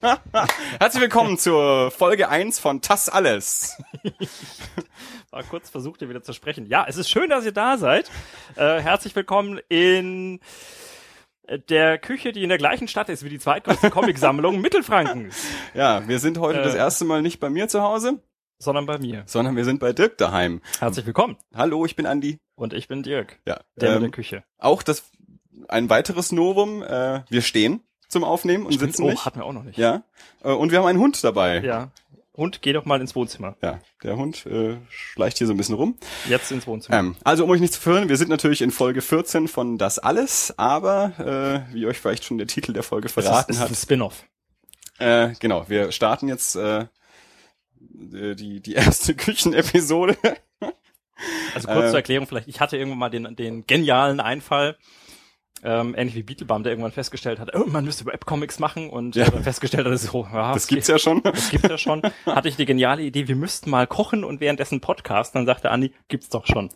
Herzlich 0.80 1.02
willkommen 1.02 1.36
zur 1.36 1.90
Folge 1.90 2.28
1 2.30 2.58
von 2.58 2.80
Tas 2.80 3.08
Alles. 3.10 3.76
War 5.30 5.42
kurz 5.44 5.68
versucht, 5.68 6.00
ihr 6.00 6.08
wieder 6.08 6.22
zu 6.22 6.32
sprechen. 6.32 6.66
Ja, 6.66 6.86
es 6.88 6.96
ist 6.96 7.10
schön, 7.10 7.28
dass 7.28 7.44
ihr 7.44 7.52
da 7.52 7.76
seid. 7.76 8.10
Äh, 8.56 8.80
herzlich 8.80 9.14
willkommen 9.14 9.60
in 9.68 10.40
der 11.68 11.98
Küche, 11.98 12.32
die 12.32 12.42
in 12.42 12.48
der 12.48 12.56
gleichen 12.58 12.88
Stadt 12.88 13.10
ist 13.10 13.24
wie 13.24 13.28
die 13.28 13.38
zweitgrößte 13.38 13.90
Comicsammlung 13.90 14.60
Mittelfrankens. 14.62 15.44
Ja, 15.74 16.06
wir 16.08 16.18
sind 16.18 16.38
heute 16.38 16.60
Äh. 16.60 16.64
das 16.64 16.74
erste 16.74 17.04
Mal 17.04 17.20
nicht 17.20 17.38
bei 17.38 17.50
mir 17.50 17.68
zu 17.68 17.82
Hause, 17.82 18.22
Sondern 18.58 18.86
bei 18.86 18.98
mir. 18.98 19.24
sondern 19.26 19.54
wir 19.56 19.64
sind 19.66 19.80
bei 19.80 19.92
Dirk 19.92 20.16
daheim. 20.16 20.62
Herzlich 20.78 21.04
willkommen. 21.04 21.36
Hallo, 21.54 21.84
ich 21.84 21.94
bin 21.96 22.06
Andi. 22.06 22.38
Und 22.56 22.72
ich 22.72 22.88
bin 22.88 23.02
Dirk, 23.02 23.38
Ja, 23.46 23.60
der 23.76 23.96
ähm, 23.96 24.00
der 24.02 24.10
Küche. 24.10 24.44
auch 24.58 24.82
das 24.82 25.10
ein 25.68 25.90
weiteres 25.90 26.32
Novum. 26.32 26.82
Äh, 26.82 27.22
wir 27.28 27.42
stehen 27.42 27.82
zum 28.10 28.24
Aufnehmen 28.24 28.66
und 28.66 28.78
sitzen 28.78 29.04
oh, 29.04 29.10
nicht. 29.10 29.24
hatten 29.24 29.38
wir 29.38 29.46
auch 29.46 29.52
noch 29.52 29.62
nicht. 29.64 29.78
Ja, 29.78 30.02
äh, 30.44 30.50
und 30.50 30.70
wir 30.70 30.78
haben 30.78 30.86
einen 30.86 30.98
Hund 30.98 31.22
dabei. 31.24 31.60
Ja. 31.60 31.90
Und 32.32 32.62
geh 32.62 32.72
doch 32.72 32.84
mal 32.84 33.00
ins 33.00 33.14
Wohnzimmer. 33.14 33.56
Ja, 33.60 33.80
der 34.02 34.16
Hund 34.16 34.46
äh, 34.46 34.76
schleicht 34.88 35.38
hier 35.38 35.46
so 35.46 35.52
ein 35.52 35.56
bisschen 35.56 35.74
rum. 35.74 35.96
Jetzt 36.28 36.50
ins 36.52 36.66
Wohnzimmer. 36.66 36.98
Ähm, 36.98 37.16
also 37.22 37.44
um 37.44 37.50
euch 37.50 37.60
nicht 37.60 37.74
zu 37.74 37.80
verwirren, 37.80 38.08
wir 38.08 38.16
sind 38.16 38.28
natürlich 38.28 38.62
in 38.62 38.70
Folge 38.70 39.02
14 39.02 39.46
von 39.48 39.78
Das 39.78 39.98
Alles, 39.98 40.54
aber 40.58 41.66
äh, 41.70 41.74
wie 41.74 41.86
euch 41.86 41.98
vielleicht 41.98 42.24
schon 42.24 42.38
der 42.38 42.46
Titel 42.46 42.72
der 42.72 42.82
Folge 42.82 43.06
es 43.06 43.16
ist, 43.16 43.24
verraten 43.24 43.50
es 43.50 43.56
ist 43.56 43.62
hat, 43.62 43.70
ein 43.70 43.74
Spin-off. 43.74 44.24
Äh, 44.98 45.34
genau, 45.38 45.68
wir 45.68 45.92
starten 45.92 46.28
jetzt 46.28 46.56
äh, 46.56 46.86
die, 47.80 48.60
die 48.60 48.72
erste 48.74 49.14
Küchenepisode. 49.16 50.16
Also 51.54 51.68
kurz 51.68 51.86
Äh. 51.86 51.88
zur 51.88 51.96
Erklärung 51.96 52.26
vielleicht. 52.26 52.48
Ich 52.48 52.60
hatte 52.60 52.76
irgendwann 52.78 52.98
mal 52.98 53.10
den, 53.10 53.36
den 53.36 53.66
genialen 53.66 54.20
Einfall, 54.20 54.76
ähm, 55.62 55.94
ähnlich 55.96 56.14
wie 56.14 56.22
Beetlebum, 56.22 56.62
der 56.62 56.72
irgendwann 56.72 56.92
festgestellt 56.92 57.38
hat, 57.38 57.54
oh, 57.54 57.64
man 57.66 57.84
müsste 57.84 58.06
Webcomics 58.06 58.58
machen 58.58 58.88
und 58.90 59.16
Ja. 59.16 59.26
äh, 59.26 59.30
dann 59.30 59.42
festgestellt 59.42 59.86
hat, 59.86 59.98
so, 59.98 60.26
ja, 60.32 60.52
Das 60.54 60.66
gibt's 60.66 60.88
ja 60.88 60.98
schon. 60.98 61.22
Das 61.22 61.50
gibt's 61.50 61.68
ja 61.68 61.78
schon. 61.78 62.02
Hatte 62.26 62.48
ich 62.48 62.56
die 62.56 62.64
geniale 62.66 63.02
Idee, 63.02 63.28
wir 63.28 63.36
müssten 63.36 63.70
mal 63.70 63.86
kochen 63.86 64.24
und 64.24 64.40
währenddessen 64.40 64.80
Podcast. 64.80 65.34
Dann 65.34 65.46
sagte 65.46 65.70
Andi, 65.70 65.92
gibt's 66.08 66.28
doch 66.28 66.46
schon. 66.46 66.70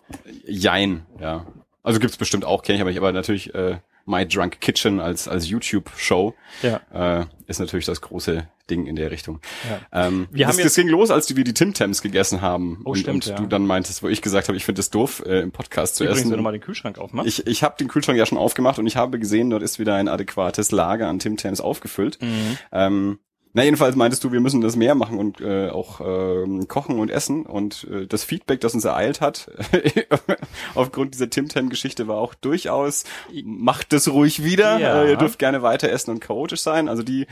Jein, 0.46 1.06
ja. 1.20 1.46
Also 1.82 2.00
gibt's 2.00 2.16
bestimmt 2.16 2.44
auch, 2.44 2.62
kenne 2.62 2.76
ich 2.76 2.80
aber 2.82 2.90
nicht, 2.90 2.98
aber 2.98 3.12
natürlich 3.12 3.54
äh, 3.54 3.78
My 4.06 4.26
Drunk 4.26 4.60
Kitchen 4.60 5.00
als 5.00 5.28
als 5.28 5.48
YouTube-Show 5.48 6.34
Ja. 6.62 7.20
äh, 7.20 7.26
ist 7.46 7.60
natürlich 7.60 7.86
das 7.86 8.00
große 8.00 8.48
Ding 8.70 8.86
in 8.86 8.96
der 8.96 9.10
Richtung. 9.10 9.40
Ja. 9.92 10.06
Ähm, 10.06 10.26
Wir 10.30 10.46
das, 10.46 10.56
haben 10.56 10.64
das 10.64 10.74
ging 10.74 10.88
los, 10.88 11.10
als 11.10 11.34
wir 11.36 11.44
die 11.44 11.52
Tim 11.52 11.74
Tams 11.74 12.00
gegessen 12.00 12.40
haben 12.40 12.80
Oh, 12.84 12.90
und, 12.92 12.98
stimmt, 12.98 13.26
und 13.26 13.30
ja. 13.30 13.36
du 13.36 13.46
dann 13.46 13.66
meintest, 13.66 14.02
wo 14.02 14.08
ich 14.08 14.22
gesagt 14.22 14.48
habe, 14.48 14.56
ich 14.56 14.64
finde 14.64 14.80
es 14.80 14.88
doof, 14.90 15.22
äh, 15.26 15.40
im 15.40 15.52
Podcast 15.52 15.96
zu 15.96 16.04
Übrigens, 16.04 16.20
essen. 16.22 16.30
wenn 16.30 16.38
du 16.38 16.42
mal 16.42 16.52
den 16.52 16.62
Kühlschrank 16.62 16.98
aufmachst. 16.98 17.28
Ich, 17.28 17.46
ich 17.46 17.62
habe 17.62 17.74
den 17.78 17.88
Kühlschrank 17.88 18.18
ja 18.18 18.24
schon 18.24 18.38
aufgemacht 18.38 18.78
und 18.78 18.86
ich 18.86 18.96
habe 18.96 19.18
gesehen, 19.18 19.50
dort 19.50 19.62
ist 19.62 19.78
wieder 19.78 19.94
ein 19.96 20.08
adäquates 20.08 20.70
Lager 20.72 21.08
an 21.08 21.18
Tim 21.18 21.36
Tams 21.36 21.60
aufgefüllt. 21.60 22.20
Mhm. 22.22 22.58
Ähm, 22.72 23.18
na 23.56 23.62
jedenfalls 23.64 23.94
meintest 23.96 24.22
du, 24.24 24.32
wir 24.32 24.40
müssen 24.40 24.60
das 24.60 24.74
mehr 24.76 24.94
machen 24.94 25.18
und 25.18 25.40
äh, 25.40 25.68
auch 25.70 26.00
ähm, 26.00 26.66
kochen 26.68 26.98
und 26.98 27.08
essen 27.10 27.46
und 27.46 27.86
äh, 27.90 28.06
das 28.06 28.24
Feedback, 28.24 28.60
das 28.60 28.74
uns 28.74 28.84
ereilt 28.84 29.20
hat, 29.20 29.48
aufgrund 30.74 31.14
dieser 31.14 31.30
Tim 31.30 31.48
Tam 31.48 31.68
Geschichte 31.70 32.08
war 32.08 32.16
auch 32.18 32.34
durchaus, 32.34 33.04
macht 33.44 33.92
das 33.92 34.08
ruhig 34.08 34.44
wieder, 34.44 34.78
Ja. 34.78 35.02
äh, 35.04 35.10
ihr 35.12 35.16
dürft 35.16 35.38
gerne 35.38 35.62
weiter 35.62 35.88
essen 35.90 36.10
und 36.10 36.20
chaotisch 36.20 36.60
sein. 36.60 36.88
Also 36.88 37.02
die, 37.02 37.26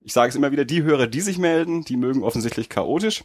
ich 0.00 0.12
sage 0.12 0.30
es 0.30 0.36
immer 0.36 0.52
wieder, 0.52 0.64
die 0.64 0.82
Hörer, 0.82 1.06
die 1.06 1.20
sich 1.20 1.38
melden, 1.38 1.82
die 1.84 1.96
mögen 1.96 2.22
offensichtlich 2.22 2.68
chaotisch, 2.68 3.24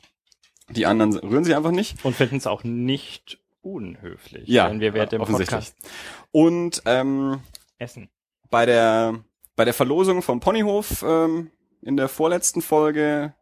die 0.70 0.86
anderen 0.86 1.16
rühren 1.18 1.44
sich 1.44 1.56
einfach 1.56 1.72
nicht. 1.72 2.04
Und 2.04 2.16
finden 2.16 2.38
es 2.38 2.48
auch 2.48 2.64
nicht 2.64 3.40
unhöflich, 3.62 4.48
Ja, 4.48 4.70
wenn 4.70 4.80
wir 4.80 4.92
dem 5.06 5.22
offensichtlich. 5.22 5.56
Podcast 5.74 5.76
Und 6.32 6.82
ähm, 6.86 7.42
essen. 7.78 8.10
bei 8.50 8.66
der 8.66 9.20
bei 9.56 9.66
der 9.66 9.74
Verlosung 9.74 10.22
vom 10.22 10.40
Ponyhof 10.40 11.04
ähm, 11.06 11.52
in 11.82 11.98
der 11.98 12.10
vorletzten 12.10 12.62
Folge 12.62 13.34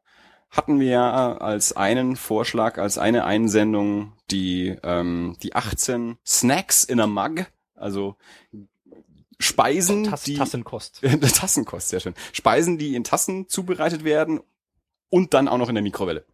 hatten 0.50 0.80
wir 0.80 0.90
ja 0.90 1.38
als 1.38 1.76
einen 1.76 2.16
Vorschlag, 2.16 2.78
als 2.78 2.98
eine 2.98 3.26
Einsendung 3.26 4.14
die 4.32 4.76
ähm, 4.84 5.38
die 5.42 5.56
18 5.56 6.18
Snacks 6.26 6.84
in 6.84 7.00
a 7.00 7.08
Mug, 7.08 7.46
also 7.76 8.16
Speisen, 9.40 10.06
Tass, 10.06 10.24
die 10.24 10.36
Tassenkost. 10.36 11.02
Tassenkost, 11.36 11.90
sehr 11.90 12.00
schön. 12.00 12.16
Speisen, 12.34 12.78
die 12.78 12.96
in 12.96 13.04
Tassen 13.04 13.48
zubereitet 13.48 14.04
werden 14.04 14.40
und 15.10 15.34
dann 15.34 15.48
auch 15.48 15.58
noch 15.58 15.70
in 15.70 15.76
der 15.76 15.84
Mikrowelle. 15.84 16.26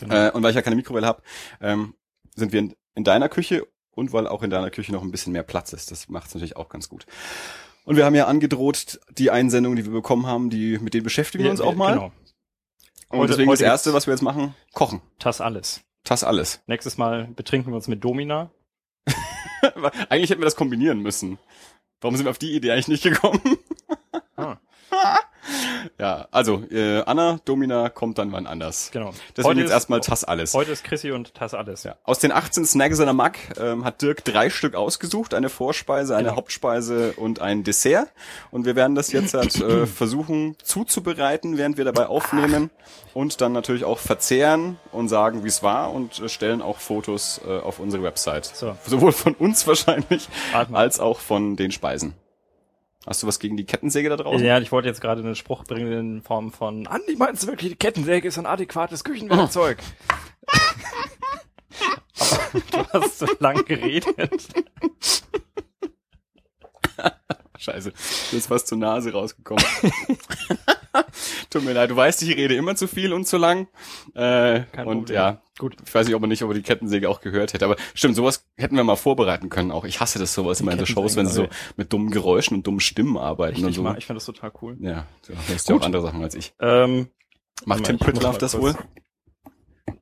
Genau. 0.00 0.14
Äh, 0.14 0.30
und 0.32 0.42
weil 0.42 0.50
ich 0.50 0.56
ja 0.56 0.62
keine 0.62 0.76
Mikrowelle 0.76 1.06
habe, 1.06 1.22
ähm, 1.60 1.94
sind 2.34 2.52
wir 2.52 2.60
in, 2.60 2.74
in 2.94 3.04
deiner 3.04 3.28
Küche 3.28 3.66
und 3.92 4.12
weil 4.12 4.26
auch 4.26 4.42
in 4.42 4.50
deiner 4.50 4.70
Küche 4.70 4.92
noch 4.92 5.02
ein 5.02 5.10
bisschen 5.10 5.32
mehr 5.32 5.42
Platz 5.42 5.72
ist. 5.72 5.90
Das 5.90 6.08
macht 6.08 6.28
es 6.28 6.34
natürlich 6.34 6.56
auch 6.56 6.68
ganz 6.68 6.88
gut. 6.88 7.06
Und 7.88 7.96
wir 7.96 8.04
haben 8.04 8.14
ja 8.14 8.26
angedroht, 8.26 9.00
die 9.16 9.30
Einsendungen, 9.30 9.76
die 9.76 9.84
wir 9.86 9.92
bekommen 9.92 10.26
haben, 10.26 10.50
die 10.50 10.76
mit 10.78 10.92
denen 10.92 11.04
beschäftigen 11.04 11.44
wir 11.44 11.50
uns 11.50 11.62
auch 11.62 11.74
mal. 11.74 11.94
Genau. 11.94 12.12
Und 13.08 13.18
Heute- 13.20 13.28
deswegen 13.32 13.48
heute 13.48 13.62
das 13.62 13.70
erste, 13.72 13.94
was 13.94 14.06
wir 14.06 14.12
jetzt 14.12 14.20
machen, 14.20 14.54
kochen. 14.74 15.00
Tass 15.18 15.40
alles. 15.40 15.80
Das 16.04 16.22
alles. 16.22 16.60
Nächstes 16.66 16.98
Mal 16.98 17.28
betrinken 17.28 17.72
wir 17.72 17.76
uns 17.76 17.88
mit 17.88 18.04
Domina. 18.04 18.50
eigentlich 20.10 20.28
hätten 20.28 20.42
wir 20.42 20.44
das 20.46 20.56
kombinieren 20.56 21.00
müssen. 21.00 21.38
Warum 22.02 22.14
sind 22.14 22.26
wir 22.26 22.30
auf 22.30 22.38
die 22.38 22.54
Idee 22.54 22.72
eigentlich 22.72 22.88
nicht 22.88 23.02
gekommen? 23.04 23.40
Ah, 24.36 24.58
ja, 25.98 26.28
also 26.30 26.62
äh, 26.70 27.02
Anna, 27.02 27.38
Domina 27.44 27.88
kommt 27.88 28.18
dann 28.18 28.32
wann 28.32 28.46
anders. 28.46 28.90
genau. 28.92 29.10
Deswegen 29.36 29.48
Heute 29.48 29.60
jetzt 29.60 29.66
ist- 29.68 29.72
erstmal 29.74 30.00
Tass 30.00 30.24
alles. 30.24 30.54
Heute 30.54 30.72
ist 30.72 30.84
Chrissy 30.84 31.10
und 31.12 31.34
Tass 31.34 31.54
alles. 31.54 31.84
Ja. 31.84 31.96
Aus 32.04 32.18
den 32.18 32.32
18 32.32 32.64
Snacks 32.66 32.98
in 32.98 33.04
der 33.06 33.14
Mack 33.14 33.38
ähm, 33.60 33.84
hat 33.84 34.02
Dirk 34.02 34.24
drei 34.24 34.50
Stück 34.50 34.74
ausgesucht, 34.74 35.34
eine 35.34 35.48
Vorspeise, 35.48 36.14
eine 36.16 36.28
Genau. 36.28 36.36
Hauptspeise 36.36 37.12
und 37.16 37.40
ein 37.40 37.64
Dessert. 37.64 38.08
Und 38.50 38.64
wir 38.66 38.76
werden 38.76 38.94
das 38.94 39.12
jetzt 39.12 39.34
halt, 39.34 39.54
äh, 39.60 39.86
versuchen 39.86 40.56
zuzubereiten, 40.62 41.58
während 41.58 41.76
wir 41.78 41.84
dabei 41.84 42.06
aufnehmen 42.06 42.70
und 43.14 43.40
dann 43.40 43.52
natürlich 43.52 43.84
auch 43.84 43.98
verzehren 43.98 44.78
und 44.92 45.08
sagen, 45.08 45.44
wie 45.44 45.48
es 45.48 45.62
war 45.62 45.92
und 45.92 46.20
äh, 46.20 46.28
stellen 46.28 46.62
auch 46.62 46.78
Fotos 46.78 47.40
äh, 47.46 47.58
auf 47.58 47.78
unsere 47.78 48.02
Website. 48.02 48.46
So. 48.46 48.76
Sowohl 48.86 49.12
von 49.12 49.34
uns 49.34 49.66
wahrscheinlich 49.66 50.28
als 50.72 51.00
auch 51.00 51.18
von 51.20 51.56
den 51.56 51.72
Speisen. 51.72 52.14
Hast 53.08 53.22
du 53.22 53.26
was 53.26 53.38
gegen 53.38 53.56
die 53.56 53.64
Kettensäge 53.64 54.10
da 54.10 54.16
draußen? 54.16 54.46
Ja, 54.46 54.58
ich 54.58 54.70
wollte 54.70 54.86
jetzt 54.86 55.00
gerade 55.00 55.22
einen 55.22 55.34
Spruch 55.34 55.64
bringen 55.64 55.90
in 55.92 56.22
Form 56.22 56.52
von 56.52 56.86
Andi, 56.86 57.16
meinst 57.16 57.42
du 57.42 57.46
wirklich, 57.46 57.70
die 57.70 57.76
Kettensäge 57.76 58.28
ist 58.28 58.36
ein 58.36 58.44
adäquates 58.44 59.02
Küchenwerkzeug? 59.02 59.78
Aber 62.50 62.60
du 62.70 62.86
hast 62.92 63.18
so 63.20 63.26
lang 63.40 63.64
geredet. 63.64 64.48
Scheiße, 67.56 67.94
mir 68.32 68.38
ist 68.38 68.50
was 68.50 68.66
zur 68.66 68.76
Nase 68.76 69.10
rausgekommen. 69.10 69.64
Tut 71.50 71.64
mir 71.64 71.72
leid, 71.72 71.90
du 71.90 71.96
weißt, 71.96 72.22
ich 72.22 72.36
rede 72.36 72.54
immer 72.54 72.74
zu 72.76 72.86
viel 72.88 73.12
und 73.12 73.26
zu 73.26 73.36
lang. 73.36 73.68
Äh, 74.14 74.60
Kein 74.72 74.86
und 74.86 74.98
Problem. 74.98 75.14
ja, 75.16 75.42
Gut. 75.58 75.76
ich 75.84 75.94
weiß 75.94 76.06
nicht, 76.06 76.14
ob 76.16 76.22
er 76.22 76.28
nicht, 76.28 76.42
ob 76.42 76.50
er 76.50 76.54
die 76.54 76.62
Kettensäge 76.62 77.08
auch 77.08 77.20
gehört 77.20 77.52
hätte. 77.52 77.64
Aber 77.64 77.76
stimmt, 77.94 78.16
sowas 78.16 78.46
hätten 78.56 78.76
wir 78.76 78.84
mal 78.84 78.96
vorbereiten 78.96 79.48
können 79.48 79.70
auch. 79.70 79.84
Ich 79.84 80.00
hasse 80.00 80.18
das 80.18 80.34
sowas 80.34 80.60
immer 80.60 80.72
in 80.72 80.78
so 80.78 80.86
Shows, 80.86 81.16
wenn 81.16 81.26
sie 81.26 81.32
so 81.34 81.46
mit 81.76 81.92
dummen 81.92 82.10
Geräuschen 82.10 82.56
und 82.56 82.66
dummen 82.66 82.80
Stimmen 82.80 83.16
arbeiten 83.16 83.58
Ich, 83.58 83.64
und 83.64 83.72
so. 83.72 83.82
mag, 83.82 83.98
ich 83.98 84.06
finde 84.06 84.18
das 84.18 84.26
total 84.26 84.52
cool. 84.62 84.76
Ja, 84.80 85.06
du 85.26 85.34
hörst 85.48 85.68
ja 85.68 85.76
auch 85.76 85.82
andere 85.82 86.02
Sachen 86.02 86.22
als 86.22 86.34
ich. 86.34 86.54
Ähm, 86.60 87.08
Macht 87.64 87.84
Tim 87.84 87.96
mal, 88.00 88.12
mal 88.14 88.38
das 88.38 88.58
wohl? 88.60 88.74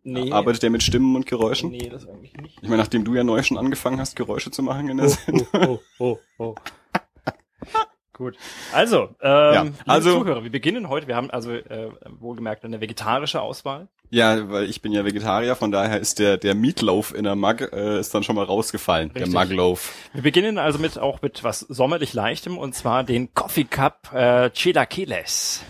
nee. 0.03 0.31
Arbeitet 0.31 0.63
der 0.63 0.71
mit 0.71 0.83
Stimmen 0.83 1.17
und 1.17 1.27
Geräuschen? 1.27 1.71
Nee, 1.71 1.89
das 1.89 2.07
eigentlich 2.07 2.35
nicht. 2.35 2.59
Ich 2.63 2.69
meine, 2.69 2.83
nachdem 2.83 3.05
du 3.05 3.15
ja 3.15 3.25
neu 3.25 3.43
schon 3.43 3.57
angefangen 3.59 3.99
hast, 3.99 4.15
Geräusche 4.17 4.51
zu 4.51 4.63
machen 4.63 4.89
in 4.89 4.99
der 4.99 5.07
Oh, 5.07 5.09
Sendung. 5.09 5.47
oh, 5.55 5.79
oh, 5.99 6.19
oh, 6.39 6.45
oh. 6.45 6.55
Gut. 8.17 8.35
Also, 8.73 9.11
ähm, 9.21 9.55
Ja, 9.55 9.63
liebe 9.65 9.75
also- 9.85 10.21
Zuhörer, 10.21 10.43
wir 10.43 10.51
beginnen 10.51 10.89
heute. 10.89 11.07
Wir 11.07 11.17
haben 11.17 11.31
also 11.31 11.53
äh, 11.53 11.91
wohlgemerkt 12.19 12.65
eine 12.65 12.81
vegetarische 12.81 13.43
Auswahl. 13.43 13.89
Ja, 14.09 14.49
weil 14.49 14.71
ich 14.71 14.81
bin 14.81 14.93
ja 14.93 15.05
Vegetarier, 15.05 15.55
von 15.55 15.71
daher 15.71 16.01
ist 16.01 16.19
der 16.19 16.39
der 16.39 16.55
Meatloaf 16.55 17.13
in 17.13 17.25
der 17.25 17.35
Mug 17.35 17.61
äh, 17.61 18.01
ist 18.01 18.15
dann 18.15 18.23
schon 18.23 18.37
mal 18.37 18.45
rausgefallen. 18.47 19.11
Richtig. 19.11 19.35
Der 19.35 19.45
Mugloaf. 19.45 19.93
Wir 20.15 20.23
beginnen 20.23 20.57
also 20.57 20.79
mit 20.79 20.99
auch 20.99 21.21
mit 21.21 21.45
was 21.45 21.61
sommerlich 21.61 22.15
leichtem 22.15 22.57
und 22.57 22.75
zwar 22.75 23.05
den 23.05 23.35
Coffee 23.35 23.65
Cup 23.65 24.11
äh, 24.15 24.49
Chilaquiles. 24.49 25.63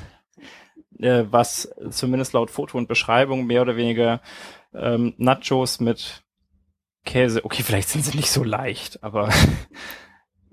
Äh, 1.00 1.24
was 1.28 1.68
zumindest 1.90 2.32
laut 2.32 2.52
Foto 2.52 2.78
und 2.78 2.86
Beschreibung 2.86 3.46
mehr 3.46 3.62
oder 3.62 3.74
weniger 3.74 4.20
ähm, 4.72 5.14
Nachos 5.18 5.80
mit 5.80 6.22
Käse. 7.04 7.44
Okay, 7.44 7.64
vielleicht 7.64 7.88
sind 7.88 8.04
sie 8.04 8.16
nicht 8.16 8.30
so 8.30 8.44
leicht, 8.44 9.02
aber 9.02 9.30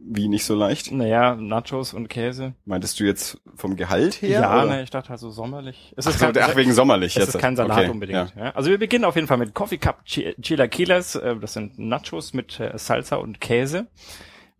Wie 0.05 0.27
nicht 0.27 0.43
so 0.43 0.53
leicht? 0.55 0.91
naja, 0.91 1.35
Nachos 1.35 1.93
und 1.93 2.09
Käse. 2.09 2.53
Meintest 2.65 2.99
du 2.99 3.05
jetzt 3.05 3.39
vom 3.55 3.75
Gehalt 3.77 4.21
her? 4.21 4.41
Ja, 4.41 4.63
oder? 4.63 4.65
ne, 4.75 4.83
ich 4.83 4.89
dachte 4.89 5.11
also 5.11 5.31
sommerlich. 5.31 5.93
Es 5.95 6.05
Ach, 6.07 6.11
so, 6.11 6.25
ach, 6.25 6.55
wegen 6.57 6.73
sommerlich 6.73 7.15
Es 7.15 7.25
jetzt. 7.25 7.35
ist 7.35 7.41
kein 7.41 7.55
Salat 7.55 7.77
Okay, 7.79 7.89
unbedingt. 7.89 8.33
Ja. 8.35 8.43
Ja. 8.45 8.51
Also 8.51 8.69
wir 8.69 8.77
beginnen 8.77 9.05
auf 9.05 9.15
jeden 9.15 9.27
Fall 9.27 9.37
mit 9.37 9.53
Coffee 9.53 9.77
Cup 9.77 10.03
Chi- 10.05 10.35
Chilaquiles. 10.41 11.15
Äh, 11.15 11.37
das 11.37 11.53
sind 11.53 11.79
Nachos 11.79 12.33
mit 12.33 12.59
äh, 12.59 12.77
Salsa 12.77 13.15
und 13.15 13.39
Käse. 13.39 13.87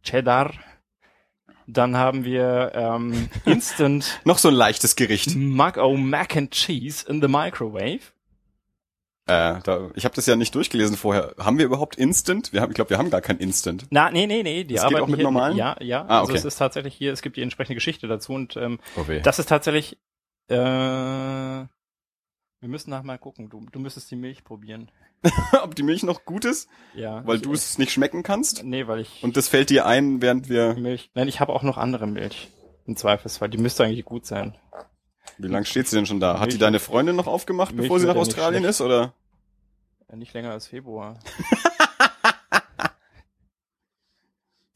Cheddar. 0.01 0.53
Dann 1.67 1.95
haben 1.97 2.25
wir 2.25 2.71
ähm, 2.75 3.29
Instant 3.45 4.19
Noch 4.25 4.37
so 4.37 4.47
ein 4.49 4.53
leichtes 4.55 4.95
Gericht. 4.95 5.35
Mac-O 5.35 5.95
Mac 5.97 6.35
and 6.37 6.51
Cheese 6.51 7.05
in 7.09 7.21
the 7.21 7.27
Microwave. 7.27 7.99
Äh, 9.25 9.59
da, 9.63 9.89
ich 9.95 10.03
habe 10.03 10.15
das 10.15 10.25
ja 10.25 10.35
nicht 10.35 10.53
durchgelesen 10.53 10.97
vorher. 10.97 11.33
Haben 11.39 11.57
wir 11.57 11.65
überhaupt 11.65 11.95
Instant? 11.95 12.51
Wir 12.51 12.59
haben, 12.61 12.71
ich 12.71 12.75
glaube, 12.75 12.89
wir 12.89 12.97
haben 12.97 13.09
gar 13.09 13.21
kein 13.21 13.37
Instant. 13.37 13.85
Na, 13.89 14.11
nee, 14.11 14.27
nee, 14.27 14.43
nee, 14.43 14.65
die 14.65 14.73
Das 14.73 14.83
geht 14.83 14.87
arbeiten 14.87 15.03
auch 15.03 15.07
mit 15.07 15.15
hier, 15.17 15.23
normalen? 15.23 15.55
Ja, 15.55 15.77
ja. 15.79 16.01
Ah, 16.07 16.19
Also 16.19 16.31
okay. 16.31 16.39
es 16.39 16.45
ist 16.45 16.57
tatsächlich 16.57 16.93
hier, 16.93 17.13
es 17.13 17.21
gibt 17.21 17.37
die 17.37 17.41
entsprechende 17.41 17.75
Geschichte 17.75 18.07
dazu 18.07 18.33
und 18.33 18.57
ähm, 18.57 18.79
Oh 18.97 19.05
das 19.23 19.39
ist 19.39 19.47
tatsächlich 19.47 19.97
Äh, 20.49 20.55
wir 20.55 21.67
müssen 22.61 22.89
nachher 22.89 23.03
mal 23.05 23.17
gucken. 23.17 23.49
Du, 23.49 23.65
du 23.71 23.79
müsstest 23.79 24.11
die 24.11 24.15
Milch 24.17 24.43
probieren. 24.43 24.91
Ob 25.63 25.73
die 25.75 25.83
Milch 25.83 26.03
noch 26.03 26.25
gut 26.25 26.43
ist, 26.43 26.69
Ja. 26.93 27.25
weil 27.25 27.39
du 27.39 27.53
es 27.53 27.77
nicht 27.77 27.91
schmecken 27.93 28.23
kannst. 28.23 28.63
Nee, 28.65 28.87
weil 28.87 28.99
ich 28.99 29.23
Und 29.23 29.37
das 29.37 29.47
fällt 29.47 29.69
dir 29.69 29.85
ein, 29.85 30.21
während 30.21 30.49
wir. 30.49 30.73
Milch. 30.73 31.11
Nein, 31.13 31.29
ich 31.29 31.39
habe 31.39 31.53
auch 31.53 31.63
noch 31.63 31.77
andere 31.77 32.07
Milch. 32.07 32.49
Im 32.85 32.97
Zweifelsfall. 32.97 33.47
Die 33.49 33.57
müsste 33.57 33.85
eigentlich 33.85 34.03
gut 34.03 34.25
sein. 34.25 34.55
Wie 35.37 35.47
lange 35.47 35.65
steht 35.65 35.87
sie 35.87 35.95
denn 35.95 36.05
schon 36.05 36.19
da? 36.19 36.33
Hat 36.39 36.41
Milch- 36.49 36.51
die 36.53 36.57
deine 36.59 36.79
Freundin 36.79 37.15
noch 37.15 37.27
aufgemacht, 37.27 37.73
Milch 37.73 37.83
bevor 37.85 37.99
sie 37.99 38.05
nach 38.07 38.15
ja 38.15 38.21
Australien 38.21 38.63
ist, 38.63 38.81
oder? 38.81 39.13
Ja, 40.09 40.15
nicht 40.15 40.33
länger 40.33 40.51
als 40.51 40.67
Februar. 40.67 41.19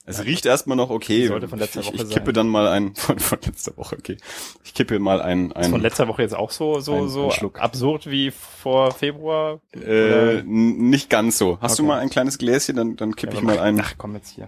Es 0.10 0.24
riecht 0.24 0.46
erstmal 0.46 0.78
noch 0.78 0.90
okay. 0.90 1.28
Sollte 1.28 1.50
von 1.50 1.60
letzter 1.60 1.82
ich, 1.82 1.88
Woche 1.88 1.96
ich 1.98 2.10
kippe 2.10 2.28
sein. 2.28 2.34
dann 2.36 2.48
mal 2.48 2.66
ein 2.70 2.96
von, 2.96 3.20
von 3.20 3.40
letzter 3.46 3.76
Woche, 3.76 3.98
okay. 3.98 4.16
Ich 4.64 4.74
kippe 4.74 5.00
mal 5.00 5.22
ein, 5.22 5.52
Ist 5.52 5.66
von 5.66 5.76
ein 5.76 5.82
letzter 5.82 6.08
Woche 6.08 6.22
jetzt 6.22 6.34
auch 6.34 6.52
so 6.52 6.80
so 6.80 6.96
Ein- 6.96 7.10
so 7.10 7.30
ein 7.30 7.56
absurd 7.58 8.10
wie 8.10 8.32
vor 8.32 8.92
Februar? 8.94 9.60
äh, 9.74 9.80
Oder- 9.80 10.44
nicht 10.44 11.10
ganz 11.10 11.38
so. 11.38 11.58
Hast 11.60 11.78
du 11.78 11.84
Okay. 11.84 11.88
mal 11.90 12.00
ein 12.00 12.10
kleines 12.10 12.38
Gläschen, 12.38 12.78
dann, 12.78 12.96
dann 12.96 13.18
kippe 13.18 13.34
Ja, 13.34 13.40
ich 13.40 13.46
mal 13.46 13.60
ein. 13.60 13.82
Ach, 13.82 13.96
komm 13.98 14.16
jetzt 14.16 14.30
hier. 14.30 14.48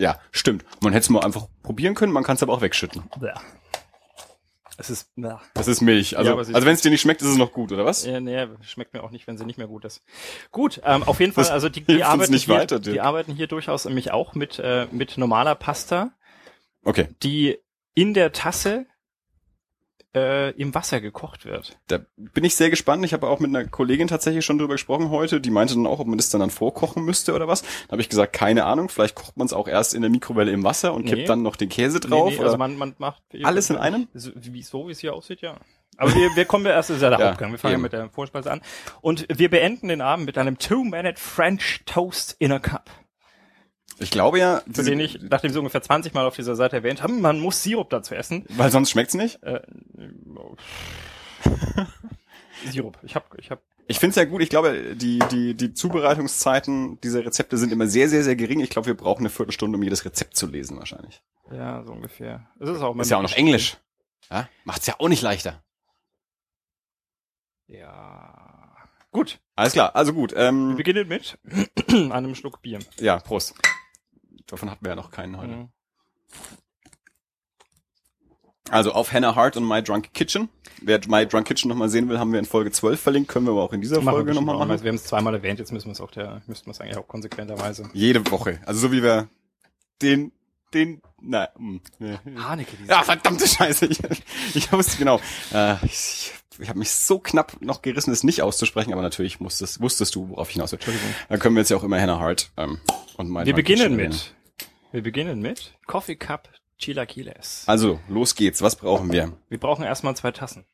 Ja, 0.00 0.18
stimmt. 0.32 0.64
Man 0.80 0.92
hätte 0.94 1.02
es 1.04 1.10
mal 1.10 1.20
einfach 1.22 1.46
probieren 1.62 1.94
können, 1.94 2.12
man 2.12 2.24
kann 2.24 2.36
es 2.36 2.42
aber 2.42 2.54
auch 2.54 2.62
wegschütten. 2.62 3.02
Bäh. 3.20 3.32
Es 4.78 4.88
ist, 4.88 5.10
bäh. 5.14 5.34
Das 5.52 5.68
ist 5.68 5.82
Milch. 5.82 6.16
Also, 6.16 6.34
Ja, 6.38 6.42
sie- 6.44 6.54
also 6.54 6.66
wenn 6.66 6.72
es 6.72 6.80
dir 6.80 6.90
nicht 6.90 7.02
schmeckt, 7.02 7.20
ist 7.20 7.28
es 7.28 7.36
noch 7.36 7.52
gut, 7.52 7.70
oder 7.70 7.84
was? 7.84 8.06
Ja, 8.06 8.18
nee, 8.18 8.46
schmeckt 8.62 8.94
mir 8.94 9.02
auch 9.02 9.10
nicht, 9.10 9.26
wenn 9.26 9.36
sie 9.36 9.44
nicht 9.44 9.58
mehr 9.58 9.66
gut 9.66 9.84
ist. 9.84 10.02
Gut, 10.52 10.80
ähm, 10.86 11.02
auf 11.02 11.20
jeden 11.20 11.32
Fall, 11.34 11.44
Das 11.44 11.50
also 11.50 11.68
die, 11.68 11.82
die, 11.82 12.02
arbeiten 12.02 12.32
nicht 12.32 12.46
hier, 12.46 12.54
weiter, 12.54 12.78
die 12.80 13.00
arbeiten 13.02 13.34
hier 13.34 13.46
durchaus 13.46 13.84
nämlich 13.84 14.10
auch 14.10 14.34
mit, 14.34 14.58
äh, 14.58 14.86
mit 14.90 15.18
normaler 15.18 15.54
Pasta, 15.54 16.12
Okay. 16.82 17.08
die 17.22 17.58
in 17.94 18.14
der 18.14 18.32
Tasse 18.32 18.86
äh, 20.14 20.50
im 20.52 20.74
Wasser 20.74 21.00
gekocht 21.00 21.44
wird. 21.44 21.78
Da 21.86 22.00
bin 22.16 22.42
ich 22.44 22.56
sehr 22.56 22.70
gespannt. 22.70 23.04
Ich 23.04 23.12
habe 23.12 23.28
auch 23.28 23.38
mit 23.40 23.48
einer 23.48 23.66
Kollegin 23.68 24.08
tatsächlich 24.08 24.44
schon 24.44 24.58
drüber 24.58 24.74
gesprochen 24.74 25.10
heute. 25.10 25.40
Die 25.40 25.50
meinte 25.50 25.74
dann 25.74 25.86
auch, 25.86 26.00
ob 26.00 26.06
man 26.08 26.18
das 26.18 26.30
dann, 26.30 26.40
dann 26.40 26.50
vorkochen 26.50 27.04
müsste 27.04 27.34
oder 27.34 27.46
was. 27.48 27.62
Da 27.62 27.92
habe 27.92 28.02
ich 28.02 28.08
gesagt, 28.08 28.32
keine 28.32 28.64
Ahnung. 28.64 28.88
Vielleicht 28.88 29.14
kocht 29.14 29.36
man 29.36 29.46
es 29.46 29.52
auch 29.52 29.68
erst 29.68 29.94
in 29.94 30.00
der 30.02 30.10
Mikrowelle 30.10 30.50
im 30.50 30.64
Wasser 30.64 30.94
und 30.94 31.04
Nee. 31.04 31.10
kippt 31.14 31.28
dann 31.28 31.42
noch 31.42 31.56
den 31.56 31.68
Käse 31.68 32.00
drauf. 32.00 32.30
Nee, 32.30 32.38
nee, 32.38 32.44
also 32.44 32.56
man, 32.56 32.76
man 32.76 32.94
macht 32.98 33.22
Alles 33.42 33.70
in 33.70 33.76
einem? 33.76 34.08
So, 34.14 34.30
wie, 34.34 34.62
so 34.62 34.88
wie 34.88 34.92
es 34.92 34.98
hier 35.00 35.14
aussieht, 35.14 35.42
ja. 35.42 35.56
Aber 35.96 36.14
wir, 36.14 36.34
wir 36.34 36.44
kommen 36.46 36.64
ja 36.64 36.72
erst, 36.72 36.90
das 36.90 36.96
ist 36.96 37.02
ja 37.02 37.10
der 37.10 37.18
Ja, 37.20 37.28
Hauptgang. 37.30 37.50
Wir 37.52 37.58
fangen 37.58 37.72
ja 37.72 37.76
eben. 37.76 37.82
mit 37.82 37.92
der 37.92 38.08
Vorspeise 38.10 38.50
an. 38.50 38.62
Und 39.02 39.26
wir 39.32 39.50
beenden 39.50 39.88
den 39.88 40.00
Abend 40.00 40.26
mit 40.26 40.38
einem 40.38 40.58
Two-Minute 40.58 41.20
French 41.20 41.82
Toast 41.86 42.36
in 42.38 42.52
a 42.52 42.58
Cup. 42.58 42.90
Ich 44.00 44.10
glaube 44.10 44.38
ja, 44.38 44.60
Für 44.60 44.70
diese- 44.72 44.90
den 44.90 45.00
ich, 45.00 45.20
nachdem 45.22 45.52
sie 45.52 45.58
ungefähr 45.58 45.82
20 45.82 46.12
Mal 46.14 46.26
auf 46.26 46.34
dieser 46.36 46.56
Seite 46.56 46.76
erwähnt 46.76 47.02
haben, 47.02 47.20
man 47.20 47.38
muss 47.40 47.62
Sirup 47.62 47.90
dazu 47.90 48.14
essen. 48.14 48.44
weil 48.50 48.70
sonst 48.70 48.90
schmeckt's 48.90 49.14
nicht. 49.14 49.42
Äh, 49.42 49.60
Sirup. 52.70 52.98
Ich 53.02 53.14
hab, 53.14 53.38
ich 53.38 53.50
hab, 53.50 53.62
Ich 53.86 53.98
finde 53.98 54.10
es 54.10 54.16
ja 54.16 54.24
gut. 54.24 54.42
Ich 54.42 54.50
glaube, 54.50 54.94
die, 54.94 55.18
die, 55.30 55.54
die 55.54 55.72
Zubereitungszeiten 55.72 57.00
dieser 57.00 57.24
Rezepte 57.24 57.56
sind 57.56 57.72
immer 57.72 57.86
sehr, 57.86 58.08
sehr, 58.08 58.22
sehr 58.22 58.36
gering. 58.36 58.60
Ich 58.60 58.70
glaube, 58.70 58.86
wir 58.86 58.96
brauchen 58.96 59.20
eine 59.20 59.30
Viertelstunde, 59.30 59.76
um 59.78 59.82
jedes 59.82 60.04
Rezept 60.04 60.36
zu 60.36 60.46
lesen 60.46 60.76
wahrscheinlich. 60.78 61.22
ja, 61.50 61.82
so 61.84 61.92
ungefähr. 61.92 62.46
Es 62.60 62.68
ist 62.68 62.80
auch, 62.82 62.94
Ist 62.96 63.10
ja 63.10 63.16
auch 63.16 63.22
noch 63.22 63.32
Englisch. 63.36 63.76
Ja? 64.30 64.48
Macht's 64.64 64.86
ja 64.86 64.94
auch 64.98 65.08
nicht 65.08 65.22
leichter. 65.22 65.62
Ja. 67.66 68.76
Gut. 69.12 69.40
Alles 69.56 69.72
klar, 69.72 69.94
also 69.96 70.12
gut. 70.12 70.32
Wir 70.32 70.38
Ähm, 70.38 70.76
beginnen 70.76 71.08
mit 71.08 71.38
einem 71.88 72.34
Schluck 72.34 72.62
Bier. 72.62 72.78
ja, 72.98 73.18
Prost. 73.18 73.54
Davon 74.46 74.70
hatten 74.70 74.84
wir 74.84 74.90
ja 74.90 74.96
noch 74.96 75.10
keinen 75.10 75.36
heute. 75.36 75.52
Mhm. 75.52 75.68
Also 78.70 78.92
auf 78.92 79.12
Hannah 79.12 79.34
Hart 79.34 79.56
und 79.56 79.66
My 79.66 79.82
Drunk 79.82 80.14
Kitchen. 80.14 80.48
Wer 80.80 81.00
My 81.08 81.26
Drunk 81.26 81.46
Kitchen 81.46 81.68
nochmal 81.68 81.88
sehen 81.88 82.08
will, 82.08 82.18
haben 82.18 82.32
wir 82.32 82.38
in 82.38 82.44
Folge 82.44 82.70
12 82.70 83.00
verlinkt. 83.00 83.28
Können 83.28 83.46
wir 83.46 83.52
aber 83.52 83.62
auch 83.62 83.72
in 83.72 83.80
dieser 83.80 84.00
Machen 84.00 84.14
Folge 84.14 84.34
nochmal 84.34 84.56
machen. 84.56 84.70
Also 84.70 84.84
wir 84.84 84.90
haben 84.90 84.96
es 84.96 85.04
zweimal 85.04 85.34
erwähnt, 85.34 85.58
jetzt 85.58 85.72
müssen 85.72 85.86
wir 85.86 85.92
es 85.92 86.00
auch 86.00 86.10
der, 86.10 86.42
müssten 86.46 86.66
wir 86.66 86.72
es 86.72 86.80
eigentlich 86.80 86.96
auch 86.96 87.08
konsequenterweise. 87.08 87.90
Jede 87.92 88.30
Woche. 88.30 88.60
Also 88.64 88.80
so 88.80 88.92
wie 88.92 89.02
wir 89.02 89.28
den, 90.02 90.32
den, 90.74 91.02
na, 91.20 91.48
hm, 91.56 91.80
nee. 91.98 92.18
Haneke, 92.36 92.76
Ja, 92.86 93.02
verdammte 93.02 93.46
Scheiße. 93.46 93.86
Ich, 93.86 94.00
ich 94.54 94.72
wusste 94.72 94.96
genau. 94.96 95.20
Äh, 95.52 95.76
ich 95.84 96.32
ich 96.60 96.68
habe 96.68 96.78
mich 96.78 96.90
so 96.90 97.18
knapp 97.18 97.60
noch 97.60 97.82
gerissen, 97.82 98.10
es 98.10 98.24
nicht 98.24 98.42
auszusprechen, 98.42 98.92
aber 98.92 99.02
natürlich 99.02 99.40
musstest, 99.40 99.80
wusstest 99.80 100.14
du, 100.14 100.28
worauf 100.28 100.48
ich 100.48 100.54
hinaus 100.54 100.72
will. 100.72 100.78
Dann 101.28 101.38
können 101.38 101.54
wir 101.54 101.60
jetzt 101.60 101.70
ja 101.70 101.76
auch 101.76 101.84
immer 101.84 102.00
Hannah 102.00 102.18
Hart 102.18 102.50
ähm, 102.56 102.78
und 103.16 103.30
My 103.30 103.46
Wir 103.46 103.54
beginnen 103.54 103.96
mit, 103.96 104.34
wir 104.92 105.02
beginnen 105.02 105.40
mit 105.40 105.74
Coffee 105.86 106.16
Cup 106.16 106.50
Chilaquiles. 106.78 107.64
Also, 107.66 108.00
los 108.08 108.34
geht's. 108.34 108.62
Was 108.62 108.76
brauchen 108.76 109.12
wir? 109.12 109.36
Wir 109.48 109.58
brauchen 109.58 109.84
erstmal 109.84 110.16
zwei 110.16 110.32
Tassen. 110.32 110.64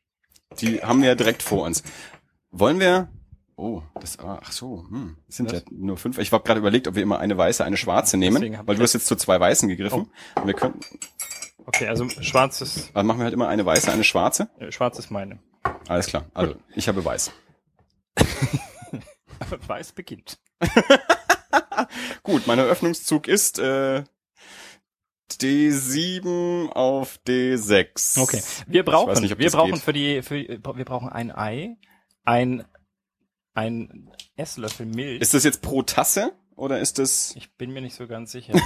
Die 0.60 0.82
haben 0.82 1.02
wir 1.02 1.08
ja 1.08 1.14
direkt 1.14 1.43
vor 1.43 1.64
uns. 1.64 1.82
Wollen 2.50 2.78
wir? 2.78 3.08
Oh, 3.58 3.82
das, 4.00 4.19
ah, 4.19 4.38
ach 4.43 4.53
so, 4.53 4.85
hm, 4.91 5.17
das 5.26 5.37
sind 5.37 5.50
Was? 5.50 5.61
ja 5.61 5.67
nur 5.70 5.97
fünf. 5.97 6.19
Ich 6.19 6.31
habe 6.31 6.44
gerade 6.44 6.61
überlegt, 6.61 6.88
ob 6.88 6.94
wir 6.94 7.03
immer 7.03 7.19
eine 7.19 7.38
weiße, 7.38 7.64
eine 7.64 7.79
schwarze 7.79 8.19
nehmen, 8.19 8.58
weil 8.67 8.76
du 8.76 8.82
hast 8.82 8.93
jetzt 8.93 9.06
zu 9.06 9.17
zwei 9.17 9.41
weißen 9.41 9.67
gegriffen. 9.69 10.11
Oh. 10.37 10.41
Und 10.41 10.47
wir 10.47 10.55
können, 10.55 10.79
Okay, 11.64 11.88
also 11.88 12.08
schwarz 12.08 12.61
ist, 12.61 12.91
also 12.94 13.06
machen 13.06 13.19
wir 13.19 13.25
halt 13.25 13.35
immer 13.35 13.49
eine 13.49 13.64
weiße, 13.67 13.91
eine 13.91 14.05
schwarze. 14.05 14.49
äh, 14.58 14.70
schwarz 14.70 14.99
ist 14.99 15.11
meine. 15.11 15.38
Alles 15.88 16.06
klar. 16.06 16.26
Also, 16.35 16.55
ich 16.75 16.87
habe 16.88 17.05
weiß. 17.05 17.32
Weiß 19.67 19.93
beginnt. 19.93 20.38
Gut, 22.23 22.47
mein 22.47 22.58
Eröffnungszug 22.58 23.29
ist 23.29 23.58
äh, 23.58 24.03
D7 25.31 26.70
auf 26.70 27.19
D6. 27.26 28.20
Okay. 28.23 28.43
Wir 28.67 28.85
brauchen, 28.85 29.20
nicht, 29.23 29.37
wir 29.38 29.44
das 29.44 29.53
brauchen 29.55 29.73
geht. 29.73 29.82
für 29.82 29.93
die, 29.93 30.23
für, 30.23 30.37
wir 30.37 30.85
brauchen 30.85 31.08
ein 31.11 31.31
Ei, 31.31 31.76
ein, 32.25 32.64
ein 33.56 34.11
Esslöffel 34.37 34.87
Milch. 34.87 35.20
Ist 35.20 35.35
das 35.35 35.44
jetzt 35.44 35.62
pro 35.62 35.82
Tasse 35.82 36.32
oder 36.55 36.79
ist 36.79 36.99
das? 36.99 37.35
ich 37.37 37.50
bin 37.55 37.73
mir 37.73 37.81
nicht 37.82 37.97
so 37.97 38.06
ganz 38.06 38.32
sicher. 38.32 38.55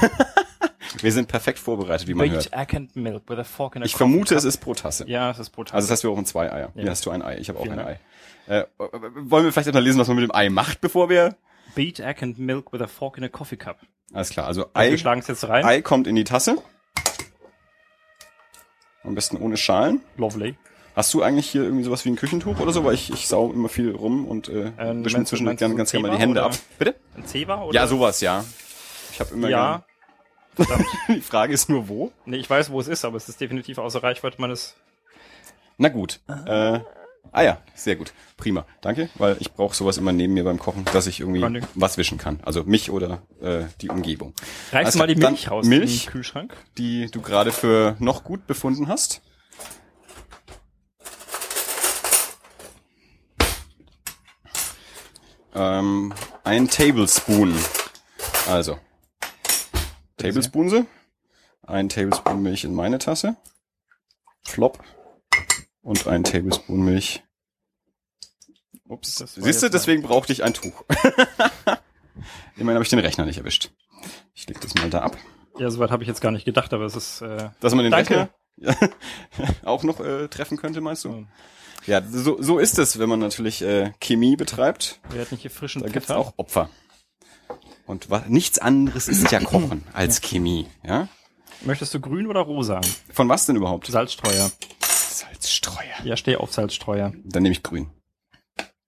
Wir 1.03 1.13
sind 1.13 1.29
perfekt 1.29 1.61
vorbereitet, 1.61 2.09
wie 2.09 2.15
man 2.15 2.29
Baked 2.29 2.51
hört. 2.53 2.53
egg 2.53 2.77
and 2.77 2.97
milk 2.97 3.23
with 3.31 3.39
a 3.39 3.45
fork 3.45 3.77
and 3.77 3.85
a 3.85 3.87
Ich 3.87 3.95
vermute, 3.95 4.31
cup. 4.35 4.39
es 4.39 4.45
ist 4.45 4.57
pro 4.59 4.75
Tasse. 4.75 5.05
Ja, 5.09 5.31
es 5.31 5.39
ist 5.39 5.51
brutal. 5.51 5.77
Also 5.77 5.87
das 5.87 5.93
heißt, 5.93 6.03
wir 6.03 6.11
brauchen 6.11 6.27
zwei 6.27 6.51
Eier. 6.53 6.73
Ja. 6.75 6.83
Hier 6.83 6.91
hast 6.91 7.07
du 7.07 7.11
ein 7.11 7.23
Ei. 7.23 7.39
Ich 7.39 7.49
habe 7.49 7.61
auch 7.61 7.63
Vielen 7.63 7.79
ein 7.79 7.87
Ei. 7.87 8.01
Äh, 8.49 8.65
wollen 8.79 9.45
wir 9.45 9.53
vielleicht 9.53 9.69
erstmal 9.69 9.85
lesen, 9.85 10.01
was 10.01 10.09
man 10.09 10.17
mit 10.17 10.25
dem 10.25 10.35
Ei 10.35 10.49
macht, 10.51 10.81
bevor 10.81 11.09
wir... 11.09 11.37
Beat 11.77 12.01
egg 12.01 12.25
and 12.25 12.41
milk 12.41 12.73
with 12.73 12.81
a 12.83 12.89
fork 12.89 13.19
and 13.19 13.25
a 13.25 13.29
coffee 13.29 13.57
cup. 13.57 13.79
Alles 14.13 14.31
klar, 14.31 14.49
also 14.49 14.65
Ei. 14.75 14.87
Ei, 14.89 14.91
Wir 14.91 14.99
schlagen 14.99 15.21
es 15.21 15.29
jetzt 15.29 15.47
rein. 15.49 15.65
Ei 15.65 15.81
kommt 15.81 16.09
in 16.09 16.17
die 16.17 16.25
Tasse. 16.25 16.57
Am 19.05 19.15
besten 19.15 19.37
ohne 19.37 19.57
Schalen. 19.57 20.01
Lovely. 20.17 20.57
Hast 21.01 21.15
du 21.15 21.23
eigentlich 21.23 21.49
hier 21.49 21.63
irgendwie 21.63 21.85
sowas 21.85 22.05
wie 22.05 22.11
ein 22.11 22.17
Küchentuch 22.17 22.61
oder 22.61 22.73
so? 22.73 22.85
Weil 22.85 22.93
ich, 22.93 23.11
ich 23.11 23.27
sau 23.27 23.51
immer 23.51 23.71
viel 23.71 23.91
rum 23.93 24.27
und 24.27 24.51
äh, 24.51 24.71
Ähm, 24.79 25.03
wische 25.03 25.17
mir 25.17 25.25
zwischendurch 25.25 25.57
ganz 25.57 25.71
ein 25.73 25.77
gerne 25.77 26.03
mal 26.03 26.11
die 26.11 26.19
Zebra 26.19 26.19
Hände 26.19 26.43
ab. 26.43 26.55
Bitte? 26.79 26.95
Ein 27.17 27.25
Zewa 27.25 27.63
oder? 27.63 27.75
Ja, 27.75 27.87
sowas, 27.87 28.21
ja. 28.21 28.45
Ich 29.11 29.19
habe 29.19 29.33
immer 29.33 29.49
Ja. 29.49 29.83
Die 31.09 31.23
Frage 31.23 31.55
ist 31.55 31.71
nur 31.71 31.89
wo. 31.89 32.13
nee, 32.27 32.37
ich 32.37 32.51
weiß, 32.51 32.71
wo 32.71 32.79
es 32.81 32.87
ist, 32.87 33.07
aber 33.07 33.17
es 33.17 33.31
ist 33.31 33.41
definitiv 33.41 33.79
außer 33.79 34.03
Reichweite 34.03 34.39
meines. 34.43 34.77
Na 35.79 35.89
gut. 35.89 36.21
Äh, 36.29 36.81
ah 37.33 37.43
ja, 37.43 37.63
sehr 37.75 37.97
gut. 37.97 38.13
Prima. 38.37 38.67
Danke, 38.83 39.09
weil 39.15 39.39
ich 39.41 39.55
brauche 39.55 39.75
sowas 39.75 39.97
immer 39.97 40.13
neben 40.13 40.35
mir 40.35 40.45
beim 40.45 40.59
Kochen, 40.59 40.85
dass 40.93 41.07
ich 41.07 41.21
irgendwie 41.21 41.63
was 41.75 41.97
wischen 41.97 42.19
kann. 42.19 42.41
Also 42.43 42.65
mich 42.65 42.91
oder 42.91 43.23
äh, 43.41 43.63
die 43.81 43.89
Umgebung. 43.89 44.35
Reißt 44.71 44.85
Also 44.85 44.99
mal 44.99 45.07
die 45.07 45.15
Milch 45.15 45.51
raus 45.51 45.65
Milch. 45.65 46.09
Kühlschrank. 46.09 46.55
die 46.77 47.11
du 47.11 47.23
gerade 47.23 47.53
für 47.53 47.97
noch 48.01 48.23
gut 48.23 48.47
befunden 48.47 48.89
hast. 48.89 49.23
Ähm, 55.55 56.15
ein 56.45 56.69
Tablespoon. 56.69 57.55
Also, 58.49 58.79
Tablespoonse. 60.17 60.87
Ein 61.63 61.89
Tablespoon 61.89 62.43
Milch 62.43 62.65
in 62.65 62.75
meine 62.75 62.99
Tasse. 62.99 63.37
Flop. 64.45 64.83
Und 65.83 66.07
ein 66.07 66.25
Tablespoon 66.25 66.81
Milch. 66.85 67.23
Ups. 68.89 69.17
Siehst 69.17 69.63
du, 69.63 69.71
deswegen 69.71 70.03
brauchte 70.03 70.33
ich 70.33 70.43
ein 70.43 70.53
Tuch. 70.53 70.85
Immerhin 72.57 72.75
habe 72.75 72.83
ich 72.83 72.91
den 72.91 72.99
Rechner 72.99 73.25
nicht 73.25 73.39
erwischt. 73.39 73.71
Ich 74.35 74.49
leg 74.49 74.61
das 74.61 74.75
mal 74.75 74.91
da 74.91 75.03
ab. 75.03 75.17
Ja, 75.59 75.71
soweit 75.71 75.91
habe 75.91 76.03
ich 76.03 76.09
jetzt 76.09 76.21
gar 76.21 76.33
nicht 76.33 76.45
gedacht, 76.45 76.73
aber 76.73 76.85
es 76.85 76.97
ist. 76.97 77.21
Äh, 77.23 77.51
Dass 77.61 77.75
man 77.75 77.85
den 77.85 77.93
Danke. 77.93 78.15
Rechner 78.15 78.31
auch 79.65 79.83
noch 79.83 80.01
äh, 80.01 80.29
treffen 80.29 80.57
könnte, 80.57 80.81
meinst 80.81 81.05
du? 81.05 81.27
Ja, 81.87 82.03
so, 82.03 82.41
so 82.43 82.59
ist 82.59 82.79
es, 82.79 82.99
wenn 82.99 83.09
man 83.09 83.21
natürlich 83.21 83.63
äh, 83.63 83.93
Chemie 84.01 84.37
betreibt. 84.37 85.01
Wir 85.11 85.21
hatten 85.23 85.37
hier 85.37 85.51
frischen 85.51 85.83
Da 85.83 85.89
gibt's 85.89 86.09
Pfeffer. 86.09 86.19
auch 86.19 86.35
Opfer. 86.37 86.69
Und 87.87 88.11
wa 88.11 88.25
nichts 88.29 88.59
anderes 88.59 89.09
ist 89.09 89.31
ja 89.33 89.41
Kochen 89.41 89.85
als 89.93 90.21
Chemie. 90.21 90.67
Ja? 90.85 91.09
Möchtest 91.63 91.93
du 91.95 92.01
grün 92.01 92.27
oder 92.27 92.41
rosa? 92.41 92.81
Von 93.13 93.29
was 93.29 93.47
denn 93.47 93.57
überhaupt? 93.57 93.87
Salzstreuer. 93.87 94.51
Salzstreuer. 94.83 96.05
Ja, 96.05 96.17
steh 96.17 96.37
auf 96.37 96.53
Salzstreuer. 96.53 97.13
Dann 97.25 97.43
nehme 97.43 97.53
ich 97.53 97.63
grün. 97.63 97.91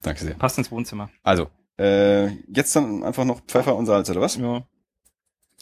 Danke 0.03 0.21
sehr. 0.25 0.35
Passt 0.35 0.59
ins 0.59 0.71
Wohnzimmer. 0.71 1.11
Also, 1.23 1.49
äh, 1.79 2.29
jetzt 2.53 2.77
dann 2.77 3.03
einfach 3.03 3.25
noch 3.25 3.41
Pfeffer 3.41 3.75
und 3.75 3.87
Salz, 3.87 4.11
oder 4.11 4.21
was? 4.21 4.37
Ja. 4.37 4.63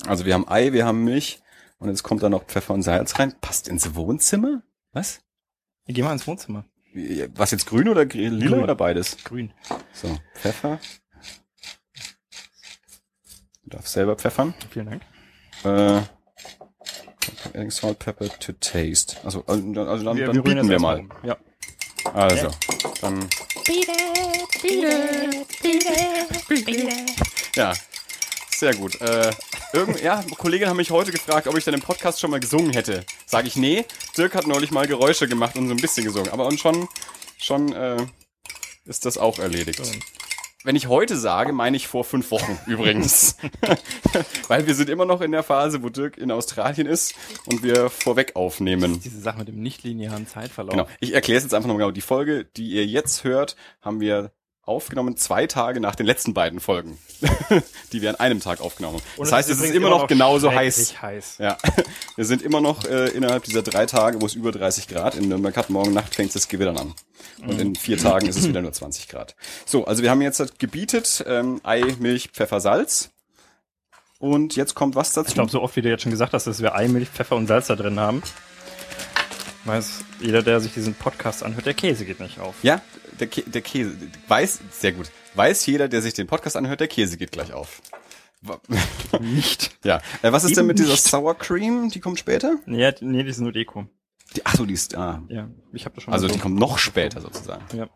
Also 0.06 0.24
wir 0.24 0.34
haben 0.34 0.48
Ei, 0.48 0.72
wir 0.72 0.84
haben 0.86 1.04
Milch, 1.04 1.40
Und 1.80 1.88
jetzt 1.88 2.02
kommt 2.04 2.22
da 2.22 2.28
noch 2.28 2.44
Pfeffer 2.44 2.74
und 2.74 2.82
Salz 2.82 3.18
rein. 3.18 3.34
Passt 3.40 3.66
ins 3.66 3.94
Wohnzimmer? 3.94 4.62
Was? 4.92 5.20
Wir 5.86 5.94
gehen 5.94 6.04
mal 6.04 6.12
ins 6.12 6.26
Wohnzimmer. 6.26 6.64
Was 7.34 7.50
jetzt 7.52 7.66
grün 7.66 7.88
oder 7.88 8.04
lila 8.04 8.46
Grün. 8.48 8.62
oder 8.62 8.74
beides? 8.74 9.16
Grün. 9.24 9.52
So, 9.92 10.16
Pfeffer. 10.34 10.78
Du 13.62 13.70
darfst 13.70 13.92
selber 13.92 14.16
pfeffern. 14.16 14.54
Vielen 14.70 14.86
Dank. 14.86 15.02
Äh, 15.64 16.02
adding 17.54 17.70
salt, 17.70 17.98
pepper 17.98 18.28
to 18.40 18.52
taste. 18.52 19.16
Also, 19.24 19.44
also, 19.46 19.72
dann- 19.72 19.88
also 19.88 20.04
dann, 20.04 20.16
dann 20.16 20.30
rühren 20.30 20.42
bieten 20.42 20.68
wir 20.68 20.80
mal. 20.80 21.00
um. 21.00 21.10
Ja. 21.22 21.36
Also, 22.12 22.50
dann, 23.00 23.28
ja, 27.54 27.72
sehr 28.60 28.74
gut. 28.74 29.00
Äh, 29.00 29.32
irgend, 29.72 30.00
ja, 30.02 30.22
Kollegen 30.36 30.68
haben 30.68 30.76
mich 30.76 30.90
heute 30.90 31.10
gefragt, 31.10 31.48
ob 31.48 31.56
ich 31.56 31.64
denn 31.64 31.74
im 31.74 31.80
Podcast 31.80 32.20
schon 32.20 32.30
mal 32.30 32.40
gesungen 32.40 32.72
hätte. 32.72 33.04
Sage 33.26 33.48
ich 33.48 33.56
nee. 33.56 33.86
Dirk 34.16 34.34
hat 34.34 34.46
neulich 34.46 34.70
mal 34.70 34.86
Geräusche 34.86 35.26
gemacht 35.26 35.56
und 35.56 35.66
so 35.66 35.74
ein 35.74 35.80
bisschen 35.80 36.04
gesungen. 36.04 36.30
Aber 36.30 36.46
und 36.46 36.60
schon, 36.60 36.86
schon 37.38 37.72
äh, 37.72 37.96
ist 38.84 39.06
das 39.06 39.18
auch 39.18 39.38
erledigt. 39.38 39.80
Wenn 40.62 40.76
ich 40.76 40.88
heute 40.88 41.16
sage, 41.16 41.54
meine 41.54 41.74
ich 41.74 41.88
vor 41.88 42.04
fünf 42.04 42.30
Wochen 42.30 42.58
übrigens. 42.66 43.38
Weil 44.48 44.66
wir 44.66 44.74
sind 44.74 44.90
immer 44.90 45.06
noch 45.06 45.22
in 45.22 45.32
der 45.32 45.42
Phase, 45.42 45.82
wo 45.82 45.88
Dirk 45.88 46.18
in 46.18 46.30
Australien 46.30 46.86
ist 46.86 47.14
und 47.46 47.62
wir 47.62 47.88
vorweg 47.88 48.36
aufnehmen. 48.36 49.00
Diese 49.00 49.20
Sache 49.20 49.38
mit 49.38 49.48
dem 49.48 49.62
nicht-linearen 49.62 50.26
Zeitverlauf. 50.26 50.72
Genau. 50.72 50.86
Ich 51.00 51.14
erkläre 51.14 51.38
es 51.38 51.44
jetzt 51.44 51.54
einfach 51.54 51.68
nochmal 51.68 51.86
genau. 51.86 51.92
Die 51.92 52.02
Folge, 52.02 52.44
die 52.44 52.72
ihr 52.72 52.84
jetzt 52.84 53.24
hört, 53.24 53.56
haben 53.80 54.00
wir 54.00 54.32
aufgenommen 54.70 55.16
zwei 55.16 55.46
Tage 55.46 55.80
nach 55.80 55.94
den 55.94 56.06
letzten 56.06 56.32
beiden 56.32 56.60
Folgen, 56.60 56.98
die 57.92 58.00
wir 58.00 58.10
an 58.10 58.16
einem 58.16 58.40
Tag 58.40 58.60
aufgenommen 58.60 58.98
haben. 58.98 59.04
Das 59.18 59.32
heißt, 59.32 59.50
es 59.50 59.60
ist 59.60 59.74
immer 59.74 59.90
noch 59.90 60.06
genauso 60.06 60.50
heiß. 60.50 61.02
heiß. 61.02 61.38
Ja, 61.38 61.58
wir 62.16 62.24
sind 62.24 62.42
immer 62.42 62.60
noch 62.60 62.84
äh, 62.84 63.08
innerhalb 63.08 63.44
dieser 63.44 63.62
drei 63.62 63.86
Tage, 63.86 64.22
wo 64.22 64.26
es 64.26 64.34
über 64.34 64.52
30 64.52 64.88
Grad 64.88 65.16
in 65.16 65.28
Nürnberg 65.28 65.56
hat. 65.56 65.68
Morgen 65.70 65.92
Nacht 65.92 66.14
fängt 66.14 66.34
das 66.34 66.48
Gewittern 66.48 66.78
an. 66.78 66.94
Und 67.46 67.60
in 67.60 67.74
vier 67.74 67.98
Tagen 67.98 68.26
ist 68.26 68.36
es 68.36 68.48
wieder 68.48 68.62
nur 68.62 68.72
20 68.72 69.08
Grad. 69.08 69.34
So, 69.66 69.84
also 69.84 70.02
wir 70.02 70.10
haben 70.10 70.22
jetzt 70.22 70.58
gebietet 70.58 71.24
ähm, 71.26 71.60
Ei, 71.64 71.82
Milch, 71.98 72.30
Pfeffer, 72.32 72.60
Salz. 72.60 73.10
Und 74.18 74.54
jetzt 74.54 74.74
kommt 74.74 74.94
was 74.96 75.14
dazu? 75.14 75.28
Ich 75.28 75.34
glaube, 75.34 75.50
so 75.50 75.62
oft 75.62 75.76
wie 75.76 75.82
du 75.82 75.88
jetzt 75.88 76.02
schon 76.02 76.12
gesagt 76.12 76.34
hast, 76.34 76.46
dass 76.46 76.60
wir 76.60 76.74
Ei, 76.74 76.88
Milch, 76.88 77.08
Pfeffer 77.08 77.36
und 77.36 77.46
Salz 77.46 77.68
da 77.68 77.76
drin 77.76 77.98
haben, 77.98 78.22
weiß 79.70 80.04
jeder, 80.20 80.42
der 80.42 80.60
sich 80.60 80.74
diesen 80.74 80.94
Podcast 80.94 81.44
anhört, 81.44 81.66
der 81.66 81.74
Käse 81.74 82.04
geht 82.04 82.20
nicht 82.20 82.40
auf. 82.40 82.56
ja, 82.62 82.82
der, 83.18 83.28
Kä 83.28 83.42
der 83.42 83.62
Käse. 83.62 83.96
Weiß, 84.28 84.60
sehr 84.70 84.92
gut. 84.92 85.10
Weiß 85.34 85.64
jeder, 85.66 85.88
der 85.88 86.02
sich 86.02 86.14
den 86.14 86.26
Podcast 86.26 86.56
anhört, 86.56 86.80
der 86.80 86.88
Käse 86.88 87.16
geht 87.16 87.30
gleich 87.32 87.52
auf. 87.52 87.80
Nicht. 89.20 89.76
ja. 89.84 90.00
Äh, 90.22 90.32
was 90.32 90.44
ist 90.44 90.56
denn 90.56 90.62
Eben 90.64 90.68
mit 90.68 90.78
dieser 90.78 90.92
nicht. 90.92 91.04
Sour 91.04 91.36
Cream? 91.36 91.90
Die 91.90 92.00
kommt 92.00 92.18
später? 92.18 92.56
Nee, 92.64 92.90
nee, 93.00 93.22
die 93.22 93.28
ist 93.28 93.38
nur 93.38 93.52
Deko. 93.52 93.86
Die, 94.34 94.46
ach 94.46 94.56
so, 94.56 94.64
die 94.64 94.72
ist, 94.72 94.96
ah. 94.96 95.22
Ja, 95.28 95.50
ich 95.72 95.84
habe 95.84 95.94
das 95.94 96.04
schon 96.04 96.14
Also 96.14 96.26
die 96.26 96.38
kommt 96.38 96.58
noch 96.58 96.78
später 96.78 97.20
sozusagen. 97.20 97.62
Ja. 97.76 97.88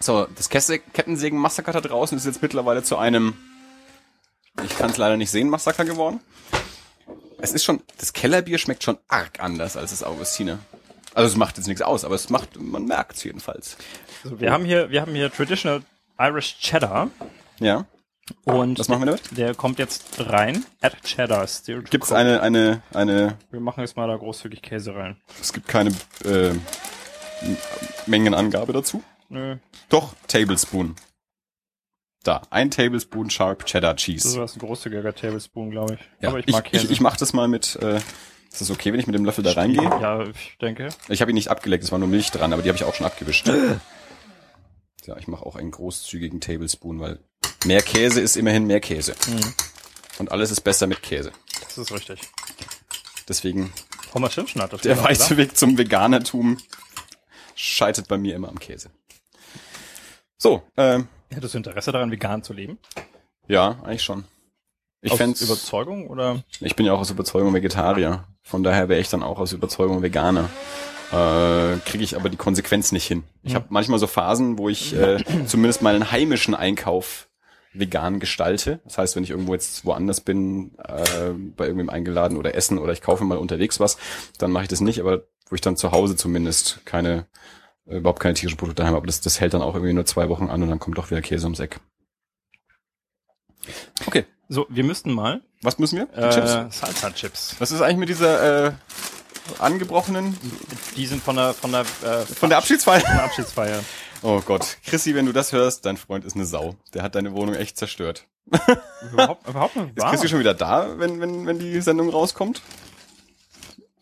So, 0.00 0.26
das 0.34 0.48
Kettensägen-Massaker 0.48 1.72
da 1.72 1.80
draußen 1.80 2.18
ist 2.18 2.26
jetzt 2.26 2.42
mittlerweile 2.42 2.82
zu 2.82 2.96
einem, 2.96 3.34
ich 4.64 4.76
kann 4.76 4.90
es 4.90 4.96
leider 4.96 5.16
nicht 5.16 5.30
sehen, 5.30 5.48
Massaker 5.48 5.84
geworden. 5.84 6.20
Es 7.38 7.52
ist 7.52 7.64
schon, 7.64 7.82
das 7.98 8.12
Kellerbier 8.12 8.58
schmeckt 8.58 8.82
schon 8.82 8.98
arg 9.08 9.40
anders 9.40 9.76
als 9.76 9.90
das 9.90 10.02
Augustiner. 10.02 10.58
Also 11.14 11.28
es 11.28 11.36
macht 11.36 11.56
jetzt 11.56 11.66
nichts 11.66 11.82
aus, 11.82 12.04
aber 12.04 12.14
es 12.14 12.28
macht, 12.30 12.60
man 12.60 12.84
merkt 12.86 13.16
es 13.16 13.24
jedenfalls. 13.24 13.76
Also 14.24 14.40
wir 14.40 14.52
haben 14.52 14.64
hier, 14.64 14.90
wir 14.90 15.00
haben 15.00 15.14
hier 15.14 15.32
Traditional 15.32 15.82
Irish 16.18 16.58
Cheddar 16.60 17.10
Ja. 17.58 17.86
und 18.44 18.78
Was 18.78 18.88
machen 18.88 19.02
wir 19.02 19.06
damit? 19.06 19.22
der 19.36 19.54
kommt 19.54 19.78
jetzt 19.78 20.04
rein. 20.18 20.64
Add 20.82 20.96
Cheddar 21.04 21.46
still 21.46 21.82
to 21.84 21.90
Gibt 21.90 22.04
es 22.04 22.10
cook. 22.10 22.16
eine, 22.18 22.40
eine, 22.42 22.82
eine, 22.92 23.38
Wir 23.50 23.60
machen 23.60 23.80
jetzt 23.80 23.96
mal 23.96 24.08
da 24.08 24.16
großzügig 24.16 24.62
Käse 24.62 24.94
rein. 24.94 25.16
es 25.40 25.52
gibt 25.52 25.68
keine 25.68 25.90
äh, 26.24 26.52
Mengenangabe 28.06 28.72
dazu? 28.72 29.02
Nö, 29.28 29.56
Doch, 29.88 30.14
Tablespoon. 30.28 30.96
Da, 32.26 32.42
ein 32.50 32.72
Tablespoon 32.72 33.30
Sharp 33.30 33.66
Cheddar 33.66 33.94
das 33.94 34.02
Cheese. 34.02 34.42
ist 34.42 34.56
ein 34.56 34.58
großzügiger 34.58 35.14
Tablespoon, 35.14 35.70
glaube 35.70 35.94
ich. 35.94 36.00
Ja, 36.20 36.30
Aber 36.30 36.40
ich 36.40 36.48
ich, 36.48 36.52
mag 36.52 36.66
ich, 36.66 36.72
Käse. 36.80 36.92
ich 36.92 37.00
mach 37.00 37.16
das 37.16 37.32
mal 37.32 37.46
mit, 37.46 37.76
äh, 37.76 37.98
ist 38.50 38.60
das 38.60 38.70
okay, 38.70 38.92
wenn 38.92 38.98
ich 38.98 39.06
mit 39.06 39.14
dem 39.14 39.24
Löffel 39.24 39.44
da 39.44 39.52
reingehe? 39.52 39.84
Ja, 39.84 40.24
ich 40.24 40.58
denke. 40.60 40.88
Ich 41.08 41.20
habe 41.20 41.30
ihn 41.30 41.36
nicht 41.36 41.50
abgeleckt, 41.50 41.84
es 41.84 41.92
war 41.92 42.00
nur 42.00 42.08
Milch 42.08 42.32
dran, 42.32 42.52
aber 42.52 42.62
die 42.62 42.68
habe 42.68 42.76
ich 42.76 42.82
auch 42.82 42.94
schon 42.94 43.06
abgewischt. 43.06 43.46
ja, 45.06 45.16
ich 45.18 45.28
mache 45.28 45.46
auch 45.46 45.54
einen 45.54 45.70
großzügigen 45.70 46.40
Tablespoon, 46.40 46.98
weil 46.98 47.20
mehr 47.64 47.80
Käse 47.80 48.20
ist 48.20 48.36
immerhin 48.36 48.66
mehr 48.66 48.80
Käse. 48.80 49.14
Mhm. 49.28 49.54
Und 50.18 50.32
alles 50.32 50.50
ist 50.50 50.62
besser 50.62 50.88
mit 50.88 51.02
Käse. 51.02 51.30
Das 51.60 51.78
ist 51.78 51.92
richtig. 51.92 52.20
Deswegen 53.28 53.72
Homer 54.14 54.30
Simpson 54.30 54.62
hat 54.62 54.72
das 54.72 54.80
der 54.80 54.94
gesagt, 54.96 55.10
weiße 55.10 55.36
Weg 55.36 55.56
zum 55.56 55.78
Veganertum 55.78 56.58
scheitert 57.54 58.08
bei 58.08 58.18
mir 58.18 58.34
immer 58.34 58.48
am 58.48 58.58
Käse. 58.58 58.90
So, 60.38 60.62
ähm, 60.76 61.06
Hättest 61.32 61.54
du 61.54 61.58
Interesse 61.58 61.92
daran, 61.92 62.10
vegan 62.10 62.42
zu 62.42 62.52
leben? 62.52 62.78
ja, 63.48 63.76
eigentlich 63.84 64.02
schon. 64.02 64.24
Ich 65.02 65.12
Aus 65.12 65.18
fänd's, 65.18 65.40
Überzeugung 65.42 66.08
oder? 66.08 66.42
ich 66.60 66.74
bin 66.74 66.84
ja 66.86 66.92
auch 66.92 67.00
aus 67.00 67.10
Überzeugung 67.10 67.54
Vegetarier. 67.54 68.24
Von 68.42 68.62
daher 68.62 68.88
wäre 68.88 69.00
ich 69.00 69.08
dann 69.08 69.22
auch 69.22 69.38
aus 69.38 69.52
Überzeugung 69.52 70.02
Veganer. 70.02 70.48
Äh, 71.12 71.76
Kriege 71.84 72.02
ich 72.02 72.16
aber 72.16 72.28
die 72.28 72.36
Konsequenz 72.36 72.90
nicht 72.90 73.06
hin. 73.06 73.22
Ich 73.44 73.54
habe 73.54 73.66
manchmal 73.68 74.00
so 74.00 74.08
Phasen, 74.08 74.58
wo 74.58 74.68
ich 74.68 74.94
äh, 74.94 75.22
zumindest 75.46 75.82
meinen 75.82 76.10
heimischen 76.10 76.54
Einkauf 76.54 77.28
vegan 77.72 78.18
gestalte. 78.18 78.80
Das 78.84 78.98
heißt, 78.98 79.14
wenn 79.14 79.22
ich 79.22 79.30
irgendwo 79.30 79.52
jetzt 79.52 79.84
woanders 79.84 80.20
bin, 80.22 80.72
äh, 80.78 81.30
bei 81.56 81.66
irgendwem 81.66 81.90
eingeladen 81.90 82.36
oder 82.38 82.54
essen 82.54 82.78
oder 82.78 82.92
ich 82.92 83.02
kaufe 83.02 83.22
mal 83.24 83.38
unterwegs 83.38 83.78
was, 83.78 83.98
dann 84.38 84.50
mache 84.50 84.64
ich 84.64 84.68
das 84.70 84.80
nicht, 84.80 84.98
aber 85.00 85.24
wo 85.48 85.54
ich 85.54 85.60
dann 85.60 85.76
zu 85.76 85.92
Hause 85.92 86.16
zumindest 86.16 86.80
keine, 86.84 87.26
überhaupt 87.86 88.20
keine 88.20 88.34
tierischen 88.34 88.56
Produkte 88.58 88.82
daheim. 88.82 88.94
Aber 88.96 89.06
das, 89.06 89.20
das 89.20 89.40
hält 89.40 89.54
dann 89.54 89.62
auch 89.62 89.74
irgendwie 89.74 89.92
nur 89.92 90.04
zwei 90.06 90.28
Wochen 90.28 90.48
an 90.48 90.62
und 90.62 90.68
dann 90.68 90.78
kommt 90.78 90.98
doch 90.98 91.10
wieder 91.10 91.22
Käse 91.22 91.44
ums 91.46 91.60
Eck. 91.60 91.80
Okay, 94.06 94.24
So, 94.48 94.66
wir 94.68 94.84
müssten 94.84 95.12
mal 95.12 95.40
was 95.62 95.78
müssen 95.78 95.98
wir? 95.98 96.06
Die 96.06 96.20
äh, 96.20 96.30
Chips. 96.30 96.78
Salsa 96.78 97.10
Chips. 97.10 97.56
Was 97.58 97.72
ist 97.72 97.80
eigentlich 97.80 97.96
mit 97.96 98.08
dieser 98.08 98.66
äh, 98.68 98.72
angebrochenen 99.58 100.36
Die 100.96 101.06
sind 101.06 101.22
von 101.22 101.36
der 101.36 101.54
von 101.54 101.72
der 101.72 101.80
äh, 101.80 102.24
von 102.26 102.48
der 102.50 102.58
Abschiedsfeier? 102.58 103.00
von 103.00 103.16
der 103.16 103.24
Abschiedsfeier. 103.24 103.82
Oh 104.22 104.40
Gott, 104.44 104.78
Chrissy, 104.84 105.14
wenn 105.14 105.26
du 105.26 105.32
das 105.32 105.52
hörst, 105.52 105.84
dein 105.86 105.96
Freund 105.96 106.24
ist 106.24 106.36
eine 106.36 106.46
Sau. 106.46 106.76
Der 106.94 107.02
hat 107.02 107.14
deine 107.14 107.32
Wohnung 107.34 107.54
echt 107.54 107.76
zerstört. 107.78 108.26
überhaupt 109.12 109.48
überhaupt 109.48 109.76
nicht 109.76 109.96
Ist 109.96 110.02
wahr. 110.02 110.10
Chrissy 110.12 110.28
schon 110.28 110.38
wieder 110.40 110.54
da, 110.54 110.98
wenn 110.98 111.20
wenn 111.20 111.46
wenn 111.46 111.58
die 111.58 111.80
Sendung 111.80 112.10
rauskommt? 112.10 112.62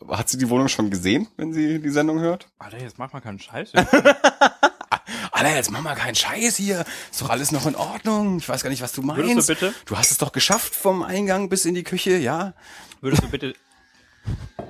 Hat 0.09 0.29
sie 0.29 0.37
die 0.37 0.49
Wohnung 0.49 0.67
schon 0.67 0.89
gesehen, 0.89 1.27
wenn 1.37 1.53
sie 1.53 1.79
die 1.79 1.89
Sendung 1.89 2.19
hört? 2.19 2.47
Alter, 2.59 2.77
jetzt 2.79 2.97
mach 2.99 3.11
mal 3.13 3.21
keinen 3.21 3.39
Scheiß. 3.39 3.71
Alter, 5.31 5.55
jetzt 5.55 5.71
mach 5.71 5.81
mal 5.81 5.95
keinen 5.95 6.15
Scheiß 6.15 6.57
hier. 6.57 6.85
Ist 7.11 7.21
doch 7.21 7.29
alles 7.29 7.51
noch 7.51 7.65
in 7.65 7.75
Ordnung. 7.75 8.37
Ich 8.37 8.47
weiß 8.47 8.63
gar 8.63 8.69
nicht, 8.69 8.81
was 8.81 8.93
du 8.93 9.01
meinst. 9.01 9.23
Würdest 9.23 9.49
du 9.49 9.53
bitte? 9.53 9.73
Du 9.85 9.97
hast 9.97 10.11
es 10.11 10.17
doch 10.17 10.31
geschafft 10.31 10.75
vom 10.75 11.03
Eingang 11.03 11.49
bis 11.49 11.65
in 11.65 11.75
die 11.75 11.83
Küche, 11.83 12.17
ja? 12.17 12.53
Würdest 13.01 13.23
du 13.23 13.29
bitte 13.29 13.53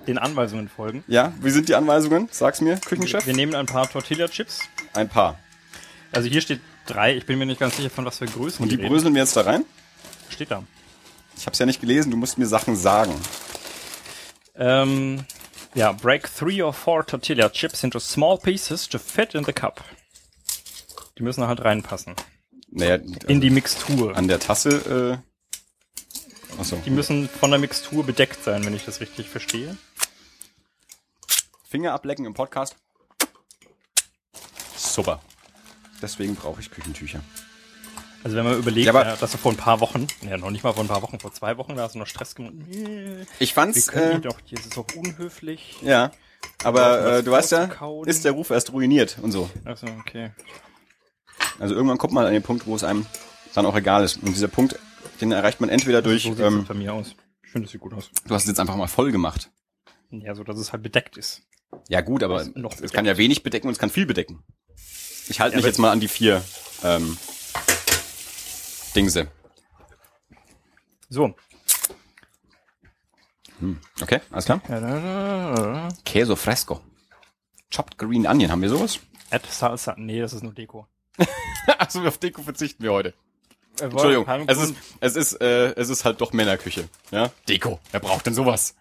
den 0.08 0.18
Anweisungen 0.18 0.70
folgen? 0.70 1.04
Ja, 1.08 1.34
wie 1.42 1.50
sind 1.50 1.70
die 1.70 1.76
Anweisungen? 1.76 2.28
Sag's 2.32 2.62
mir, 2.62 2.78
Küchenchef. 2.78 3.26
Wir 3.26 3.34
nehmen 3.34 3.56
ein 3.56 3.66
paar 3.66 3.90
Tortilla 3.90 4.28
Chips. 4.28 4.60
Ein 4.94 5.10
paar. 5.10 5.38
Also 6.12 6.30
hier 6.30 6.42
steht 6.42 6.62
drei. 6.86 7.16
Ich 7.16 7.26
bin 7.26 7.38
mir 7.40 7.46
nicht 7.46 7.60
ganz 7.60 7.78
sicher, 7.78 7.90
von 7.90 8.06
was 8.06 8.18
für 8.20 8.26
Größen 8.26 8.62
Und 8.64 8.70
die 8.70 8.76
reden. 8.76 8.90
bröseln 8.90 9.14
wir 9.14 9.22
jetzt 9.22 9.36
da 9.36 9.42
rein? 9.42 9.66
steht 10.30 10.52
da. 10.52 10.64
Ich 11.38 11.46
hab's 11.46 11.60
ja 11.60 11.66
nicht 11.66 11.82
gelesen, 11.82 12.10
du 12.12 12.18
musst 12.18 12.38
mir 12.38 12.48
Sachen 12.48 12.76
sagen. 12.76 13.14
Ähm, 14.58 15.26
ja, 15.74 15.92
break 15.92 16.34
three 16.34 16.62
or 16.62 16.74
four 16.74 17.06
tortilla 17.06 17.50
chips 17.50 17.84
into 17.84 18.00
small 18.00 18.38
pieces 18.38 18.88
to 18.88 18.98
fit 19.00 19.36
in 19.36 19.44
the 19.44 19.54
cup. 19.54 19.84
Die 21.18 21.24
müssen 21.24 21.46
halt 21.48 21.64
reinpassen. 21.64 22.16
Naja, 22.70 22.96
In 23.28 23.42
die 23.42 23.50
Mixtur. 23.50 24.16
an 24.18 24.28
der 24.28 24.40
Tasse, 24.40 25.22
äh, 25.22 26.60
achso. 26.60 26.78
Die 26.86 26.90
müssen 26.90 27.30
von 27.30 27.52
der 27.52 27.60
Mixtur 27.60 28.06
bedeckt 28.06 28.44
sein, 28.44 28.66
wenn 28.66 28.76
ich 28.76 28.86
das 28.86 29.00
richtig 29.02 29.30
verstehe. 29.30 29.78
Finger 31.68 31.94
ablecken 31.94 32.26
im 32.26 32.34
Podcast. 32.34 32.76
Super. 34.76 35.22
Deswegen 36.02 36.36
brauche 36.36 36.60
ich 36.62 36.72
Küchentücher. 36.72 37.22
Also 38.26 38.38
wenn 38.38 38.46
man 38.46 38.58
überlegt, 38.58 38.88
Ja, 38.88 38.94
ja, 39.04 39.16
dass 39.18 39.34
du 39.34 39.38
vor 39.38 39.52
ein 39.52 39.56
paar 39.58 39.80
Wochen, 39.82 40.08
ja 40.28 40.36
noch 40.36 40.50
nicht 40.50 40.64
mal 40.64 40.74
vor 40.74 40.84
ein 40.84 40.88
paar 40.88 41.04
Wochen, 41.04 41.20
vor 41.20 41.32
zwei 41.32 41.58
Wochen, 41.58 41.76
da 41.76 41.84
hast 41.84 41.94
du 41.94 42.00
noch 42.00 42.08
Stress 42.08 42.34
gemacht. 42.34 42.56
Ich 43.38 43.40
Wir 43.40 43.48
fand's, 43.50 43.86
können 43.88 44.14
äh, 44.14 44.16
äh, 44.16 44.20
doch, 44.22 44.38
hier 44.46 44.58
ist 44.58 44.72
es 44.72 44.78
auch 44.80 44.88
unhöflich. 44.96 45.76
ja. 45.84 46.12
Aber 46.64 47.18
äh, 47.18 47.24
du 47.24 47.30
weißt 47.30 47.52
ja, 47.52 47.70
ist 48.08 48.26
der 48.26 48.32
Ruf 48.32 48.50
erst 48.50 48.74
ruiniert 48.74 49.20
und 49.22 49.32
so. 49.32 49.48
Achso, 49.64 49.86
okay. 50.00 50.32
Also 51.60 51.76
irgendwann 51.76 52.00
kommt 52.00 52.14
man 52.14 52.26
an 52.26 52.34
den 52.34 52.42
Punkt, 52.42 52.66
wo 52.66 52.76
es 52.76 52.84
einem 52.84 53.06
dann 53.54 53.68
auch 53.68 53.76
egal 53.76 54.04
ist. 54.04 54.18
Und 54.18 54.30
dieser 54.36 54.48
Punkt, 54.48 54.80
den 55.22 55.32
erreicht 55.32 55.62
man 55.62 55.70
entweder 55.70 56.02
durch, 56.02 56.24
so 56.24 56.36
ähm, 56.44 56.66
bei 56.68 56.74
mir 56.74 56.94
aus. 56.96 57.14
Ich 57.44 57.52
finde, 57.52 57.66
das 57.68 57.74
sieht 57.74 57.82
gut 57.82 57.94
aus. 57.94 58.10
du 58.28 58.34
hast 58.34 58.44
es 58.44 58.48
jetzt 58.48 58.60
einfach 58.60 58.76
mal 58.76 58.88
voll 58.88 59.12
gemacht. 59.12 59.52
Ja, 60.10 60.34
so 60.34 60.44
dass 60.44 60.58
es 60.58 60.72
halt 60.72 60.82
bedeckt 60.82 61.16
ist. 61.18 61.44
Ja 61.90 62.02
gut, 62.02 62.24
aber 62.24 62.44
es 62.82 62.92
kann 62.92 63.06
ja 63.06 63.18
wenig 63.18 63.44
bedecken 63.44 63.68
und 63.68 63.74
es 63.74 63.80
kann 63.80 63.92
viel 63.92 64.08
bedecken. 64.08 64.44
Ich 65.30 65.40
halte 65.40 65.56
Ja, 65.56 65.58
mich 65.58 65.68
jetzt 65.68 65.78
mal 65.78 65.92
an 65.92 66.00
die 66.00 66.08
vier 66.08 66.44
ähm, 66.84 67.18
Dingse. 68.96 69.28
So. 71.10 71.36
Hm. 73.60 73.80
Okay, 74.02 74.22
alles 74.32 74.46
klar. 74.46 74.62
Ja, 74.68 74.80
da, 74.80 75.00
da, 75.00 75.56
da. 75.56 75.90
Queso 76.06 76.36
fresco. 76.36 76.82
Chopped 77.74 77.98
green 77.98 78.28
onion, 78.28 78.52
haben 78.52 78.62
wir 78.62 78.70
sowas? 78.70 79.00
Add 79.32 79.46
Salsa. 79.50 79.96
Nee, 79.98 80.20
das 80.20 80.34
ist 80.34 80.44
nur 80.44 80.54
Deko. 80.54 80.88
Achso, 81.78 82.06
auf 82.06 82.18
Deko 82.18 82.42
verzichten 82.42 82.84
wir 82.84 82.92
heute. 82.92 83.14
Äh, 83.80 83.86
Entschuldigung, 83.86 84.26
es 84.48 84.58
ist, 84.58 84.76
es 85.02 85.16
ist, 85.16 85.34
äh, 85.42 85.74
es 85.76 85.90
ist 85.90 86.06
halt 86.06 86.22
doch 86.22 86.32
Männerküche. 86.34 86.88
Ja? 87.12 87.32
Deko. 87.50 87.80
Wer 87.92 88.00
braucht 88.00 88.26
denn 88.26 88.34
sowas? 88.34 88.76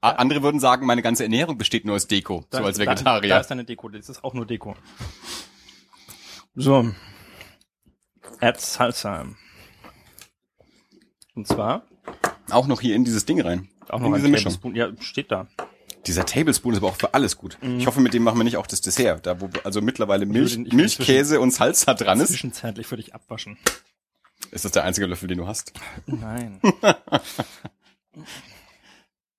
A- 0.00 0.10
Andere 0.12 0.42
würden 0.42 0.60
sagen, 0.60 0.86
meine 0.86 1.02
ganze 1.02 1.22
Ernährung 1.24 1.58
besteht 1.58 1.84
nur 1.84 1.96
aus 1.96 2.06
Deko, 2.06 2.44
Da- 2.50 2.58
so 2.58 2.64
als 2.64 2.78
Da, 2.78 2.86
Vegetarier. 2.86 3.28
da 3.28 3.40
ist 3.40 3.48
deine 3.50 3.64
Deko. 3.64 3.88
Das 3.88 4.08
ist 4.08 4.24
auch 4.24 4.34
nur 4.34 4.46
Deko. 4.46 4.76
So. 6.54 6.92
Add 8.40 8.58
Salsa. 8.60 9.26
Und 11.34 11.46
zwar 11.48 11.86
auch 12.50 12.66
noch 12.66 12.80
hier 12.80 12.94
in 12.94 13.04
dieses 13.04 13.24
Ding 13.24 13.40
rein. 13.40 13.68
auch 13.88 13.98
in 13.98 14.02
noch 14.04 14.10
ein 14.10 14.14
diese 14.16 14.28
Mischung. 14.28 14.52
Tablespoon. 14.52 14.74
Ja, 14.74 14.90
steht 15.00 15.30
da. 15.30 15.46
Dieser 16.06 16.26
Tablespoon 16.26 16.72
ist 16.72 16.78
aber 16.78 16.88
auch 16.88 16.96
für 16.96 17.14
alles 17.14 17.36
gut. 17.38 17.58
Ich 17.62 17.86
hoffe, 17.86 18.00
mit 18.00 18.12
dem 18.12 18.24
machen 18.24 18.36
wir 18.38 18.44
nicht 18.44 18.56
auch 18.56 18.66
das 18.66 18.80
Dessert, 18.80 19.24
da 19.24 19.40
wo 19.40 19.48
also 19.62 19.80
mittlerweile 19.80 20.26
Milch, 20.26 20.52
würde 20.56 20.62
ich 20.62 20.72
würde 20.72 20.76
Milchkäse 20.76 21.40
und 21.40 21.52
Salsa 21.52 21.94
dran 21.94 22.18
ist. 22.20 22.30
Zwischenzeitlich 22.30 22.86
für 22.88 22.96
dich 22.96 23.14
abwaschen. 23.14 23.56
Ist 24.50 24.64
das 24.64 24.72
der 24.72 24.82
einzige 24.82 25.06
Löffel, 25.06 25.28
den 25.28 25.38
du 25.38 25.46
hast? 25.46 25.72
Nein. 26.06 26.60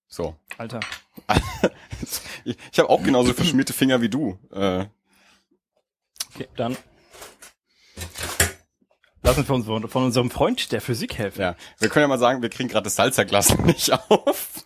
So. 0.08 0.36
Alter. 0.60 0.80
Ich, 2.46 2.56
ich 2.72 2.80
habe 2.80 2.90
auch 2.90 3.02
genauso 3.02 3.34
verschmierte 3.34 3.74
Finger 3.74 4.00
wie 4.02 4.10
du. 4.10 4.38
Äh, 4.52 4.86
Okay, 6.36 6.48
dann. 6.56 6.78
Lassen 9.24 9.48
wir 9.48 9.56
uns 9.56 9.66
von, 9.66 9.88
von 9.88 10.04
unserem 10.04 10.30
Freund 10.30 10.72
der 10.72 10.82
Physik 10.82 11.18
helfen. 11.18 11.42
ja, 11.42 11.56
wir 11.80 11.90
können 11.90 12.04
ja 12.04 12.08
mal 12.08 12.20
sagen, 12.20 12.42
wir 12.42 12.50
kriegen 12.50 12.70
gerade 12.70 12.84
das 12.84 12.96
Salzerglas 12.96 13.58
nicht 13.66 13.92
auf. 14.10 14.66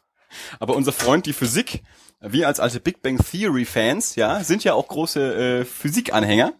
Aber 0.59 0.75
unser 0.75 0.91
Freund 0.91 1.25
die 1.25 1.33
Physik, 1.33 1.83
wir 2.21 2.47
als 2.47 2.59
alte 2.59 2.79
Big 2.79 3.01
Bang 3.01 3.17
Theory 3.17 3.65
Fans, 3.65 4.15
ja, 4.15 4.43
sind 4.43 4.63
ja 4.63 4.73
auch 4.73 4.87
große 4.87 5.59
äh, 5.61 5.65
Physikanhänger. 5.65 6.53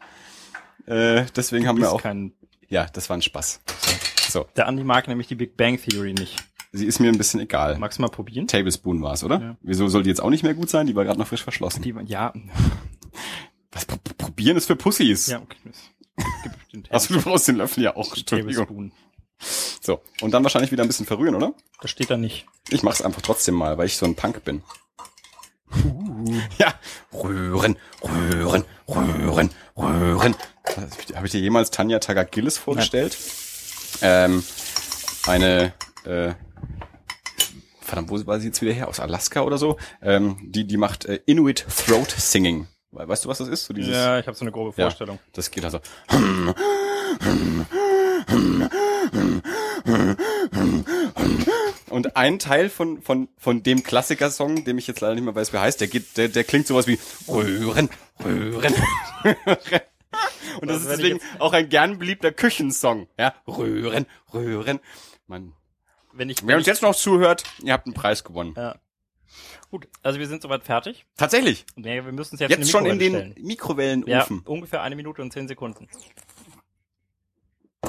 Äh, 0.86 1.26
deswegen 1.36 1.68
haben 1.68 1.80
wir 1.80 1.92
auch. 1.92 2.02
kein, 2.02 2.34
Ja, 2.70 2.86
das 2.94 3.10
war 3.10 3.18
ein 3.18 3.22
Spaß. 3.22 3.62
So, 4.30 4.46
der 4.56 4.68
Andi 4.68 4.84
mag 4.84 5.08
nämlich 5.08 5.28
die 5.28 5.36
Big 5.36 5.58
Bang 5.58 5.80
Theory 5.82 6.14
nicht. 6.14 6.36
sie 6.72 6.86
ist 6.86 7.00
mir 7.00 7.12
ein 7.12 7.18
bisschen 7.18 7.40
egal. 7.40 7.78
Magst 7.78 7.98
du 7.98 8.02
mal 8.04 8.10
probieren? 8.10 8.48
Tablespoon 8.48 9.02
war's, 9.02 9.24
oder? 9.24 9.40
Ja. 9.42 9.58
Wieso 9.62 9.88
soll 9.88 10.04
die 10.04 10.10
jetzt 10.10 10.22
auch 10.22 10.30
nicht 10.30 10.44
mehr 10.44 10.54
gut 10.54 10.70
sein? 10.70 10.86
Die 10.88 10.96
war 10.96 11.04
gerade 11.04 11.20
noch 11.20 11.28
frisch 11.28 11.44
verschlossen. 11.44 11.82
Die, 11.82 11.96
ja. 12.06 12.34
Was 13.72 13.88
pr- 13.88 13.96
pr- 13.98 14.18
probieren 14.18 14.58
ist 14.58 14.68
für 14.68 14.76
Pussys. 14.76 15.28
Ja, 15.28 15.40
okay. 15.42 15.58
Achso, 16.90 17.14
du 17.14 17.22
brauchst 17.22 17.48
den 17.48 17.58
Löffel 17.58 17.84
ja 17.84 17.96
auch. 17.96 18.16
Entschuldigung. 18.16 18.92
So, 19.82 20.02
und 20.22 20.32
dann 20.32 20.44
wahrscheinlich 20.44 20.72
wieder 20.72 20.84
ein 20.84 20.88
bisschen 20.88 21.06
verrühren, 21.06 21.36
oder? 21.36 21.54
Das 21.82 21.92
steht 21.92 22.10
da 22.10 22.18
nicht. 22.18 22.46
Ich 22.70 22.84
mach's 22.84 23.02
einfach 23.02 23.22
trotzdem 23.22 23.56
mal, 23.56 23.78
weil 23.78 23.86
ich 23.86 23.98
so 23.98 24.06
ein 24.06 24.16
Punk 24.16 24.44
bin. 24.44 24.64
Uh. 25.76 26.40
Ja, 26.58 26.74
rühren, 27.14 27.78
rühren, 28.04 28.64
rühren, 28.88 29.50
rühren. 29.78 30.36
Habe 31.16 31.26
ich 31.26 31.32
dir 31.32 31.42
jemals 31.42 31.72
Tanja 31.72 32.00
Tagagillis 32.00 32.58
vorgestellt? 32.58 33.18
Ähm, 34.02 34.44
eine, 35.26 35.74
äh, 36.06 36.34
verdammt, 37.82 38.10
wo 38.10 38.26
war 38.26 38.40
sie 38.40 38.48
jetzt 38.48 38.62
wieder 38.62 38.74
her? 38.74 38.88
Aus 38.88 39.00
Alaska 39.00 39.42
oder 39.42 39.58
so? 39.58 39.78
Ähm, 40.02 40.38
die, 40.42 40.66
die 40.66 40.78
macht 40.78 41.06
äh, 41.06 41.20
Inuit 41.26 41.66
Throat 41.70 42.12
Singing. 42.12 42.68
We- 42.92 43.08
Weißt 43.08 43.26
du, 43.26 43.30
was 43.30 43.38
das 43.40 43.48
ist? 43.48 43.66
So 43.66 43.74
dieses, 43.74 43.94
Ja, 43.94 44.20
ich 44.20 44.28
habe 44.28 44.38
so 44.38 44.44
eine 44.44 44.52
grobe 44.52 44.74
Ja. 44.78 44.86
Vorstellung. 44.86 45.20
Das 45.34 45.52
geht 45.52 45.66
also. 45.66 45.80
Und 51.90 52.16
ein 52.18 52.40
Teil 52.40 52.70
von, 52.70 53.02
von, 53.02 53.30
von 53.38 53.64
dem 53.64 53.84
Klassikersong, 53.84 54.66
dem 54.66 54.78
ich 54.78 54.88
jetzt 54.88 55.00
leider 55.02 55.16
nicht 55.16 55.24
mehr 55.24 55.34
weiß, 55.36 55.54
wie 55.54 55.58
er 55.58 55.62
heißt, 55.62 55.80
der 55.80 55.88
geht, 55.88 56.18
der, 56.18 56.28
der 56.28 56.44
klingt 56.44 56.68
sowas 56.68 56.88
wie 56.88 57.00
Röhren, 57.28 57.90
Röhren. 58.24 58.74
Und 60.62 60.70
das 60.70 60.82
ist 60.82 60.88
Also 60.88 61.04
ich 61.04 61.14
deswegen 61.14 61.20
auch 61.40 61.54
ein 61.54 61.70
gern 61.70 61.98
beliebter 62.00 62.32
Küchensong. 62.32 63.08
Ja, 63.18 63.34
Röhren, 63.48 64.06
Röhren. 64.34 64.80
Man, 65.28 65.54
Wenn 66.14 66.30
ich, 66.30 66.42
wer 66.42 66.48
wenn 66.50 66.56
uns 66.56 66.64
ich 66.64 66.68
jetzt 66.68 66.82
noch 66.82 66.96
zuhört, 66.96 67.44
ihr 67.64 67.74
habt 67.74 67.86
einen 67.86 67.94
Preis 67.94 68.24
gewonnen. 68.24 68.54
ja. 68.58 68.76
Gut, 69.70 69.88
also 70.04 70.20
wir 70.20 70.28
sind 70.28 70.42
soweit 70.42 70.64
fertig. 70.64 71.06
Tatsächlich. 71.18 71.66
Nee, 71.76 72.04
wir 72.06 72.12
müssen 72.12 72.36
es 72.36 72.42
jetzt, 72.42 72.52
Jetzt 72.52 72.72
schon 72.72 72.86
in 72.86 73.00
den 73.00 73.14
stellen. 73.14 73.34
Ja, 73.38 73.44
Mikrowellenofen. 73.46 74.40
ungefähr 74.46 74.82
eine 74.82 74.96
Minute 74.96 75.22
und 75.22 75.32
zehn 75.34 75.48
Sekunden. 75.48 75.88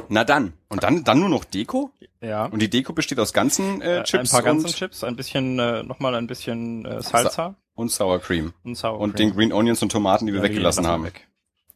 Na 0.09 0.25
dann. 0.25 0.53
Und 0.69 0.83
dann, 0.83 1.05
dann 1.05 1.21
nur 1.21 1.29
noch 1.29 1.45
Deko? 1.45 1.91
Ja. 2.21 2.47
Und 2.47 2.61
die 2.61 2.71
Deko 2.71 2.93
besteht 2.93 3.19
aus 3.19 3.33
ganzen 3.33 3.81
äh, 3.81 3.99
Äh, 4.01 4.05
Chips 4.05 4.31
ein 4.33 4.37
paar 4.37 4.43
ganzen 4.43 4.67
und, 4.67 4.75
Chips, 4.77 5.05
ein 5.05 5.17
bisschen, 5.17 5.59
äh, 5.59 5.83
nochmal 5.83 6.15
ein 6.15 6.27
bisschen 6.27 6.85
äh, 6.85 7.03
Salsa 7.03 7.57
und 7.75 7.91
Sour 7.91 8.21
Cream. 8.21 8.53
und 8.65 8.75
Sour 8.77 8.99
Und 9.01 9.17
Cream. 9.17 9.31
den 9.31 9.37
Green 9.37 9.53
Onions 9.53 9.83
und 9.83 9.91
Tomaten, 9.93 10.27
die 10.27 10.33
wir 10.33 10.41
Ja, 10.41 10.45
weggelassen 10.45 10.85
lassen 10.85 10.93
haben. 10.93 11.05
weg. 11.05 11.27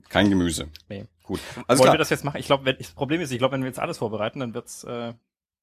Kein 0.08 0.28
Gemüse. 0.28 0.68
Nee. 0.88 1.06
Gut. 1.24 1.40
Also 1.66 1.80
Wollen 1.80 1.86
klar. 1.86 1.94
wir 1.94 1.98
das 1.98 2.10
jetzt 2.10 2.24
machen? 2.24 2.38
Ich 2.38 2.46
glaube, 2.46 2.74
das 2.74 2.90
Problem 2.90 3.20
ist, 3.20 3.30
ich 3.32 3.38
glaube, 3.38 3.52
wenn 3.54 3.62
wir 3.62 3.68
jetzt 3.68 3.78
alles 3.78 3.98
vorbereiten, 3.98 4.40
dann 4.40 4.54
wird's 4.54 4.84
äh, 4.84 5.14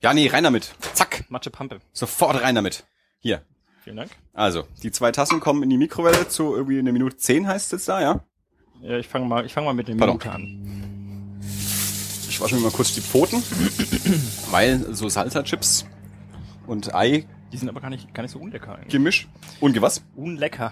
ja, 0.02 0.14
nee, 0.14 0.28
rein 0.28 0.44
damit. 0.46 0.74
Zack. 0.94 1.26
Matsche 1.30 1.50
Pampe. 1.52 1.80
Sofort 1.92 2.42
rein 2.42 2.56
damit. 2.56 2.86
Hier. 3.20 3.44
Vielen 3.84 3.98
Dank. 3.98 4.12
Also, 4.34 4.66
die 4.84 4.92
zwei 4.92 5.12
Tassen 5.12 5.40
kommen 5.40 5.64
in 5.64 5.70
die 5.70 5.78
Mikrowelle 5.78 6.28
zu 6.28 6.56
irgendwie 6.56 6.80
eine 6.80 6.92
Minute 6.92 7.18
zehn 7.18 7.48
heißt 7.48 7.68
es 7.68 7.72
jetzt 7.72 7.90
da, 7.90 8.02
ja? 8.02 8.20
Ja, 8.82 8.98
ich 8.98 9.08
fange 9.08 9.26
mal, 9.26 9.46
ich 9.46 9.54
fange 9.54 9.66
mal 9.66 9.74
mit 9.74 9.88
dem 9.88 9.98
Pardon. 9.98 10.18
Minute 10.18 10.32
an. 10.32 11.40
Ich 12.30 12.40
wasche 12.40 12.56
mir 12.56 12.62
mal 12.62 12.72
kurz 12.72 12.94
die 12.94 13.02
Pfoten, 13.02 13.44
weil 14.52 14.94
so 14.96 15.08
Salsa-Chips 15.10 15.86
und 16.68 16.94
Ei-Gemisch. 16.94 17.28
Die 17.52 17.58
sind 17.58 17.68
aber 17.68 17.82
gar 17.82 17.90
nicht, 17.90 18.14
gar 18.14 18.22
nicht 18.22 18.32
so 18.32 18.40
unlecker 18.40 18.76
eigentlich. 18.78 19.28
Und 19.60 19.82
was? 19.82 20.04
Unlecker. 20.16 20.72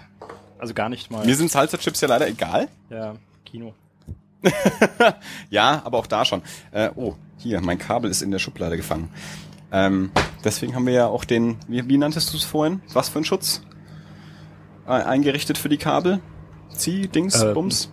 Also 0.58 0.72
gar 0.74 0.88
nicht 0.88 1.10
mal. 1.10 1.26
Mir 1.26 1.34
sind 1.34 1.50
Salsa-Chips 1.50 2.00
ja 2.00 2.08
leider 2.08 2.28
egal. 2.28 2.68
ja, 2.90 3.16
Kino. 3.44 3.74
Ja, 5.50 5.82
aber 5.84 5.98
auch 5.98 6.06
da 6.06 6.24
schon. 6.24 6.42
Äh, 6.70 6.90
oh, 6.94 7.16
hier, 7.38 7.60
mein 7.60 7.78
Kabel 7.78 8.10
ist 8.10 8.22
in 8.22 8.30
der 8.30 8.38
Schublade 8.38 8.76
gefangen. 8.76 9.10
Ähm, 9.72 10.10
deswegen 10.44 10.74
haben 10.74 10.86
wir 10.86 10.94
ja 10.94 11.06
auch 11.06 11.24
den, 11.24 11.56
wie, 11.68 11.86
wie 11.88 11.98
nanntest 11.98 12.32
du 12.32 12.36
es 12.36 12.44
vorhin? 12.44 12.80
Was 12.92 13.08
für 13.08 13.18
ein 13.18 13.24
Schutz? 13.24 13.62
Äh, 14.86 14.92
eingerichtet 14.92 15.58
für 15.58 15.68
die 15.68 15.76
Kabel? 15.76 16.20
Zieh, 16.74 17.08
Dings, 17.08 17.40
Ähm, 17.42 17.54
Bums? 17.54 17.90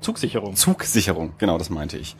Zugsicherung. 0.00 0.54
Zugsicherung, 0.54 1.34
genau, 1.38 1.56
das 1.58 1.70
meinte 1.70 1.96
ich. 1.98 2.16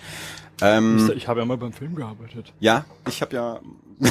Ähm, 0.61 1.11
Ich 1.17 1.29
habe 1.29 1.41
ja 1.41 1.47
mal 1.47 1.57
beim 1.59 1.73
Film 1.73 1.95
gearbeitet. 1.95 2.53
ja, 2.61 2.85
ich 3.07 3.21
habe 3.23 3.37
ja, 3.37 3.61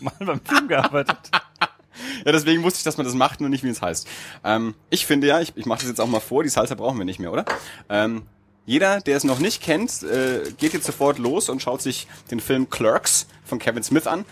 Mal 0.00 0.12
beim 0.20 0.40
Film 0.40 0.68
gearbeitet. 0.68 1.16
ja, 2.24 2.32
deswegen 2.32 2.62
wusste 2.62 2.78
ich, 2.78 2.84
dass 2.84 2.96
man 2.96 3.06
das 3.06 3.14
macht, 3.14 3.40
nur 3.40 3.48
nicht, 3.48 3.62
wie 3.64 3.68
es 3.68 3.80
heißt. 3.80 4.08
Ähm, 4.44 4.74
ich 4.90 5.06
finde 5.06 5.28
ja, 5.28 5.40
ich, 5.40 5.56
ich 5.56 5.66
mache 5.66 5.80
das 5.80 5.88
jetzt 5.88 6.00
auch 6.00 6.06
mal 6.08 6.20
vor, 6.20 6.42
die 6.42 6.48
Salsa 6.48 6.74
brauchen 6.74 6.98
wir 6.98 7.04
nicht 7.04 7.20
mehr, 7.20 7.32
oder? 7.32 7.44
Ähm, 7.88 8.22
jeder, 8.64 9.00
der 9.00 9.16
es 9.16 9.24
noch 9.24 9.38
nicht 9.38 9.62
kennt, 9.62 10.02
äh, 10.02 10.52
geht 10.58 10.72
jetzt 10.72 10.86
sofort 10.86 11.18
los 11.18 11.48
und 11.48 11.60
schaut 11.62 11.82
sich 11.82 12.06
den 12.30 12.40
Film 12.40 12.70
Clerks 12.70 13.26
von 13.44 13.58
Kevin 13.58 13.82
Smith 13.82 14.06
an, 14.06 14.24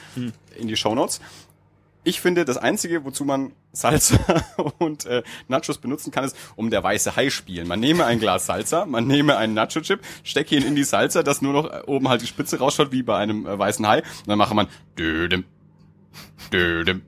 in 0.56 0.68
die 0.68 0.76
Shownotes. 0.76 1.20
Ich 2.02 2.20
finde, 2.20 2.46
das 2.46 2.56
Einzige, 2.56 3.04
wozu 3.04 3.24
man 3.26 3.52
Salsa 3.72 4.16
und 4.78 5.04
äh, 5.04 5.22
Nachos 5.48 5.78
benutzen 5.78 6.10
kann, 6.10 6.24
ist, 6.24 6.34
um 6.56 6.70
der 6.70 6.82
weiße 6.82 7.14
Hai 7.14 7.28
spielen. 7.28 7.68
Man 7.68 7.78
nehme 7.80 8.06
ein 8.06 8.18
Glas 8.18 8.46
Salsa, 8.46 8.86
man 8.86 9.06
nehme 9.06 9.36
einen 9.36 9.52
Nacho-Chip, 9.52 10.00
stecke 10.24 10.56
ihn 10.56 10.62
in 10.64 10.74
die 10.74 10.84
Salsa, 10.84 11.22
dass 11.22 11.42
nur 11.42 11.52
noch 11.52 11.70
äh, 11.70 11.82
oben 11.86 12.08
halt 12.08 12.22
die 12.22 12.26
Spitze 12.26 12.58
rausschaut, 12.58 12.90
wie 12.90 13.02
bei 13.02 13.18
einem 13.18 13.46
äh, 13.46 13.58
weißen 13.58 13.86
Hai. 13.86 13.98
Und 13.98 14.28
dann 14.28 14.38
mache 14.38 14.54
man 14.54 14.68
dödem, 14.98 15.44
dödem, 16.50 17.02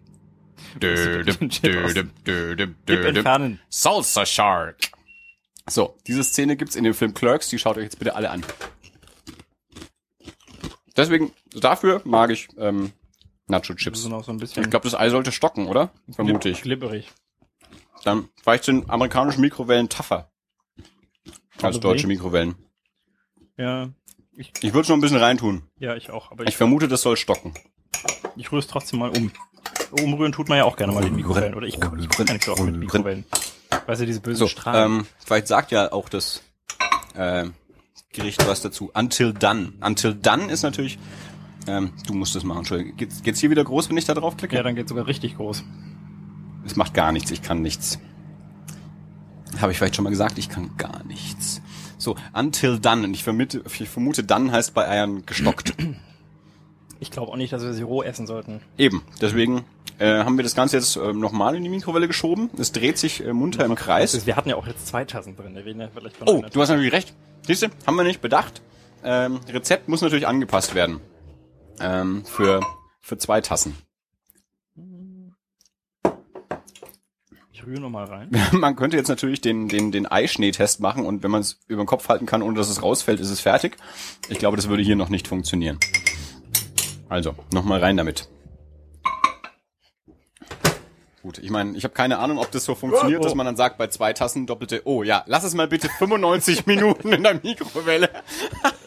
dödem, 0.79 1.49
dödem, 1.49 2.11
dödem, 2.27 2.75
dödem. 2.87 3.59
Salsa 3.71 4.27
Shark. 4.27 4.77
So, 5.69 5.97
diese 6.07 6.25
Szene 6.25 6.57
gibt's 6.57 6.77
in 6.77 6.85
dem 6.85 6.95
Film 6.95 7.15
Clerks, 7.15 7.49
die 7.49 7.59
schaut 7.59 7.77
euch 7.77 7.85
jetzt 7.85 7.99
bitte 7.99 8.15
alle 8.17 8.31
an. 8.31 8.45
Deswegen, 10.97 11.33
dafür 11.55 12.03
mag 12.05 12.31
ich 12.31 12.49
ähm, 12.59 12.93
Nacho 13.47 13.73
Das 13.75 13.83
Chips. 13.83 14.01
ist 14.01 14.09
noch 14.09 14.25
so 14.25 14.33
Ich 14.41 14.53
glaube, 14.55 14.81
das 14.81 14.95
Ei 14.95 15.09
sollte 15.11 15.33
stocken, 15.33 15.67
oder? 15.69 15.91
Vermute 16.11 16.49
ich. 16.49 16.63
glibberig. 16.63 17.11
Dann 18.05 18.29
vielleicht 18.43 18.65
sind 18.65 18.91
amerikanische 18.91 19.41
Mikrowellen 19.41 19.89
tougher 19.89 20.31
als 21.63 21.79
deutsche 21.81 22.07
Mikrowellen. 22.09 22.57
Ja, 23.57 23.91
ich, 24.37 24.53
Ich 24.63 24.75
würde 24.75 24.87
schon 24.87 24.99
ein 24.99 25.03
bisschen 25.03 25.19
reintun. 25.19 25.63
ja, 25.79 25.95
ich 25.95 26.11
auch. 26.11 26.31
Aber 26.33 26.45
Ich 26.45 26.51
ich, 26.51 26.57
vermute, 26.57 26.89
das 26.89 27.03
soll 27.03 27.17
stocken. 27.17 27.55
ich 28.37 28.51
rühre 28.51 28.61
es 28.61 28.67
trotzdem 28.67 28.99
mal 28.99 29.11
um. 29.11 29.31
Umrühren 30.03 30.33
tut 30.33 30.49
man 30.49 30.59
ja 30.59 30.65
auch 30.65 30.77
gerne 30.77 30.93
mal 30.93 31.05
in 31.07 31.15
Mikrowellen. 31.15 31.55
Oder 31.55 31.67
ich, 31.67 31.75
ich 31.77 31.81
ja 31.81 32.25
nicht 32.33 32.45
so 32.45 32.53
oft 32.53 32.63
mit 32.63 32.77
Mikrowellen. 32.77 33.25
Weißt 33.87 34.01
du, 34.01 34.07
diese 34.07 34.21
bösen 34.21 34.39
So, 34.39 34.47
Strahlen. 34.47 34.99
ähm, 35.01 35.07
vielleicht 35.25 35.49
sagt 35.49 35.71
ja 35.73 35.93
auch 35.93 36.09
das 36.09 36.43
äh, 37.15 37.47
Gericht 38.13 38.47
was 38.47 38.63
dazu. 38.63 38.91
Until 38.95 39.33
done. 39.33 39.73
Until 39.81 40.15
done 40.15 40.51
ist 40.51 40.63
natürlich. 40.63 40.99
Ähm, 41.67 41.93
du 42.07 42.15
musst 42.15 42.35
es 42.37 42.45
machen. 42.45 42.59
Entschuldigung. 42.59 42.97
Geht's, 42.97 43.23
geht's 43.23 43.41
hier 43.41 43.51
wieder 43.51 43.65
groß, 43.65 43.89
wenn 43.89 43.97
ich 43.97 44.05
da 44.05 44.15
drauf 44.15 44.37
klicke? 44.37 44.57
ja, 44.57 44.63
dann 44.63 44.75
geht 44.75 44.89
sogar 44.89 45.07
richtig 45.07 45.37
groß. 45.37 45.65
Es 46.65 46.77
macht 46.77 46.95
gar 46.95 47.11
nichts, 47.13 47.31
ich 47.31 47.43
kann 47.43 47.61
nichts. 47.63 47.99
Habe 49.61 49.73
ich 49.73 49.79
vielleicht 49.79 49.97
schon 49.97 50.05
mal 50.05 50.11
gesagt, 50.11 50.39
ich 50.39 50.49
kann 50.49 50.71
gar 50.79 51.05
nichts. 51.05 51.61
So, 51.99 52.17
until 52.33 52.79
done. 52.79 53.05
Und 53.05 53.15
ich 53.15 53.23
vermute, 53.23 53.63
ich 53.79 53.89
vermute, 53.89 54.25
dann 54.25 54.51
heißt 54.53 54.75
bei 54.75 54.89
Eiern 54.89 55.25
gestockt. 55.27 55.75
Ich 57.01 57.11
glaube 57.11 57.33
auch 57.33 57.37
nicht, 57.37 57.53
dass 57.53 57.63
wir 57.63 57.73
sie 57.75 57.83
roh 57.83 58.03
essen 58.03 58.27
sollten. 58.27 58.61
Eben, 58.79 59.03
deswegen 59.21 59.65
äh, 60.03 60.25
haben 60.25 60.37
wir 60.37 60.43
das 60.43 60.57
Ganze 60.57 60.77
jetzt 60.77 60.97
äh, 60.97 61.13
nochmal 61.13 61.55
in 61.55 61.63
die 61.63 61.69
Mikrowelle 61.69 62.09
geschoben. 62.09 62.51
Es 62.59 62.73
dreht 62.73 62.99
sich 62.99 63.25
äh, 63.25 63.33
munter 63.33 63.65
im 63.65 63.77
Kreis. 63.77 64.27
Wir 64.27 64.35
hatten 64.35 64.49
ja 64.49 64.57
auch 64.57 64.67
jetzt 64.67 64.89
zwei 64.89 65.05
Tassen 65.05 65.37
drin. 65.37 65.55
Wir 65.55 65.77
ja 65.77 65.89
vielleicht 65.95 66.17
von 66.17 66.29
Oh, 66.29 66.45
du 66.53 66.61
hast 66.61 66.71
natürlich 66.71 66.93
recht. 66.93 67.15
Siehst 67.43 67.63
du, 67.63 67.69
haben 67.87 67.95
wir 67.95 68.03
nicht 68.03 68.21
bedacht. 68.21 68.63
Ähm, 69.05 69.39
Rezept 69.49 69.89
muss 69.89 70.03
natürlich 70.03 70.27
angepasst 70.27 70.75
werden. 70.75 71.01
Ähm, 71.81 72.25
für, 72.25 72.61
für 73.01 73.17
zwei 73.17 73.41
Tassen. 73.41 73.77
Ich 77.53 77.65
rühre 77.65 77.81
nochmal 77.81 78.07
rein. 78.07 78.31
Man 78.53 78.75
könnte 78.75 78.97
jetzt 78.97 79.09
natürlich 79.09 79.41
den, 79.41 79.69
den, 79.69 79.93
den 79.93 80.07
Eischneetest 80.07 80.81
machen 80.81 81.07
und 81.07 81.23
wenn 81.23 81.31
man 81.31 81.43
es 81.43 81.61
über 81.69 81.85
den 81.85 81.87
Kopf 81.87 82.09
halten 82.09 82.27
kann, 82.27 82.43
ohne 82.43 82.57
dass 82.57 82.69
es 82.69 82.83
rausfällt, 82.83 83.21
ist 83.21 83.31
es 83.31 83.39
fertig. 83.41 83.77
Ich 84.29 84.41
glaube, 84.41 84.57
das 84.57 84.69
würde 84.69 84.83
hier 84.83 84.97
noch 84.97 85.11
nicht 85.11 85.29
funktionieren. 85.29 85.79
Also, 87.09 87.37
nochmal 87.53 87.79
rein 87.79 87.97
damit. 87.97 88.29
Gut, 91.23 91.39
ich 91.39 91.51
meine, 91.51 91.77
ich 91.77 91.85
habe 91.85 91.95
keine 91.95 92.19
Ahnung, 92.19 92.39
ob 92.39 92.51
das 92.51 92.65
so 92.65 92.75
funktioniert, 92.75 93.21
Oh, 93.21 93.23
oh. 93.23 93.25
dass 93.27 93.35
man 93.37 93.47
dann 93.47 93.55
sagt, 93.57 93.79
bei 93.79 93.87
zwei 93.87 94.13
Tassen 94.13 94.45
doppelte, 94.47 94.83
oh 94.87 95.05
ja, 95.05 95.23
lass 95.27 95.45
es 95.45 95.55
mal 95.55 95.69
bitte 95.69 95.89
95 95.89 96.67
Minuten 96.67 97.13
in 97.13 97.23
der 97.23 97.35
Mikrowelle, 97.35 98.11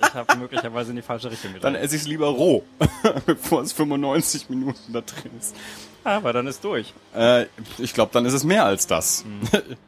Ich 0.02 0.14
habe 0.14 0.36
möglicherweise 0.38 0.90
in 0.90 0.98
die 0.98 1.02
falsche 1.02 1.32
Richtung 1.32 1.54
dann 1.54 1.74
gedreht. 1.74 1.86
esse 1.86 1.96
ich 1.96 2.02
es 2.02 2.08
lieber 2.10 2.28
roh, 2.28 2.64
bevor 3.26 3.62
es 3.62 3.72
95 3.72 4.50
Minuten 4.50 4.92
da 4.92 5.00
drin 5.02 5.32
ist. 5.40 5.56
Aber 6.04 6.34
dann 6.34 6.46
ist 6.46 6.62
durch. 6.64 6.94
Äh, 7.16 7.46
ich 7.78 7.94
glaube, 7.94 8.12
dann 8.14 8.26
ist 8.26 8.34
es 8.34 8.44
mehr 8.44 8.66
als 8.66 8.86
das. 8.86 9.24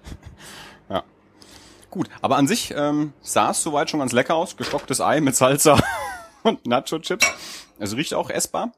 ja. 0.89 1.03
Gut, 1.91 2.09
aber 2.21 2.37
an 2.37 2.47
sich 2.47 2.73
ähm, 2.75 3.11
sah 3.21 3.51
es 3.51 3.61
soweit 3.61 3.89
schon 3.89 3.99
ganz 3.99 4.13
lecker 4.13 4.35
aus. 4.35 4.55
Gestocktes 4.55 5.01
Ei 5.01 5.19
mit 5.19 5.35
Salsa 5.35 5.77
und 6.43 6.65
Nacho-Chips. 6.65 7.27
Es 7.77 7.95
riecht 7.95 8.13
auch 8.13 8.29
essbar. 8.29 8.71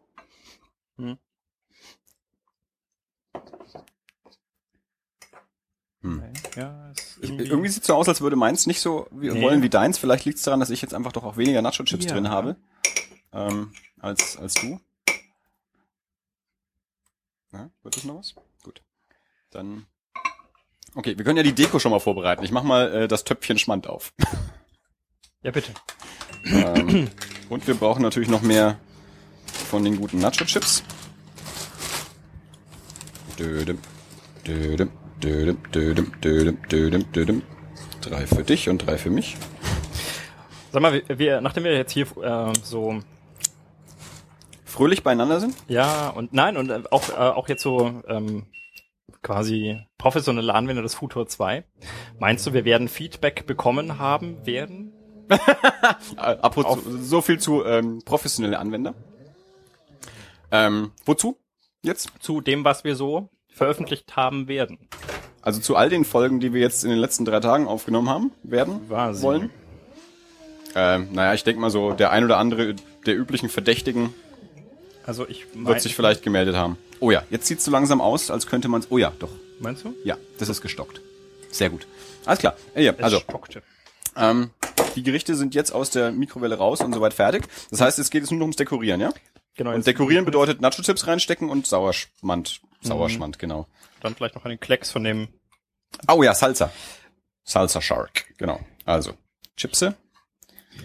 Hm. 6.02 6.24
Ja, 6.56 6.92
ist 6.92 7.18
Ich, 7.22 7.30
irgendwie, 7.30 7.46
irgendwie 7.46 7.70
sieht 7.70 7.84
so 7.84 7.94
aus, 7.96 8.08
als 8.08 8.22
würde 8.22 8.36
meins 8.38 8.68
nicht 8.68 8.80
so 8.80 9.08
wie, 9.12 9.30
Nee. 9.30 9.42
wollen 9.42 9.62
wie 9.62 9.70
deins. 9.70 9.98
Vielleicht 9.98 10.26
liegt 10.26 10.38
es 10.38 10.44
daran, 10.44 10.60
dass 10.62 10.70
ich 10.70 10.82
jetzt 10.82 10.94
einfach 10.94 11.12
doch 11.12 11.24
auch 11.24 11.36
weniger 11.38 11.62
Nacho-Chips 11.62 12.06
Ja. 12.06 12.14
drin 12.14 12.30
habe 12.30 12.56
ähm, 13.34 13.74
als, 14.00 14.38
als 14.38 14.54
du. 14.56 14.80
Ja, 17.52 17.70
wird 17.84 17.96
das 17.98 18.04
noch 18.06 18.16
was? 18.20 18.36
Gut. 18.64 18.82
Dann. 19.52 19.86
Okay, 20.96 21.18
wir 21.18 21.26
können 21.26 21.38
ja 21.38 21.44
die 21.44 21.54
Deko 21.54 21.80
schon 21.80 21.92
mal 21.92 22.00
vorbereiten. 22.00 22.44
Ich 22.44 22.52
mach 22.52 22.64
mal 22.64 22.94
äh, 22.94 23.08
das 23.08 23.24
Töpfchen 23.24 23.58
Schmand 23.60 23.88
auf. 23.88 24.14
Ja, 25.42 25.52
bitte. 25.52 25.72
ähm, 26.44 27.10
und 27.48 27.66
wir 27.66 27.74
brauchen 27.76 28.02
natürlich 28.02 28.28
noch 28.28 28.42
mehr 28.42 28.78
von 29.70 29.86
den 29.86 29.96
guten 29.96 30.20
Nacho-Chips. 30.20 30.84
Dödem, 33.38 33.80
dödem, 34.46 34.92
dödem, 35.24 35.58
dödem, 35.72 36.12
dödem, 36.22 36.58
dödem, 36.70 37.12
dödem. 37.12 37.42
Drei 38.02 38.26
für 38.26 38.44
dich 38.44 38.70
und 38.70 38.80
drei 38.80 38.98
für 38.98 39.10
mich. 39.10 39.38
Sag 40.72 40.82
mal, 40.82 41.02
wir, 41.08 41.42
nachdem 41.42 41.64
wir 41.64 41.76
jetzt 41.76 41.92
hier 41.92 42.06
äh, 42.22 42.54
so 42.64 43.02
Fröhlich 44.66 45.04
beieinander 45.04 45.40
sind? 45.40 45.56
Ja, 45.68 46.10
und 46.10 46.32
nein, 46.32 46.56
und 46.56 46.92
auch, 46.92 47.10
äh, 47.10 47.14
auch 47.14 47.50
jetzt 47.50 47.64
so 47.64 48.02
ähm, 48.08 48.46
quasi 49.22 49.82
professionelle 49.98 50.54
Anwender 50.54 50.84
des 50.84 50.96
Futur 50.96 51.28
2. 51.28 51.66
Meinst 52.20 52.46
du, 52.46 52.54
wir 52.54 52.66
werden 52.66 52.88
Feedback 52.88 53.46
bekommen 53.48 53.98
haben 54.00 54.46
werden? 54.46 54.94
Apropos, 56.16 56.84
so 56.86 57.22
viel 57.22 57.40
zu 57.40 57.66
ähm, 57.66 58.02
professionelle 58.06 58.60
Anwender. 58.60 58.94
Ähm, 60.52 60.92
wozu? 61.04 61.38
Jetzt? 61.82 62.12
Zu 62.20 62.40
dem, 62.40 62.64
was 62.64 62.84
wir 62.84 62.96
so 62.96 63.30
veröffentlicht 63.60 64.15
haben 64.15 64.48
werden. 64.48 64.80
Also 65.41 65.60
zu 65.62 65.76
all 65.76 65.89
den 65.89 66.04
Folgen, 66.06 66.39
die 66.39 66.54
wir 66.54 66.62
jetzt 66.62 66.84
in 66.84 66.89
den 66.89 67.00
letzten 67.00 67.24
drei 67.26 67.39
Tagen 67.39 67.67
aufgenommen 67.67 68.10
haben, 68.10 68.32
werden, 68.43 68.88
Quasi. 68.88 69.22
wollen. 69.22 69.50
Ähm, 70.76 71.10
naja, 71.13 71.34
ich 71.34 71.43
denke 71.43 71.62
mal 71.62 71.69
so, 71.69 71.93
der 71.93 72.12
ein 72.12 72.24
oder 72.24 72.38
andere 72.38 72.76
der 73.06 73.17
üblichen 73.17 73.50
Verdächtigen 73.50 74.13
Also 75.06 75.28
ich 75.28 75.45
wird 75.54 75.82
sich 75.82 75.95
vielleicht 75.95 76.22
gemeldet 76.24 76.56
haben. 76.56 76.78
Oh 77.00 77.12
ja, 77.12 77.24
jetzt 77.30 77.48
sieht's 77.48 77.63
so 77.65 77.72
langsam 77.72 78.02
aus, 78.02 78.30
als 78.30 78.45
könnte 78.48 78.67
man's. 78.67 78.88
Oh 78.89 78.98
ja, 78.98 79.12
doch. 79.19 79.32
Meinst 79.60 79.84
du? 79.86 79.93
Ja, 80.04 80.17
das 80.38 80.50
ist 80.50 80.62
gestockt. 80.62 81.02
Sehr 81.52 81.69
gut. 81.69 81.88
Alles 82.26 82.39
klar. 82.39 82.56
Äh, 82.76 82.84
ja, 82.84 82.93
Es 82.98 83.04
also, 83.04 83.19
stockte. 83.19 83.63
ähm, 84.15 84.52
die 84.95 85.04
Gerichte 85.04 85.36
sind 85.36 85.56
jetzt 85.56 85.72
aus 85.72 85.89
der 85.89 86.12
Mikrowelle 86.12 86.56
raus 86.58 86.82
und 86.82 86.93
soweit 86.93 87.13
fertig. 87.13 87.45
Das 87.72 87.82
heißt, 87.82 87.98
es 88.00 88.10
geht 88.10 88.22
jetzt 88.22 88.32
nur 88.32 88.39
noch 88.39 88.45
ums 88.45 88.56
Dekorieren, 88.58 89.02
ja? 89.02 89.12
Genau. 89.56 89.72
Und 89.72 89.78
jetzt 89.78 89.88
dekorieren 89.88 90.26
bedeutet 90.26 90.62
Nacho-Chips 90.62 91.08
reinstecken 91.08 91.50
und 91.50 91.65
Sauerschmand. 91.67 92.62
Sauerschmand, 92.82 93.39
genau. 93.39 93.68
Dann 94.02 94.15
vielleicht 94.15 94.36
noch 94.36 94.46
einen 94.46 94.60
Klecks 94.60 94.92
von 94.92 95.04
dem. 95.04 95.28
Oh 96.08 96.24
ja, 96.24 96.34
Salsa. 96.34 96.72
Salsa 97.44 97.82
Shark, 97.82 98.26
genau. 98.38 98.60
Also, 98.86 99.13
Chipse. 99.58 99.96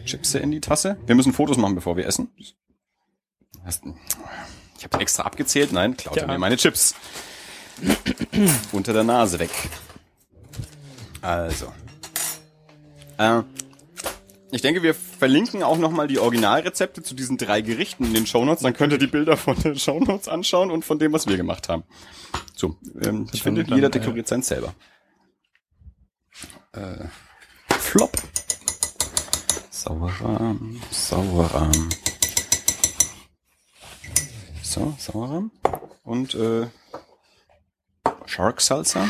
Chipse 0.04 0.38
in 0.38 0.50
die 0.50 0.60
Tasse. 0.60 0.96
Wir 1.06 1.14
müssen 1.14 1.32
Fotos 1.32 1.56
machen, 1.56 1.74
bevor 1.74 1.96
wir 1.96 2.06
essen. 2.06 2.32
Ich 2.36 2.54
habe 4.84 5.00
extra 5.00 5.22
abgezählt. 5.22 5.72
Nein, 5.72 5.96
klaut 5.96 6.16
Ja. 6.16 6.26
mir 6.26 6.38
meine 6.38 6.56
Chips. 6.56 6.94
Unter 8.72 8.92
der 8.92 9.04
Nase 9.04 9.38
weg. 9.38 9.50
Also. 11.22 11.72
Äh, 13.18 13.42
ich 14.50 14.62
denke, 14.62 14.82
wir 14.82 14.94
verlinken 14.94 15.62
auch 15.62 15.78
nochmal 15.78 16.06
die 16.06 16.18
Originalrezepte 16.18 17.02
zu 17.02 17.14
diesen 17.14 17.38
drei 17.38 17.60
Gerichten 17.60 18.04
in 18.04 18.14
den 18.14 18.26
Shownotes. 18.26 18.62
Dann 18.62 18.74
könnt 18.74 18.92
ihr 18.92 18.98
die 18.98 19.06
Bilder 19.06 19.36
von 19.36 19.56
den 19.56 19.78
Shownotes 19.78 20.28
anschauen 20.28 20.70
und 20.70 20.84
von 20.84 20.98
dem, 20.98 21.12
was 21.12 21.26
wir 21.26 21.36
gemacht 21.36 21.68
haben. 21.68 21.84
So, 22.54 22.76
ähm, 23.02 23.26
ich 23.32 23.42
finde, 23.42 23.62
jeder 23.62 23.88
äh, 23.88 23.90
dekoriert 23.90 24.28
sein 24.28 24.42
selber. 24.42 24.74
Äh, 26.72 27.04
Flop. 27.78 28.12
Sauerrahm, 29.70 30.80
Sauerrahm. 30.90 31.90
So, 34.62 34.94
Sauerrahm. 34.98 35.50
Und 36.04 36.34
äh, 36.34 36.66
Shark 38.26 38.60
Salsa. 38.60 39.08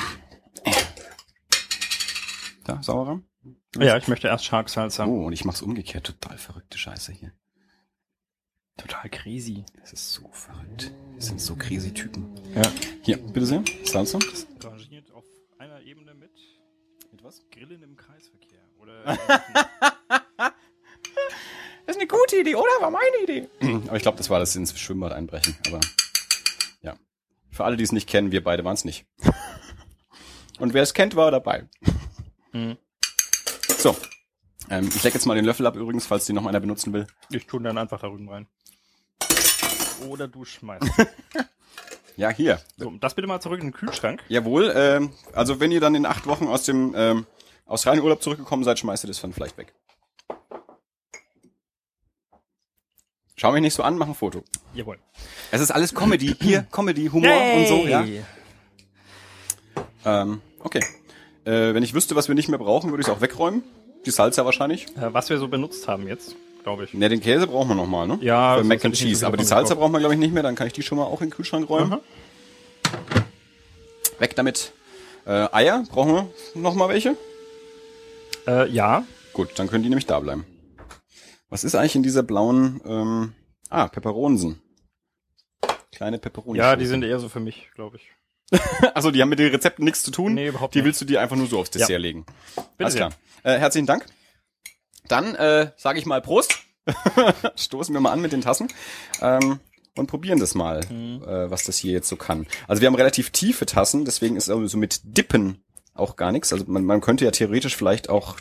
Da, 2.64 2.82
Sauerrahm. 2.82 3.24
Ja, 3.78 3.96
ich 3.96 4.08
möchte 4.08 4.28
erst 4.28 4.44
Shark 4.44 4.68
Salsa. 4.68 5.06
Oh, 5.06 5.26
und 5.26 5.32
ich 5.32 5.44
mach's 5.44 5.62
umgekehrt. 5.62 6.06
Total 6.06 6.38
verrückte 6.38 6.78
Scheiße 6.78 7.12
hier. 7.12 7.32
Total 8.76 9.08
crazy. 9.08 9.64
Das 9.80 9.92
ist 9.92 10.12
so 10.12 10.28
verrückt. 10.32 10.92
Das 11.16 11.26
sind 11.26 11.40
so 11.40 11.54
crazy 11.54 11.92
Typen. 11.92 12.34
Ja. 12.54 12.62
Hier, 13.02 13.18
bitte 13.18 13.46
sehr. 13.46 13.64
Salsa. 13.84 14.18
Rangiert 14.62 15.10
auf 15.12 15.24
einer 15.58 15.80
Ebene 15.82 16.14
mit 16.14 16.32
Mit 17.12 17.22
was? 17.22 17.42
Grillen 17.50 17.82
im 17.82 17.96
Kreisverkehr. 17.96 18.60
Oder 18.80 19.04
Das 21.86 21.96
ist 21.96 22.00
eine 22.00 22.08
gute 22.08 22.38
Idee, 22.38 22.54
oder? 22.54 22.70
War 22.80 22.90
meine 22.90 23.22
Idee. 23.22 23.48
Aber 23.86 23.96
ich 23.96 24.02
glaube, 24.02 24.16
das 24.16 24.30
war 24.30 24.38
das 24.38 24.56
ins 24.56 24.78
Schwimmbad 24.78 25.12
einbrechen. 25.12 25.54
Aber 25.66 25.80
ja. 26.80 26.96
Für 27.50 27.64
alle, 27.64 27.76
die 27.76 27.84
es 27.84 27.92
nicht 27.92 28.08
kennen, 28.08 28.32
wir 28.32 28.42
beide 28.42 28.64
waren 28.64 28.74
es 28.74 28.84
nicht. 28.86 29.06
Und 30.58 30.72
wer 30.72 30.82
es 30.82 30.94
kennt, 30.94 31.14
war 31.14 31.30
dabei. 31.30 31.68
Mhm. 32.52 32.78
So. 33.84 33.94
Ähm, 34.70 34.88
ich 34.88 35.02
leg 35.04 35.12
jetzt 35.12 35.26
mal 35.26 35.34
den 35.34 35.44
Löffel 35.44 35.66
ab 35.66 35.76
übrigens, 35.76 36.06
falls 36.06 36.24
den 36.24 36.36
noch 36.36 36.46
einer 36.46 36.58
benutzen 36.58 36.94
will. 36.94 37.06
ich 37.28 37.46
tue 37.46 37.60
dann 37.60 37.76
einfach 37.76 38.00
da 38.00 38.06
rüben 38.06 38.30
rein. 38.30 38.46
Oder 40.08 40.26
du 40.26 40.44
schmeißt. 40.44 40.90
Ja, 42.16 42.30
hier. 42.30 42.60
So, 42.76 42.92
das 43.00 43.14
bitte 43.14 43.26
mal 43.26 43.40
zurück 43.40 43.58
in 43.58 43.66
den 43.66 43.72
Kühlschrank. 43.74 44.22
Jawohl. 44.28 44.72
Ähm, 44.76 45.12
also 45.32 45.58
wenn 45.58 45.72
ihr 45.72 45.80
dann 45.80 45.96
in 45.96 46.06
acht 46.06 46.26
Wochen 46.26 46.46
aus 46.46 46.62
dem 46.62 46.94
ähm, 46.96 47.26
Australien-Urlaub 47.66 48.22
zurückgekommen 48.22 48.62
seid, 48.62 48.78
schmeißt 48.78 49.02
ihr 49.04 49.08
das 49.08 49.20
dann 49.20 49.32
vielleicht 49.32 49.58
weg. 49.58 49.74
Schau 53.34 53.50
mich 53.50 53.62
nicht 53.62 53.74
so 53.74 53.82
an, 53.82 53.98
mach 53.98 54.06
ein 54.06 54.14
Foto. 54.14 54.44
Jawohl. 54.74 55.00
Es 55.50 55.60
ist 55.60 55.72
alles 55.72 55.92
Comedy. 55.92 56.36
Hier, 56.40 56.62
Comedy, 56.70 57.08
Humor 57.08 57.52
und 57.56 57.66
so, 57.66 57.84
ja. 57.84 58.04
Ähm, 60.04 60.40
okay. 60.60 60.84
Äh, 61.44 61.74
wenn 61.74 61.82
ich 61.82 61.94
wüsste, 61.94 62.16
was 62.16 62.28
wir 62.28 62.34
nicht 62.34 62.48
mehr 62.48 62.58
brauchen, 62.58 62.90
würde 62.90 63.02
ich 63.02 63.08
es 63.08 63.12
auch 63.12 63.20
wegräumen. 63.20 63.62
Die 64.06 64.10
Salsa 64.10 64.44
wahrscheinlich. 64.44 64.86
Äh, 64.96 65.12
was 65.12 65.30
wir 65.30 65.38
so 65.38 65.48
benutzt 65.48 65.88
haben 65.88 66.06
jetzt, 66.06 66.36
glaube 66.62 66.84
ich. 66.84 66.94
Ne, 66.94 67.08
den 67.08 67.20
Käse 67.20 67.46
brauchen 67.46 67.68
wir 67.68 67.74
nochmal, 67.74 68.06
ne? 68.06 68.18
Ja, 68.20 68.58
Für 68.58 68.64
Mac 68.64 68.84
and 68.84 68.94
Cheese. 68.94 69.26
Aber 69.26 69.36
die 69.36 69.44
Salsa 69.44 69.74
brauchen 69.74 69.92
wir, 69.92 69.98
glaube 69.98 70.14
ich, 70.14 70.20
nicht 70.20 70.32
mehr. 70.32 70.42
Dann 70.42 70.54
kann 70.54 70.66
ich 70.66 70.72
die 70.72 70.82
schon 70.82 70.98
mal 70.98 71.04
auch 71.04 71.20
in 71.20 71.28
den 71.28 71.34
Kühlschrank 71.34 71.68
räumen. 71.68 71.94
Aha. 71.94 72.00
Weg 74.18 74.36
damit. 74.36 74.72
Äh, 75.26 75.48
Eier, 75.52 75.84
brauchen 75.90 76.14
wir 76.14 76.30
nochmal 76.54 76.88
welche? 76.88 77.16
Äh, 78.46 78.68
ja. 78.70 79.04
Gut, 79.32 79.50
dann 79.56 79.68
können 79.68 79.82
die 79.82 79.88
nämlich 79.88 80.06
da 80.06 80.20
bleiben. 80.20 80.46
Was 81.48 81.64
ist 81.64 81.74
eigentlich 81.74 81.96
in 81.96 82.02
dieser 82.02 82.22
blauen, 82.22 82.80
ähm, 82.84 83.32
ah, 83.70 83.88
Peperonsen. 83.88 84.60
Kleine 85.92 86.18
Peperoni. 86.18 86.58
Ja, 86.58 86.76
die 86.76 86.86
sind 86.86 87.04
eher 87.04 87.18
so 87.20 87.28
für 87.28 87.40
mich, 87.40 87.70
glaube 87.74 87.96
ich. 87.96 88.10
Also 88.94 89.10
die 89.10 89.20
haben 89.22 89.28
mit 89.30 89.38
den 89.38 89.50
Rezepten 89.50 89.84
nichts 89.84 90.02
zu 90.02 90.10
tun. 90.10 90.34
Nee, 90.34 90.48
überhaupt 90.48 90.74
Die 90.74 90.78
nicht. 90.78 90.86
willst 90.86 91.00
du 91.00 91.04
dir 91.04 91.20
einfach 91.20 91.36
nur 91.36 91.46
so 91.46 91.58
aufs 91.60 91.70
Dessert 91.70 91.90
Ja. 91.90 91.98
legen. 91.98 92.24
Bitte 92.54 92.66
Alles 92.78 92.94
klar. 92.94 93.10
Äh, 93.42 93.58
herzlichen 93.58 93.86
Dank. 93.86 94.06
Dann 95.08 95.34
äh, 95.34 95.70
sage 95.76 95.98
ich 95.98 96.06
mal 96.06 96.20
Prost. 96.22 96.58
stoßen 97.56 97.94
wir 97.94 98.00
mal 98.00 98.12
an 98.12 98.20
mit 98.20 98.32
den 98.32 98.42
Tassen 98.42 98.68
ähm, 99.22 99.58
und 99.96 100.06
probieren 100.06 100.38
das 100.38 100.54
mal, 100.54 100.80
Mhm. 100.90 101.22
äh, 101.24 101.50
was 101.50 101.64
das 101.64 101.78
hier 101.78 101.92
jetzt 101.92 102.08
so 102.08 102.16
kann. 102.16 102.46
Also 102.68 102.82
wir 102.82 102.86
haben 102.88 102.94
relativ 102.94 103.30
tiefe 103.30 103.64
Tassen, 103.64 104.04
deswegen 104.04 104.36
ist 104.36 104.50
also 104.50 104.66
so 104.66 104.76
mit 104.76 105.00
Dippen 105.04 105.64
auch 105.94 106.16
gar 106.16 106.30
nichts. 106.30 106.52
Also 106.52 106.66
man, 106.68 106.84
man 106.84 107.00
könnte 107.00 107.24
ja 107.24 107.30
theoretisch 107.30 107.74
vielleicht 107.76 108.10
auch 108.10 108.36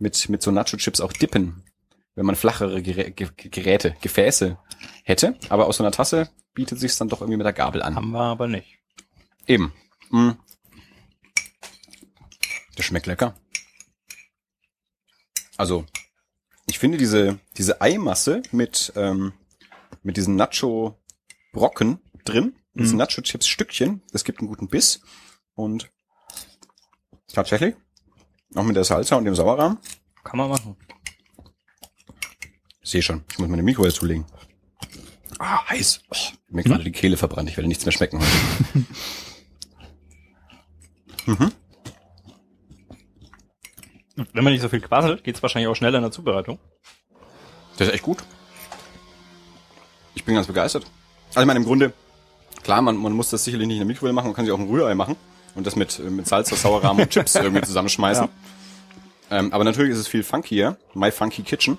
mit, 0.00 0.28
mit 0.28 0.42
so 0.42 0.50
Nacho-Chips 0.50 1.00
auch 1.00 1.12
dippen, 1.12 1.62
wenn 2.16 2.26
man 2.26 2.34
flachere 2.34 2.82
Gerä 2.82 3.10
Ge 3.12 3.28
Geräte, 3.36 3.94
Gefäße 4.00 4.58
hätte. 5.04 5.36
Aber 5.48 5.66
aus 5.66 5.76
so 5.76 5.84
einer 5.84 5.92
Tasse 5.92 6.28
bietet 6.54 6.80
sich 6.80 6.96
dann 6.96 7.08
doch 7.08 7.20
irgendwie 7.20 7.36
mit 7.36 7.46
der 7.46 7.52
Gabel 7.52 7.82
an. 7.82 7.94
Haben 7.94 8.10
wir 8.10 8.20
aber 8.20 8.48
nicht. 8.48 8.75
Eben. 9.46 9.72
Mm. 10.10 10.30
Das 12.76 12.84
schmeckt 12.84 13.06
lecker. 13.06 13.34
Also, 15.56 15.86
ich 16.66 16.78
finde 16.78 16.98
diese, 16.98 17.38
diese 17.56 17.80
Eimasse 17.80 18.42
mit, 18.52 18.92
ähm, 18.96 19.32
mit 20.02 20.16
diesen 20.16 20.36
Nacho-Brocken 20.36 22.00
drin, 22.24 22.54
diesen 22.74 22.94
Mhm. 22.96 22.98
Nacho-Chips-Stückchen, 22.98 24.02
das 24.12 24.24
gibt 24.24 24.40
einen 24.40 24.48
guten 24.48 24.68
Biss. 24.68 25.00
Und 25.54 25.90
tatsächlich, 27.32 27.74
auch 28.54 28.64
mit 28.64 28.76
der 28.76 28.84
Salsa 28.84 29.16
und 29.16 29.24
dem 29.24 29.34
Sauerrahm, 29.34 29.78
Kann 30.24 30.38
man 30.38 30.50
machen. 30.50 30.76
sehe 32.82 33.00
schon, 33.02 33.24
ich 33.30 33.38
muss 33.38 33.48
meine 33.48 33.62
Mikrowelle 33.62 33.94
zulegen. 33.94 34.26
Ah, 35.38 35.66
heiß. 35.68 36.02
Oh, 36.10 36.16
mir 36.48 36.62
gerade 36.64 36.84
die 36.84 36.92
Kehle 36.92 37.16
verbrannt, 37.16 37.48
ich 37.48 37.56
werde 37.56 37.68
nichts 37.68 37.84
mehr 37.86 37.92
schmecken 37.92 38.20
heute. 38.20 38.84
Wenn 44.32 44.44
man 44.44 44.52
nicht 44.52 44.62
so 44.62 44.68
viel 44.68 44.80
quasselt, 44.80 45.24
geht's 45.24 45.42
wahrscheinlich 45.42 45.68
auch 45.68 45.76
schneller 45.76 45.98
in 45.98 46.02
der 46.02 46.12
Zubereitung. 46.12 46.58
Das 47.76 47.88
ist 47.88 47.94
echt 47.94 48.02
gut. 48.02 48.18
Ich 50.14 50.24
bin 50.24 50.34
ganz 50.34 50.46
begeistert. 50.46 50.86
Also 51.28 51.40
ich 51.40 51.46
meine, 51.46 51.58
im 51.58 51.66
Grunde, 51.66 51.92
klar, 52.62 52.80
man, 52.80 52.96
man 52.96 53.12
muss 53.12 53.28
das 53.30 53.44
sicherlich 53.44 53.66
nicht 53.66 53.76
in 53.76 53.80
der 53.80 53.86
Mikrowelle 53.86 54.14
machen, 54.14 54.28
man 54.28 54.34
kann 54.34 54.46
sich 54.46 54.54
auch 54.54 54.58
ein 54.58 54.68
Rührei 54.68 54.94
machen 54.94 55.16
und 55.54 55.66
das 55.66 55.76
mit, 55.76 55.98
äh, 55.98 56.04
mit 56.04 56.26
Salz, 56.26 56.48
Sauerrahm 56.48 56.98
und 56.98 57.10
Chips 57.10 57.34
irgendwie 57.34 57.62
zusammenschmeißen. 57.62 58.28
Ähm, 59.30 59.52
aber 59.52 59.64
natürlich 59.64 59.92
ist 59.92 59.98
es 59.98 60.08
viel 60.08 60.22
funkier, 60.22 60.78
My 60.94 61.10
Funky 61.10 61.42
Kitchen, 61.42 61.78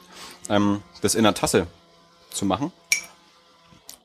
ähm, 0.50 0.84
das 1.02 1.16
in 1.16 1.24
der 1.24 1.34
Tasse 1.34 1.68
zu 2.30 2.46
machen 2.46 2.72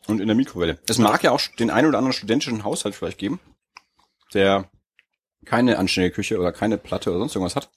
und 0.06 0.20
in 0.20 0.28
der 0.28 0.36
Mikrowelle. 0.36 0.78
Es 0.88 0.98
mag 0.98 1.22
ja 1.22 1.32
auch 1.32 1.40
den 1.58 1.70
einen 1.70 1.88
oder 1.88 1.98
anderen 1.98 2.12
studentischen 2.12 2.64
Haushalt 2.64 2.94
vielleicht 2.94 3.18
geben, 3.18 3.40
der 4.32 4.70
keine 5.44 5.78
anständige 5.78 6.14
Küche 6.14 6.38
oder 6.38 6.52
keine 6.52 6.78
Platte 6.78 7.10
oder 7.10 7.18
sonst 7.20 7.34
irgendwas 7.34 7.56
hat 7.56 7.70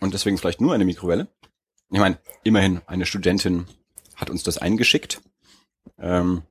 und 0.00 0.14
deswegen 0.14 0.38
vielleicht 0.38 0.60
nur 0.60 0.74
eine 0.74 0.84
Mikrowelle. 0.84 1.28
Ich 1.90 1.98
meine, 1.98 2.18
immerhin, 2.44 2.82
eine 2.86 3.06
Studentin 3.06 3.66
hat 4.14 4.30
uns 4.30 4.42
das 4.42 4.58
eingeschickt. 4.58 5.20
Ähm, 5.98 6.42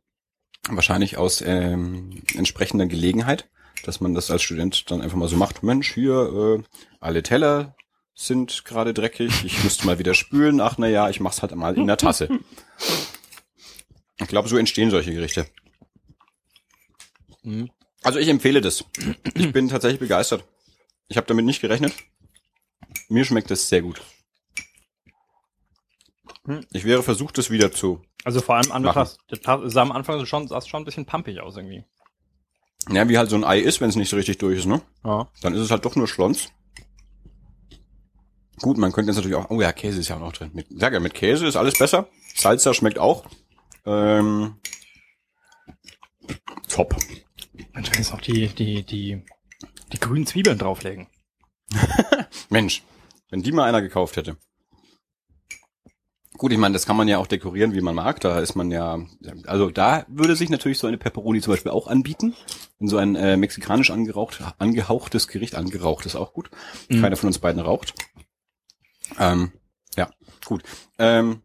wahrscheinlich 0.68 1.18
aus 1.18 1.42
ähm, 1.42 2.22
entsprechender 2.36 2.88
Gelegenheit, 2.88 3.50
dass 3.84 4.02
man 4.02 4.14
das 4.14 4.32
als 4.32 4.42
Student 4.42 4.90
dann 4.90 5.02
einfach 5.02 5.18
mal 5.18 5.28
so 5.28 5.38
macht. 5.38 5.64
Mensch, 5.64 5.94
hier, 5.94 6.60
äh, 6.60 6.64
alle 7.00 7.24
Teller 7.24 7.76
sind 8.16 8.66
gerade 8.66 8.96
dreckig, 8.96 9.46
ich 9.46 9.64
müsste 9.64 9.86
mal 9.86 10.00
wieder 10.00 10.16
spülen. 10.16 10.60
Ach 10.60 10.78
na 10.80 10.88
ja, 10.88 11.10
ich 11.10 11.20
mach's 11.20 11.42
halt 11.44 11.56
mal 11.56 11.78
in 11.78 11.88
der 11.88 11.98
Tasse. 11.98 12.30
Ich 14.20 14.28
glaube, 14.28 14.50
so 14.50 14.58
entstehen 14.58 14.90
solche 14.90 15.14
Gerichte. 15.14 15.46
Mhm. 17.44 17.70
Also 18.04 18.20
ich 18.20 18.28
empfehle 18.28 18.62
das. 18.62 18.86
Ich 19.34 19.52
bin 19.52 19.70
tatsächlich 19.70 20.00
begeistert. 20.00 20.44
Ich 21.08 21.18
habe 21.18 21.28
damit 21.28 21.46
nicht 21.46 21.62
gerechnet. 21.62 21.94
Mir 23.10 23.26
schmeckt 23.26 23.52
es 23.52 23.70
sehr 23.70 23.82
gut. 23.82 24.02
Hm. 26.46 26.66
Ich 26.72 26.86
wäre 26.86 27.04
versucht, 27.04 27.38
es 27.38 27.50
wieder 27.50 27.72
zu. 27.72 28.02
Also 28.24 28.42
vor 28.42 28.56
allem 28.56 28.72
an 28.72 28.84
Tasse 28.84 29.18
sah 29.70 29.82
am 29.82 29.92
Anfang 29.92 30.26
schon, 30.26 30.48
sah 30.48 30.62
schon 30.62 30.82
ein 30.82 30.86
bisschen 30.86 31.06
pumpig 31.06 31.40
aus 31.40 31.56
irgendwie. 31.56 31.86
Ja, 32.90 33.08
wie 33.10 33.18
halt 33.18 33.30
so 33.30 33.36
ein 33.36 33.44
Ei 33.44 33.60
ist, 33.60 33.82
wenn 33.82 33.90
es 33.90 33.96
nicht 33.96 34.10
so 34.10 34.16
richtig 34.16 34.38
durch 34.38 34.60
ist, 34.60 34.66
ne? 34.66 34.82
Ja. 35.04 35.30
Dann 35.42 35.54
ist 35.54 35.62
es 35.62 35.72
halt 35.72 35.84
doch 35.86 35.96
nur 35.96 36.08
Schlons. 36.08 36.50
Gut, 38.62 38.78
man 38.78 38.92
könnte 38.92 39.12
jetzt 39.12 39.18
natürlich 39.18 39.36
auch, 39.36 39.50
oh 39.50 39.62
ja, 39.62 39.72
Käse 39.72 40.00
ist 40.00 40.08
ja 40.08 40.16
auch 40.16 40.22
noch 40.22 40.34
drin. 40.34 40.52
Mit, 40.54 40.68
sag 40.70 40.94
ja, 40.94 41.00
mit 41.00 41.14
Käse 41.14 41.46
ist 41.46 41.56
alles 41.56 41.78
besser. 41.78 42.08
Salsa 42.36 42.74
schmeckt 42.74 42.98
auch. 42.98 43.26
Ähm, 43.86 44.60
top. 46.68 46.96
Man 47.78 47.84
kann 47.84 48.00
jetzt 48.00 48.12
noch 48.12 48.22
die, 48.22 48.48
die, 48.48 48.82
die, 48.82 49.22
die 49.94 50.00
grünen 50.00 50.26
Zwiebeln 50.26 50.58
drauflegen. 50.58 51.06
Mensch, 52.50 52.82
wenn 53.30 53.44
die 53.44 53.52
mal 53.52 53.66
einer 53.66 53.84
gekauft 53.84 54.18
hätte. 54.18 54.36
Gut, 56.40 56.52
ich 56.52 56.58
meine, 56.58 56.74
das 56.74 56.88
kann 56.88 56.98
man 56.98 57.08
ja 57.08 57.20
auch 57.20 57.28
dekorieren, 57.28 57.76
wie 57.76 57.82
man 57.82 57.94
mag. 57.94 58.20
Da 58.20 58.40
ist 58.40 58.56
man 58.56 58.72
ja, 58.72 59.06
also 59.46 59.70
da 59.70 60.08
würde 60.08 60.36
sich 60.36 60.50
natürlich 60.50 60.80
so 60.80 60.88
eine 60.88 60.98
Pepperoni 60.98 61.40
zum 61.40 61.54
Beispiel 61.54 61.72
auch 61.72 61.86
anbieten. 61.86 62.34
In 62.80 62.88
so 62.88 62.98
ein 62.98 63.16
äh, 63.16 63.38
mexikanisch 63.38 63.92
angeraucht, 63.92 64.42
angehauchtes 64.58 65.28
Gericht, 65.28 65.54
angeraucht 65.54 66.08
ist 66.08 66.16
auch 66.16 66.34
gut. 66.34 66.50
Mhm. 66.90 67.02
Keiner 67.02 67.16
von 67.16 67.28
uns 67.28 67.38
beiden 67.38 67.62
raucht. 67.62 67.94
Ähm, 69.20 69.52
ja, 69.96 70.10
gut. 70.46 70.64
Ähm, 70.98 71.44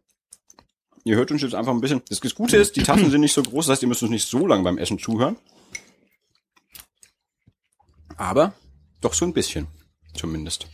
ihr 1.03 1.15
hört 1.15 1.29
uns 1.29 1.43
jetzt 1.43 1.53
einfach 1.53 1.73
ein 1.73 1.81
bisschen. 1.81 2.01
Das 2.09 2.21
Gute 2.33 2.57
ist, 2.57 2.75
die 2.75 2.81
Tassen 2.81 3.11
sind 3.11 3.21
nicht 3.21 3.33
so 3.33 3.43
groß, 3.43 3.67
das 3.67 3.73
heißt, 3.73 3.83
ihr 3.83 3.87
müsst 3.87 4.01
uns 4.01 4.11
nicht 4.11 4.27
so 4.27 4.47
lange 4.47 4.63
beim 4.63 4.79
Essen 4.79 4.97
zuhören. 4.97 5.37
Aber 8.17 8.53
doch 9.01 9.13
so 9.13 9.25
ein 9.25 9.33
bisschen, 9.33 9.67
zumindest. 10.13 10.67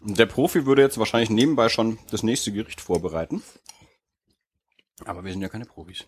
Der 0.00 0.26
Profi 0.26 0.66
würde 0.66 0.82
jetzt 0.82 0.98
wahrscheinlich 0.98 1.30
nebenbei 1.30 1.68
schon 1.68 1.98
das 2.10 2.22
nächste 2.22 2.52
Gericht 2.52 2.80
vorbereiten. 2.80 3.42
Aber 5.04 5.24
wir 5.24 5.32
sind 5.32 5.42
ja 5.42 5.48
keine 5.48 5.66
Profis. 5.66 6.06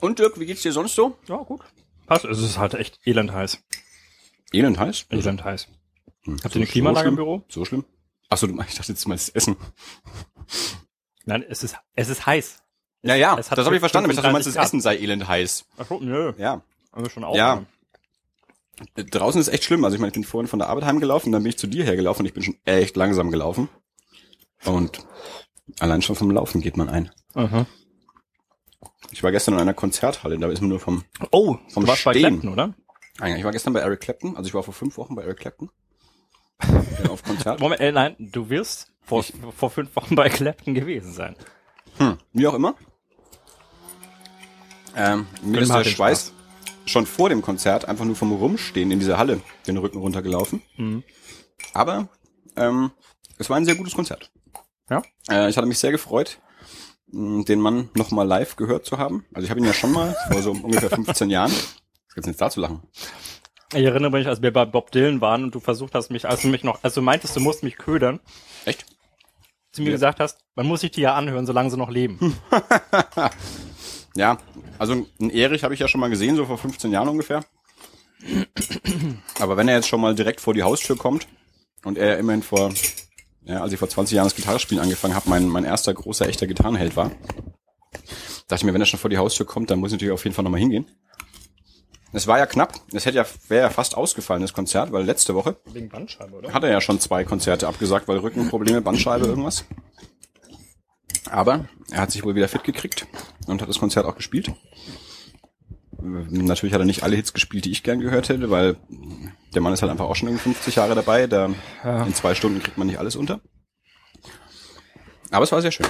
Und 0.00 0.18
Dirk, 0.18 0.38
wie 0.38 0.46
geht's 0.46 0.62
dir 0.62 0.72
sonst 0.72 0.94
so? 0.94 1.18
Ja, 1.26 1.36
gut. 1.38 1.60
Passt. 2.06 2.24
Es 2.24 2.38
ist 2.38 2.56
halt 2.58 2.74
echt 2.74 3.00
elend 3.04 3.32
heiß. 3.32 3.62
Elend 4.52 4.78
heiß? 4.78 5.06
Elend 5.10 5.44
heiß. 5.44 5.68
Hm, 6.24 6.38
Habt 6.42 6.54
ihr 6.54 6.60
eine 6.60 6.66
Klimaanlage 6.70 7.08
im 7.08 7.16
Büro? 7.16 7.44
So 7.48 7.64
schlimm? 7.64 7.84
Achso, 8.28 8.46
ich 8.46 8.74
dachte 8.74 8.92
jetzt 8.92 9.06
mal 9.08 9.14
das 9.14 9.28
Essen. 9.28 9.56
Nein, 11.24 11.42
es 11.48 11.62
ist, 11.62 11.76
es 11.94 12.08
ist 12.08 12.26
heiß. 12.26 12.62
Ja, 13.02 13.14
ja, 13.14 13.38
es 13.38 13.50
hat 13.50 13.58
das 13.58 13.66
habe 13.66 13.76
ich 13.76 13.80
verstanden. 13.80 14.10
Ich 14.10 14.16
dachte, 14.16 14.28
du 14.28 14.32
meinst, 14.32 14.48
35 14.48 14.54
das 14.54 14.64
Essen 14.66 14.80
sei 14.80 14.96
elend 14.98 15.28
heiß. 15.28 15.66
Ach 15.78 15.86
so, 15.86 16.00
nö. 16.00 16.32
Ja. 16.36 16.62
Also 16.92 17.08
schon 17.10 17.24
auch. 17.24 17.36
Ja. 17.36 17.64
Draußen 18.96 19.40
ist 19.40 19.48
echt 19.48 19.64
schlimm. 19.64 19.84
Also 19.84 19.94
ich 19.94 20.00
meine, 20.00 20.08
ich 20.08 20.14
bin 20.14 20.24
vorhin 20.24 20.48
von 20.48 20.58
der 20.58 20.68
Arbeit 20.68 20.84
heimgelaufen, 20.84 21.32
dann 21.32 21.42
bin 21.42 21.50
ich 21.50 21.58
zu 21.58 21.66
dir 21.66 21.84
hergelaufen 21.84 22.22
und 22.22 22.26
ich 22.26 22.34
bin 22.34 22.42
schon 22.42 22.56
echt 22.64 22.96
langsam 22.96 23.30
gelaufen. 23.30 23.68
Und 24.64 25.04
allein 25.80 26.02
schon 26.02 26.16
vom 26.16 26.30
Laufen 26.30 26.60
geht 26.60 26.76
man 26.76 26.88
ein. 26.88 27.10
Aha. 27.34 27.66
Ich 29.10 29.22
war 29.22 29.32
gestern 29.32 29.54
in 29.54 29.60
einer 29.60 29.74
Konzerthalle, 29.74 30.38
da 30.38 30.48
ist 30.48 30.60
man 30.60 30.70
nur 30.70 30.80
vom 30.80 31.04
Oh, 31.30 31.56
Vom 31.68 31.84
du 31.84 31.88
warst 31.88 32.04
bei 32.04 32.12
Stehen. 32.12 32.40
Clapton, 32.40 32.52
oder? 32.52 32.74
Eigentlich, 33.20 33.38
ich 33.40 33.44
war 33.44 33.52
gestern 33.52 33.72
bei 33.72 33.80
Eric 33.80 34.00
Clapton, 34.00 34.36
also 34.36 34.46
ich 34.48 34.54
war 34.54 34.62
vor 34.62 34.74
fünf 34.74 34.96
Wochen 34.96 35.14
bei 35.14 35.22
Eric 35.22 35.38
Clapton. 35.38 35.70
Ja, 37.02 37.10
auf 37.10 37.22
Konzert. 37.22 37.60
Moment, 37.60 37.80
äh, 37.80 37.92
nein, 37.92 38.16
du 38.18 38.50
wirst 38.50 38.92
vor, 39.02 39.24
vor 39.56 39.70
fünf 39.70 39.94
Wochen 39.94 40.16
bei 40.16 40.28
Clapton 40.28 40.74
gewesen 40.74 41.12
sein. 41.12 41.36
Hm, 41.98 42.18
wie 42.32 42.46
auch 42.48 42.54
immer. 42.54 42.74
Ähm, 44.96 45.26
mir 45.42 45.60
ist 45.60 45.72
der 45.72 45.84
Schweiß 45.84 46.32
schon 46.86 47.06
vor 47.06 47.28
dem 47.28 47.42
Konzert 47.42 47.84
einfach 47.86 48.04
nur 48.04 48.16
vom 48.16 48.32
Rumstehen 48.32 48.90
in 48.90 48.98
dieser 48.98 49.18
Halle 49.18 49.40
den 49.66 49.76
Rücken 49.76 49.98
runtergelaufen. 49.98 50.62
Mhm. 50.76 51.02
Aber 51.74 52.08
ähm, 52.56 52.90
es 53.38 53.50
war 53.50 53.56
ein 53.56 53.64
sehr 53.64 53.74
gutes 53.74 53.94
Konzert. 53.94 54.30
Ja. 54.90 55.02
Äh, 55.30 55.50
ich 55.50 55.56
hatte 55.56 55.66
mich 55.68 55.78
sehr 55.78 55.92
gefreut, 55.92 56.38
den 57.06 57.60
Mann 57.60 57.90
nochmal 57.94 58.26
live 58.26 58.56
gehört 58.56 58.86
zu 58.86 58.98
haben. 58.98 59.24
Also 59.34 59.44
ich 59.44 59.50
habe 59.50 59.60
ihn 59.60 59.66
ja 59.66 59.72
schon 59.74 59.92
mal 59.92 60.16
vor 60.30 60.42
so 60.42 60.52
ungefähr 60.52 60.90
15 60.90 61.30
Jahren. 61.30 61.52
Was 61.52 62.14
gibt's 62.14 62.28
jetzt 62.28 62.40
da 62.40 62.50
zu 62.50 62.60
lachen? 62.60 62.82
Ich 63.74 63.84
erinnere 63.84 64.10
mich, 64.10 64.26
als 64.26 64.40
wir 64.40 64.50
bei 64.52 64.64
Bob 64.64 64.90
Dylan 64.92 65.20
waren 65.20 65.44
und 65.44 65.54
du 65.54 65.60
versucht 65.60 65.94
hast, 65.94 66.10
mich, 66.10 66.26
als 66.26 66.40
du 66.42 66.48
mich 66.48 66.64
noch, 66.64 66.82
als 66.82 66.94
du 66.94 67.02
meintest, 67.02 67.36
du 67.36 67.40
musst 67.40 67.62
mich 67.62 67.76
ködern, 67.76 68.18
Echt? 68.64 68.86
zu 69.72 69.82
mir 69.82 69.88
Ja. 69.88 69.92
gesagt 69.96 70.20
hast, 70.20 70.38
man 70.54 70.66
muss 70.66 70.80
sich 70.80 70.90
die 70.90 71.02
ja 71.02 71.14
anhören, 71.14 71.44
solange 71.44 71.70
sie 71.70 71.76
noch 71.76 71.90
leben. 71.90 72.34
Ja, 74.18 74.36
also 74.80 75.06
einen 75.20 75.30
Erich 75.30 75.62
habe 75.62 75.74
ich 75.74 75.80
ja 75.80 75.86
schon 75.86 76.00
mal 76.00 76.10
gesehen, 76.10 76.34
so 76.34 76.44
vor 76.44 76.58
15 76.58 76.90
Jahren 76.90 77.08
ungefähr. 77.08 77.44
Aber 79.38 79.56
wenn 79.56 79.68
er 79.68 79.76
jetzt 79.76 79.86
schon 79.86 80.00
mal 80.00 80.16
direkt 80.16 80.40
vor 80.40 80.54
die 80.54 80.64
Haustür 80.64 80.96
kommt 80.96 81.28
und 81.84 81.96
er 81.96 82.18
immerhin 82.18 82.42
vor, 82.42 82.72
ja, 83.44 83.62
als 83.62 83.72
ich 83.72 83.78
vor 83.78 83.88
20 83.88 84.16
Jahren 84.16 84.26
das 84.26 84.34
Gitarrespielen 84.34 84.82
angefangen 84.82 85.14
habe, 85.14 85.30
mein, 85.30 85.46
mein 85.46 85.64
erster 85.64 85.94
großer 85.94 86.28
echter 86.28 86.48
Gitarrenheld 86.48 86.96
war, 86.96 87.12
dachte 88.48 88.56
ich 88.56 88.64
mir, 88.64 88.74
wenn 88.74 88.82
er 88.82 88.86
schon 88.86 88.98
vor 88.98 89.08
die 89.08 89.18
Haustür 89.18 89.46
kommt, 89.46 89.70
dann 89.70 89.78
muss 89.78 89.90
ich 89.90 89.98
natürlich 89.98 90.14
auf 90.14 90.24
jeden 90.24 90.34
Fall 90.34 90.42
nochmal 90.42 90.58
hingehen. 90.58 90.90
Es 92.12 92.26
war 92.26 92.38
ja 92.38 92.46
knapp, 92.46 92.74
es 92.92 93.06
hätte 93.06 93.18
ja, 93.18 93.26
wäre 93.46 93.66
ja 93.66 93.70
fast 93.70 93.96
ausgefallen, 93.96 94.42
das 94.42 94.52
Konzert, 94.52 94.90
weil 94.90 95.04
letzte 95.04 95.36
Woche 95.36 95.58
Wegen 95.66 95.90
Bandscheibe, 95.90 96.34
oder? 96.34 96.52
hat 96.52 96.64
er 96.64 96.72
ja 96.72 96.80
schon 96.80 96.98
zwei 96.98 97.22
Konzerte 97.22 97.68
abgesagt, 97.68 98.08
weil 98.08 98.18
Rückenprobleme, 98.18 98.80
Bandscheibe, 98.80 99.26
irgendwas. 99.26 99.64
Aber 101.30 101.68
er 101.90 102.00
hat 102.02 102.10
sich 102.12 102.24
wohl 102.24 102.34
wieder 102.34 102.48
fit 102.48 102.64
gekriegt 102.64 103.06
und 103.46 103.60
hat 103.60 103.68
das 103.68 103.78
Konzert 103.78 104.06
auch 104.06 104.16
gespielt. 104.16 104.52
Natürlich 106.00 106.72
hat 106.72 106.80
er 106.80 106.84
nicht 106.86 107.02
alle 107.02 107.16
Hits 107.16 107.32
gespielt, 107.32 107.64
die 107.64 107.70
ich 107.72 107.82
gern 107.82 108.00
gehört 108.00 108.28
hätte, 108.28 108.50
weil 108.50 108.76
der 109.54 109.60
Mann 109.60 109.72
ist 109.72 109.82
halt 109.82 109.90
einfach 109.90 110.04
auch 110.06 110.14
schon 110.16 110.28
irgendwie 110.28 110.44
50 110.44 110.76
Jahre 110.76 110.94
dabei. 110.94 111.26
Da 111.26 111.50
Ja. 111.84 112.04
in 112.04 112.14
zwei 112.14 112.34
Stunden 112.34 112.62
kriegt 112.62 112.78
man 112.78 112.86
nicht 112.86 112.98
alles 112.98 113.16
unter. 113.16 113.40
Aber 115.30 115.42
es 115.44 115.52
war 115.52 115.60
sehr 115.60 115.72
schön. 115.72 115.86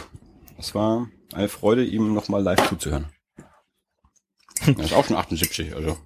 Es 0.57 0.75
war 0.75 1.09
eine 1.33 1.49
Freude, 1.49 1.85
ihm 1.85 2.15
nochmal 2.15 2.43
live 2.43 2.69
zuzuhören. 2.69 3.13
Er 4.67 4.79
ist 4.81 4.93
auch 4.93 5.07
schon 5.07 5.17
78, 5.17 5.75
also 5.77 5.97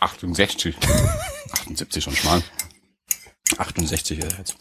68. 0.00 0.76
78 1.52 2.02
schon 2.04 2.16
schmal. 2.16 2.42
68 3.58 4.18
ist 4.18 4.32
er 4.32 4.38
jetzt. 4.38 4.56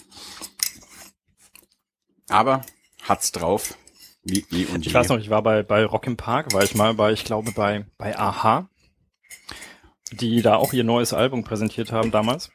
Aber 2.29 2.61
hat's 3.03 3.31
drauf, 3.31 3.75
wie 4.23 4.45
eh 4.51 4.65
und 4.65 4.83
je. 4.83 4.89
Ich 4.89 4.93
weiß 4.93 5.09
noch, 5.09 5.19
ich 5.19 5.29
war 5.29 5.41
bei, 5.41 5.63
bei 5.63 5.85
Rock 5.85 6.07
im 6.07 6.17
Park, 6.17 6.53
war 6.53 6.63
ich 6.63 6.75
mal 6.75 6.93
bei, 6.93 7.11
ich 7.11 7.23
glaube, 7.23 7.51
bei, 7.51 7.85
bei 7.97 8.17
Aha, 8.17 8.69
die 10.11 10.41
da 10.41 10.55
auch 10.55 10.73
ihr 10.73 10.83
neues 10.83 11.13
Album 11.13 11.43
präsentiert 11.43 11.91
haben 11.91 12.11
damals. 12.11 12.51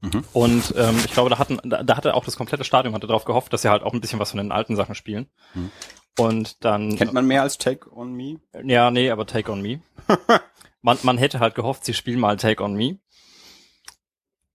Mhm. 0.00 0.24
Und 0.32 0.74
ähm, 0.76 0.96
ich 1.04 1.12
glaube, 1.12 1.30
da 1.30 1.38
hatten, 1.38 1.58
da, 1.64 1.82
da 1.82 1.96
hatte 1.96 2.14
auch 2.14 2.24
das 2.24 2.36
komplette 2.36 2.64
Stadion 2.64 2.94
hatte 2.94 3.08
darauf 3.08 3.24
gehofft, 3.24 3.52
dass 3.52 3.62
sie 3.62 3.70
halt 3.70 3.82
auch 3.82 3.92
ein 3.92 4.00
bisschen 4.00 4.20
was 4.20 4.30
von 4.30 4.38
den 4.38 4.52
alten 4.52 4.76
Sachen 4.76 4.94
spielen. 4.94 5.28
Mhm. 5.54 5.70
Und 6.18 6.64
dann 6.64 6.96
Kennt 6.96 7.12
man 7.12 7.26
mehr 7.26 7.42
als 7.42 7.58
Take 7.58 7.92
on 7.92 8.12
Me? 8.12 8.40
ja, 8.64 8.90
nee, 8.90 9.10
aber 9.10 9.26
Take 9.26 9.50
on 9.50 9.60
Me. 9.60 9.80
man, 10.82 10.98
man 11.02 11.18
hätte 11.18 11.40
halt 11.40 11.54
gehofft, 11.54 11.84
sie 11.84 11.94
spielen 11.94 12.20
mal 12.20 12.36
Take 12.36 12.62
on 12.62 12.74
Me. 12.74 12.98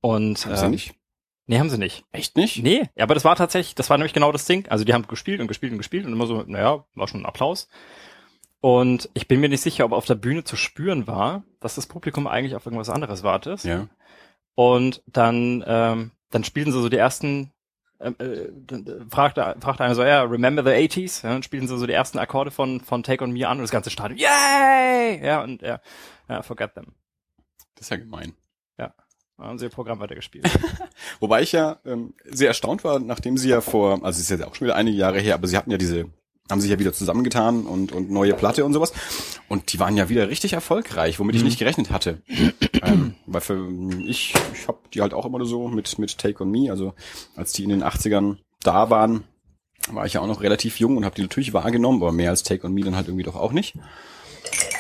Und 0.02 0.48
ähm, 0.50 0.72
nicht? 0.72 0.96
Nee, 1.48 1.60
haben 1.60 1.70
sie 1.70 1.78
nicht. 1.78 2.06
Echt 2.12 2.38
nicht? 2.38 2.64
Nee, 2.64 2.90
ja, 2.96 3.04
aber 3.04 3.14
das 3.14 3.26
war 3.26 3.36
tatsächlich, 3.36 3.76
das 3.76 3.90
war 3.90 3.98
nämlich 3.98 4.14
genau 4.14 4.32
das 4.32 4.46
Ding. 4.46 4.68
Also 4.70 4.86
die 4.86 4.94
haben 4.94 5.08
gespielt 5.08 5.42
und 5.42 5.48
gespielt 5.48 5.72
und 5.72 5.78
gespielt 5.78 6.06
und 6.06 6.14
immer 6.14 6.28
so, 6.28 6.44
naja, 6.46 6.86
war 6.96 7.08
schon 7.08 7.22
ein 7.22 7.26
Applaus. 7.26 7.68
Und 8.62 9.10
ich 9.14 9.28
bin 9.28 9.42
mir 9.42 9.50
nicht 9.50 9.62
sicher, 9.62 9.86
ob 9.86 9.92
auf 9.92 10.06
der 10.06 10.16
Bühne 10.16 10.44
zu 10.44 10.56
spüren 10.56 11.06
war, 11.06 11.44
dass 11.60 11.76
das 11.76 11.86
Publikum 11.86 12.28
eigentlich 12.28 12.56
auf 12.56 12.66
irgendwas 12.66 12.90
anderes 12.90 13.24
wartet. 13.24 13.64
Ja. 13.64 13.90
Und 14.56 15.04
dann, 15.06 15.64
ähm, 15.68 16.12
dann 16.30 16.44
spielten 16.44 16.72
sie 16.72 16.82
so 16.82 16.88
die 16.88 16.98
ersten, 16.98 17.52
ähm, 18.00 18.16
äh, 18.20 18.24
äh, 18.26 19.06
fragte, 19.10 19.58
fragte 19.60 19.84
einer 19.84 19.96
so, 19.96 20.04
ja, 20.04 20.22
remember 20.24 20.64
the 20.64 20.70
80s? 20.70 21.24
Ja, 21.24 21.34
dann 21.34 21.44
spielten 21.44 21.68
sie 21.68 21.78
so 21.78 21.86
die 21.86 21.94
ersten 21.94 22.20
Akkorde 22.20 22.52
von, 22.52 22.80
von 22.80 23.04
Take 23.04 23.24
On 23.24 23.32
Me 23.32 23.48
an 23.48 23.58
und 23.58 23.64
das 23.64 23.72
ganze 23.72 23.90
Stadion, 23.90 24.18
yay! 24.18 25.26
Ja, 25.26 25.44
und 25.44 25.62
ja, 25.62 25.82
ja, 26.30 26.42
forget 26.42 26.74
them. 26.74 26.94
Das 27.76 27.88
ist 27.88 27.90
ja 27.90 27.98
gemein. 27.98 28.34
Dann 28.78 28.94
haben 29.38 29.58
sie 29.60 29.66
ihr 29.66 29.70
Programm 29.70 30.00
weitergespielt. 30.00 30.46
Wobei 31.20 31.42
ich 31.42 31.52
ja 31.52 31.78
ähm, 31.86 32.14
sehr 32.26 32.48
erstaunt 32.50 32.84
war, 32.84 33.00
nachdem 33.00 33.38
sie 33.38 33.50
ja 33.50 33.62
vor, 33.62 33.94
also 34.04 34.18
es 34.18 34.20
ist 34.20 34.30
jetzt 34.30 34.44
auch 34.44 34.56
schon 34.56 34.66
wieder 34.66 34.76
einige 34.76 34.98
Jahre 34.98 35.20
her, 35.20 35.34
aber 35.36 35.48
sie 35.48 35.58
hatten 35.58 35.72
ja 35.72 35.78
diese, 35.78 36.06
haben 36.52 36.62
sich 36.62 36.70
ja 36.72 36.80
wieder 36.80 36.94
zusammengetan 36.94 37.66
und, 37.66 37.92
und 37.92 38.12
neue 38.12 38.34
Platte 38.34 38.64
und 38.66 38.74
sowas. 38.74 38.94
Und 39.50 39.74
die 39.74 39.80
waren 39.80 39.98
ja 39.98 40.10
wieder 40.10 40.30
richtig 40.30 40.54
erfolgreich, 40.54 41.20
womit 41.20 41.36
ich 41.36 41.42
Mhm. 41.42 41.48
nicht 41.48 41.60
gerechnet 41.60 41.90
hatte. 41.92 42.22
ähm, 42.84 43.16
weil 43.26 43.42
für 43.42 43.70
ich, 44.06 44.34
ich 44.54 44.68
habe 44.68 44.80
die 44.94 45.02
halt 45.02 45.14
auch 45.14 45.26
immer 45.26 45.44
so 45.46 45.68
mit, 45.68 45.98
mit 46.00 46.18
Take 46.18 46.44
on 46.44 46.52
Me, 46.52 46.70
also 46.70 46.94
als 47.36 47.54
die 47.54 47.64
in 47.64 47.70
den 47.70 47.84
80ern 47.84 48.38
da 48.62 48.90
waren, 48.90 49.24
war 49.90 50.06
ich 50.06 50.14
ja 50.14 50.22
auch 50.22 50.28
noch 50.28 50.42
relativ 50.42 50.80
jung 50.80 50.96
und 50.96 51.04
habe 51.06 51.16
die 51.16 51.22
natürlich 51.24 51.54
wahrgenommen, 51.54 52.02
aber 52.02 52.12
mehr 52.14 52.30
als 52.30 52.44
Take 52.44 52.66
on 52.66 52.74
Me 52.74 52.82
dann 52.82 52.96
halt 52.96 53.08
irgendwie 53.08 53.24
doch 53.26 53.36
auch 53.36 53.52
nicht. 53.52 53.76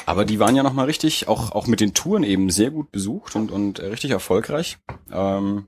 Aber 0.05 0.25
die 0.25 0.39
waren 0.39 0.55
ja 0.55 0.63
noch 0.63 0.73
mal 0.73 0.85
richtig, 0.85 1.27
auch 1.27 1.51
auch 1.51 1.67
mit 1.67 1.79
den 1.79 1.93
Touren 1.93 2.23
eben 2.23 2.49
sehr 2.49 2.71
gut 2.71 2.91
besucht 2.91 3.35
und 3.35 3.51
und 3.51 3.79
äh, 3.79 3.85
richtig 3.87 4.11
erfolgreich. 4.11 4.77
Ähm, 5.11 5.67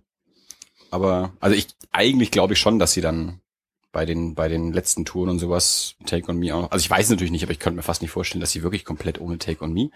aber 0.91 1.33
also 1.39 1.55
ich 1.55 1.67
eigentlich 1.91 2.31
glaube 2.31 2.53
ich 2.53 2.59
schon, 2.59 2.79
dass 2.79 2.93
sie 2.93 3.01
dann 3.01 3.39
bei 3.91 4.05
den 4.05 4.35
bei 4.35 4.49
den 4.49 4.73
letzten 4.73 5.05
Touren 5.05 5.29
und 5.29 5.39
sowas 5.39 5.95
Take 6.05 6.29
on 6.29 6.37
Me 6.37 6.53
auch. 6.53 6.69
Also 6.69 6.83
ich 6.83 6.89
weiß 6.89 7.09
natürlich 7.09 7.31
nicht, 7.31 7.43
aber 7.43 7.53
ich 7.53 7.59
könnte 7.59 7.77
mir 7.77 7.81
fast 7.83 8.01
nicht 8.01 8.11
vorstellen, 8.11 8.41
dass 8.41 8.51
sie 8.51 8.61
wirklich 8.61 8.83
komplett 8.83 9.21
ohne 9.21 9.37
Take 9.37 9.63
on 9.63 9.71
Me 9.73 9.89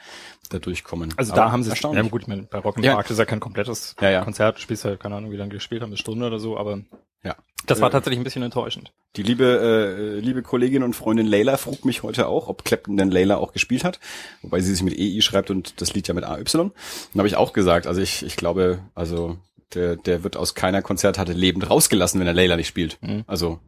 da 0.49 0.59
durchkommen. 0.59 1.13
Also 1.17 1.33
aber 1.33 1.41
da 1.41 1.51
haben 1.51 1.63
sie, 1.63 1.67
ja 1.69 1.73
erstaunlich. 1.73 2.09
gut, 2.09 2.21
ich 2.21 2.27
meine, 2.29 2.43
bei 2.43 2.59
Rock 2.59 2.77
im 2.77 2.83
Ja. 2.83 2.93
Park 2.95 3.09
ist 3.09 3.17
ja 3.19 3.25
kein 3.25 3.41
komplettes 3.41 3.95
Ja, 3.99 4.09
ja. 4.09 4.23
Konzert, 4.23 4.55
du 4.57 4.61
spielst 4.61 4.85
halt, 4.85 5.01
keine 5.01 5.15
Ahnung, 5.15 5.31
wie 5.31 5.35
lange 5.35 5.51
gespielt 5.51 5.81
haben, 5.81 5.89
eine 5.89 5.97
Stunde 5.97 6.25
oder 6.27 6.39
so, 6.39 6.57
aber 6.57 6.79
Ja. 7.23 7.35
das 7.65 7.81
war 7.81 7.89
Äh, 7.89 7.91
tatsächlich 7.91 8.19
ein 8.19 8.23
bisschen 8.23 8.43
enttäuschend. 8.43 8.93
Die 9.15 9.23
liebe, 9.23 9.45
äh, 9.45 10.19
liebe 10.19 10.41
Kollegin 10.43 10.83
und 10.83 10.95
Freundin 10.95 11.27
Layla 11.27 11.57
frug 11.57 11.83
mich 11.85 12.03
heute 12.03 12.27
auch, 12.27 12.47
ob 12.47 12.63
Clapton 12.63 12.95
denn 12.97 13.11
Layla 13.11 13.37
auch 13.37 13.53
gespielt 13.53 13.83
hat, 13.83 13.99
wobei 14.41 14.59
sie 14.61 14.73
sich 14.73 14.83
mit 14.83 14.97
EI 14.97 15.21
schreibt 15.21 15.49
und 15.49 15.81
das 15.81 15.93
Lied 15.93 16.07
ja 16.07 16.13
mit 16.13 16.23
AY. 16.23 16.43
Dann 16.53 16.71
habe 17.17 17.27
ich 17.27 17.35
auch 17.35 17.53
gesagt, 17.53 17.87
also 17.87 18.01
ich, 18.01 18.23
ich 18.25 18.35
glaube, 18.35 18.79
also 18.95 19.37
der, 19.73 19.95
der 19.95 20.23
wird 20.23 20.37
aus 20.37 20.55
keiner 20.55 20.81
Konzerthalle 20.81 21.33
lebend 21.33 21.69
rausgelassen, 21.69 22.19
wenn 22.19 22.27
er 22.27 22.33
Layla 22.33 22.55
nicht 22.55 22.67
spielt. 22.67 22.97
Mhm. 23.01 23.23
Also 23.27 23.59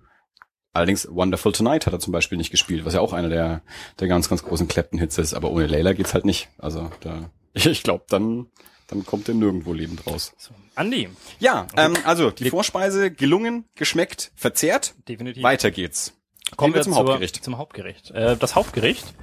allerdings 0.74 1.08
Wonderful 1.12 1.52
Tonight 1.52 1.86
hat 1.86 1.94
er 1.94 2.00
zum 2.00 2.14
Beispiel 2.14 2.38
nicht 2.38 2.52
gespielt, 2.52 2.86
was 2.86 2.94
ja 2.94 3.02
auch 3.02 3.14
einer 3.14 3.30
der, 3.30 3.62
der 4.00 4.08
ganz, 4.08 4.30
ganz 4.30 4.44
großen 4.44 4.68
Clapton-Hits 4.68 5.18
ist, 5.18 5.34
aber 5.34 5.52
ohne 5.52 5.68
Layla 5.68 5.94
geht's 5.94 6.14
halt 6.14 6.26
nicht. 6.26 6.50
Also 6.58 6.90
da, 7.02 7.30
ich, 7.54 7.66
ich 7.66 7.84
glaube, 7.84 8.06
dann, 8.10 8.48
dann 8.92 9.06
kommt 9.06 9.28
er 9.28 9.34
nirgendwo 9.36 9.74
lebend 9.74 10.06
raus. 10.06 10.34
So. 10.38 10.52
Andi, 10.76 11.10
Ja, 11.40 11.66
ähm, 11.76 11.96
also 12.06 12.30
die 12.30 12.50
Vorspeise 12.50 13.10
gelungen, 13.12 13.66
geschmeckt, 13.76 14.32
verzehrt. 14.36 14.94
definitiv. 15.08 15.42
Weiter 15.44 15.72
geht's. 15.72 16.14
Kommen 16.58 16.74
wir 16.74 16.82
zum 16.82 16.94
zur- 16.94 17.02
Hauptgericht. 17.04 17.44
Zum 17.44 17.58
Hauptgericht. 17.58 18.12
Äh, 18.12 18.38
das 18.38 18.56
Hauptgericht 18.56 19.14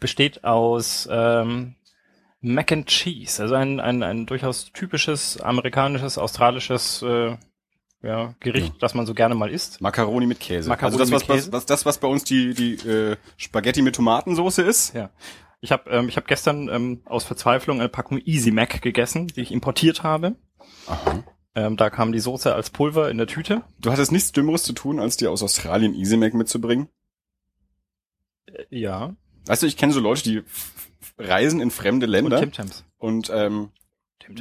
besteht 0.00 0.44
aus 0.44 1.08
ähm, 1.10 1.76
Mac 2.40 2.70
and 2.72 2.86
Cheese, 2.88 3.42
also 3.42 3.54
ein, 3.54 3.80
ein, 3.80 4.02
ein 4.02 4.26
durchaus 4.26 4.70
typisches 4.72 5.40
amerikanisches, 5.40 6.18
australisches 6.18 7.02
äh, 7.02 7.36
ja, 8.02 8.34
Gericht, 8.40 8.68
Ja. 8.68 8.74
das 8.80 8.94
man 8.94 9.06
so 9.06 9.14
gerne 9.14 9.34
mal 9.34 9.50
isst. 9.50 9.80
Macaroni 9.80 10.26
mit 10.26 10.38
Käse. 10.38 10.68
Macaroni 10.68 11.00
also 11.00 11.04
das, 11.04 11.10
was, 11.12 11.28
mit 11.28 11.36
Käse? 11.36 11.46
was, 11.48 11.52
was, 11.62 11.66
das, 11.66 11.86
was 11.86 11.98
bei 11.98 12.08
uns 12.08 12.24
die, 12.24 12.52
die 12.54 12.74
äh, 12.88 13.16
Spaghetti 13.36 13.82
mit 13.82 13.94
Tomatensoße 13.96 14.62
ist. 14.62 14.94
Ja. 14.94 15.10
Ich 15.60 15.72
habe 15.72 15.90
ähm, 15.90 16.08
ich 16.08 16.16
hab 16.16 16.26
gestern 16.26 16.68
ähm, 16.68 17.02
aus 17.06 17.24
Verzweiflung 17.24 17.80
eine 17.80 17.88
Packung 17.88 18.18
Easy 18.24 18.50
Mac 18.50 18.82
gegessen, 18.82 19.26
die 19.28 19.40
ich 19.40 19.52
importiert 19.52 20.02
habe. 20.02 20.36
Aha. 20.86 21.24
Ähm, 21.54 21.76
da 21.76 21.88
kam 21.90 22.12
die 22.12 22.20
Soße 22.20 22.54
als 22.54 22.70
Pulver 22.70 23.10
in 23.10 23.16
der 23.18 23.26
Tüte. 23.26 23.62
Du 23.80 23.90
hattest 23.90 24.12
nichts 24.12 24.32
Dümmeres 24.32 24.62
zu 24.62 24.74
tun, 24.74 25.00
als 25.00 25.16
dir 25.16 25.30
aus 25.30 25.42
Australien 25.42 25.94
Easy 25.94 26.16
Mac 26.18 26.34
mitzubringen. 26.34 26.88
Äh, 28.46 28.64
ja. 28.70 29.16
Weißt 29.46 29.62
du, 29.62 29.66
ich 29.66 29.76
kenne 29.76 29.92
so 29.92 30.00
Leute, 30.00 30.22
die 30.24 30.42
reisen 31.18 31.60
in 31.60 31.70
fremde 31.70 32.06
Und 32.06 32.12
Länder 32.12 32.40
Tim 32.40 32.52
Tams. 32.52 32.84
und, 32.98 33.30
ähm, 33.32 33.70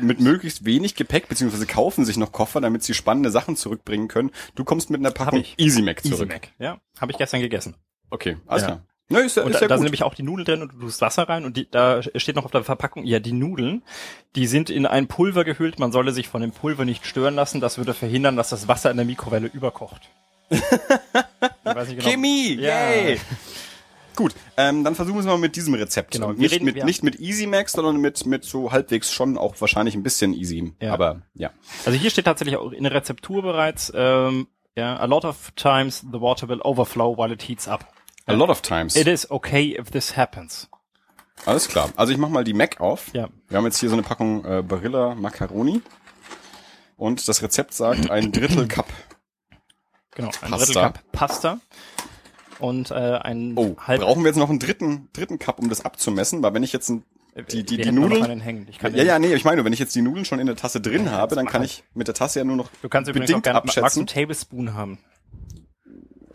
mit 0.01 0.19
möglichst 0.19 0.65
wenig 0.65 0.95
Gepäck, 0.95 1.27
beziehungsweise 1.27 1.67
kaufen 1.67 2.05
sich 2.05 2.17
noch 2.17 2.31
Koffer, 2.31 2.59
damit 2.59 2.81
sie 2.83 2.95
spannende 2.95 3.29
Sachen 3.29 3.55
zurückbringen 3.55 4.07
können. 4.07 4.31
Du 4.55 4.63
kommst 4.63 4.89
mit 4.89 4.99
einer 4.99 5.11
Packung. 5.11 5.43
Easy 5.57 5.83
Mac 5.83 6.01
zurück. 6.01 6.13
Easy 6.21 6.25
Mac. 6.25 6.51
Ja, 6.57 6.81
habe 6.99 7.11
ich 7.11 7.17
gestern 7.19 7.41
gegessen. 7.41 7.75
Okay, 8.09 8.37
alles 8.47 8.63
Ja. 8.63 8.67
klar. 8.67 8.85
Ne, 9.07 9.19
ist 9.19 9.37
ja, 9.37 9.43
Und 9.43 9.51
ist 9.51 9.57
da, 9.57 9.61
ja 9.61 9.67
da 9.67 9.75
sind 9.75 9.83
gut. 9.83 9.85
nämlich 9.85 10.03
auch 10.03 10.15
die 10.15 10.23
Nudeln 10.23 10.45
drin 10.45 10.61
und 10.63 10.73
du 10.73 10.79
tust 10.79 10.99
Wasser 11.01 11.29
rein 11.29 11.45
und 11.45 11.55
die, 11.57 11.69
da 11.69 12.01
steht 12.01 12.35
noch 12.35 12.45
auf 12.45 12.51
der 12.51 12.63
Verpackung, 12.63 13.05
ja, 13.05 13.19
die 13.19 13.33
Nudeln, 13.33 13.83
die 14.35 14.47
sind 14.47 14.69
in 14.71 14.85
ein 14.87 15.07
Pulver 15.07 15.43
gehüllt, 15.43 15.77
man 15.77 15.91
solle 15.91 16.11
sich 16.11 16.27
von 16.27 16.41
dem 16.41 16.51
Pulver 16.51 16.85
nicht 16.85 17.05
stören 17.05 17.35
lassen, 17.35 17.61
das 17.61 17.77
würde 17.77 17.93
verhindern, 17.93 18.35
dass 18.35 18.49
das 18.49 18.67
Wasser 18.67 18.89
in 18.89 18.97
der 18.97 19.05
Mikrowelle 19.05 19.47
überkocht. 19.47 20.09
Ich 21.67 21.75
weiß 21.75 21.87
nicht 21.89 21.97
genau. 21.97 22.09
Chemie, 22.11 22.53
Ja. 22.55 22.91
yay! 22.91 23.19
Gut, 24.15 24.33
ähm, 24.55 24.83
dann 24.85 24.95
versuchen 24.95 25.17
wir 25.17 25.21
es 25.21 25.25
mal 25.25 25.37
mit 25.37 25.55
diesem 25.57 25.73
Rezept. 25.73 26.11
Genau, 26.11 26.31
nicht, 26.31 26.53
reden- 26.53 26.63
mit, 26.63 26.83
nicht 26.85 27.03
mit 27.03 27.19
Easy 27.19 27.47
Max, 27.47 27.73
sondern 27.73 27.97
mit, 27.97 28.25
mit 28.25 28.45
so 28.45 28.71
halbwegs 28.71 29.11
schon 29.11 29.37
auch 29.37 29.59
wahrscheinlich 29.59 29.93
ein 29.95 30.03
bisschen 30.03 30.33
easy. 30.33 30.73
Ja. 30.79 30.93
Aber 30.93 31.21
ja. 31.33 31.49
Also 31.85 31.97
hier 31.99 32.09
steht 32.11 32.25
tatsächlich 32.25 32.55
auch 32.55 32.71
in 32.71 32.83
der 32.83 32.93
Rezeptur 32.93 33.41
bereits, 33.41 33.91
ähm, 33.93 34.47
ja, 34.77 34.95
a 34.97 35.05
lot 35.05 35.25
of 35.25 35.51
times 35.57 35.99
the 36.13 36.21
water 36.21 36.47
will 36.47 36.61
overflow 36.61 37.17
while 37.17 37.33
it 37.33 37.45
heats 37.47 37.67
up. 37.67 37.85
A 38.27 38.33
lot 38.33 38.49
of 38.49 38.61
times. 38.61 38.95
It 38.95 39.07
is 39.07 39.29
okay 39.29 39.77
if 39.79 39.91
this 39.91 40.15
happens. 40.17 40.67
Alles 41.45 41.67
klar. 41.67 41.89
Also 41.95 42.11
ich 42.11 42.17
mach 42.17 42.29
mal 42.29 42.43
die 42.43 42.53
Mac 42.53 42.79
auf. 42.79 43.13
Ja. 43.13 43.29
Wir 43.49 43.57
haben 43.57 43.65
jetzt 43.65 43.79
hier 43.79 43.89
so 43.89 43.95
eine 43.95 44.03
Packung 44.03 44.43
äh, 44.45 44.63
Barilla 44.63 45.13
Macaroni. 45.15 45.81
Und 46.97 47.27
das 47.27 47.41
Rezept 47.43 47.73
sagt 47.73 48.09
ein 48.09 48.31
Drittel 48.31 48.67
Cup. 48.67 48.87
Genau, 50.15 50.29
ein 50.41 50.49
Pasta. 50.51 50.57
Drittel 50.57 50.81
Cup 50.81 51.11
Pasta 51.11 51.59
und 52.59 52.89
äh, 52.89 52.93
ein 52.93 53.53
Oh, 53.57 53.75
halb 53.79 54.01
brauchen 54.01 54.23
wir 54.23 54.29
jetzt 54.29 54.37
noch 54.37 54.49
einen 54.49 54.59
dritten, 54.59 55.09
dritten 55.11 55.39
Cup, 55.39 55.59
um 55.59 55.67
das 55.69 55.83
abzumessen? 55.83 56.41
Weil 56.41 56.53
wenn 56.53 56.63
ich 56.63 56.71
jetzt 56.71 56.89
ein, 56.89 57.03
die, 57.51 57.65
die, 57.65 57.77
Wir 57.77 57.85
die 57.85 57.91
Nudeln, 57.91 58.39
hängen. 58.39 58.65
Ich 58.69 58.79
kann 58.79 58.95
ja, 58.95 59.03
ja, 59.03 59.19
nee, 59.19 59.33
ich 59.35 59.43
meine, 59.43 59.65
wenn 59.65 59.73
ich 59.73 59.79
jetzt 59.79 59.93
die 59.93 60.01
Nudeln 60.01 60.23
schon 60.23 60.39
in 60.39 60.47
der 60.47 60.55
Tasse 60.55 60.79
drin 60.79 61.11
habe, 61.11 61.35
dann 61.35 61.47
kann 61.47 61.61
mach 61.61 61.65
ich 61.65 61.83
mit 61.93 62.07
der 62.07 62.15
Tasse 62.15 62.39
ja 62.39 62.45
nur 62.45 62.55
noch 62.55 62.69
Du 62.81 62.87
kannst 62.87 63.09
übrigens 63.09 63.33
auch 63.33 63.41
gerne, 63.41 63.59
magst 63.59 63.75
du 63.75 63.81
abschätzen. 63.81 63.99
einen 63.99 64.07
Tablespoon 64.07 64.73
haben? 64.73 64.99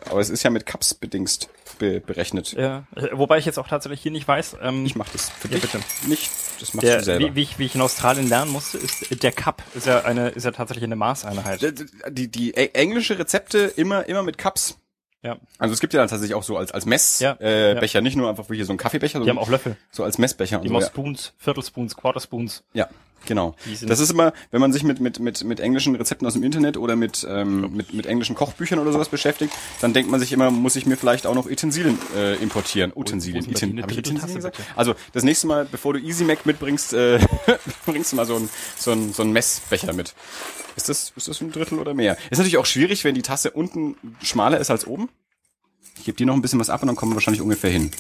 Aber 0.08 0.20
es 0.20 0.30
ist 0.30 0.42
ja 0.42 0.50
mit 0.50 0.66
Cups 0.66 0.94
bedingst 0.94 1.48
be 1.78 2.00
berechnet. 2.00 2.52
Ja, 2.52 2.84
äh, 2.94 3.08
wobei 3.12 3.38
ich 3.38 3.44
jetzt 3.46 3.58
auch 3.58 3.68
tatsächlich 3.68 4.00
hier 4.02 4.12
nicht 4.12 4.26
weiß, 4.28 4.56
ähm, 4.62 4.84
Ich 4.86 4.96
mach 4.96 5.08
das 5.08 5.30
für 5.30 5.48
Ja, 5.48 5.54
dich. 5.54 5.62
bitte. 5.70 5.80
Nicht, 6.06 6.30
das 6.60 6.74
machst 6.74 6.86
der, 6.86 6.98
du 6.98 7.04
selber. 7.04 7.26
wie, 7.26 7.34
wie, 7.36 7.42
ich, 7.42 7.58
wie 7.58 7.66
ich 7.66 7.74
in 7.74 7.80
Australien 7.80 8.28
lernen 8.28 8.50
musste, 8.52 8.78
ist 8.78 9.22
der 9.22 9.32
Cup 9.32 9.62
ist 9.74 9.86
ja 9.86 10.04
eine 10.04 10.28
ist 10.30 10.44
ja 10.44 10.50
tatsächlich 10.52 10.84
eine 10.84 10.96
Maßeinheit. 10.96 11.60
die, 11.62 11.74
die, 12.10 12.28
die 12.30 12.54
englische 12.54 13.18
Rezepte 13.18 13.58
immer 13.76 14.06
immer 14.08 14.22
mit 14.22 14.38
Cups. 14.38 14.78
Ja. 15.22 15.36
Also 15.58 15.74
es 15.74 15.80
gibt 15.80 15.92
ja 15.92 16.00
tatsächlich 16.06 16.34
auch 16.34 16.42
so 16.42 16.56
als, 16.56 16.72
als 16.72 16.84
Ja, 16.84 16.88
Messbecher, 16.88 17.40
äh, 17.42 17.74
ja. 17.74 17.80
Becher, 17.80 18.00
nicht 18.00 18.16
nur 18.16 18.30
einfach 18.30 18.48
wie 18.48 18.56
hier 18.56 18.64
so 18.64 18.72
ein 18.72 18.78
Kaffeebecher, 18.78 19.20
Die 19.20 19.28
haben 19.28 19.38
auch 19.38 19.50
Löffel. 19.50 19.76
so 19.90 20.02
als 20.02 20.16
Messbecher. 20.16 20.56
und 20.56 20.62
Die 20.64 20.68
so, 20.68 20.74
haben 20.74 20.78
auch 20.82 20.86
ja. 20.86 20.90
Spoons, 20.90 21.34
Viertelspoons, 21.36 21.94
Quarterspoons. 21.96 22.64
Ja, 22.72 22.88
genau. 23.26 23.54
Das 23.82 24.00
ist 24.00 24.10
immer, 24.10 24.32
wenn 24.50 24.60
man 24.60 24.72
sich 24.72 24.82
mit, 24.82 25.00
mit, 25.00 25.18
mit, 25.18 25.44
mit 25.44 25.60
englischen 25.60 25.94
Rezepten 25.94 26.26
aus 26.26 26.34
dem 26.34 26.42
Internet 26.42 26.76
oder 26.76 26.96
mit, 26.96 27.26
ähm, 27.28 27.72
mit, 27.72 27.92
mit 27.94 28.06
englischen 28.06 28.34
Kochbüchern 28.34 28.78
oder 28.78 28.92
sowas 28.92 29.08
beschäftigt, 29.08 29.52
dann 29.80 29.92
denkt 29.92 30.10
man 30.10 30.20
sich 30.20 30.32
immer, 30.32 30.50
muss 30.50 30.76
ich 30.76 30.86
mir 30.86 30.96
vielleicht 30.96 31.26
auch 31.26 31.34
noch 31.34 31.46
Utensilien 31.46 31.98
äh, 32.16 32.34
importieren. 32.36 32.92
Utensilien. 32.94 33.46
wo 33.46 33.50
ist 33.50 33.62
denn 33.62 33.70
Uten, 33.70 33.76
bei 33.76 33.82
hab 33.82 33.90
ich 33.92 33.98
Utensilien 33.98 34.36
gesagt? 34.36 34.58
Also 34.76 34.94
das 35.12 35.24
nächste 35.24 35.46
Mal, 35.46 35.66
bevor 35.70 35.94
du 35.94 36.00
Easy 36.00 36.24
Mac 36.24 36.46
mitbringst, 36.46 36.92
äh, 36.92 37.20
bringst 37.86 38.12
du 38.12 38.16
mal 38.16 38.26
so 38.26 38.36
ein, 38.36 38.48
so 38.76 38.92
ein, 38.92 39.12
so 39.12 39.22
ein 39.22 39.32
Messbecher 39.32 39.92
mit. 39.92 40.14
Ist 40.76 40.88
das, 40.88 41.12
ist 41.16 41.28
das 41.28 41.40
ein 41.40 41.52
Drittel 41.52 41.78
oder 41.78 41.94
mehr? 41.94 42.16
Ist 42.30 42.38
natürlich 42.38 42.58
auch 42.58 42.66
schwierig, 42.66 43.04
wenn 43.04 43.14
die 43.14 43.22
Tasse 43.22 43.50
unten 43.50 43.96
schmaler 44.22 44.58
ist 44.58 44.70
als 44.70 44.86
oben. 44.86 45.08
Ich 45.98 46.04
gebe 46.04 46.16
dir 46.16 46.26
noch 46.26 46.34
ein 46.34 46.42
bisschen 46.42 46.60
was 46.60 46.70
ab 46.70 46.80
und 46.82 46.86
dann 46.86 46.96
kommen 46.96 47.12
wir 47.12 47.16
wahrscheinlich 47.16 47.42
ungefähr 47.42 47.70
hin. 47.70 47.90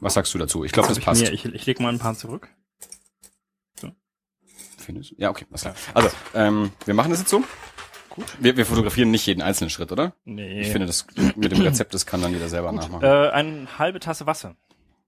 Was 0.00 0.14
sagst 0.14 0.34
du 0.34 0.38
dazu? 0.38 0.64
Ich 0.64 0.72
glaube, 0.72 0.88
das 0.88 0.98
passt. 0.98 1.22
mir, 1.22 1.32
ich, 1.32 1.44
ich 1.44 1.66
leg 1.66 1.80
mal 1.80 1.88
ein 1.88 1.98
paar 1.98 2.16
zurück. 2.16 2.48
Findest 4.82 5.12
du? 5.12 5.14
Ja, 5.18 5.30
okay, 5.30 5.46
alles 5.50 5.62
klar. 5.62 5.74
Also, 5.94 6.10
ähm, 6.34 6.72
wir 6.84 6.94
machen 6.94 7.10
das 7.10 7.20
jetzt 7.20 7.30
so. 7.30 7.42
Gut. 8.10 8.26
Wir, 8.38 8.56
wir 8.56 8.66
fotografieren 8.66 9.10
nicht 9.10 9.26
jeden 9.26 9.40
einzelnen 9.40 9.70
Schritt, 9.70 9.90
oder? 9.90 10.12
Nee. 10.24 10.60
Ich 10.60 10.68
finde, 10.68 10.86
das 10.86 11.06
mit 11.34 11.50
dem 11.50 11.62
Rezept, 11.62 11.94
das 11.94 12.04
kann 12.04 12.20
dann 12.20 12.32
jeder 12.32 12.48
selber 12.48 12.70
nachmachen. 12.72 13.02
äh, 13.02 13.30
eine 13.30 13.78
halbe 13.78 14.00
Tasse 14.00 14.26
Wasser. 14.26 14.54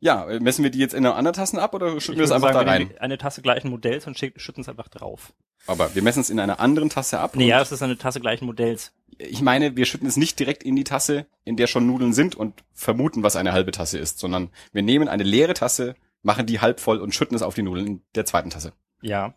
ja, 0.01 0.27
äh, 0.29 0.41
messen 0.41 0.63
wir 0.63 0.71
die 0.71 0.79
jetzt 0.79 0.95
in 0.95 1.05
einer 1.05 1.15
anderen 1.17 1.35
Tassen 1.35 1.59
ab 1.59 1.75
oder 1.75 2.01
schütten 2.01 2.17
wir 2.17 2.23
das 2.23 2.31
einfach 2.31 2.53
sagen, 2.53 2.61
da 2.61 2.65
wir 2.65 2.73
rein? 2.73 2.83
nehmen 2.89 2.99
Eine 2.99 3.19
Tasse 3.19 3.43
gleichen 3.43 3.69
Modells 3.69 4.07
und 4.07 4.19
schütten 4.19 4.61
es 4.63 4.69
einfach 4.69 4.89
drauf. 4.89 5.35
Aber 5.67 5.95
wir 5.95 6.03
messen 6.03 6.21
es 6.21 6.31
in 6.31 6.41
einer 6.41 6.61
anderen 6.61 6.89
Tasse 6.91 7.21
ab. 7.21 7.37
Nee, 7.37 7.49
ja, 7.49 7.61
es 7.61 7.73
ist 7.73 7.83
eine 7.83 7.99
Tasse 7.99 8.21
gleichen 8.21 8.47
Modells. 8.47 8.93
Ich 9.19 9.43
meine, 9.43 9.77
wir 9.77 9.85
schütten 9.87 10.09
es 10.09 10.17
nicht 10.17 10.39
direkt 10.39 10.63
in 10.63 10.75
die 10.77 10.85
Tasse, 10.85 11.27
in 11.45 11.57
der 11.57 11.67
schon 11.67 11.87
Nudeln 11.87 12.13
sind 12.13 12.35
und 12.35 12.65
vermuten, 12.73 13.23
was 13.23 13.37
eine 13.37 13.53
halbe 13.53 13.71
Tasse 13.71 13.99
ist, 13.99 14.19
sondern 14.19 14.51
wir 14.73 14.83
nehmen 14.83 15.09
eine 15.09 15.23
leere 15.23 15.55
Tasse, 15.55 15.95
machen 16.23 16.47
die 16.47 16.61
halb 16.61 16.81
voll 16.81 17.01
und 17.01 17.15
schütten 17.15 17.37
es 17.37 17.43
auf 17.43 17.55
die 17.55 17.63
Nudeln 17.63 17.87
in 17.87 18.03
der 18.15 18.25
zweiten 18.25 18.51
Tasse. 18.51 18.73
Ja, 19.03 19.35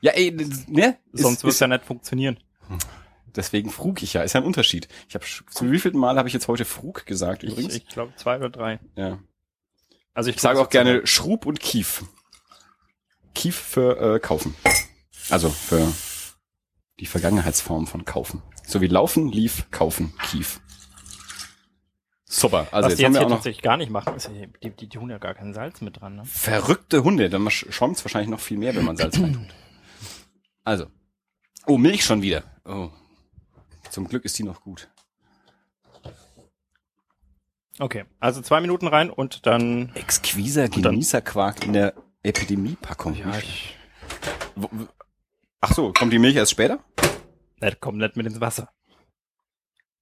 Ja, 0.00 0.12
ey, 0.12 0.36
ne? 0.68 0.98
Sonst 1.12 1.42
wird 1.42 1.54
es 1.54 1.60
ja 1.60 1.68
nicht 1.68 1.84
funktionieren. 1.84 2.38
Deswegen 3.34 3.70
frug 3.70 4.02
ich 4.02 4.14
ja, 4.14 4.22
ist 4.22 4.32
ja 4.32 4.40
ein 4.40 4.46
Unterschied. 4.46 4.88
Ich 5.08 5.14
habe 5.14 5.24
zu 5.50 5.70
wievielten 5.70 6.00
Mal 6.00 6.16
habe 6.16 6.28
ich 6.28 6.34
jetzt 6.34 6.48
heute 6.48 6.64
frug 6.64 7.04
gesagt 7.06 7.42
Ich, 7.42 7.52
übrigens? 7.52 7.74
ich 7.74 7.86
glaube 7.86 8.14
zwei 8.16 8.36
oder 8.36 8.50
drei. 8.50 8.80
ja. 8.96 9.18
Also 10.14 10.30
ich, 10.30 10.36
Ich 10.36 10.42
sage 10.42 10.58
auch 10.58 10.70
gerne 10.70 11.06
Schrub 11.06 11.44
und 11.44 11.60
Kief. 11.60 12.04
Kief 13.34 13.54
für 13.54 14.14
äh, 14.14 14.18
kaufen. 14.18 14.54
Also 15.28 15.50
für 15.50 15.86
die 16.98 17.04
Vergangenheitsform 17.04 17.86
von 17.86 18.06
kaufen. 18.06 18.42
So 18.66 18.80
wie 18.80 18.86
laufen, 18.86 19.28
lief, 19.30 19.70
kaufen, 19.70 20.14
Kief. 20.22 20.60
Super. 22.24 22.66
Also 22.70 22.86
was 22.86 22.92
jetzt 22.92 22.98
die 23.00 23.04
haben 23.04 23.12
jetzt 23.12 23.14
wir 23.14 23.18
hier 23.20 23.26
auch 23.26 23.30
noch 23.30 23.36
tatsächlich 23.36 23.62
gar 23.62 23.76
nicht 23.76 23.90
machen, 23.90 24.14
ist, 24.16 24.28
die, 24.28 24.48
die, 24.62 24.70
die 24.70 24.88
tun 24.88 25.10
ja 25.10 25.18
gar 25.18 25.34
kein 25.34 25.52
Salz 25.52 25.82
mit 25.82 26.00
dran. 26.00 26.16
Ne? 26.16 26.24
verrückte 26.24 27.04
Hunde. 27.04 27.28
Dann 27.28 27.48
schäumt 27.50 28.02
wahrscheinlich 28.02 28.30
noch 28.30 28.40
viel 28.40 28.56
mehr, 28.56 28.74
wenn 28.74 28.84
man 28.86 28.96
Salz 28.96 29.18
reintut. 29.20 29.46
Also. 30.66 30.86
Oh, 31.66 31.78
Milch 31.78 32.04
schon 32.04 32.22
wieder. 32.22 32.42
Oh. 32.64 32.90
Zum 33.88 34.08
Glück 34.08 34.24
ist 34.24 34.36
die 34.36 34.42
noch 34.42 34.60
gut. 34.62 34.88
Okay, 37.78 38.04
also 38.18 38.42
zwei 38.42 38.60
Minuten 38.60 38.88
rein 38.88 39.08
und 39.08 39.46
dann. 39.46 39.94
Exquiser 39.94 40.68
Genießerquark 40.68 41.64
in 41.64 41.72
der 41.72 41.94
Epidemiepackung. 42.24 43.14
Ja, 43.14 43.38
ich, 43.38 43.76
Ach 45.60 45.72
so, 45.72 45.92
kommt 45.92 46.12
die 46.12 46.18
Milch 46.18 46.34
erst 46.34 46.50
später? 46.50 46.82
ne, 47.60 47.70
die 47.70 47.76
kommt 47.76 47.98
nicht 47.98 48.16
mit 48.16 48.26
ins 48.26 48.40
Wasser. 48.40 48.70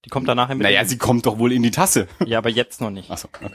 Die 0.03 0.09
kommt 0.09 0.27
danach 0.27 0.49
mit. 0.49 0.59
Naja, 0.59 0.83
sie 0.83 0.97
kommt 0.97 1.27
doch 1.27 1.37
wohl 1.37 1.51
in 1.51 1.61
die 1.61 1.71
Tasse. 1.71 2.07
ja, 2.25 2.39
aber 2.39 2.49
jetzt 2.49 2.81
noch 2.81 2.89
nicht. 2.89 3.11
Ach 3.11 3.19
so, 3.19 3.27
okay. 3.27 3.51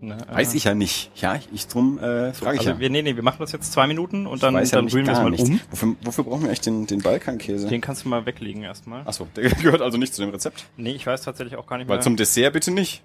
Ne, 0.00 0.18
Weiß 0.30 0.52
äh, 0.52 0.56
ich 0.58 0.64
ja 0.64 0.74
nicht. 0.74 1.10
Ja, 1.16 1.40
ich, 1.52 1.66
drum 1.68 1.98
äh, 1.98 2.34
frage 2.34 2.56
ich 2.56 2.60
Also 2.60 2.70
ja. 2.72 2.78
wir, 2.78 2.90
nee, 2.90 3.00
nee, 3.02 3.16
wir 3.16 3.22
machen 3.22 3.38
das 3.40 3.52
jetzt 3.52 3.72
zwei 3.72 3.86
Minuten 3.86 4.26
und 4.26 4.42
dann, 4.42 4.54
ja 4.54 4.62
dann 4.62 4.84
nicht 4.84 4.94
rühren 4.94 5.06
wir 5.06 5.14
es 5.14 5.20
mal 5.20 5.30
nichts. 5.30 5.48
um. 5.48 5.60
Wofür, 5.70 5.96
wofür 6.02 6.24
brauchen 6.24 6.42
wir 6.42 6.48
eigentlich 6.48 6.60
den, 6.60 6.86
den 6.86 7.00
Balkankäse? 7.00 7.66
Den 7.68 7.80
kannst 7.80 8.04
du 8.04 8.10
mal 8.10 8.26
weglegen 8.26 8.62
erstmal. 8.62 9.02
Ach 9.06 9.12
so, 9.14 9.26
der 9.34 9.48
gehört 9.62 9.80
also 9.80 9.96
nicht 9.96 10.14
zu 10.14 10.20
dem 10.20 10.30
Rezept. 10.30 10.66
Nee, 10.76 10.92
ich 10.92 11.06
weiß 11.06 11.22
tatsächlich 11.22 11.56
auch 11.56 11.66
gar 11.66 11.78
nicht 11.78 11.88
Weil 11.88 11.96
mehr. 11.96 12.02
zum 12.02 12.16
Dessert 12.16 12.52
bitte 12.52 12.70
nicht. 12.70 13.02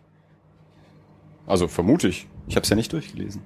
Also 1.48 1.68
vermute 1.68 2.08
ich. 2.10 2.28
Ich 2.48 2.56
habe 2.56 2.64
es 2.64 2.70
ja 2.70 2.76
nicht 2.76 2.92
durchgelesen. 2.92 3.42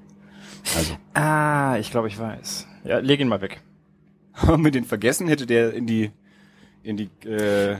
Also, 0.75 0.95
ah, 1.13 1.77
ich 1.77 1.91
glaube, 1.91 2.07
ich 2.07 2.17
weiß. 2.17 2.67
Ja, 2.83 2.97
leg 2.97 3.19
ihn 3.19 3.27
mal 3.27 3.41
weg. 3.41 3.61
haben 4.33 4.63
wir 4.63 4.71
den 4.71 4.85
vergessen? 4.85 5.27
Hätte 5.27 5.45
der 5.45 5.73
in 5.73 5.85
die 5.85 6.11
in 6.83 6.97
die 6.97 7.09
äh, 7.27 7.77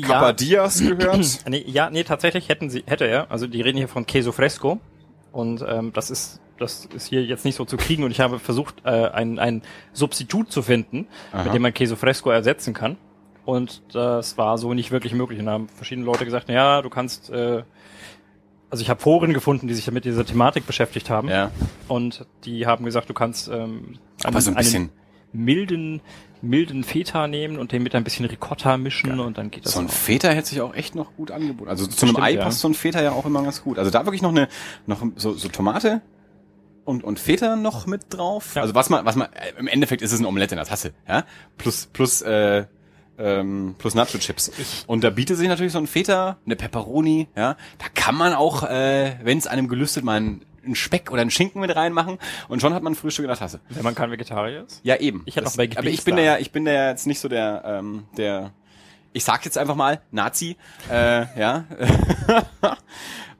Capadias 0.00 0.78
gehört? 0.78 1.40
Nee, 1.48 1.64
ja, 1.66 1.90
nee, 1.90 2.04
tatsächlich 2.04 2.48
hätten 2.48 2.70
sie, 2.70 2.82
hätte 2.86 3.04
er. 3.04 3.30
Also 3.30 3.46
die 3.46 3.60
reden 3.60 3.78
hier 3.78 3.88
von 3.88 4.06
Queso 4.06 4.32
Fresco. 4.32 4.80
Und 5.32 5.64
ähm, 5.66 5.92
das 5.92 6.10
ist, 6.10 6.40
das 6.58 6.86
ist 6.94 7.06
hier 7.06 7.24
jetzt 7.24 7.44
nicht 7.44 7.56
so 7.56 7.64
zu 7.64 7.76
kriegen. 7.76 8.04
Und 8.04 8.10
ich 8.10 8.20
habe 8.20 8.38
versucht, 8.38 8.76
äh, 8.84 9.08
ein, 9.08 9.38
ein 9.38 9.62
Substitut 9.92 10.52
zu 10.52 10.62
finden, 10.62 11.08
Aha. 11.32 11.44
mit 11.44 11.54
dem 11.54 11.62
man 11.62 11.74
Queso 11.74 11.96
Fresco 11.96 12.30
ersetzen 12.30 12.74
kann. 12.74 12.96
Und 13.44 13.82
das 13.92 14.38
war 14.38 14.58
so 14.58 14.72
nicht 14.74 14.92
wirklich 14.92 15.14
möglich. 15.14 15.40
Und 15.40 15.46
da 15.46 15.52
haben 15.52 15.68
verschiedene 15.68 16.06
Leute 16.06 16.24
gesagt, 16.24 16.44
na 16.48 16.54
ja, 16.54 16.82
du 16.82 16.90
kannst, 16.90 17.30
äh, 17.30 17.62
also 18.70 18.82
ich 18.82 18.90
habe 18.90 19.00
Foren 19.00 19.32
gefunden, 19.34 19.66
die 19.66 19.74
sich 19.74 19.90
mit 19.90 20.04
dieser 20.04 20.24
Thematik 20.24 20.66
beschäftigt 20.66 21.10
haben. 21.10 21.28
Ja. 21.28 21.50
Und 21.88 22.26
die 22.44 22.66
haben 22.66 22.84
gesagt, 22.84 23.10
du 23.10 23.14
kannst 23.14 23.48
ähm, 23.48 23.98
Aber 24.22 24.40
so 24.40 24.50
ein 24.50 24.56
bisschen 24.56 24.82
einen 24.82 25.01
milden, 25.32 26.00
milden 26.40 26.84
Feta 26.84 27.28
nehmen 27.28 27.58
und 27.58 27.72
den 27.72 27.82
mit 27.82 27.94
ein 27.94 28.04
bisschen 28.04 28.26
Ricotta 28.26 28.76
mischen 28.76 29.20
und 29.20 29.38
dann 29.38 29.50
geht 29.50 29.64
das 29.64 29.72
so 29.72 29.80
ein 29.80 29.86
auch. 29.86 29.92
Feta 29.92 30.28
hätte 30.28 30.48
sich 30.48 30.60
auch 30.60 30.74
echt 30.74 30.94
noch 30.94 31.14
gut 31.16 31.30
angeboten. 31.30 31.70
Also 31.70 31.86
zu 31.86 32.06
einem 32.06 32.14
Stimmt, 32.14 32.26
Ei 32.26 32.32
ja. 32.32 32.44
passt 32.44 32.60
so 32.60 32.68
ein 32.68 32.74
Feta 32.74 33.02
ja 33.02 33.12
auch 33.12 33.26
immer 33.26 33.42
ganz 33.42 33.62
gut. 33.62 33.78
Also 33.78 33.90
da 33.90 34.04
wirklich 34.04 34.22
noch 34.22 34.30
eine 34.30 34.48
noch 34.86 35.02
so, 35.16 35.32
so 35.32 35.48
Tomate 35.48 36.02
und 36.84 37.04
und 37.04 37.20
Feta 37.20 37.56
noch 37.56 37.86
mit 37.86 38.02
drauf. 38.10 38.54
Ja. 38.54 38.62
Also 38.62 38.74
was 38.74 38.90
man 38.90 39.04
was 39.04 39.16
man 39.16 39.28
äh, 39.32 39.52
im 39.58 39.68
Endeffekt 39.68 40.02
ist 40.02 40.12
es 40.12 40.20
ein 40.20 40.26
Omelette 40.26 40.54
in 40.54 40.58
der 40.58 40.66
Tasse, 40.66 40.92
ja? 41.08 41.24
Plus 41.56 41.86
plus 41.92 42.22
äh, 42.22 42.64
ähm, 43.18 43.74
plus 43.78 43.94
Nacho 43.94 44.18
Chips. 44.18 44.50
Und 44.86 45.04
da 45.04 45.10
bietet 45.10 45.36
sich 45.36 45.48
natürlich 45.48 45.72
so 45.72 45.78
ein 45.78 45.86
Feta, 45.86 46.38
eine 46.44 46.56
Pepperoni, 46.56 47.28
ja. 47.36 47.56
Da 47.78 47.86
kann 47.94 48.14
man 48.14 48.32
auch, 48.34 48.64
äh, 48.64 49.16
wenn 49.22 49.38
es 49.38 49.46
einem 49.46 49.68
gelüstet, 49.68 50.04
mal 50.04 50.16
einen, 50.16 50.44
einen 50.64 50.74
Speck 50.74 51.10
oder 51.10 51.20
einen 51.22 51.30
Schinken 51.30 51.60
mit 51.60 51.74
reinmachen 51.74 52.18
und 52.48 52.60
schon 52.60 52.74
hat 52.74 52.82
man 52.82 52.92
ein 52.92 52.96
Frühstück 52.96 53.24
in 53.24 53.28
der 53.28 53.36
Tasse. 53.38 53.60
Wenn 53.68 53.82
man 53.84 53.94
kein 53.94 54.10
Vegetarier 54.10 54.64
ist. 54.64 54.80
Ja, 54.82 54.96
eben. 54.96 55.22
Ich 55.26 55.36
hätte 55.36 55.44
Das- 55.44 55.54
auch 55.54 55.58
Veggie 55.58 55.76
Aber 55.78 55.88
ich 55.88 56.04
bin 56.04 56.16
da. 56.16 56.22
ja, 56.22 56.38
ich 56.38 56.52
bin 56.52 56.64
da 56.64 56.72
ja 56.72 56.90
jetzt 56.90 57.06
nicht 57.06 57.18
so 57.20 57.28
der, 57.28 57.62
ähm, 57.66 58.04
der, 58.16 58.52
ich 59.12 59.24
sag 59.24 59.44
jetzt 59.44 59.58
einfach 59.58 59.74
mal, 59.76 60.00
Nazi, 60.10 60.56
äh, 60.90 61.26
ja. 61.38 61.64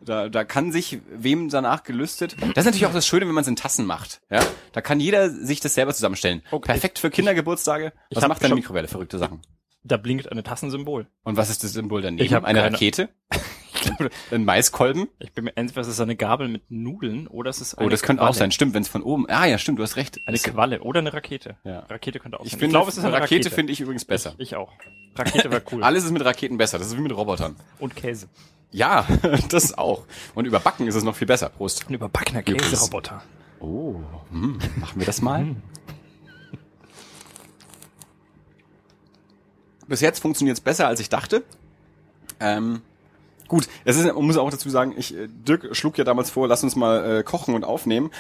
da, 0.04 0.28
da 0.28 0.44
kann 0.44 0.72
sich 0.72 0.98
wem 1.10 1.48
danach 1.48 1.84
gelüstet. 1.84 2.36
Das 2.40 2.48
ist 2.48 2.64
natürlich 2.64 2.86
auch 2.86 2.92
das 2.92 3.06
Schöne, 3.06 3.26
wenn 3.26 3.34
man 3.34 3.42
es 3.42 3.48
in 3.48 3.56
Tassen 3.56 3.86
macht, 3.86 4.20
ja. 4.30 4.40
Da 4.72 4.80
kann 4.80 4.98
jeder 5.00 5.30
sich 5.30 5.60
das 5.60 5.74
selber 5.74 5.94
zusammenstellen. 5.94 6.42
Okay. 6.50 6.72
Perfekt 6.72 6.98
für 6.98 7.10
Kindergeburtstage. 7.10 7.92
Ich 8.10 8.16
Was 8.16 8.26
macht 8.26 8.42
deine 8.42 8.54
Mikrowelle? 8.54 8.88
Verrückte 8.88 9.18
Sachen. 9.18 9.40
Da 9.84 9.96
blinkt 9.96 10.30
eine 10.30 10.42
Tassensymbol. 10.42 11.06
Und 11.24 11.36
was 11.36 11.50
ist 11.50 11.64
das 11.64 11.72
Symbol 11.72 12.02
daneben? 12.02 12.24
Ich 12.24 12.34
hab 12.34 12.44
Eine 12.44 12.60
keine- 12.60 12.72
Rakete? 12.74 13.08
Ein 14.30 14.44
Maiskolben? 14.44 15.08
Ich 15.18 15.32
bin 15.32 15.44
mir 15.44 15.56
entweder 15.56 15.80
ist 15.82 15.86
es 15.88 16.00
eine 16.00 16.16
Gabel 16.16 16.48
mit 16.48 16.70
Nudeln 16.70 17.26
oder 17.26 17.50
es 17.50 17.60
ist 17.60 17.74
eine 17.74 17.86
Oh, 17.86 17.90
das 17.90 18.02
könnte 18.02 18.22
auch 18.22 18.34
sein. 18.34 18.50
Stimmt, 18.52 18.74
wenn 18.74 18.82
es 18.82 18.88
von 18.88 19.02
oben. 19.02 19.26
Ah 19.28 19.46
ja, 19.46 19.58
stimmt, 19.58 19.78
du 19.78 19.82
hast 19.82 19.96
recht. 19.96 20.20
Eine 20.26 20.36
Das- 20.36 20.44
Qualle 20.44 20.80
oder 20.82 21.00
eine 21.00 21.12
Rakete. 21.12 21.56
Ja. 21.64 21.80
Rakete 21.80 22.18
könnte 22.18 22.38
auch 22.40 22.44
ich 22.44 22.52
sein. 22.52 22.60
finde, 22.60 22.66
ich 22.66 22.72
glaube, 22.72 22.90
es 22.90 22.96
ist 22.98 23.04
eine 23.04 23.12
Rakete, 23.12 23.34
Rakete. 23.46 23.50
finde 23.54 23.72
ich 23.72 23.80
übrigens 23.80 24.04
besser. 24.04 24.34
Ich 24.38 24.56
auch. 24.56 24.72
Rakete 25.16 25.50
wäre 25.50 25.62
cool. 25.72 25.82
Alles 25.84 26.04
ist 26.04 26.10
mit 26.12 26.24
Raketen 26.24 26.56
besser. 26.58 26.78
Das 26.78 26.86
ist 26.88 26.96
wie 26.96 27.00
mit 27.02 27.14
Robotern. 27.16 27.56
Und 27.78 27.96
Käse. 27.96 28.28
Ja, 28.70 29.06
das 29.50 29.76
auch. 29.76 30.04
Und 30.34 30.46
überbacken 30.46 30.86
ist 30.86 30.94
es 30.94 31.04
noch 31.04 31.14
viel 31.16 31.26
besser. 31.26 31.48
Prost. 31.50 31.86
Ein 31.88 31.94
überbackener. 31.94 32.42
Käseroboter. 32.42 33.22
Oh, 33.60 33.96
hm, 34.30 34.58
machen 34.76 34.98
wir 34.98 35.06
das 35.06 35.20
mal? 35.22 35.54
Bis 39.88 40.00
jetzt 40.00 40.20
funktioniert 40.20 40.56
es 40.56 40.60
besser, 40.60 40.86
als 40.88 41.00
ich 41.00 41.08
dachte. 41.08 41.44
Ähm, 42.40 42.80
gut, 43.52 43.68
es 43.84 43.98
ist, 43.98 44.06
man 44.06 44.24
muss 44.24 44.38
auch 44.38 44.50
dazu 44.50 44.70
sagen, 44.70 44.94
ich, 44.96 45.14
äh, 45.14 45.28
Dirk 45.28 45.76
schlug 45.76 45.98
ja 45.98 46.04
damals 46.04 46.30
vor, 46.30 46.48
lass 46.48 46.64
uns 46.64 46.74
mal 46.74 47.18
äh, 47.18 47.22
kochen 47.22 47.54
und 47.54 47.64
aufnehmen. 47.64 48.10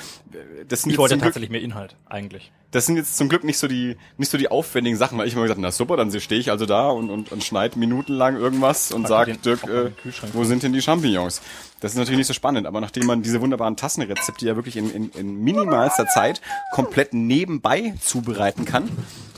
Das 0.68 0.82
sind, 0.82 0.92
Ich 0.92 0.98
wollte 0.98 1.14
zum 1.14 1.20
Glück, 1.20 1.30
tatsächlich 1.30 1.48
mehr 1.48 1.62
Inhalt, 1.62 1.96
eigentlich. 2.04 2.52
das 2.70 2.84
sind 2.84 2.96
jetzt 2.96 3.16
zum 3.16 3.30
Glück 3.30 3.42
nicht 3.42 3.56
so 3.56 3.66
die 3.66 3.96
nicht 4.18 4.30
so 4.30 4.36
die 4.36 4.50
aufwendigen 4.50 4.98
Sachen, 4.98 5.16
weil 5.16 5.26
ich 5.26 5.32
immer 5.32 5.42
gesagt 5.44 5.56
habe, 5.56 5.62
na 5.62 5.72
super, 5.72 5.96
dann 5.96 6.12
stehe 6.20 6.38
ich 6.38 6.50
also 6.50 6.66
da 6.66 6.90
und, 6.90 7.08
und, 7.08 7.32
und 7.32 7.42
schneid 7.42 7.76
minutenlang 7.76 8.36
irgendwas 8.36 8.92
und 8.92 9.08
sag, 9.08 9.42
Dirk, 9.42 9.64
äh, 9.64 9.90
wo 10.34 10.44
sind 10.44 10.62
denn 10.62 10.74
die 10.74 10.82
Champignons? 10.82 11.40
Das 11.80 11.92
ist 11.92 11.98
natürlich 11.98 12.18
nicht 12.18 12.26
so 12.26 12.34
spannend, 12.34 12.66
aber 12.66 12.82
nachdem 12.82 13.06
man 13.06 13.22
diese 13.22 13.40
wunderbaren 13.40 13.76
Tassenrezepte 13.76 14.44
ja 14.44 14.54
wirklich 14.54 14.76
in, 14.76 14.90
in, 14.90 15.10
in 15.12 15.42
minimalster 15.42 16.06
Zeit 16.08 16.42
komplett 16.72 17.14
nebenbei 17.14 17.94
zubereiten 18.00 18.66
kann, 18.66 18.84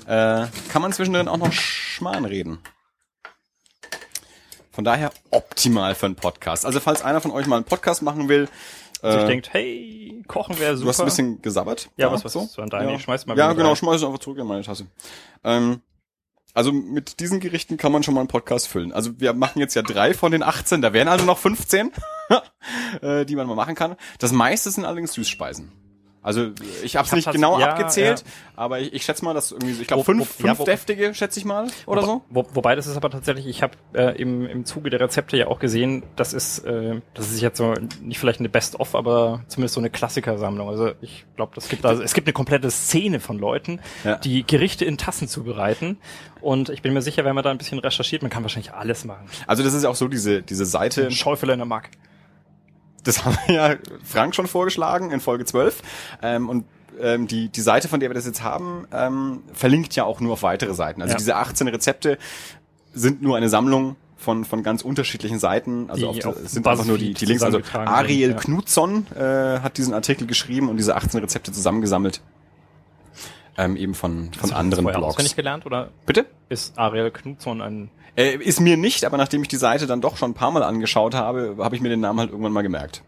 äh, 0.06 0.46
kann 0.70 0.82
man 0.82 0.92
zwischendrin 0.92 1.28
auch 1.28 1.38
noch 1.38 1.52
Schmarrn 1.52 2.24
reden. 2.24 2.58
Von 4.74 4.84
daher 4.84 5.12
optimal 5.30 5.94
für 5.94 6.06
einen 6.06 6.16
Podcast. 6.16 6.66
Also 6.66 6.80
falls 6.80 7.02
einer 7.02 7.20
von 7.20 7.30
euch 7.30 7.46
mal 7.46 7.56
einen 7.56 7.64
Podcast 7.64 8.02
machen 8.02 8.28
will, 8.28 8.48
Also 9.02 9.18
äh, 9.18 9.22
ich 9.22 9.26
denkt, 9.28 9.52
hey, 9.52 10.22
kochen 10.26 10.58
wäre 10.58 10.76
super. 10.76 10.84
Du 10.84 10.88
hast 10.90 11.00
ein 11.00 11.04
bisschen 11.06 11.42
gesabbert. 11.42 11.90
Ja, 11.96 12.10
was- 12.10 12.24
was 12.24 12.34
ist 12.34 12.52
so 12.52 12.62
an 12.62 12.70
deine? 12.70 12.90
Ja, 12.90 12.96
Ich 12.96 13.02
schmeiß 13.02 13.26
mal 13.26 13.36
Ja, 13.38 13.52
genau, 13.52 13.68
rein. 13.68 13.76
schmeiß 13.76 13.96
es 13.96 14.04
einfach 14.04 14.18
zurück 14.18 14.38
in 14.38 14.46
meine 14.46 14.62
Tasse. 14.62 14.86
Ähm, 15.44 15.80
also 16.54 16.72
mit 16.72 17.18
diesen 17.20 17.40
Gerichten 17.40 17.76
kann 17.76 17.90
man 17.92 18.02
schon 18.02 18.14
mal 18.14 18.20
einen 18.20 18.28
Podcast 18.28 18.68
füllen. 18.68 18.92
Also 18.92 19.18
wir 19.20 19.32
machen 19.32 19.58
jetzt 19.58 19.74
ja 19.74 19.82
drei 19.82 20.14
von 20.14 20.30
den 20.32 20.42
18, 20.42 20.82
da 20.82 20.92
wären 20.92 21.08
also 21.08 21.24
noch 21.24 21.38
15, 21.38 21.90
äh, 23.02 23.24
die 23.24 23.36
man 23.36 23.46
mal 23.46 23.54
machen 23.56 23.74
kann. 23.74 23.96
Das 24.18 24.32
meiste 24.32 24.70
sind 24.70 24.84
allerdings 24.84 25.12
Süßspeisen. 25.14 25.72
Also 26.24 26.50
ich 26.82 26.96
habe 26.96 27.06
es 27.06 27.12
nicht 27.12 27.26
hab's- 27.28 27.34
genau 27.36 27.60
ja, 27.60 27.68
abgezählt, 27.68 28.20
ja. 28.26 28.32
aber 28.56 28.80
ich, 28.80 28.94
ich 28.94 29.04
schätze 29.04 29.24
mal, 29.24 29.34
dass 29.34 29.52
irgendwie, 29.52 29.74
so- 29.74 29.82
ich 29.82 29.86
glaube 29.86 30.02
fünf, 30.04 30.20
wo- 30.20 30.24
fünf 30.24 30.44
ja, 30.48 30.58
wo- 30.58 30.64
deftige, 30.64 31.14
schätze 31.14 31.38
ich 31.38 31.44
mal, 31.44 31.68
oder 31.86 32.00
so. 32.02 32.22
Wo, 32.30 32.46
wobei 32.54 32.74
das 32.74 32.86
ist 32.86 32.96
aber 32.96 33.10
tatsächlich, 33.10 33.46
ich 33.46 33.62
habe 33.62 33.74
äh, 33.92 34.20
im, 34.20 34.46
im 34.46 34.64
Zuge 34.64 34.88
der 34.88 35.00
Rezepte 35.00 35.36
ja 35.36 35.48
auch 35.48 35.58
gesehen, 35.58 36.02
das 36.16 36.32
ist, 36.32 36.60
äh, 36.60 37.00
das 37.12 37.30
ist 37.30 37.42
jetzt 37.42 37.58
so 37.58 37.74
nicht 38.00 38.18
vielleicht 38.18 38.40
eine 38.40 38.48
Best-of, 38.48 38.94
aber 38.94 39.44
zumindest 39.48 39.74
so 39.74 39.80
eine 39.80 39.90
Klassikersammlung. 39.90 40.68
Also 40.70 40.92
ich 41.02 41.26
glaube, 41.36 41.52
das 41.54 41.68
gibt 41.68 41.84
also 41.84 42.02
es 42.02 42.14
gibt 42.14 42.26
eine 42.26 42.32
komplette 42.32 42.70
Szene 42.70 43.20
von 43.20 43.38
Leuten, 43.38 43.78
die 44.24 44.46
Gerichte 44.46 44.86
in 44.86 44.96
Tassen 44.96 45.28
zubereiten. 45.28 45.98
Und 46.40 46.68
ich 46.70 46.80
bin 46.82 46.92
mir 46.94 47.02
sicher, 47.02 47.24
wenn 47.26 47.34
man 47.34 47.44
da 47.44 47.50
ein 47.50 47.58
bisschen 47.58 47.78
recherchiert, 47.78 48.22
man 48.22 48.30
kann 48.30 48.42
wahrscheinlich 48.42 48.72
alles 48.72 49.04
machen. 49.04 49.26
Also 49.46 49.62
das 49.62 49.74
ist 49.74 49.82
ja 49.82 49.90
auch 49.90 49.94
so 49.94 50.08
diese 50.08 50.42
diese 50.42 50.64
Seite, 50.64 51.10
Schäufele 51.10 51.52
in 51.52 51.58
der 51.58 51.66
Mark. 51.66 51.90
Das 53.04 53.24
haben 53.24 53.36
wir 53.46 53.54
ja 53.54 53.74
Frank 54.04 54.34
schon 54.34 54.46
vorgeschlagen 54.46 55.10
in 55.12 55.20
Folge 55.20 55.44
12. 55.44 55.82
Ähm, 56.22 56.48
und 56.48 56.64
ähm, 57.00 57.26
die, 57.26 57.48
die 57.48 57.60
Seite, 57.60 57.88
von 57.88 58.00
der 58.00 58.10
wir 58.10 58.14
das 58.14 58.26
jetzt 58.26 58.42
haben, 58.42 58.86
ähm, 58.92 59.42
verlinkt 59.52 59.94
ja 59.96 60.04
auch 60.04 60.20
nur 60.20 60.34
auf 60.34 60.42
weitere 60.42 60.74
Seiten. 60.74 61.02
Also 61.02 61.12
Ja. 61.12 61.18
diese 61.18 61.36
18 61.36 61.68
Rezepte 61.68 62.18
sind 62.92 63.22
nur 63.22 63.36
eine 63.36 63.48
Sammlung 63.48 63.96
von, 64.16 64.44
von 64.44 64.62
ganz 64.62 64.82
unterschiedlichen 64.82 65.38
Seiten. 65.38 65.90
Also 65.90 66.12
Die 66.12 66.24
auf, 66.24 66.36
sind 66.44 66.66
einfach 66.66 66.84
nur 66.84 66.98
die, 66.98 67.14
die 67.14 67.26
Links. 67.26 67.42
Also 67.42 67.60
Ariel 67.72 68.30
ja. 68.30 68.36
Knudson 68.36 69.06
äh, 69.14 69.58
hat 69.60 69.76
diesen 69.76 69.92
Artikel 69.92 70.26
geschrieben 70.26 70.68
und 70.68 70.76
diese 70.76 70.96
18 70.96 71.20
Rezepte 71.20 71.52
zusammengesammelt. 71.52 72.20
Ähm, 73.56 73.76
eben 73.76 73.94
von, 73.94 74.32
von 74.32 74.52
anderen 74.52 74.82
Vorher 74.84 74.98
Blogs. 74.98 75.14
auswendig 75.14 75.36
gelernt 75.36 75.64
oder 75.66 75.90
Bitte? 76.06 76.26
ist 76.48 76.76
Ariel 76.78 77.10
Knudson 77.12 77.60
ein 77.62 77.90
Äh, 78.16 78.34
ist 78.36 78.60
mir 78.60 78.76
nicht, 78.76 79.04
aber 79.04 79.16
nachdem 79.16 79.42
ich 79.42 79.48
die 79.48 79.56
Seite 79.56 79.86
dann 79.86 80.00
doch 80.00 80.16
schon 80.16 80.32
ein 80.32 80.34
paar 80.34 80.50
Mal 80.50 80.62
angeschaut 80.64 81.14
habe, 81.14 81.56
habe 81.58 81.76
ich 81.76 81.80
mir 81.80 81.88
den 81.88 82.00
Namen 82.00 82.18
halt 82.18 82.30
irgendwann 82.30 82.52
mal 82.52 82.62
gemerkt. 82.62 83.02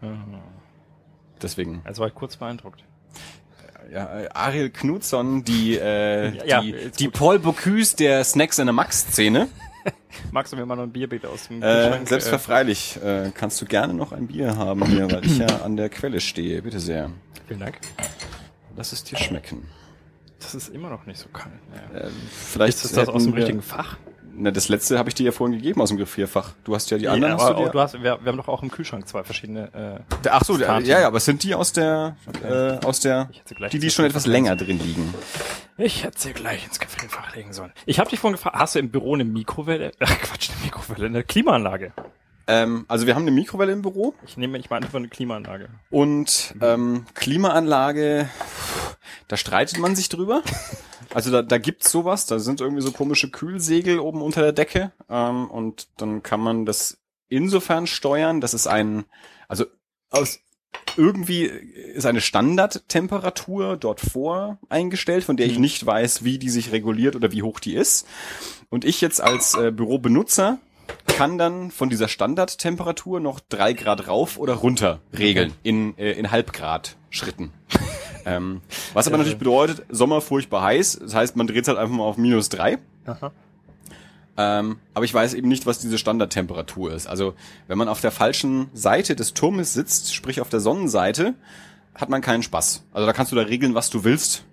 Deswegen. 1.41 1.81
also 1.83 2.01
war 2.01 2.07
ich 2.07 2.15
kurz 2.15 2.37
beeindruckt. 2.37 2.83
Ja, 3.91 4.19
äh, 4.21 4.29
Ariel 4.33 4.69
Knudson, 4.69 5.43
die, 5.43 5.77
äh, 5.77 6.35
Ja, 6.47 6.61
die, 6.61 6.71
ist 6.71 6.99
die. 6.99 7.07
Paul 7.09 7.39
Bocuse 7.39 7.95
der 7.95 8.23
Snacks 8.23 8.57
in 8.59 8.65
der 8.65 8.73
Max-Szene. 8.73 9.47
Magst 10.31 10.51
du 10.51 10.57
mir 10.57 10.65
mal 10.65 10.75
noch 10.75 10.83
ein 10.83 10.91
Bier 10.91 11.07
bitte 11.07 11.29
aus 11.29 11.47
dem 11.47 11.61
Äh, 11.61 11.65
Kühlschrank, 11.65 12.07
selbstverfreilich 12.09 12.99
äh, 13.03 13.31
kannst 13.33 13.61
du 13.61 13.65
gerne 13.65 13.93
noch 13.93 14.11
ein 14.11 14.27
Bier 14.27 14.57
haben 14.57 14.85
hier, 14.87 15.09
weil 15.11 15.25
ich 15.25 15.37
ja 15.37 15.47
an 15.63 15.77
der 15.77 15.89
Quelle 15.89 16.19
stehe. 16.19 16.61
Bitte 16.63 16.79
sehr. 16.79 17.11
Vielen 17.47 17.59
Dank. 17.61 17.79
Lass 18.75 18.91
es 18.91 19.03
dir 19.05 19.17
schmecken. 19.17 19.67
Das 20.39 20.55
ist 20.55 20.69
immer 20.69 20.89
noch 20.89 21.05
nicht 21.05 21.19
so 21.19 21.29
kalt. 21.29 21.53
Ja. 21.93 21.99
Äh, 21.99 22.09
vielleicht 22.31 22.83
Ist 22.83 22.95
das 22.95 23.09
aus 23.09 23.23
dem 23.23 23.33
richtigen 23.33 23.61
Fach? 23.61 23.97
Na, 24.39 24.51
das 24.51 24.69
letzte 24.69 24.99
habe 24.99 25.09
ich 25.09 25.15
dir 25.15 25.23
ja 25.25 25.31
vorhin 25.31 25.57
gegeben 25.57 25.81
aus 25.81 25.89
dem 25.89 25.97
Gefrierfach. 25.97 26.53
Du 26.63 26.75
hast 26.75 26.91
ja 26.91 26.99
die 26.99 27.07
anderen. 27.07 27.33
Ja, 27.33 27.39
hast 27.39 27.49
aber 27.49 27.59
du 27.59 27.65
dir, 27.65 27.71
du 27.71 27.79
hast, 27.79 27.93
wir, 27.95 28.01
wir 28.01 28.11
haben 28.11 28.37
doch 28.37 28.47
auch 28.47 28.61
im 28.61 28.69
Kühlschrank 28.69 29.07
zwei 29.07 29.23
verschiedene. 29.23 30.05
Äh, 30.23 30.29
Ach 30.29 30.43
so, 30.43 30.57
ja, 30.59 30.77
ja, 30.79 31.07
aber 31.07 31.17
es 31.17 31.25
sind 31.25 31.41
die 31.41 31.55
aus 31.55 31.73
der, 31.73 32.15
äh, 32.43 32.85
aus 32.85 32.99
der, 32.99 33.29
die, 33.71 33.79
die 33.79 33.89
schon 33.89 34.05
etwas 34.05 34.27
länger 34.27 34.55
drin 34.55 34.77
liegen. 34.77 35.11
ich 35.79 36.03
hätte 36.03 36.19
sie 36.19 36.33
gleich 36.33 36.65
ins 36.65 36.79
Gefrierfach 36.79 37.35
legen 37.35 37.51
sollen. 37.51 37.71
Ich 37.87 37.99
habe 37.99 38.11
dich 38.11 38.19
vorhin 38.19 38.35
gefragt, 38.35 38.57
hast 38.59 38.75
du 38.75 38.79
im 38.79 38.91
Büro 38.91 39.15
eine 39.15 39.25
Mikrowelle? 39.25 39.91
Ach 39.99 40.19
Quatsch, 40.19 40.51
eine 40.51 40.63
Mikrowelle, 40.65 41.07
eine 41.07 41.23
Klimaanlage. 41.23 41.93
Ähm, 42.47 42.85
also 42.87 43.05
wir 43.05 43.15
haben 43.15 43.23
eine 43.23 43.31
Mikrowelle 43.31 43.73
im 43.73 43.81
Büro 43.81 44.13
Ich 44.25 44.37
nehme 44.37 44.57
nicht 44.57 44.69
mal 44.69 44.77
einfach 44.77 44.95
eine 44.95 45.09
Klimaanlage. 45.09 45.69
und 45.89 46.55
ähm, 46.61 47.05
Klimaanlage, 47.13 48.29
da 49.27 49.37
streitet 49.37 49.79
man 49.79 49.95
sich 49.95 50.09
drüber. 50.09 50.41
Also 51.13 51.31
da, 51.31 51.41
da 51.41 51.57
gibt's 51.57 51.91
sowas, 51.91 52.25
da 52.25 52.39
sind 52.39 52.61
irgendwie 52.61 52.81
so 52.81 52.91
komische 52.91 53.29
Kühlsegel 53.29 53.99
oben 53.99 54.21
unter 54.21 54.41
der 54.41 54.53
Decke 54.53 54.91
ähm, 55.09 55.49
und 55.49 55.87
dann 55.97 56.23
kann 56.23 56.39
man 56.39 56.65
das 56.65 56.97
insofern 57.29 57.87
steuern, 57.87 58.41
dass 58.41 58.53
es 58.53 58.67
ein, 58.67 59.05
also 59.47 59.65
aus 60.09 60.39
irgendwie 60.95 61.43
ist 61.45 62.05
eine 62.05 62.21
Standardtemperatur 62.21 63.77
dort 63.77 64.01
voreingestellt, 64.01 65.23
von 65.23 65.37
der 65.37 65.47
ich 65.47 65.59
nicht 65.59 65.85
weiß, 65.85 66.23
wie 66.23 66.39
die 66.39 66.49
sich 66.49 66.71
reguliert 66.71 67.15
oder 67.15 67.31
wie 67.31 67.43
hoch 67.43 67.59
die 67.59 67.75
ist. 67.75 68.07
Und 68.69 68.83
ich 68.83 69.01
jetzt 69.01 69.21
als 69.21 69.55
äh, 69.55 69.71
Bürobenutzer 69.71 70.59
kann 71.07 71.37
dann 71.37 71.71
von 71.71 71.89
dieser 71.89 72.07
Standardtemperatur 72.07 73.19
noch 73.19 73.39
drei 73.39 73.73
Grad 73.73 74.07
rauf 74.07 74.37
oder 74.37 74.53
runter 74.53 75.01
regeln 75.17 75.53
in, 75.63 75.97
äh, 75.97 76.11
in 76.11 76.29
Halbgrad 76.29 76.95
Schritten. 77.09 77.51
ähm, 78.25 78.61
was 78.93 79.07
aber 79.07 79.17
natürlich 79.17 79.39
bedeutet, 79.39 79.85
Sommer 79.89 80.21
furchtbar 80.21 80.61
heiß. 80.61 80.99
Das 81.01 81.15
heißt, 81.15 81.35
man 81.35 81.47
dreht 81.47 81.67
halt 81.67 81.77
einfach 81.77 81.95
mal 81.95 82.03
auf 82.03 82.17
minus 82.17 82.49
drei. 82.49 82.77
Aha. 83.05 83.31
Ähm, 84.37 84.77
aber 84.93 85.05
ich 85.05 85.13
weiß 85.13 85.33
eben 85.33 85.47
nicht, 85.47 85.65
was 85.65 85.79
diese 85.79 85.97
Standardtemperatur 85.97 86.93
ist. 86.93 87.07
Also 87.07 87.33
wenn 87.67 87.79
man 87.79 87.89
auf 87.89 88.01
der 88.01 88.11
falschen 88.11 88.69
Seite 88.73 89.15
des 89.15 89.33
Turmes 89.33 89.73
sitzt, 89.73 90.13
sprich 90.13 90.41
auf 90.41 90.49
der 90.49 90.59
Sonnenseite, 90.59 91.33
hat 91.95 92.09
man 92.09 92.21
keinen 92.21 92.43
Spaß. 92.43 92.83
Also 92.93 93.07
da 93.07 93.13
kannst 93.13 93.31
du 93.31 93.35
da 93.35 93.41
regeln, 93.41 93.73
was 93.73 93.89
du 93.89 94.03
willst. 94.03 94.43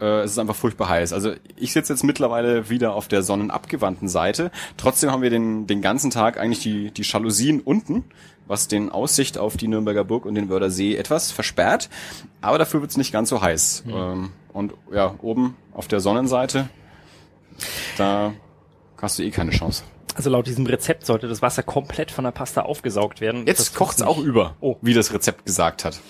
Äh, 0.00 0.20
es 0.22 0.32
ist 0.32 0.38
einfach 0.38 0.56
furchtbar 0.56 0.88
heiß. 0.88 1.12
Also 1.12 1.32
ich 1.56 1.72
sitze 1.72 1.92
jetzt 1.92 2.02
mittlerweile 2.04 2.70
wieder 2.70 2.94
auf 2.94 3.08
der 3.08 3.22
sonnenabgewandten 3.22 4.08
Seite. 4.08 4.50
Trotzdem 4.76 5.10
haben 5.10 5.22
wir 5.22 5.30
den, 5.30 5.66
den 5.66 5.82
ganzen 5.82 6.10
Tag 6.10 6.38
eigentlich 6.38 6.60
die, 6.62 6.90
die 6.90 7.02
Jalousien 7.02 7.60
unten, 7.60 8.04
was 8.46 8.66
den 8.68 8.90
Aussicht 8.90 9.38
auf 9.38 9.56
die 9.56 9.68
Nürnberger 9.68 10.04
Burg 10.04 10.24
und 10.26 10.34
den 10.34 10.48
Wörder 10.48 10.70
See 10.70 10.96
etwas 10.96 11.30
versperrt. 11.30 11.88
Aber 12.40 12.58
dafür 12.58 12.80
wird's 12.80 12.96
nicht 12.96 13.12
ganz 13.12 13.28
so 13.28 13.40
heiß. 13.42 13.84
Ähm, 13.88 14.30
und 14.52 14.74
ja, 14.92 15.14
oben 15.22 15.56
auf 15.72 15.86
der 15.86 16.00
Sonnenseite, 16.00 16.68
da 17.96 18.32
hast 19.00 19.18
du 19.18 19.22
eh 19.22 19.30
keine 19.30 19.50
Chance. 19.50 19.84
Also 20.16 20.28
laut 20.30 20.46
diesem 20.46 20.66
Rezept 20.66 21.06
sollte 21.06 21.28
das 21.28 21.40
Wasser 21.40 21.62
komplett 21.62 22.10
von 22.10 22.24
der 22.24 22.32
Pasta 22.32 22.62
aufgesaugt 22.62 23.20
werden. 23.20 23.46
Jetzt 23.46 23.74
kocht's 23.74 24.02
auch 24.02 24.18
über, 24.18 24.56
Oh. 24.60 24.76
wie 24.82 24.92
das 24.92 25.12
Rezept 25.12 25.46
gesagt 25.46 25.84
hat. 25.84 26.00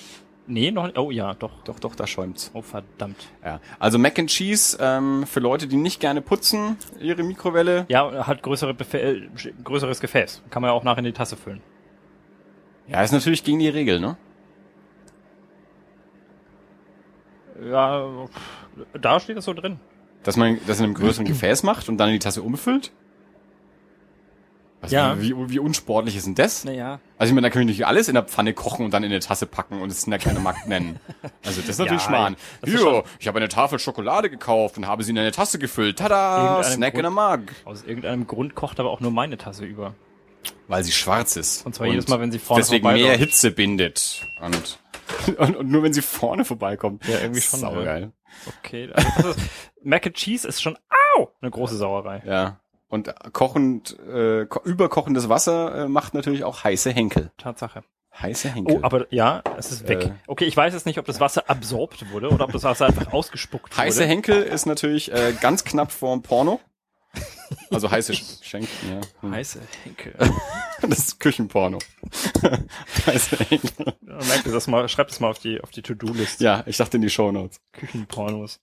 Nee, 0.46 0.70
noch 0.70 0.84
nicht. 0.84 0.98
Oh 0.98 1.10
ja, 1.10 1.34
doch. 1.34 1.62
Doch, 1.64 1.78
doch, 1.78 1.94
da 1.94 2.06
schäumt's. 2.06 2.50
Oh 2.54 2.62
verdammt. 2.62 3.28
Ja. 3.44 3.60
Also 3.78 3.98
Mac 3.98 4.18
and 4.18 4.30
Cheese 4.30 4.78
ähm, 4.80 5.24
für 5.26 5.40
Leute, 5.40 5.68
die 5.68 5.76
nicht 5.76 6.00
gerne 6.00 6.22
putzen, 6.22 6.76
ihre 7.00 7.22
Mikrowelle. 7.22 7.86
Ja, 7.88 8.26
hat 8.26 8.42
größere 8.42 8.74
Befä 8.74 8.98
äh, 8.98 9.28
größeres 9.62 10.00
Gefäß. 10.00 10.42
Kann 10.50 10.62
man 10.62 10.70
ja 10.70 10.72
auch 10.72 10.82
nach 10.82 10.98
in 10.98 11.04
die 11.04 11.12
Tasse 11.12 11.36
füllen. 11.36 11.60
Ja, 12.88 13.02
ist 13.02 13.12
natürlich 13.12 13.44
gegen 13.44 13.60
die 13.60 13.68
Regel, 13.68 14.00
ne? 14.00 14.16
Ja, 17.70 18.08
da 19.00 19.20
steht 19.20 19.36
das 19.36 19.44
so 19.44 19.52
drin. 19.52 19.78
Dass 20.22 20.36
man 20.36 20.58
das 20.66 20.78
in 20.78 20.86
einem 20.86 20.94
größeren 20.94 21.26
Gefäß 21.26 21.62
macht 21.62 21.88
und 21.88 21.98
dann 21.98 22.08
in 22.08 22.14
die 22.14 22.18
Tasse 22.18 22.42
umfüllt. 22.42 22.92
Was, 24.82 24.92
Ja. 24.92 25.20
Wie, 25.20 25.34
wie 25.50 25.58
unsportlich 25.58 26.16
ist 26.16 26.26
denn 26.26 26.34
das? 26.34 26.64
Naja. 26.64 27.00
Also 27.18 27.30
ich 27.30 27.34
meine, 27.34 27.46
da 27.48 27.50
können 27.52 27.66
wir 27.68 27.72
nicht 27.74 27.86
alles 27.86 28.08
in 28.08 28.14
der 28.14 28.22
Pfanne 28.22 28.54
kochen 28.54 28.84
und 28.84 28.94
dann 28.94 29.02
in 29.02 29.10
eine 29.10 29.20
Tasse 29.20 29.46
packen 29.46 29.80
und 29.82 29.90
es 29.92 30.04
in 30.04 30.10
der 30.10 30.18
kleine 30.18 30.40
Markt 30.40 30.66
nennen. 30.68 30.98
Also 31.44 31.60
das 31.60 31.70
ist 31.70 31.78
natürlich 31.80 32.02
Ja, 32.02 32.08
schmarrn. 32.08 32.36
schon- 32.66 33.02
ich 33.18 33.28
habe 33.28 33.38
eine 33.38 33.48
Tafel 33.48 33.78
Schokolade 33.78 34.30
gekauft 34.30 34.78
und 34.78 34.86
habe 34.86 35.02
sie 35.04 35.10
in 35.10 35.18
eine 35.18 35.32
Tasse 35.32 35.58
gefüllt. 35.58 35.98
Tada, 35.98 36.62
Snack 36.64 36.94
in 36.94 37.00
Grund- 37.00 37.02
der 37.04 37.10
Mark. 37.10 37.54
Aus 37.66 37.84
irgendeinem 37.84 38.26
Grund 38.26 38.54
kocht 38.54 38.80
aber 38.80 38.90
auch 38.90 39.00
nur 39.00 39.10
meine 39.10 39.36
Tasse 39.36 39.64
über. 39.66 39.94
Weil 40.68 40.82
sie 40.84 40.92
schwarz 40.92 41.36
ist. 41.36 41.66
Und 41.66 41.74
zwar 41.74 41.86
jedes 41.86 42.08
Mal, 42.08 42.18
wenn 42.20 42.32
sie 42.32 42.38
vorne 42.38 42.62
Deswegen 42.62 42.90
mehr 42.90 43.16
Hitze 43.18 43.50
bindet. 43.50 44.22
Und, 44.40 44.78
und, 45.38 45.56
und 45.56 45.68
nur 45.70 45.82
wenn 45.82 45.92
sie 45.92 46.00
vorne 46.02 46.46
vorbeikommt. 46.46 47.06
Ja, 47.06 47.18
irgendwie 47.20 47.42
schon, 47.42 47.60
Saugeil. 47.60 48.12
Okay. 48.64 48.90
Also 48.94 49.34
Mac 49.82 50.06
and 50.06 50.14
Cheese 50.14 50.48
ist 50.48 50.62
schon, 50.62 50.78
au, 51.18 51.28
eine 51.42 51.50
große 51.50 51.76
Sauerei. 51.76 52.22
Ja. 52.24 52.60
Und 52.90 53.14
kochend, 53.32 53.96
äh, 54.00 54.44
ko 54.46 54.60
überkochendes 54.64 55.28
Wasser 55.28 55.84
äh, 55.84 55.88
macht 55.88 56.12
natürlich 56.12 56.44
auch 56.44 56.64
heiße 56.64 56.90
Henkel. 56.90 57.30
Tatsache. 57.38 57.82
Heiße 58.20 58.48
Henkel. 58.50 58.78
Oh, 58.78 58.80
aber 58.82 59.06
ja, 59.10 59.42
es 59.56 59.70
ist 59.70 59.86
weg. 59.88 60.04
Äh. 60.06 60.10
Okay, 60.26 60.44
ich 60.44 60.56
weiß 60.56 60.74
jetzt 60.74 60.84
nicht, 60.86 60.98
ob 60.98 61.06
das 61.06 61.20
Wasser 61.20 61.48
absorbt 61.48 62.10
wurde 62.10 62.28
oder 62.30 62.44
ob 62.44 62.52
das 62.52 62.64
Wasser 62.64 62.86
einfach 62.86 63.12
ausgespuckt 63.12 63.76
heiße 63.78 64.00
wurde. 64.00 64.08
Henkel 64.08 64.42
ist 64.42 64.66
natürlich 64.66 65.12
äh, 65.12 65.32
ganz 65.40 65.62
knapp 65.64 65.92
vorm 65.92 66.22
Porno. 66.22 66.60
Also 67.70 67.90
heiße 67.90 68.12
Sch- 68.12 68.42
Schenken, 68.44 68.68
ja. 68.90 69.00
Hm. 69.20 69.32
Heiße 69.32 69.60
Henkel. 69.84 70.14
Das 70.82 70.98
ist 70.98 71.20
Küchenporno. 71.20 71.78
heiße 73.06 73.36
Henkel. 73.36 73.92
Merkt 74.00 74.46
ihr 74.46 74.52
das 74.52 74.66
mal, 74.66 74.88
schreibt 74.88 75.10
es 75.10 75.20
mal 75.20 75.28
auf 75.28 75.38
die, 75.38 75.60
auf 75.60 75.70
die 75.70 75.82
To-Do-List. 75.82 76.40
Ja, 76.40 76.62
ich 76.66 76.78
dachte 76.78 76.96
in 76.96 77.02
die 77.02 77.10
Shownotes. 77.10 77.60
Küchenpornos. 77.72 78.60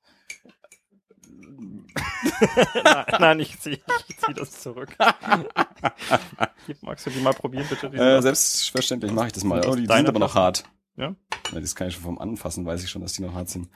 Nein, 2.83 3.05
nein, 3.19 3.39
ich 3.39 3.59
zieh, 3.59 3.79
ich 4.07 4.17
zieh 4.17 4.33
das 4.33 4.51
zurück. 4.61 4.95
Magst 6.81 7.05
du 7.05 7.09
die 7.09 7.19
mal 7.21 7.33
probieren, 7.33 7.65
bitte? 7.69 7.87
Äh, 7.87 8.21
selbstverständlich 8.21 9.11
mache 9.11 9.27
ich 9.27 9.33
das 9.33 9.43
mal. 9.43 9.65
Oh, 9.67 9.75
die 9.75 9.85
deine 9.87 9.99
sind 10.01 10.09
aber 10.09 10.19
noch 10.19 10.35
hart. 10.35 10.63
Ja? 10.95 11.15
Ja, 11.53 11.59
das 11.59 11.75
kann 11.75 11.87
ich 11.87 11.93
schon 11.95 12.03
vom 12.03 12.19
Anfassen, 12.19 12.65
weiß 12.65 12.83
ich 12.83 12.89
schon, 12.89 13.01
dass 13.01 13.13
die 13.13 13.21
noch 13.21 13.33
hart 13.33 13.49
sind. 13.49 13.69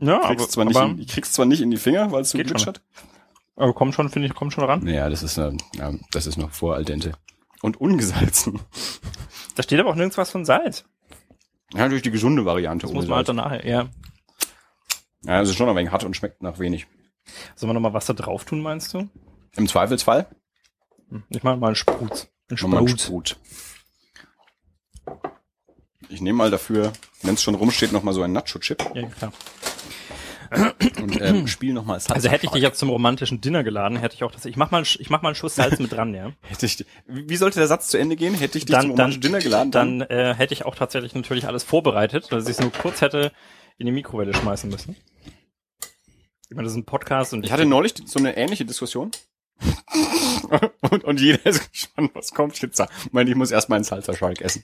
ja, 0.00 0.18
Ich 0.18 0.24
aber, 0.24 0.36
krieg's, 0.36 0.50
zwar 0.50 0.64
nicht 0.64 0.76
aber, 0.76 0.90
in, 0.90 0.98
ich 0.98 1.08
krieg's 1.08 1.32
zwar 1.32 1.46
nicht 1.46 1.60
in 1.60 1.70
die 1.70 1.76
Finger, 1.78 2.12
weil 2.12 2.22
es 2.22 2.30
so 2.30 2.38
schon. 2.38 2.46
glitschert. 2.46 2.82
aber 3.56 3.72
komm 3.72 3.92
schon, 3.92 4.08
finde 4.10 4.28
ich, 4.28 4.34
komm 4.34 4.50
schon 4.50 4.64
ran. 4.64 4.84
Naja, 4.84 5.08
das 5.08 5.22
ist, 5.22 5.38
äh, 5.38 5.52
ja, 5.76 5.92
das 6.12 6.26
ist 6.26 6.36
noch 6.36 6.50
vor 6.50 6.74
al 6.74 6.84
dente. 6.84 7.12
Und 7.62 7.80
ungesalzen. 7.80 8.60
Da 9.54 9.62
steht 9.62 9.78
aber 9.80 9.90
auch 9.90 9.94
nirgends 9.94 10.18
was 10.18 10.30
von 10.30 10.44
Salz. 10.44 10.84
Ja, 11.72 11.80
natürlich 11.80 12.02
die 12.02 12.10
gesunde 12.10 12.44
Variante. 12.44 12.86
Das 12.86 12.94
muss 12.94 13.06
man 13.06 13.16
halt 13.18 13.28
nachher, 13.34 13.66
ja. 13.66 13.88
Ja, 15.24 15.40
es 15.40 15.48
ist 15.48 15.56
schon 15.56 15.68
ein 15.68 15.76
wenig 15.76 15.92
hart 15.92 16.04
und 16.04 16.16
schmeckt 16.16 16.42
nach 16.42 16.58
wenig. 16.58 16.86
Sollen 17.54 17.70
wir 17.70 17.74
nochmal 17.74 17.94
Wasser 17.94 18.14
drauf 18.14 18.44
tun, 18.44 18.60
meinst 18.60 18.92
du? 18.94 19.08
Im 19.56 19.68
Zweifelsfall. 19.68 20.26
Hm, 21.08 21.24
Ich 21.30 21.42
mache 21.42 21.56
mal 21.56 21.68
einen 21.68 21.76
Sprutz. 21.76 22.28
Einen 22.50 22.58
Nochmal 22.60 22.80
einen. 22.80 22.98
Sprut. 22.98 23.36
Ich 26.08 26.20
nehme 26.20 26.36
mal 26.38 26.50
dafür, 26.50 26.92
wenn 27.22 27.34
es 27.34 27.42
schon 27.42 27.54
rumsteht, 27.54 27.92
nochmal 27.92 28.12
so 28.14 28.22
einen 28.22 28.34
Nacho-Chip 28.34 28.84
Ja, 28.94 29.06
klar. 29.08 29.32
und 31.00 31.18
ähm, 31.22 31.46
spiele 31.46 31.72
nochmal 31.72 32.00
Salsa. 32.00 32.14
Also 32.14 32.28
hätte 32.28 32.44
ich 32.46 32.52
dich 32.52 32.62
jetzt 32.62 32.78
zum 32.78 32.90
romantischen 32.90 33.40
Dinner 33.40 33.64
geladen, 33.64 33.96
hätte 33.96 34.14
ich 34.14 34.22
auch 34.24 34.30
das. 34.30 34.44
Ich 34.44 34.56
mach 34.56 34.70
mal, 34.70 34.82
ich 34.82 35.08
mach 35.08 35.22
mal 35.22 35.30
einen 35.30 35.34
Schuss 35.36 35.54
Salz 35.54 35.78
mit 35.78 35.92
dran, 35.92 36.14
ja. 36.14 36.32
Hätte 36.42 36.66
ich, 36.66 36.84
wie 37.06 37.36
sollte 37.36 37.58
der 37.60 37.68
Satz 37.68 37.88
zu 37.88 37.96
Ende 37.98 38.16
gehen? 38.16 38.34
Hätte 38.34 38.58
ich 38.58 38.66
dich 38.66 38.74
zum 38.74 38.80
Dann, 38.80 38.80
dann, 38.82 38.90
romantischen 38.90 39.20
Dinner 39.22 39.38
geladen? 39.38 39.70
dann 39.70 40.00
äh, 40.02 40.34
hätte 40.34 40.52
ich 40.52 40.66
auch 40.66 40.74
tatsächlich 40.74 41.14
natürlich 41.14 41.46
alles 41.46 41.62
vorbereitet, 41.64 42.30
dass 42.30 42.44
ich 42.44 42.50
es 42.50 42.60
nur 42.60 42.72
kurz 42.72 43.00
hätte 43.00 43.32
in 43.78 43.86
die 43.86 43.92
Mikrowelle 43.92 44.34
schmeißen 44.34 44.68
müssen. 44.68 44.96
Ich 46.52 46.56
meine, 46.56 46.66
das 46.66 46.74
ist 46.74 46.80
ein 46.80 46.84
Podcast 46.84 47.32
und 47.32 47.46
Ich 47.46 47.50
hatte 47.50 47.64
neulich 47.64 47.94
so 48.04 48.18
eine 48.18 48.36
ähnliche 48.36 48.66
Diskussion. 48.66 49.10
und, 50.90 51.02
und 51.02 51.18
jeder 51.18 51.46
ist 51.46 51.72
gespannt, 51.72 52.10
was 52.12 52.34
kommt 52.34 52.60
jetzt 52.60 52.78
da. 52.78 52.88
Ich 53.06 53.12
meine, 53.14 53.30
ich 53.30 53.36
muss 53.36 53.50
erstmal 53.50 53.76
einen 53.76 53.84
Salsa-Schalk 53.84 54.42
essen. 54.42 54.62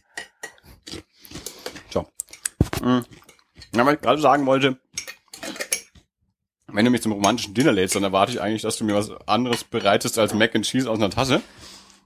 So. 1.88 2.06
Mhm. 2.82 3.06
Na, 3.72 3.86
was 3.86 3.94
ich 3.94 4.02
gerade 4.02 4.20
sagen 4.20 4.44
wollte, 4.44 4.78
wenn 6.66 6.84
du 6.84 6.90
mich 6.90 7.00
zum 7.00 7.12
romantischen 7.12 7.54
Dinner 7.54 7.72
lädst, 7.72 7.96
dann 7.96 8.02
erwarte 8.02 8.32
ich 8.32 8.42
eigentlich, 8.42 8.60
dass 8.60 8.76
du 8.76 8.84
mir 8.84 8.94
was 8.94 9.10
anderes 9.26 9.64
bereitest 9.64 10.18
als 10.18 10.34
Mac 10.34 10.54
and 10.54 10.66
Cheese 10.66 10.90
aus 10.90 10.98
einer 10.98 11.08
Tasse. 11.08 11.40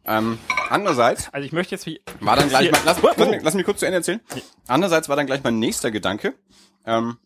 Ähm, 0.04 0.38
andererseits 0.70 1.28
Also 1.34 1.44
ich 1.44 1.52
möchte 1.52 1.74
jetzt 1.74 1.86
wie 1.86 2.00
war 2.20 2.36
dann 2.36 2.48
gleich 2.48 2.70
mal, 2.70 2.80
lass, 2.84 3.02
lass, 3.02 3.28
mich, 3.28 3.42
lass 3.42 3.54
mich 3.54 3.64
kurz 3.64 3.80
zu 3.80 3.86
Ende 3.86 3.96
erzählen. 3.96 4.20
Andererseits 4.68 5.08
war 5.08 5.16
dann 5.16 5.26
gleich 5.26 5.42
mein 5.42 5.58
nächster 5.58 5.90
Gedanke, 5.90 6.34
ähm, 6.86 7.16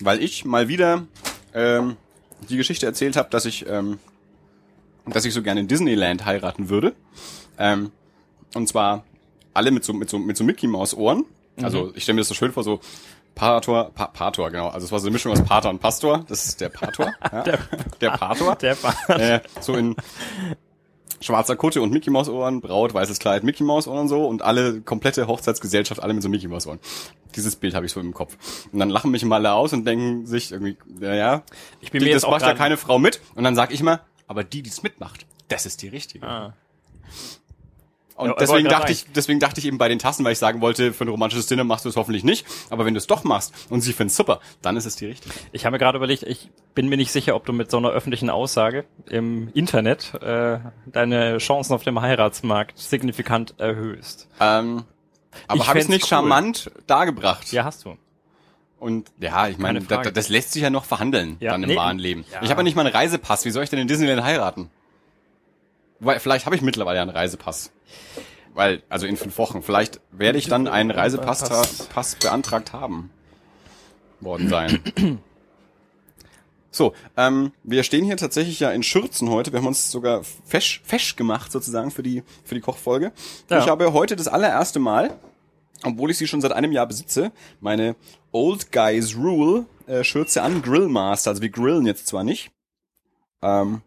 weil 0.00 0.22
ich 0.22 0.46
mal 0.46 0.68
wieder 0.68 1.06
ähm, 1.54 1.96
die 2.48 2.56
Geschichte 2.56 2.86
erzählt 2.86 3.16
habe, 3.16 3.28
dass 3.30 3.44
ich, 3.44 3.66
ähm, 3.68 3.98
dass 5.06 5.24
ich 5.24 5.34
so 5.34 5.42
gerne 5.42 5.60
in 5.60 5.68
Disneyland 5.68 6.24
heiraten 6.24 6.68
würde. 6.68 6.94
Ähm, 7.58 7.90
und 8.54 8.68
zwar 8.68 9.04
alle 9.54 9.70
mit 9.70 9.84
so 9.84 9.92
mit 9.92 10.08
so 10.08 10.18
mit 10.18 10.36
so 10.36 10.44
Mickey 10.44 10.66
Maus 10.66 10.94
Ohren. 10.94 11.24
Also 11.60 11.92
ich 11.96 12.04
stelle 12.04 12.14
mir 12.14 12.20
das 12.20 12.28
so 12.28 12.34
schön 12.34 12.52
vor, 12.52 12.62
so 12.62 12.80
Pator, 13.34 13.90
pa 13.94 14.06
Pator, 14.06 14.50
genau. 14.50 14.68
Also 14.68 14.84
es 14.86 14.92
war 14.92 15.00
so 15.00 15.06
eine 15.06 15.12
Mischung 15.12 15.32
aus 15.32 15.42
Pater 15.42 15.70
und 15.70 15.80
Pastor. 15.80 16.24
Das 16.28 16.44
ist 16.46 16.60
der 16.60 16.68
Pator. 16.68 17.12
ja. 17.32 17.42
Der- 17.42 17.58
der 18.00 18.10
Pator 18.10 18.54
der 18.60 18.80
war 18.82 18.94
äh, 19.10 19.40
so 19.60 19.74
in 19.74 19.96
schwarzer 21.20 21.56
Kutte 21.56 21.82
und 21.82 21.92
Mickey 21.92 22.10
Maus 22.10 22.28
Ohren, 22.28 22.60
Braut, 22.60 22.94
weißes 22.94 23.18
Kleid, 23.18 23.44
Mickey 23.44 23.62
Maus 23.64 23.86
Ohren 23.86 24.00
und 24.00 24.08
so 24.08 24.26
und 24.26 24.42
alle 24.42 24.80
komplette 24.80 25.26
Hochzeitsgesellschaft, 25.26 26.02
alle 26.02 26.14
mit 26.14 26.22
so 26.22 26.28
Mickey 26.28 26.48
Maus 26.48 26.66
Ohren. 26.66 26.78
Dieses 27.36 27.56
Bild 27.56 27.74
habe 27.74 27.86
ich 27.86 27.92
so 27.92 28.00
im 28.00 28.14
Kopf. 28.14 28.36
Und 28.72 28.78
dann 28.78 28.90
lachen 28.90 29.10
mich 29.10 29.24
mal 29.24 29.36
alle 29.36 29.52
aus 29.52 29.72
und 29.72 29.84
denken 29.84 30.26
sich 30.26 30.52
irgendwie, 30.52 30.76
naja, 30.86 31.42
Ich 31.80 31.90
bin 31.90 32.00
die, 32.00 32.06
mir 32.06 32.14
das 32.14 32.22
jetzt 32.22 32.30
macht 32.30 32.42
ja 32.42 32.54
keine 32.54 32.76
Frau 32.76 32.98
mit. 32.98 33.20
Und 33.34 33.44
dann 33.44 33.54
sag 33.54 33.72
ich 33.72 33.82
mal, 33.82 34.00
aber 34.26 34.44
die, 34.44 34.62
die 34.62 34.70
es 34.70 34.82
mitmacht, 34.82 35.26
das 35.48 35.66
ist 35.66 35.82
die 35.82 35.88
richtige. 35.88 36.26
Ah. 36.26 36.54
Und 38.18 38.30
Ja, 38.30 38.34
deswegen 38.38 38.68
dachte 38.68 38.90
ich, 38.92 39.06
deswegen 39.14 39.38
dachte 39.40 39.60
ich 39.60 39.66
eben 39.66 39.78
bei 39.78 39.88
den 39.88 39.98
Tassen, 40.00 40.24
weil 40.24 40.32
ich 40.32 40.38
sagen 40.38 40.60
wollte, 40.60 40.92
für 40.92 41.04
ein 41.04 41.08
romantisches 41.08 41.46
Dinner 41.46 41.62
machst 41.64 41.84
du 41.84 41.88
es 41.88 41.96
hoffentlich 41.96 42.24
nicht. 42.24 42.44
Aber 42.68 42.84
wenn 42.84 42.92
du 42.94 42.98
es 42.98 43.06
doch 43.06 43.22
machst 43.24 43.54
und 43.70 43.80
sie 43.80 43.92
findet 43.92 44.14
super, 44.16 44.40
dann 44.60 44.76
ist 44.76 44.86
es 44.86 44.96
die 44.96 45.06
richtige. 45.06 45.34
Ich 45.52 45.64
habe 45.64 45.74
mir 45.74 45.78
gerade 45.78 45.96
überlegt, 45.98 46.24
ich 46.24 46.50
bin 46.74 46.88
mir 46.88 46.96
nicht 46.96 47.12
sicher, 47.12 47.36
ob 47.36 47.46
du 47.46 47.52
mit 47.52 47.70
so 47.70 47.76
einer 47.76 47.90
öffentlichen 47.90 48.28
Aussage 48.28 48.84
im 49.08 49.48
Internet 49.54 50.14
äh, 50.20 50.58
deine 50.86 51.38
Chancen 51.38 51.72
auf 51.74 51.84
dem 51.84 52.00
Heiratsmarkt 52.00 52.76
signifikant 52.78 53.54
erhöhst. 53.58 54.28
Ähm, 54.40 54.84
aber 55.46 55.60
Ich 55.62 55.68
habe 55.68 55.78
ich 55.78 55.84
es 55.84 55.88
nicht 55.88 56.02
cool. 56.02 56.08
charmant 56.08 56.70
dargebracht? 56.88 57.52
Ja, 57.52 57.62
hast 57.64 57.84
du. 57.84 57.96
Und 58.80 59.10
ja, 59.20 59.48
ich 59.48 59.58
meine, 59.58 59.78
Keine 59.80 59.88
Frage. 59.88 60.02
da, 60.08 60.10
das 60.10 60.28
lässt 60.28 60.52
sich 60.52 60.62
ja 60.62 60.70
noch 60.70 60.84
verhandeln 60.84 61.36
Ja, 61.40 61.52
dann 61.52 61.62
im 61.62 61.68
nee. 61.70 61.76
wahren 61.76 61.98
Leben. 61.98 62.24
Ja. 62.32 62.42
Ich 62.42 62.50
habe 62.50 62.60
ja 62.60 62.64
nicht 62.64 62.74
mal 62.76 62.86
einen 62.86 62.94
Reisepass. 62.94 63.44
Wie 63.44 63.50
soll 63.50 63.64
ich 63.64 63.70
denn 63.70 63.78
in 63.78 63.88
Disneyland 63.88 64.22
heiraten? 64.24 64.70
Weil 66.00 66.20
vielleicht 66.20 66.46
habe 66.46 66.56
ich 66.56 66.62
mittlerweile 66.62 66.96
ja 66.96 67.02
einen 67.02 67.10
Reisepass. 67.10 67.72
Weil, 68.54 68.82
also 68.88 69.06
in 69.06 69.16
fünf 69.16 69.38
Wochen. 69.38 69.62
Vielleicht 69.62 70.00
werde 70.10 70.38
ich 70.38 70.48
dann 70.48 70.66
einen 70.66 70.90
Reisepass 70.90 71.48
Pass. 71.48 71.86
Pass 71.88 72.14
beantragt 72.16 72.72
haben. 72.72 73.10
Worden 74.20 74.48
sein. 74.48 75.20
So, 76.70 76.92
ähm, 77.16 77.52
wir 77.64 77.82
stehen 77.82 78.04
hier 78.04 78.16
tatsächlich 78.16 78.60
ja 78.60 78.70
in 78.70 78.82
Schürzen 78.82 79.30
heute. 79.30 79.52
Wir 79.52 79.58
haben 79.58 79.66
uns 79.66 79.90
sogar 79.90 80.22
fesch, 80.22 80.82
fesch 80.84 81.16
gemacht 81.16 81.50
sozusagen 81.50 81.90
für 81.90 82.02
die, 82.02 82.22
für 82.44 82.54
die 82.54 82.60
Kochfolge. 82.60 83.12
Ja. 83.50 83.58
Ich 83.58 83.68
habe 83.68 83.92
heute 83.92 84.16
das 84.16 84.28
allererste 84.28 84.78
Mal, 84.78 85.18
obwohl 85.82 86.10
ich 86.10 86.18
sie 86.18 86.28
schon 86.28 86.40
seit 86.40 86.52
einem 86.52 86.70
Jahr 86.70 86.86
besitze, 86.86 87.32
meine 87.60 87.96
Old 88.32 88.70
Guys 88.70 89.16
Rule 89.16 89.66
äh, 89.86 90.04
Schürze 90.04 90.42
an 90.42 90.62
Grillmaster. 90.62 91.30
Also 91.30 91.42
wir 91.42 91.48
grillen 91.48 91.86
jetzt 91.86 92.06
zwar 92.06 92.22
nicht, 92.22 92.52
ähm, 93.42 93.82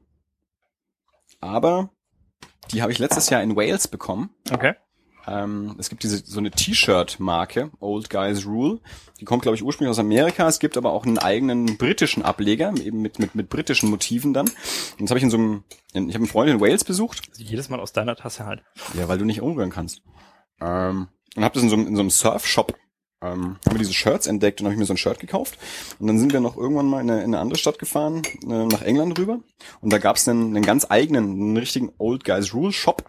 aber 1.40 1.92
die 2.74 2.82
habe 2.82 2.92
ich 2.92 3.00
letztes 3.00 3.30
Jahr 3.30 3.42
in 3.44 3.56
Wales 3.56 3.88
bekommen. 3.88 4.30
Okay. 4.52 4.74
Ähm, 5.28 5.76
es 5.78 5.90
gibt 5.90 6.02
diese 6.02 6.18
so 6.26 6.40
eine 6.40 6.50
T-Shirt-Marke, 6.50 7.70
Old 7.80 8.10
Guys 8.10 8.46
Rule. 8.48 8.80
Die 9.20 9.26
kommt, 9.26 9.44
glaube 9.44 9.56
ich, 9.56 9.64
ursprünglich 9.64 9.92
aus 9.92 10.00
Amerika. 10.00 10.48
Es 10.48 10.60
gibt 10.60 10.78
aber 10.78 10.92
auch 10.94 11.06
einen 11.06 11.20
eigenen 11.20 11.78
britischen 11.78 12.24
Ableger, 12.24 12.74
eben 12.84 13.02
mit, 13.04 13.20
mit, 13.20 13.36
mit 13.36 13.48
britischen 13.50 13.90
Motiven 13.92 14.34
dann. 14.34 14.48
Und 14.48 15.02
das 15.02 15.10
habe 15.12 15.20
ich 15.20 15.24
in 15.24 15.30
so 15.30 15.38
einem, 15.38 15.64
in, 15.94 16.10
ich 16.10 16.16
habe 16.16 16.24
einen 16.24 16.32
Freund 16.32 16.50
in 16.50 16.60
Wales 16.60 16.84
besucht. 16.84 17.22
Also 17.30 17.44
jedes 17.44 17.70
Mal 17.70 17.80
aus 17.80 17.94
deiner 17.94 18.16
Tasse 18.16 18.46
halt. 18.48 18.64
Ja, 18.96 19.08
weil 19.08 19.20
du 19.20 19.26
nicht 19.26 19.42
umrühren 19.42 19.70
kannst. 19.70 20.02
Ähm, 20.60 21.08
und 21.36 21.44
habe 21.44 21.54
das 21.54 21.62
in 21.64 21.70
so, 21.70 21.76
einem- 21.76 21.88
in 21.88 21.96
so 21.96 22.02
einem 22.02 22.10
Surf-Shop, 22.10 22.76
ähm, 23.22 23.58
haben 23.66 23.72
wir 23.72 23.80
diese 23.80 23.94
Shirts 23.94 24.28
entdeckt 24.28 24.60
und 24.60 24.66
habe 24.66 24.74
ich 24.74 24.80
mir 24.80 24.86
so 24.86 24.94
ein 24.94 24.98
Shirt 24.98 25.20
gekauft. 25.20 25.58
Und 26.00 26.08
dann 26.08 26.20
sind 26.20 26.34
wir 26.34 26.40
noch 26.40 26.58
irgendwann 26.58 26.88
mal 26.88 27.02
in 27.02 27.10
eine, 27.10 27.20
in 27.20 27.26
eine 27.26 27.40
andere 27.40 27.60
Stadt 27.60 27.80
gefahren, 27.80 28.22
äh, 28.44 28.66
nach 28.66 28.82
England 28.82 29.18
rüber. 29.18 29.40
Und 29.82 29.94
da 29.94 29.98
gab 29.98 30.16
es 30.16 30.28
einen, 30.28 30.56
einen 30.56 30.66
ganz 30.66 30.88
eigenen, 30.90 31.32
einen 31.32 31.58
richtigen 31.58 31.92
Old 31.98 32.24
Guys 32.24 32.54
Rule 32.54 32.72
Shop. 32.72 33.04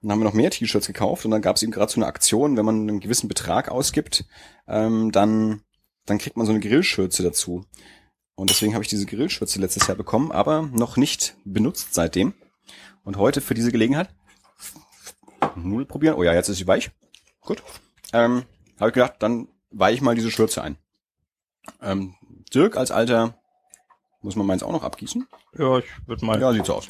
Und 0.00 0.08
dann 0.08 0.12
haben 0.12 0.20
wir 0.20 0.24
noch 0.24 0.34
mehr 0.34 0.50
T-Shirts 0.50 0.86
gekauft 0.86 1.24
und 1.24 1.32
dann 1.32 1.42
gab 1.42 1.56
es 1.56 1.62
eben 1.62 1.72
gerade 1.72 1.90
so 1.90 1.96
eine 1.96 2.06
Aktion, 2.06 2.56
wenn 2.56 2.64
man 2.64 2.88
einen 2.88 3.00
gewissen 3.00 3.26
Betrag 3.26 3.68
ausgibt, 3.68 4.24
ähm, 4.68 5.10
dann, 5.10 5.62
dann 6.06 6.18
kriegt 6.18 6.36
man 6.36 6.46
so 6.46 6.52
eine 6.52 6.60
Grillschürze 6.60 7.24
dazu. 7.24 7.64
Und 8.36 8.50
deswegen 8.50 8.74
habe 8.74 8.84
ich 8.84 8.88
diese 8.88 9.06
Grillschürze 9.06 9.60
letztes 9.60 9.88
Jahr 9.88 9.96
bekommen, 9.96 10.30
aber 10.30 10.62
noch 10.72 10.96
nicht 10.96 11.36
benutzt 11.44 11.92
seitdem. 11.92 12.34
Und 13.02 13.16
heute 13.16 13.40
für 13.40 13.54
diese 13.54 13.72
Gelegenheit 13.72 14.08
Null 15.56 15.86
probieren. 15.86 16.16
Oh 16.16 16.22
ja, 16.22 16.34
jetzt 16.34 16.48
ist 16.48 16.58
sie 16.58 16.66
weich. 16.66 16.90
Gut. 17.40 17.62
Ähm, 18.12 18.44
habe 18.80 18.90
ich 18.90 18.94
gedacht, 18.94 19.14
dann 19.18 19.48
weiche 19.70 19.96
ich 19.96 20.00
mal 20.02 20.14
diese 20.14 20.30
Schürze 20.30 20.62
ein. 20.62 20.76
Ähm, 21.80 22.14
Dirk 22.54 22.76
als 22.76 22.90
alter, 22.90 23.34
muss 24.20 24.36
man 24.36 24.46
meins 24.46 24.62
auch 24.62 24.72
noch 24.72 24.84
abgießen? 24.84 25.26
Ja, 25.58 25.78
ich 25.78 25.86
würde 26.06 26.24
mal. 26.24 26.40
Ja, 26.40 26.52
sieht 26.52 26.66
so 26.66 26.74
aus. 26.74 26.88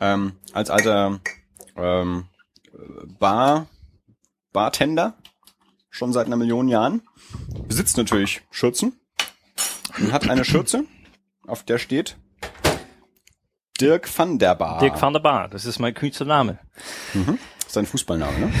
Ähm, 0.00 0.32
als 0.52 0.70
alter 0.70 1.20
ähm, 1.76 2.26
Bar, 3.18 3.66
Bartender, 4.52 5.14
schon 5.90 6.12
seit 6.12 6.26
einer 6.26 6.36
Million 6.36 6.68
Jahren, 6.68 7.02
besitzt 7.66 7.96
natürlich 7.96 8.42
Schürzen 8.50 8.98
und 9.98 10.12
hat 10.12 10.28
eine 10.28 10.44
Schürze, 10.44 10.84
auf 11.46 11.62
der 11.62 11.78
steht 11.78 12.16
Dirk 13.80 14.08
van 14.18 14.38
der 14.38 14.54
Bar. 14.54 14.78
Dirk 14.80 15.00
van 15.00 15.12
der 15.12 15.20
Bar, 15.20 15.48
das 15.48 15.64
ist 15.64 15.78
mein 15.78 15.94
Künstlername. 15.94 16.58
Mhm. 17.14 17.38
Das 17.58 17.66
ist 17.66 17.72
sein 17.72 17.86
Fußballname, 17.86 18.38
ne? 18.38 18.52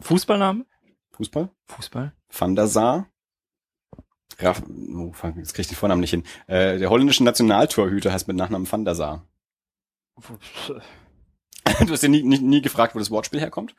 Fußballname? 0.00 0.64
Fußball? 1.18 1.50
Fußball? 1.66 2.12
Van 2.30 2.54
der 2.54 2.68
Sar. 2.68 3.08
Raff, 4.38 4.62
oh, 4.68 5.12
jetzt 5.36 5.52
krieg 5.52 5.64
ich 5.64 5.68
den 5.68 5.76
Vornamen 5.76 6.00
nicht 6.00 6.10
hin. 6.10 6.22
Äh, 6.46 6.78
der 6.78 6.90
holländische 6.90 7.24
Nationaltorhüter 7.24 8.12
heißt 8.12 8.28
mit 8.28 8.36
Nachnamen 8.36 8.70
Van 8.70 8.84
der 8.84 8.94
Sar. 8.94 9.26
Du 11.86 11.92
hast 11.92 12.02
ja 12.02 12.08
nie, 12.08 12.22
nie, 12.22 12.38
nie 12.38 12.62
gefragt, 12.62 12.94
wo 12.94 12.98
das 12.98 13.10
Wortspiel 13.10 13.40
herkommt? 13.40 13.74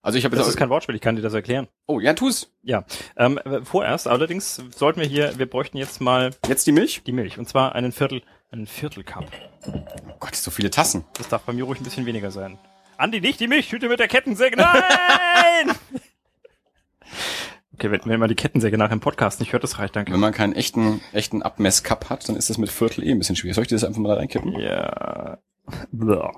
Also 0.00 0.18
ich 0.18 0.24
habe 0.24 0.34
Das 0.34 0.48
ist 0.48 0.56
kein 0.56 0.70
Wortspiel, 0.70 0.94
ich 0.94 1.02
kann 1.02 1.14
dir 1.14 1.20
das 1.22 1.34
erklären. 1.34 1.68
Oh, 1.86 2.00
ja, 2.00 2.14
tu's. 2.14 2.50
Ja, 2.62 2.84
ähm, 3.16 3.38
äh, 3.38 3.60
vorerst 3.62 4.08
allerdings 4.08 4.62
sollten 4.74 5.00
wir 5.00 5.06
hier, 5.06 5.38
wir 5.38 5.44
bräuchten 5.46 5.76
jetzt 5.76 6.00
mal 6.00 6.30
Jetzt 6.46 6.66
die 6.66 6.72
Milch? 6.72 7.02
die 7.04 7.12
Milch 7.12 7.38
und 7.38 7.46
zwar 7.46 7.74
einen 7.74 7.92
Viertel, 7.92 8.22
einen 8.50 8.66
Viertelcup. 8.66 9.26
Oh 9.66 9.82
Gott, 10.20 10.36
so 10.36 10.50
viele 10.50 10.70
Tassen. 10.70 11.04
Das 11.18 11.28
darf 11.28 11.42
bei 11.42 11.52
mir 11.52 11.64
ruhig 11.64 11.80
ein 11.80 11.84
bisschen 11.84 12.06
weniger 12.06 12.30
sein. 12.30 12.58
Andi, 12.96 13.20
nicht 13.20 13.40
die 13.40 13.48
Milchschüte 13.48 13.88
mit 13.88 13.98
der 13.98 14.08
Kettensäge. 14.08 14.56
Nein! 14.56 15.76
okay, 17.74 17.90
wenn, 17.90 18.00
wenn 18.04 18.20
man 18.20 18.28
die 18.28 18.34
Kettensäge 18.34 18.78
nach 18.78 18.90
dem 18.90 19.00
Podcast 19.00 19.40
nicht 19.40 19.52
hört, 19.52 19.62
das 19.62 19.78
reicht, 19.78 19.96
danke. 19.96 20.12
Wenn 20.12 20.20
man 20.20 20.32
keinen 20.32 20.54
echten, 20.54 21.00
echten 21.12 21.42
Abmesscup 21.42 22.10
hat, 22.10 22.28
dann 22.28 22.36
ist 22.36 22.50
das 22.50 22.58
mit 22.58 22.70
Viertel 22.70 23.04
eh 23.04 23.10
ein 23.10 23.18
bisschen 23.18 23.36
schwierig. 23.36 23.54
Soll 23.54 23.62
ich 23.62 23.68
dir 23.68 23.76
das 23.76 23.84
einfach 23.84 24.00
mal 24.00 24.08
da 24.08 24.14
reinkippen? 24.16 24.52
Ja. 24.60 25.38
Blah. 25.92 26.32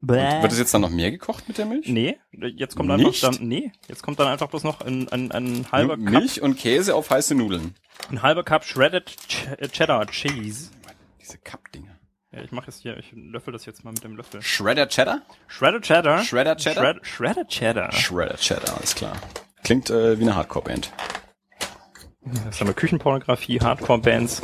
Bäh. 0.00 0.42
Wird 0.42 0.52
das 0.52 0.58
jetzt 0.58 0.74
dann 0.74 0.82
noch 0.82 0.90
mehr 0.90 1.10
gekocht 1.10 1.48
mit 1.48 1.56
der 1.56 1.64
Milch? 1.64 1.88
Nee, 1.88 2.18
jetzt 2.56 2.76
kommt 2.76 2.90
Nicht? 2.90 3.24
einfach 3.24 3.38
dann, 3.38 3.48
nee, 3.48 3.72
jetzt 3.88 4.02
kommt 4.02 4.20
dann 4.20 4.28
einfach 4.28 4.48
bloß 4.48 4.62
noch 4.64 4.82
ein, 4.82 5.08
ein, 5.08 5.32
ein 5.32 5.64
halber 5.72 5.96
Nur 5.96 6.04
Cup, 6.12 6.20
Milch 6.20 6.42
und 6.42 6.58
Käse 6.58 6.94
auf 6.94 7.08
heiße 7.08 7.34
Nudeln. 7.34 7.74
ein 8.10 8.20
halber 8.20 8.44
Cup 8.44 8.64
Shredded 8.64 9.06
Ch 9.28 9.46
äh, 9.56 9.66
Cheddar 9.68 10.06
Cheese. 10.08 10.70
Diese 11.22 11.38
Cup-Dinger. 11.38 11.96
Ja, 12.32 12.42
ich 12.42 12.52
mache 12.52 12.68
es 12.68 12.80
hier, 12.80 12.98
ich 12.98 13.12
löffel 13.14 13.52
das 13.54 13.64
jetzt 13.64 13.82
mal 13.82 13.92
mit 13.92 14.04
dem 14.04 14.14
Löffel. 14.16 14.42
Shredder 14.42 14.88
Cheddar? 14.88 15.22
Shredded 15.46 15.82
Cheddar. 15.84 16.22
Shredder 16.22 16.56
Cheddar? 16.56 16.82
Shred 16.82 17.06
Shredded 17.06 17.48
Cheddar. 17.48 17.92
Shredder 17.92 18.36
Cheddar, 18.36 18.76
alles 18.76 18.94
klar. 18.94 19.16
Klingt 19.64 19.90
äh, 19.90 20.18
wie 20.18 20.22
eine 20.22 20.36
Hardcore-Band. 20.36 20.92
Das 22.46 22.60
haben 22.60 22.68
wir 22.68 22.74
Küchenpornografie, 22.74 23.60
Hardcore-Bands. 23.60 24.40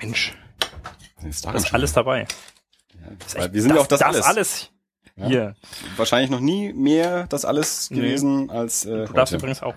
Mensch. 0.00 0.34
Ist 1.28 1.44
Das 1.46 1.64
ist 1.64 1.74
alles 1.74 1.92
dabei. 1.92 2.26
Das 3.18 3.28
ist 3.28 3.36
echt- 3.36 3.52
wir 3.52 3.62
sind 3.62 3.74
ja 3.74 3.80
auch 3.80 3.86
das, 3.86 4.00
das 4.00 4.08
alles. 4.08 4.24
alles 4.26 4.70
Ja. 5.16 5.26
hier. 5.26 5.56
Wahrscheinlich 5.96 6.30
noch 6.30 6.40
nie 6.40 6.72
mehr 6.72 7.26
das 7.28 7.44
alles 7.44 7.90
Nee. 7.90 7.96
gewesen 7.98 8.50
als 8.50 8.84
äh, 8.84 9.06
Du 9.06 9.12
darfst 9.12 9.32
heute. 9.32 9.42
übrigens 9.42 9.62
auch. 9.62 9.74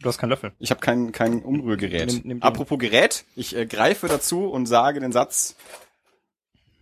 Du 0.00 0.08
hast 0.08 0.18
keinen 0.18 0.30
Löffel. 0.30 0.52
Ich 0.60 0.70
habe 0.70 0.80
kein, 0.80 1.10
kein 1.10 1.42
Umrührgerät. 1.42 2.08
Nimm- 2.12 2.20
nimm. 2.24 2.42
Apropos 2.42 2.78
Gerät, 2.78 3.24
ich 3.34 3.56
äh, 3.56 3.66
greife 3.66 4.06
dazu 4.06 4.44
und 4.48 4.66
sage 4.66 5.00
den 5.00 5.10
Satz, 5.12 5.56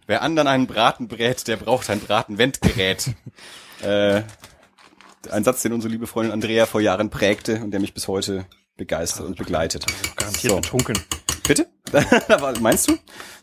wer 0.06 0.20
anderen 0.22 0.46
einen 0.48 0.66
Braten 0.66 1.08
brät, 1.08 1.48
der 1.48 1.56
braucht 1.56 1.88
ein 1.90 2.00
Bratenwendgerät. 2.00 3.14
äh, 3.82 4.22
ein 5.30 5.44
Satz, 5.44 5.62
den 5.62 5.72
unsere 5.72 5.92
liebe 5.92 6.06
Freundin 6.06 6.32
Andrea 6.32 6.66
vor 6.66 6.80
Jahren 6.80 7.10
prägte 7.10 7.62
und 7.62 7.70
der 7.70 7.80
mich 7.80 7.94
bis 7.94 8.08
heute 8.08 8.46
begeistert 8.76 9.26
und 9.26 9.36
begleitet. 9.36 9.86
Garantiert 10.16 10.52
So. 10.52 10.56
betrunken. 10.60 10.98
Bitte? 11.46 11.66
Meinst 12.60 12.88
du? 12.88 12.96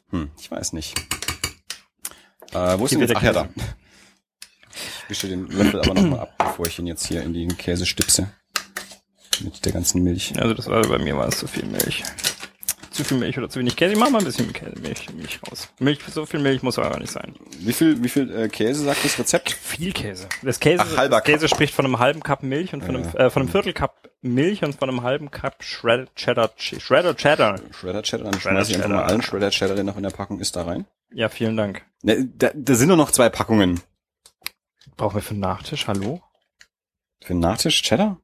Hm, 0.09 0.31
ich 0.39 0.51
weiß 0.51 0.73
nicht. 0.73 0.97
Äh, 2.51 2.77
wo 2.77 2.85
ist 2.85 2.91
denn 2.91 3.01
jetzt? 3.01 3.15
Ach 3.15 3.23
ja, 3.23 3.33
da. 3.33 3.49
Ich 5.03 5.09
wische 5.09 5.27
den 5.27 5.47
Löffel 5.47 5.81
aber 5.81 5.93
nochmal 5.93 6.19
ab, 6.21 6.33
bevor 6.39 6.65
ich 6.65 6.79
ihn 6.79 6.87
jetzt 6.87 7.05
hier 7.05 7.21
in 7.21 7.33
die 7.33 7.45
Käse 7.47 7.85
stipse. 7.85 8.31
Mit 9.41 9.63
der 9.65 9.71
ganzen 9.73 10.01
Milch. 10.01 10.33
Also 10.39 10.53
das 10.53 10.67
war 10.67 10.81
bei 10.81 10.97
mir 10.97 11.15
war 11.17 11.27
es 11.27 11.37
zu 11.37 11.45
viel 11.47 11.65
Milch. 11.65 12.03
Zu 12.93 13.03
viel 13.03 13.17
Milch 13.17 13.37
oder 13.37 13.49
zu 13.49 13.59
wenig 13.59 13.75
Käse. 13.75 13.93
Ich 13.93 13.99
mach 13.99 14.09
mal 14.11 14.19
ein 14.19 14.25
bisschen 14.25 14.51
Milch, 14.81 15.09
Milch 15.13 15.39
raus. 15.49 15.67
Milch, 15.79 15.99
so 16.11 16.25
viel 16.27 16.39
Milch 16.39 16.61
muss 16.61 16.77
aber 16.77 16.99
nicht 16.99 17.11
sein. 17.11 17.33
Wie 17.59 17.73
viel, 17.73 18.01
wie 18.03 18.07
viel 18.09 18.31
äh, 18.33 18.47
Käse 18.49 18.83
sagt 18.85 19.03
das 19.03 19.17
Rezept? 19.17 19.51
Viel 19.51 19.91
Käse. 19.93 20.29
Das 20.43 20.59
Käse, 20.59 20.83
Ach, 20.87 20.97
halber 20.97 21.17
das 21.17 21.23
Käse 21.25 21.47
spricht 21.49 21.73
von 21.73 21.85
einem 21.85 21.97
halben 21.99 22.21
Cup 22.21 22.43
Milch 22.43 22.71
und 22.73 22.83
von 22.85 22.95
einem, 22.95 23.09
äh, 23.15 23.29
von 23.31 23.41
einem 23.41 23.51
Viertel 23.51 23.73
Cup 23.73 24.09
Milch 24.21 24.63
und 24.63 24.75
von 24.75 24.89
einem 24.89 25.01
halben 25.01 25.31
Cup 25.31 25.63
Shredded 25.63 26.15
Cheddar, 26.15 26.55
Che- 26.55 26.79
Shredded 26.79 27.17
Cheddar. 27.17 27.59
Shredder 27.71 28.03
Cheddar, 28.03 28.29
dann 28.31 28.39
Shredder 28.39 28.57
schmeiß 28.63 28.69
ich 28.69 28.75
einfach 28.75 28.89
mal 28.89 29.03
allen 29.03 29.21
Shredder 29.23 29.49
Cheddar, 29.49 29.75
der 29.75 29.83
noch 29.83 29.97
in 29.97 30.03
der 30.03 30.11
Packung 30.11 30.39
ist, 30.39 30.55
da 30.55 30.63
rein. 30.63 30.85
Ja, 31.11 31.29
vielen 31.29 31.57
Dank. 31.57 31.81
Ne, 32.03 32.25
da, 32.37 32.51
da 32.53 32.75
sind 32.75 32.87
nur 32.89 32.97
noch 32.97 33.09
zwei 33.11 33.29
Packungen. 33.29 33.81
Brauchen 34.97 35.15
wir 35.15 35.21
für 35.23 35.31
einen 35.31 35.39
Nachtisch? 35.39 35.87
Hallo? 35.87 36.21
Für 37.23 37.31
einen 37.31 37.39
Nachtisch 37.39 37.81
Cheddar? 37.81 38.19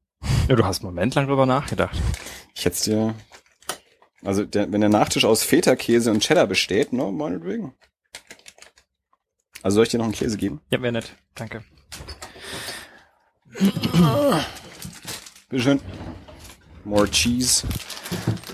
Ja, 0.47 0.55
du 0.55 0.63
hast 0.63 0.81
einen 0.81 0.93
Moment 0.93 1.15
lang 1.15 1.25
drüber 1.27 1.45
nachgedacht. 1.47 1.97
Ich 2.53 2.65
hätte 2.65 2.83
dir, 2.83 3.15
also 4.23 4.45
der, 4.45 4.71
wenn 4.71 4.81
der 4.81 4.89
Nachtisch 4.89 5.25
aus 5.25 5.43
Feta-Käse 5.43 6.11
und 6.11 6.21
Cheddar 6.21 6.47
besteht, 6.47 6.93
ne, 6.93 7.11
meinetwegen. 7.11 7.73
Also 9.61 9.75
soll 9.75 9.83
ich 9.83 9.89
dir 9.89 9.97
noch 9.97 10.05
einen 10.05 10.13
Käse 10.13 10.37
geben? 10.37 10.61
Ja, 10.69 10.81
wäre 10.81 10.93
nett. 10.93 11.15
Danke. 11.35 11.63
Bitteschön. 15.49 15.81
More 16.85 17.09
cheese. 17.09 17.67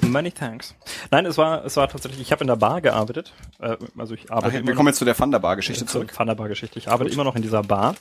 Many 0.01 0.31
thanks. 0.31 0.75
Nein, 1.11 1.25
es 1.25 1.37
war, 1.37 1.63
es 1.65 1.77
war 1.77 1.87
tatsächlich, 1.87 2.21
ich 2.21 2.31
habe 2.31 2.43
in 2.43 2.47
der 2.47 2.55
Bar 2.55 2.81
gearbeitet. 2.81 3.33
Äh, 3.59 3.77
also 3.97 4.13
ich 4.13 4.25
Ach, 4.29 4.37
arbeite 4.37 4.57
immer 4.57 4.67
wir 4.67 4.75
kommen 4.75 4.87
jetzt 4.87 4.97
zu 4.97 5.05
der 5.05 5.15
Thunderbar-Geschichte 5.15 5.85
zurück. 5.85 6.11
Thunderbar-Geschichte. 6.13 6.79
Ich 6.79 6.89
arbeite 6.89 7.11
immer 7.11 7.23
noch 7.23 7.35
in 7.35 7.41
dieser 7.41 7.63
Bar 7.63 7.95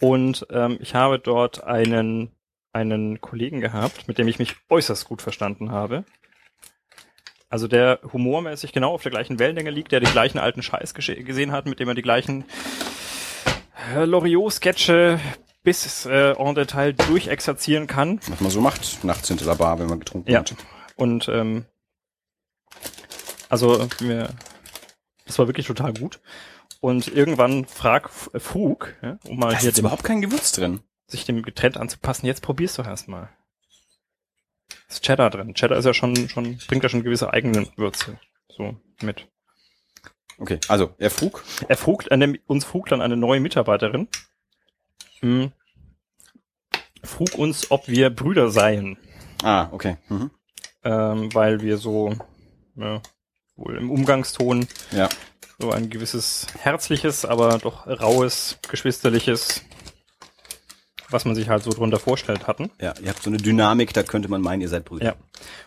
und 0.00 0.46
ähm, 0.50 0.78
ich 0.80 0.94
habe 0.94 1.18
dort 1.18 1.64
einen 1.64 2.30
einen 2.72 3.20
Kollegen 3.20 3.60
gehabt, 3.60 4.08
mit 4.08 4.18
dem 4.18 4.26
ich 4.26 4.38
mich 4.38 4.56
äußerst 4.68 5.04
gut 5.04 5.22
verstanden 5.22 5.70
habe. 5.70 6.04
Also 7.54 7.68
der 7.68 8.00
humormäßig 8.12 8.72
genau 8.72 8.94
auf 8.94 9.04
der 9.04 9.12
gleichen 9.12 9.38
Wellenlänge 9.38 9.70
liegt, 9.70 9.92
der 9.92 10.00
die 10.00 10.10
gleichen 10.10 10.38
alten 10.38 10.60
Scheiß 10.60 10.92
gesehen 10.92 11.52
hat, 11.52 11.66
mit 11.66 11.78
dem 11.78 11.86
er 11.86 11.94
die 11.94 12.02
gleichen 12.02 12.42
äh, 13.94 14.04
Loriot-Sketche 14.06 15.20
bis 15.62 16.04
äh, 16.04 16.32
en 16.32 16.56
Detail 16.56 16.94
durchexerzieren 16.94 17.86
kann. 17.86 18.18
Was 18.26 18.40
man 18.40 18.50
so 18.50 18.60
macht, 18.60 19.04
nachts 19.04 19.28
hinter 19.28 19.44
der 19.44 19.54
Bar, 19.54 19.78
wenn 19.78 19.86
man 19.86 20.00
getrunken 20.00 20.32
Ja. 20.32 20.40
hat. 20.40 20.56
Und 20.96 21.28
ähm, 21.28 21.64
also 23.48 23.86
mir, 24.00 24.30
das 25.24 25.38
war 25.38 25.46
wirklich 25.46 25.68
total 25.68 25.94
gut. 25.94 26.18
Und 26.80 27.06
irgendwann 27.06 27.66
frag 27.66 28.10
Fug, 28.10 28.94
ja, 29.00 29.16
um 29.28 29.38
mal 29.38 29.50
Da 29.50 29.52
ist 29.52 29.60
hier 29.60 29.68
jetzt 29.70 29.78
überhaupt 29.78 30.02
kein 30.02 30.20
Gewürz 30.22 30.50
drin. 30.50 30.80
sich 31.06 31.24
dem 31.24 31.40
Getränk 31.42 31.76
anzupassen. 31.76 32.26
Jetzt 32.26 32.42
probier's 32.42 32.74
doch 32.74 32.86
erstmal. 32.88 33.28
Ist 34.94 35.02
Cheddar 35.04 35.28
drin. 35.30 35.54
Cheddar 35.54 35.76
ist 35.76 35.86
ja 35.86 35.92
schon, 35.92 36.28
schon, 36.28 36.56
bringt 36.68 36.84
ja 36.84 36.88
schon 36.88 37.02
gewisse 37.02 37.32
eigene 37.32 37.66
Würze. 37.76 38.16
So, 38.48 38.76
mit. 39.02 39.26
Okay, 40.38 40.60
also, 40.68 40.94
er 40.98 41.10
frug. 41.10 41.42
Er 41.68 41.76
frug, 41.76 42.08
äh, 42.12 42.38
uns 42.46 42.64
frug 42.64 42.88
dann 42.88 43.02
eine 43.02 43.16
neue 43.16 43.40
Mitarbeiterin, 43.40 44.06
hm, 45.18 45.50
frug 47.02 47.34
uns, 47.36 47.72
ob 47.72 47.88
wir 47.88 48.10
Brüder 48.10 48.50
seien. 48.50 48.96
Ah, 49.42 49.68
okay. 49.72 49.96
Mhm. 50.08 50.30
ähm, 50.84 51.34
weil 51.34 51.60
wir 51.60 51.76
so 51.76 52.14
ja, 52.76 53.02
wohl 53.56 53.76
im 53.76 53.90
Umgangston 53.90 54.68
Ja. 54.92 55.08
so 55.58 55.72
ein 55.72 55.90
gewisses 55.90 56.46
herzliches, 56.60 57.24
aber 57.24 57.58
doch 57.58 57.86
raues, 57.88 58.58
geschwisterliches, 58.68 59.64
was 61.10 61.24
man 61.24 61.34
sich 61.34 61.48
halt 61.48 61.62
so 61.62 61.70
drunter 61.70 61.98
vorstellt 61.98 62.46
hatten. 62.46 62.70
Ja, 62.80 62.94
ihr 63.02 63.08
habt 63.08 63.22
so 63.22 63.30
eine 63.30 63.38
Dynamik, 63.38 63.92
da 63.92 64.02
könnte 64.02 64.28
man 64.28 64.40
meinen, 64.40 64.62
ihr 64.62 64.68
seid 64.68 64.84
Brüder. 64.84 65.04
Ja. 65.04 65.14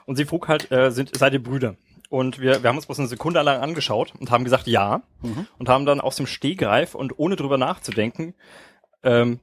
Und 0.05 0.15
sie 0.15 0.25
frug 0.25 0.47
halt, 0.47 0.71
äh, 0.71 0.91
sind, 0.91 1.15
seid 1.17 1.33
ihr 1.33 1.43
Brüder? 1.43 1.75
Und 2.09 2.39
wir, 2.39 2.63
wir 2.63 2.69
haben 2.69 2.77
uns 2.77 2.85
bloß 2.85 2.99
eine 2.99 3.07
Sekunde 3.07 3.41
lang 3.41 3.61
angeschaut 3.61 4.13
und 4.17 4.31
haben 4.31 4.43
gesagt, 4.43 4.67
ja. 4.67 5.01
Und 5.57 5.69
haben 5.69 5.85
dann 5.85 5.99
aus 5.99 6.15
dem 6.15 6.27
Stehgreif 6.27 6.95
und 6.95 7.19
ohne 7.19 7.35
drüber 7.35 7.57
nachzudenken, 7.57 8.33
ähm, 9.03 9.39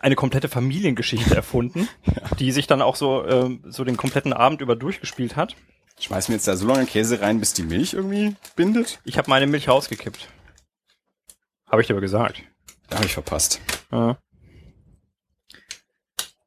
eine 0.00 0.16
komplette 0.16 0.48
Familiengeschichte 0.48 1.34
erfunden, 1.34 1.88
die 2.38 2.50
sich 2.52 2.66
dann 2.66 2.80
auch 2.80 2.96
so, 2.96 3.26
ähm, 3.26 3.62
so 3.68 3.84
den 3.84 3.96
kompletten 3.96 4.32
Abend 4.32 4.62
über 4.62 4.74
durchgespielt 4.74 5.36
hat. 5.36 5.54
Schmeißen 6.00 6.32
wir 6.32 6.36
jetzt 6.36 6.48
da 6.48 6.56
so 6.56 6.66
lange 6.66 6.86
Käse 6.86 7.20
rein, 7.20 7.38
bis 7.38 7.52
die 7.52 7.62
Milch 7.62 7.92
irgendwie 7.92 8.34
bindet? 8.56 9.00
Ich 9.04 9.18
habe 9.18 9.28
meine 9.28 9.46
Milch 9.46 9.68
rausgekippt. 9.68 10.28
Habe 11.66 11.82
ich 11.82 11.86
dir 11.86 11.94
aber 11.94 12.00
gesagt. 12.00 12.42
Da 12.88 12.96
habe 12.96 13.06
ich 13.06 13.12
verpasst. 13.12 13.60
Ja, 13.90 14.16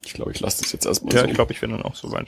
Ich 0.05 0.13
glaube, 0.13 0.31
ich 0.31 0.39
lasse 0.39 0.61
das 0.63 0.71
jetzt 0.71 0.85
erstmal 0.85 1.13
ja 1.15 1.21
so. 1.21 1.27
ich 1.27 1.33
glaube, 1.33 1.51
ich 1.53 1.59
bin 1.59 1.71
dann 1.71 1.81
auch 1.81 1.95
soweit. 1.95 2.27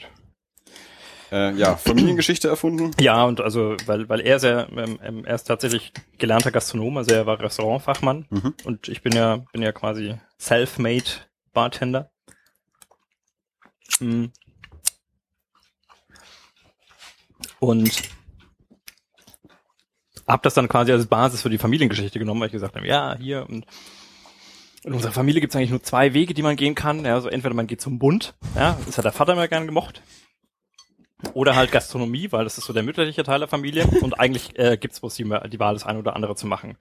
äh, 1.30 1.52
ja, 1.54 1.76
Familiengeschichte 1.76 2.48
erfunden. 2.48 2.90
Ja, 3.00 3.24
und 3.24 3.40
also, 3.40 3.76
weil, 3.86 4.08
weil 4.08 4.20
er 4.20 4.38
sehr, 4.40 4.68
ähm, 4.76 4.98
ähm, 5.02 5.24
er 5.24 5.34
ist 5.36 5.44
tatsächlich 5.44 5.92
gelernter 6.18 6.50
Gastronom, 6.50 6.96
also 6.96 7.12
er 7.14 7.26
war 7.26 7.38
Restaurantfachmann 7.40 8.26
Mhm. 8.30 8.54
und 8.64 8.88
ich 8.88 9.02
bin 9.02 9.14
ja, 9.14 9.36
bin 9.52 9.62
ja 9.62 9.72
quasi 9.72 10.16
self-made 10.40 11.04
Bartender. 11.52 12.10
Mhm. 14.00 14.32
Und 17.60 18.02
hab 20.26 20.42
das 20.42 20.54
dann 20.54 20.68
quasi 20.68 20.92
als 20.92 21.06
Basis 21.06 21.42
für 21.42 21.50
die 21.50 21.58
Familiengeschichte 21.58 22.18
genommen, 22.18 22.40
weil 22.40 22.48
ich 22.48 22.52
gesagt 22.52 22.76
habe, 22.76 22.86
ja, 22.86 23.16
hier 23.18 23.46
und 23.48 23.66
in 24.84 24.92
unserer 24.92 25.12
Familie 25.12 25.40
gibt 25.40 25.52
es 25.52 25.56
eigentlich 25.56 25.70
nur 25.70 25.82
zwei 25.82 26.14
Wege, 26.14 26.34
die 26.34 26.42
man 26.42 26.56
gehen 26.56 26.74
kann. 26.74 27.04
Ja, 27.04 27.14
also 27.14 27.28
entweder 27.28 27.54
man 27.54 27.66
geht 27.66 27.80
zum 27.80 27.98
Bund, 27.98 28.34
ja, 28.54 28.78
das 28.86 28.98
hat 28.98 29.04
der 29.04 29.12
Vater 29.12 29.32
immer 29.32 29.48
gern 29.48 29.66
gemocht. 29.66 30.02
Oder 31.32 31.56
halt 31.56 31.72
Gastronomie, 31.72 32.30
weil 32.30 32.44
das 32.44 32.58
ist 32.58 32.66
so 32.66 32.72
der 32.72 32.84
mütterliche 32.84 33.24
Teil 33.24 33.40
der 33.40 33.48
Familie. 33.48 33.86
Und 34.02 34.20
eigentlich 34.20 34.56
äh, 34.58 34.76
gibt's 34.76 35.00
bloß 35.00 35.16
die, 35.16 35.24
die 35.24 35.58
Wahl, 35.58 35.74
das 35.74 35.84
eine 35.84 35.98
oder 35.98 36.14
andere 36.14 36.36
zu 36.36 36.46
machen. 36.46 36.78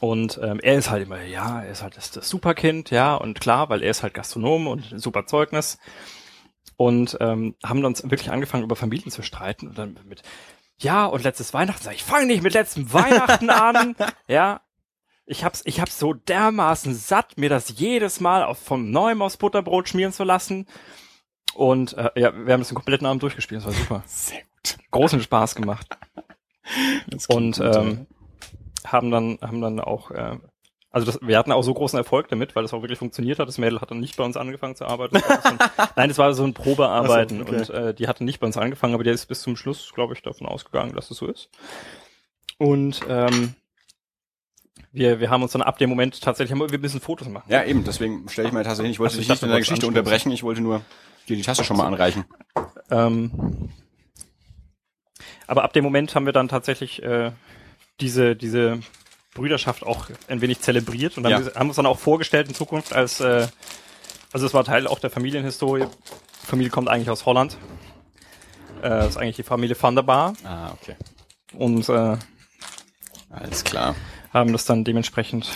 Und 0.00 0.38
ähm, 0.42 0.60
er 0.60 0.76
ist 0.76 0.90
halt 0.90 1.04
immer, 1.04 1.22
ja, 1.22 1.62
er 1.62 1.70
ist 1.70 1.82
halt 1.82 1.96
das, 1.96 2.10
das 2.10 2.28
Superkind, 2.28 2.90
ja, 2.90 3.14
und 3.14 3.40
klar, 3.40 3.68
weil 3.68 3.82
er 3.82 3.90
ist 3.90 4.02
halt 4.02 4.14
Gastronom 4.14 4.66
und 4.66 4.92
ein 4.92 4.98
super 4.98 5.26
Zeugnis. 5.26 5.78
Und 6.76 7.16
ähm, 7.20 7.54
haben 7.64 7.82
dann 7.82 7.96
wirklich 8.02 8.30
angefangen, 8.30 8.64
über 8.64 8.76
Familien 8.76 9.10
zu 9.10 9.22
streiten 9.22 9.68
und 9.68 9.78
dann 9.78 9.96
mit, 10.04 10.22
ja, 10.78 11.06
und 11.06 11.22
letztes 11.22 11.54
Weihnachten, 11.54 11.82
sag 11.82 11.94
ich, 11.94 12.04
fang 12.04 12.26
nicht 12.26 12.42
mit 12.42 12.52
letztem 12.52 12.92
Weihnachten 12.92 13.48
an, 13.48 13.96
ja. 14.28 14.60
Ich 15.26 15.44
hab's, 15.44 15.62
ich 15.64 15.80
hab's 15.80 15.98
so 15.98 16.12
dermaßen 16.12 16.94
satt, 16.94 17.36
mir 17.36 17.48
das 17.48 17.78
jedes 17.78 18.20
Mal 18.20 18.44
auf, 18.44 18.58
vom 18.58 18.90
Neuem 18.90 19.22
aufs 19.22 19.36
Butterbrot 19.36 19.88
schmieren 19.88 20.12
zu 20.12 20.24
lassen. 20.24 20.66
Und 21.54 21.94
äh, 21.94 22.10
ja, 22.14 22.32
wir 22.32 22.52
haben 22.52 22.60
das 22.60 22.68
den 22.68 22.76
kompletten 22.76 23.06
Abend 23.06 23.22
durchgespielt, 23.22 23.60
das 23.60 23.66
war 23.66 23.72
super. 23.72 24.02
Sehr 24.06 24.40
gut. 24.40 24.78
Großen 24.90 25.20
Spaß 25.20 25.54
gemacht. 25.54 25.88
Das 27.08 27.26
Und 27.26 27.58
gut, 27.58 27.76
ähm, 27.76 28.06
haben 28.84 29.10
dann, 29.10 29.38
haben 29.40 29.60
dann 29.60 29.80
auch, 29.80 30.10
äh, 30.10 30.38
also 30.90 31.06
das, 31.06 31.20
wir 31.22 31.38
hatten 31.38 31.52
auch 31.52 31.62
so 31.62 31.74
großen 31.74 31.98
Erfolg 31.98 32.28
damit, 32.28 32.54
weil 32.54 32.62
das 32.62 32.72
auch 32.72 32.82
wirklich 32.82 32.98
funktioniert 32.98 33.38
hat. 33.38 33.48
Das 33.48 33.58
Mädel 33.58 33.80
hat 33.80 33.90
dann 33.90 34.00
nicht 34.00 34.16
bei 34.16 34.24
uns 34.24 34.36
angefangen 34.36 34.76
zu 34.76 34.86
arbeiten. 34.86 35.14
Das 35.14 35.28
war 35.28 35.42
so 35.42 35.48
ein, 35.48 35.58
nein, 35.96 36.10
es 36.10 36.18
war 36.18 36.34
so 36.34 36.44
ein 36.44 36.54
Probearbeiten 36.54 37.38
so, 37.38 37.42
okay. 37.44 37.56
und 37.56 37.70
äh, 37.70 37.94
die 37.94 38.08
hatte 38.08 38.24
nicht 38.24 38.40
bei 38.40 38.46
uns 38.46 38.56
angefangen, 38.56 38.94
aber 38.94 39.04
der 39.04 39.12
ist 39.12 39.26
bis 39.26 39.42
zum 39.42 39.56
Schluss, 39.56 39.92
glaube 39.94 40.14
ich, 40.14 40.22
davon 40.22 40.46
ausgegangen, 40.46 40.94
dass 40.94 41.10
es 41.10 41.18
so 41.18 41.26
ist. 41.26 41.50
Und 42.58 43.00
ähm, 43.08 43.54
wir, 44.96 45.20
wir 45.20 45.30
haben 45.30 45.42
uns 45.42 45.52
dann 45.52 45.62
ab 45.62 45.78
dem 45.78 45.90
Moment 45.90 46.20
tatsächlich, 46.20 46.52
haben 46.52 46.60
wir, 46.66 46.70
wir 46.70 46.78
müssen 46.78 47.00
Fotos 47.00 47.28
machen. 47.28 47.44
Ja, 47.50 47.62
eben, 47.64 47.84
deswegen 47.84 48.28
stelle 48.28 48.48
ich 48.48 48.54
meine 48.54 48.64
Tasse 48.64 48.82
hin. 48.82 48.90
Ich 48.90 48.98
wollte 48.98 49.12
Also 49.12 49.20
ich 49.20 49.26
dich 49.26 49.30
nicht 49.34 49.42
in 49.42 49.48
der 49.50 49.58
Geschichte 49.58 49.86
anstoßen. 49.86 49.96
unterbrechen, 49.98 50.32
ich 50.32 50.42
wollte 50.42 50.60
nur 50.62 50.80
dir 51.28 51.36
die 51.36 51.42
Tasse 51.42 51.64
schon 51.64 51.76
mal 51.76 51.86
anreichen. 51.86 52.24
Ähm, 52.90 53.68
aber 55.46 55.64
ab 55.64 55.72
dem 55.72 55.84
Moment 55.84 56.14
haben 56.14 56.26
wir 56.26 56.32
dann 56.32 56.48
tatsächlich 56.48 57.02
äh, 57.02 57.30
diese, 58.00 58.36
diese 58.36 58.80
Brüderschaft 59.34 59.84
auch 59.84 60.08
ein 60.28 60.40
wenig 60.40 60.60
zelebriert 60.60 61.16
und 61.18 61.22
dann 61.24 61.44
Ja. 61.44 61.54
haben 61.54 61.68
uns 61.68 61.76
dann 61.76 61.86
auch 61.86 61.98
vorgestellt 61.98 62.48
in 62.48 62.54
Zukunft 62.54 62.92
als, 62.94 63.20
äh, 63.20 63.46
also 64.32 64.46
es 64.46 64.54
war 64.54 64.64
Teil 64.64 64.86
auch 64.86 64.98
der 64.98 65.10
Familienhistorie. 65.10 65.84
Die 66.42 66.46
Familie 66.46 66.70
kommt 66.70 66.88
eigentlich 66.88 67.10
aus 67.10 67.26
Holland. 67.26 67.58
Äh, 68.82 68.88
das 68.88 69.08
ist 69.10 69.16
eigentlich 69.18 69.36
die 69.36 69.42
Familie 69.42 69.76
Van 69.80 69.94
der 69.94 70.02
Bar. 70.04 70.32
Ah, 70.44 70.70
okay. 70.80 70.96
Und 71.52 71.88
äh, 71.88 72.16
Alles 73.30 73.62
klar. 73.64 73.94
Haben 74.36 74.52
das 74.52 74.64
dann 74.64 74.84
dementsprechend. 74.84 75.48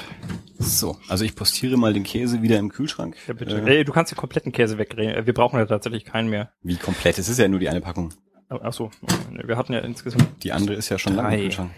So, 0.58 0.96
also 1.08 1.24
ich 1.24 1.34
postiere 1.36 1.76
mal 1.76 1.92
den 1.94 2.02
Käse 2.04 2.42
wieder 2.42 2.58
im 2.58 2.70
Kühlschrank. 2.70 3.16
Ja, 3.26 3.34
bitte. 3.34 3.56
Äh, 3.62 3.78
Ey, 3.78 3.84
du 3.84 3.92
kannst 3.92 4.12
den 4.12 4.16
kompletten 4.18 4.52
Käse 4.52 4.76
wegdrehen. 4.78 5.24
Wir 5.26 5.32
brauchen 5.34 5.58
ja 5.58 5.66
tatsächlich 5.66 6.04
keinen 6.04 6.28
mehr. 6.28 6.50
wie 6.62 6.76
komplett? 6.76 7.18
Es 7.18 7.28
ist 7.28 7.38
ja 7.38 7.48
nur 7.48 7.60
die 7.60 7.68
eine 7.68 7.80
Packung. 7.80 8.12
Ach 8.48 8.72
so, 8.72 8.90
wir 9.44 9.56
hatten 9.56 9.72
ja 9.72 9.78
insgesamt. 9.78 10.26
Die 10.42 10.52
andere 10.52 10.74
ist 10.74 10.88
ja 10.88 10.98
schon 10.98 11.14
lange 11.14 11.28
im 11.28 11.34
Drei. 11.34 11.42
Kühlschrank. 11.44 11.70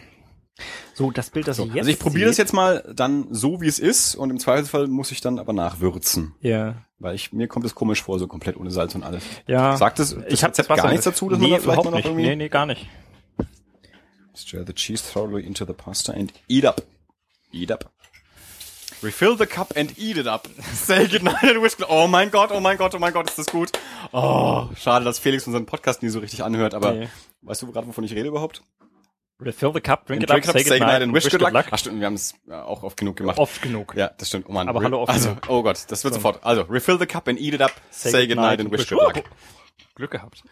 So, 0.95 1.11
das 1.11 1.31
Bild, 1.31 1.49
das 1.49 1.57
So, 1.59 1.65
ich 1.65 1.69
jetzt. 1.71 1.79
also 1.81 1.91
ich 1.91 1.99
probiere 1.99 2.29
das 2.29 2.37
jetzt 2.37 2.53
mal 2.53 2.83
dann 2.95 3.27
so, 3.31 3.61
wie 3.61 3.67
es 3.69 3.79
ist 3.79 4.15
und 4.15 4.31
im 4.31 4.39
Zweifelsfall 4.39 4.87
muss 4.87 5.11
ich 5.11 5.21
dann 5.21 5.39
aber 5.39 5.53
nachwürzen. 5.53 6.35
Ja, 6.41 6.77
Weil 6.99 7.15
ich, 7.15 7.33
mir 7.33 7.49
kommt 7.49 7.65
es 7.67 7.75
komisch 7.75 8.03
vor, 8.03 8.19
so 8.19 8.27
komplett 8.27 8.57
ohne 8.57 8.71
Salz 8.71 8.95
und 8.95 9.03
alles. 9.03 9.23
ja. 9.47 9.77
Sagt 9.77 9.99
es, 9.99 10.17
ich 10.29 10.45
habe 10.45 10.53
gar 10.63 10.91
nichts 10.91 11.05
dazu, 11.05 11.29
dass 11.29 11.39
nee, 11.39 11.49
man 11.49 11.57
da 11.57 11.63
vielleicht 11.63 11.85
mal 11.85 11.91
noch 11.91 11.97
nicht. 11.97 12.05
irgendwie... 12.07 12.23
Nee, 12.27 12.37
nee, 12.37 12.49
gar 12.49 12.67
nicht. 12.67 12.89
Stir 14.43 14.65
the 14.65 14.73
cheese 14.73 15.01
thoroughly 15.01 15.47
into 15.47 15.65
the 15.65 15.73
pasta 15.73 16.13
and 16.13 16.33
eat 16.49 16.65
up. 16.65 16.83
Eat 17.53 17.71
up. 17.71 17.85
Refill 19.01 19.37
the 19.37 19.47
cup 19.47 19.73
and 19.77 19.97
eat 19.97 20.17
it 20.17 20.27
up. 20.27 20.49
Say 20.75 21.07
goodnight 21.07 21.45
and 21.45 21.63
wish. 21.63 21.75
Oh 21.89 22.09
mein 22.09 22.31
Gott, 22.31 22.51
oh 22.53 22.59
mein 22.61 22.77
Gott, 22.77 22.93
oh 22.95 22.99
mein 22.99 23.13
Gott, 23.13 23.29
ist 23.29 23.39
das 23.39 23.47
gut. 23.47 23.71
Oh, 24.13 24.69
schade, 24.77 25.05
dass 25.05 25.21
Felix 25.21 25.47
unseren 25.47 25.65
Podcast 25.65 26.03
nie 26.03 26.09
so 26.09 26.19
richtig 26.19 26.43
anhört, 26.43 26.75
aber 26.75 26.93
Nee. 26.93 27.09
weißt 27.43 27.63
du 27.63 27.71
gerade, 27.71 27.87
wovon 27.87 28.03
ich 28.05 28.13
rede 28.15 28.29
überhaupt? 28.29 28.63
Refill 29.41 29.73
the 29.75 29.81
cup, 29.81 30.07
drink 30.07 30.23
it 30.25 30.31
Drink 30.31 30.47
up, 30.49 30.53
say 30.59 30.65
goodnight, 30.65 31.03
and 31.03 31.15
wish 31.15 31.29
good 31.31 31.41
luck. 31.41 31.67
Ach 31.71 31.79
stimmt, 31.79 32.01
wir 32.01 32.07
haben 32.07 32.15
es 32.15 32.35
auch 32.51 32.83
oft 32.83 32.97
genug 32.97 33.17
gemacht. 33.17 33.39
Oft 33.39 33.63
genug. 33.63 33.95
Ja, 33.97 34.09
das 34.19 34.29
stimmt. 34.29 34.47
Oh 34.49 34.53
Mann. 34.53 34.69
Aber 34.69 34.81
Re- 34.81 34.85
hallo, 34.87 35.03
oft 35.03 35.11
Also, 35.11 35.29
genug. 35.31 35.49
oh 35.49 35.63
Gott, 35.63 35.85
das 35.89 36.03
wird 36.05 36.15
sofort. 36.15 36.45
Also, 36.45 36.63
refill 36.63 36.99
the 36.99 37.07
cup 37.07 37.29
and 37.29 37.39
eat 37.41 37.55
it 37.55 37.61
up. 37.61 37.73
Say, 37.91 38.27
goodnight 38.27 38.59
and 38.61 38.73
wish 38.73 38.89
good 38.89 38.99
luck. 38.99 39.23
Glück 39.95 40.11
gehabt. 40.11 40.43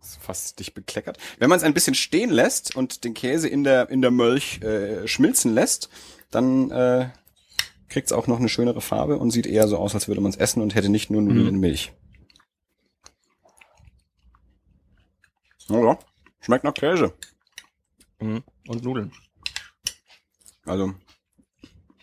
Ist 0.00 0.18
fast 0.22 0.58
dich 0.58 0.74
bekleckert. 0.74 1.18
Wenn 1.38 1.48
man 1.50 1.58
es 1.58 1.62
ein 1.64 1.74
bisschen 1.74 1.94
stehen 1.94 2.30
lässt 2.30 2.74
und 2.76 3.04
den 3.04 3.14
Käse 3.14 3.48
in 3.48 3.64
der 3.64 3.90
in 3.90 4.00
der 4.02 4.10
Mölch 4.10 4.60
äh, 4.62 5.06
schmilzen 5.06 5.52
lässt, 5.54 5.88
dann 6.30 6.70
äh, 6.70 7.10
kriegt 7.88 8.06
es 8.06 8.12
auch 8.12 8.26
noch 8.26 8.38
eine 8.38 8.48
schönere 8.48 8.80
Farbe 8.80 9.18
und 9.18 9.30
sieht 9.30 9.46
eher 9.46 9.66
so 9.68 9.76
aus, 9.76 9.94
als 9.94 10.08
würde 10.08 10.20
man 10.20 10.30
es 10.30 10.36
essen 10.36 10.62
und 10.62 10.74
hätte 10.74 10.88
nicht 10.88 11.10
nur 11.10 11.20
Nudeln 11.22 11.42
Mhm. 11.42 11.48
in 11.48 11.60
Milch. 11.60 11.92
Ja, 15.68 15.98
schmeckt 16.40 16.64
nach 16.64 16.74
Käse. 16.74 17.12
Mhm. 18.20 18.42
Und 18.68 18.84
Nudeln. 18.84 19.12
Also, 20.64 20.94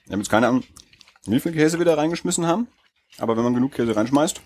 ich 0.05 0.11
habe 0.11 0.17
jetzt 0.21 0.29
keine 0.29 0.47
Ahnung, 0.47 0.63
wie 1.25 1.39
viel 1.39 1.51
Käse 1.53 1.77
wir 1.77 1.85
da 1.85 1.95
reingeschmissen 1.95 2.45
haben, 2.47 2.67
aber 3.17 3.35
wenn 3.37 3.43
man 3.43 3.53
genug 3.53 3.73
Käse 3.73 3.95
reinschmeißt, 3.95 4.41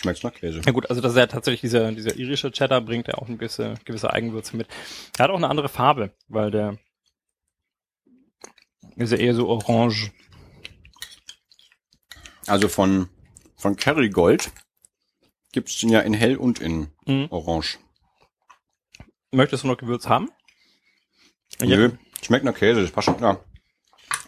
schmeckt's 0.00 0.22
nach 0.22 0.32
Käse. 0.32 0.60
Ja 0.64 0.72
gut, 0.72 0.88
also 0.88 1.00
das 1.02 1.12
ist 1.12 1.18
ja 1.18 1.26
tatsächlich 1.26 1.60
dieser, 1.60 1.90
dieser 1.92 2.16
irische 2.16 2.50
Cheddar 2.52 2.80
bringt 2.80 3.08
ja 3.08 3.14
auch 3.14 3.26
eine 3.28 3.36
gewisse, 3.36 3.74
gewisse 3.84 4.12
Eigenwürze 4.12 4.56
mit. 4.56 4.68
Er 5.18 5.24
hat 5.24 5.30
auch 5.30 5.36
eine 5.36 5.48
andere 5.48 5.68
Farbe, 5.68 6.12
weil 6.28 6.50
der 6.50 6.78
ist 8.96 9.12
ja 9.12 9.18
eher 9.18 9.34
so 9.34 9.48
orange. 9.48 10.10
Also 12.46 12.68
von, 12.68 13.08
von 13.56 13.76
Kerrygold 13.76 14.50
gibt's 15.52 15.78
den 15.78 15.90
ja 15.90 16.00
in 16.00 16.14
hell 16.14 16.36
und 16.36 16.60
in 16.60 16.88
Mhm. 17.06 17.26
orange. 17.30 17.78
Möchtest 19.30 19.64
du 19.64 19.68
noch 19.68 19.76
Gewürz 19.78 20.08
haben? 20.08 20.30
Nö, 21.60 21.90
schmeckt 22.22 22.44
nach 22.44 22.54
Käse, 22.54 22.82
das 22.82 22.90
passt 22.90 23.06
schon. 23.06 23.18
Ja. 23.20 23.40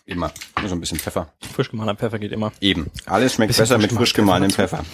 Immer. 0.07 0.33
Nur 0.59 0.69
so 0.69 0.75
ein 0.75 0.81
bisschen 0.81 0.99
Pfeffer. 0.99 1.33
Frisch 1.55 1.71
gemahlener 1.71 1.97
Pfeffer 1.97 2.19
geht 2.19 2.33
immer. 2.33 2.53
Eben. 2.61 2.91
Alles 3.07 3.35
schmeckt 3.35 3.57
besser 3.57 3.79
mit 3.79 3.91
frisch 3.91 3.99
frisch 3.99 4.15
gemahlenem 4.15 4.51
Pfeffer. 4.51 4.85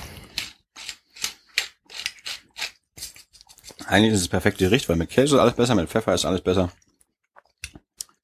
Eigentlich 3.86 4.14
ist 4.14 4.20
es 4.20 4.28
perfekte 4.28 4.64
Gericht, 4.64 4.88
weil 4.88 4.96
mit 4.96 5.10
Käse 5.10 5.36
ist 5.36 5.40
alles 5.40 5.54
besser, 5.54 5.74
mit 5.76 5.88
Pfeffer 5.88 6.12
ist 6.12 6.24
alles 6.24 6.40
besser. 6.40 6.72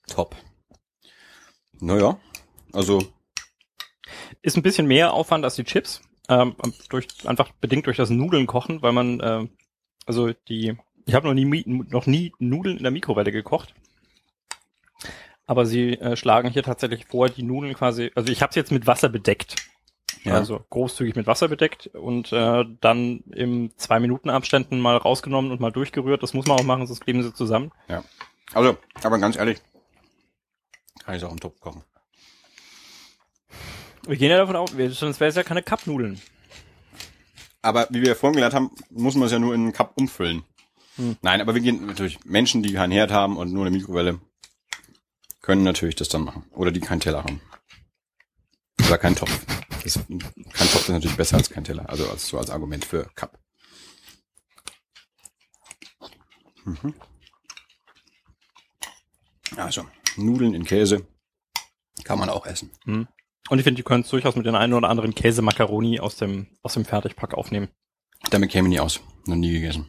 Top. 0.08 0.34
Naja, 1.80 2.18
also 2.72 3.12
Ist 4.42 4.56
ein 4.56 4.62
bisschen 4.62 4.86
mehr 4.86 5.12
Aufwand 5.12 5.44
als 5.44 5.54
die 5.54 5.64
Chips. 5.64 6.02
Ähm, 6.28 6.56
durch, 6.88 7.06
einfach 7.24 7.52
bedingt 7.60 7.86
durch 7.86 7.96
das 7.96 8.10
Nudeln 8.10 8.46
kochen, 8.46 8.82
weil 8.82 8.92
man, 8.92 9.20
ähm, 9.22 9.50
also 10.06 10.32
die, 10.48 10.76
ich 11.06 11.14
habe 11.14 11.28
noch 11.28 11.34
nie, 11.34 11.64
noch 11.66 12.06
nie 12.06 12.32
Nudeln 12.38 12.76
in 12.76 12.82
der 12.82 12.92
Mikrowelle 12.92 13.32
gekocht. 13.32 13.74
Aber 15.46 15.66
sie 15.66 15.94
äh, 15.94 16.16
schlagen 16.16 16.50
hier 16.50 16.62
tatsächlich 16.62 17.06
vor, 17.06 17.28
die 17.28 17.42
Nudeln 17.42 17.74
quasi, 17.74 18.10
also 18.14 18.32
ich 18.32 18.42
habe 18.42 18.52
sie 18.52 18.60
jetzt 18.60 18.72
mit 18.72 18.86
Wasser 18.86 19.08
bedeckt. 19.08 19.56
Ja. 20.24 20.34
Also 20.34 20.64
großzügig 20.70 21.16
mit 21.16 21.26
Wasser 21.26 21.48
bedeckt 21.48 21.88
und 21.88 22.32
äh, 22.32 22.64
dann 22.80 23.24
im 23.34 23.72
zwei 23.76 23.98
Minuten 23.98 24.30
Abständen 24.30 24.78
mal 24.78 24.96
rausgenommen 24.96 25.50
und 25.50 25.60
mal 25.60 25.72
durchgerührt. 25.72 26.22
Das 26.22 26.32
muss 26.32 26.46
man 26.46 26.58
auch 26.60 26.64
machen, 26.64 26.86
sonst 26.86 27.00
kleben 27.00 27.22
sie 27.22 27.34
zusammen. 27.34 27.72
Ja. 27.88 28.04
Also, 28.54 28.76
aber 29.02 29.18
ganz 29.18 29.36
ehrlich, 29.36 29.58
kann 31.04 31.16
ich 31.16 31.24
auch 31.24 31.32
im 31.32 31.40
Topf 31.40 31.58
kochen. 31.60 31.82
Wir 34.06 34.16
gehen 34.16 34.30
ja 34.30 34.36
davon 34.38 34.56
aus, 34.56 34.76
wir- 34.76 34.90
sonst 34.90 35.20
wäre 35.20 35.28
es 35.30 35.36
ja 35.36 35.42
keine 35.42 35.62
Cup-Nudeln. 35.62 36.20
Aber 37.62 37.86
wie 37.90 38.02
wir 38.02 38.16
vorhin 38.16 38.34
gelernt 38.34 38.54
haben, 38.54 38.70
muss 38.90 39.14
man 39.14 39.26
es 39.26 39.32
ja 39.32 39.38
nur 39.38 39.54
in 39.54 39.62
einen 39.62 39.72
Cup 39.72 39.92
umfüllen. 39.96 40.42
Hm. 40.96 41.16
Nein, 41.22 41.40
aber 41.40 41.54
wir 41.54 41.62
gehen 41.62 41.86
natürlich 41.86 42.24
Menschen, 42.24 42.62
die 42.62 42.72
keinen 42.74 42.90
Herd 42.92 43.10
haben 43.12 43.36
und 43.36 43.52
nur 43.52 43.64
eine 43.64 43.74
Mikrowelle, 43.76 44.20
können 45.40 45.62
natürlich 45.62 45.94
das 45.94 46.08
dann 46.08 46.22
machen. 46.24 46.44
Oder 46.52 46.70
die 46.72 46.80
keinen 46.80 47.00
Teller 47.00 47.24
haben. 47.24 47.40
Oder 48.86 48.98
keinen 48.98 49.16
Topf. 49.16 49.44
Das, 49.82 49.94
kein 49.94 50.18
Topf 50.18 50.76
ist 50.76 50.88
natürlich 50.88 51.16
besser 51.16 51.36
als 51.36 51.50
kein 51.50 51.64
Teller. 51.64 51.88
Also 51.88 52.08
als, 52.08 52.28
so 52.28 52.38
als 52.38 52.50
Argument 52.50 52.84
für 52.84 53.10
Cup. 53.14 53.38
Mhm. 56.64 56.94
Also, 59.56 59.86
Nudeln 60.16 60.54
in 60.54 60.64
Käse 60.64 61.06
kann 62.04 62.18
man 62.18 62.30
auch 62.30 62.46
essen. 62.46 62.70
Hm. 62.84 63.06
Und 63.48 63.58
ich 63.58 63.64
finde, 63.64 63.76
die 63.76 63.82
können 63.82 64.02
es 64.02 64.08
durchaus 64.08 64.36
mit 64.36 64.46
den 64.46 64.54
einen 64.54 64.72
oder 64.72 64.88
anderen 64.88 65.14
Käse-Macaroni 65.14 66.00
aus 66.00 66.16
dem, 66.16 66.46
aus 66.62 66.74
dem 66.74 66.84
Fertigpack 66.84 67.34
aufnehmen. 67.34 67.68
Damit 68.30 68.50
käme 68.50 68.68
ich 68.68 68.74
nie 68.74 68.80
aus. 68.80 69.00
Noch 69.26 69.36
nie 69.36 69.52
gegessen. 69.52 69.86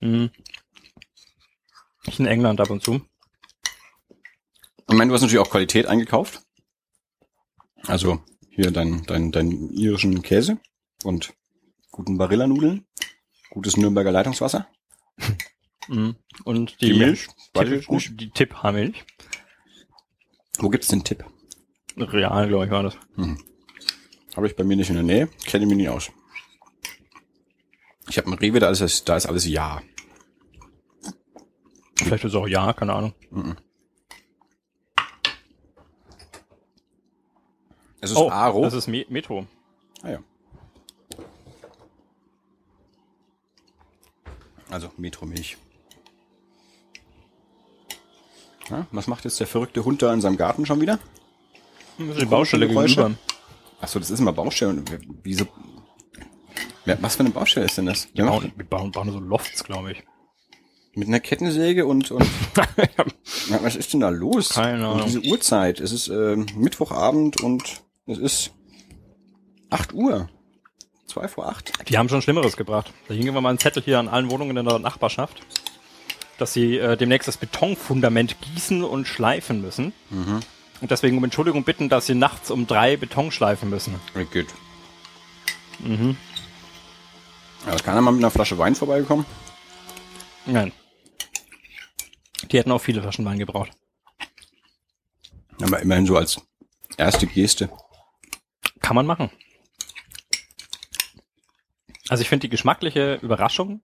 Mhm. 0.00 0.30
Ich 2.04 2.18
in 2.18 2.26
England 2.26 2.60
ab 2.60 2.70
und 2.70 2.82
zu. 2.82 3.02
Ich 4.88 4.96
meine, 4.96 5.08
du 5.08 5.14
hast 5.14 5.22
natürlich 5.22 5.38
auch 5.38 5.50
Qualität 5.50 5.86
eingekauft. 5.86 6.42
Also 7.86 8.20
hier 8.50 8.70
dein, 8.70 9.04
dein, 9.06 9.32
dein 9.32 9.70
irischen 9.70 10.22
Käse 10.22 10.58
und 11.04 11.34
guten 11.90 12.18
Barilla-Nudeln, 12.18 12.86
gutes 13.50 13.76
Nürnberger 13.76 14.12
Leitungswasser, 14.12 14.68
Mhm. 15.88 16.16
Und 16.44 16.80
die, 16.80 16.92
die, 16.92 16.98
Milch, 16.98 17.28
Tipp, 17.54 17.86
gut, 17.86 18.10
die 18.14 18.30
Tipp-Haarmilch. 18.30 19.04
Wo 20.58 20.68
gibt's 20.68 20.88
den 20.88 21.04
Tipp? 21.04 21.24
Real, 21.96 22.48
glaube 22.48 22.66
ich, 22.66 22.70
war 22.70 22.82
das. 22.82 22.96
Habe 24.36 24.46
ich 24.46 24.56
bei 24.56 24.64
mir 24.64 24.76
nicht 24.76 24.88
in 24.88 24.94
der 24.94 25.04
Nähe, 25.04 25.28
kenne 25.44 25.64
ich 25.64 25.68
mich 25.68 25.76
nie 25.76 25.88
aus. 25.88 26.10
Ich 28.08 28.18
habe 28.18 28.30
ein 28.30 28.38
Rewe, 28.38 28.60
da 28.60 28.70
ist, 28.70 29.08
da 29.08 29.16
ist 29.16 29.26
alles 29.26 29.46
Ja. 29.46 29.82
Vielleicht 31.96 32.24
ist 32.24 32.32
es 32.32 32.36
auch 32.36 32.48
ja, 32.48 32.72
keine 32.72 32.94
Ahnung. 32.94 33.14
Es 38.02 38.10
ist 38.10 38.16
Oh, 38.18 38.28
Aro. 38.30 38.62
das 38.62 38.74
ist 38.74 38.88
Me 38.88 39.06
Metro. 39.08 39.46
ah, 40.02 40.10
ja. 40.10 40.18
Also 44.70 44.90
Metro-Milch. 44.96 45.56
Ja, 48.70 48.86
was 48.90 49.06
macht 49.06 49.24
jetzt 49.24 49.38
der 49.38 49.46
verrückte 49.46 49.84
Hund 49.84 50.02
da 50.02 50.12
in 50.14 50.20
seinem 50.20 50.36
Garten 50.36 50.64
schon 50.66 50.80
wieder? 50.80 50.98
Die 51.98 52.24
Baustelle 52.24 52.66
gegenüber. 52.68 53.12
Ach 53.80 53.88
so, 53.88 53.98
das 53.98 54.10
ist 54.10 54.18
immer 54.20 54.32
Baustelle. 54.32 54.70
Und 54.72 54.90
Wieso? 55.22 55.46
Was 57.00 57.16
für 57.16 57.20
eine 57.20 57.30
Baustelle 57.30 57.66
ist 57.66 57.76
denn 57.78 57.86
das? 57.86 58.08
Wir 58.14 58.24
bauen, 58.24 58.52
wir 58.56 58.64
bauen, 58.64 58.90
bauen 58.90 59.12
so 59.12 59.20
Lofts, 59.20 59.62
glaube 59.62 59.92
ich. 59.92 60.02
Mit 60.94 61.08
einer 61.08 61.20
Kettensäge 61.20 61.86
und, 61.86 62.10
und 62.10 62.26
Na, 63.48 63.62
was 63.62 63.76
ist 63.76 63.92
denn 63.92 64.00
da 64.00 64.08
los? 64.10 64.50
Keine 64.50 64.86
Ahnung. 64.86 65.04
diese 65.06 65.20
Uhrzeit. 65.22 65.80
Es 65.80 65.92
ist 65.92 66.08
ähm, 66.08 66.46
Mittwochabend 66.56 67.40
und 67.42 67.81
es 68.06 68.18
ist 68.18 68.52
8 69.70 69.92
Uhr. 69.92 70.28
Zwei 71.06 71.28
vor 71.28 71.46
acht. 71.46 71.88
Die 71.90 71.98
haben 71.98 72.08
schon 72.08 72.22
Schlimmeres 72.22 72.56
gebracht. 72.56 72.90
Da 73.06 73.12
hing 73.12 73.26
immer 73.26 73.42
mal 73.42 73.50
ein 73.50 73.58
Zettel 73.58 73.82
hier 73.82 73.98
an 73.98 74.08
allen 74.08 74.30
Wohnungen 74.30 74.56
in 74.56 74.64
der 74.64 74.78
Nachbarschaft, 74.78 75.42
dass 76.38 76.54
sie 76.54 76.78
äh, 76.78 76.96
demnächst 76.96 77.28
das 77.28 77.36
Betonfundament 77.36 78.36
gießen 78.40 78.82
und 78.82 79.06
schleifen 79.06 79.60
müssen. 79.60 79.92
Und 80.80 80.90
deswegen 80.90 81.18
um 81.18 81.24
Entschuldigung 81.24 81.64
bitten, 81.64 81.90
dass 81.90 82.06
sie 82.06 82.14
nachts 82.14 82.50
um 82.50 82.66
drei 82.66 82.96
Beton 82.96 83.30
schleifen 83.30 83.68
müssen. 83.68 83.94
Ja, 84.14 84.22
Gut. 84.22 84.46
Mhm. 85.80 86.16
Aber 87.66 87.74
ist 87.74 87.84
keiner 87.84 88.00
mal 88.00 88.12
mit 88.12 88.22
einer 88.22 88.30
Flasche 88.30 88.56
Wein 88.56 88.74
vorbeigekommen? 88.74 89.26
Nein. 90.46 90.72
Die 92.50 92.58
hätten 92.58 92.72
auch 92.72 92.80
viele 92.80 93.02
Flaschen 93.02 93.24
Wein 93.24 93.38
gebraucht. 93.38 93.70
Aber 95.60 95.80
immerhin 95.80 96.06
so 96.06 96.16
als 96.16 96.40
erste 96.96 97.26
Geste. 97.26 97.70
Kann 98.92 99.06
man 99.06 99.06
machen. 99.06 99.30
Also 102.10 102.20
ich 102.20 102.28
finde, 102.28 102.42
die 102.42 102.50
geschmackliche 102.50 103.14
Überraschung 103.22 103.80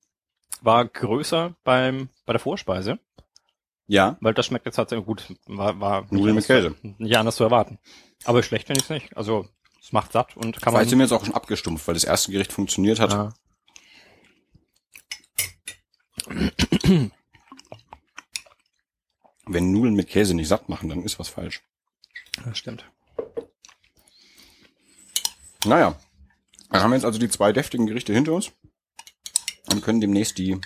war 0.61 0.85
größer 0.85 1.57
beim, 1.65 2.11
bei 2.27 2.35
der 2.35 2.41
Vorspeise. 2.41 2.99
Ja, 3.87 4.19
Weil 4.21 4.35
das 4.35 4.45
schmeckt 4.45 4.67
jetzt 4.67 4.77
tatsächlich 4.77 5.07
gut. 5.07 5.35
War, 5.47 5.81
war 5.81 6.07
Nudeln 6.11 6.35
mit 6.35 6.45
Käse. 6.45 6.75
Nicht 6.83 7.17
anders 7.17 7.37
zu 7.37 7.45
erwarten. 7.45 7.79
Aber 8.27 8.43
schlecht 8.43 8.67
finde 8.67 8.81
ich 8.81 8.85
es 8.85 8.91
nicht. 8.91 9.17
Also 9.17 9.49
es 9.81 9.93
macht 9.93 10.13
satt 10.13 10.37
und 10.37 10.61
kann 10.61 10.75
man. 10.75 10.81
Vielleicht 10.81 10.91
sind 10.91 10.99
wir 10.99 11.07
jetzt 11.07 11.13
auch 11.13 11.25
schon 11.25 11.35
abgestumpft, 11.35 11.89
weil 11.89 11.95
das 11.95 12.05
erste 12.05 12.31
Gericht 12.31 12.53
funktioniert 12.53 13.01
hat. 13.01 13.13
Ja. 13.13 13.33
Wenn 19.47 19.73
Nudeln 19.73 19.95
mit 19.95 20.09
Käse 20.09 20.35
nicht 20.35 20.49
satt 20.49 20.69
machen, 20.69 20.91
dann 20.91 21.03
ist 21.03 21.19
was 21.19 21.31
falsch. 21.31 21.63
Das 22.45 22.59
stimmt. 22.59 22.85
Naja, 25.69 25.95
dann 26.71 26.83
haben 26.83 26.91
wir 26.91 26.97
jetzt 26.97 27.05
also 27.05 27.19
die 27.19 27.29
zwei 27.29 27.53
deftigen 27.53 27.87
Gerichte 27.87 28.13
hinter 28.13 28.33
uns 28.33 28.53
und 29.71 29.83
können 29.83 30.01
demnächst 30.01 30.39
die 30.39 30.61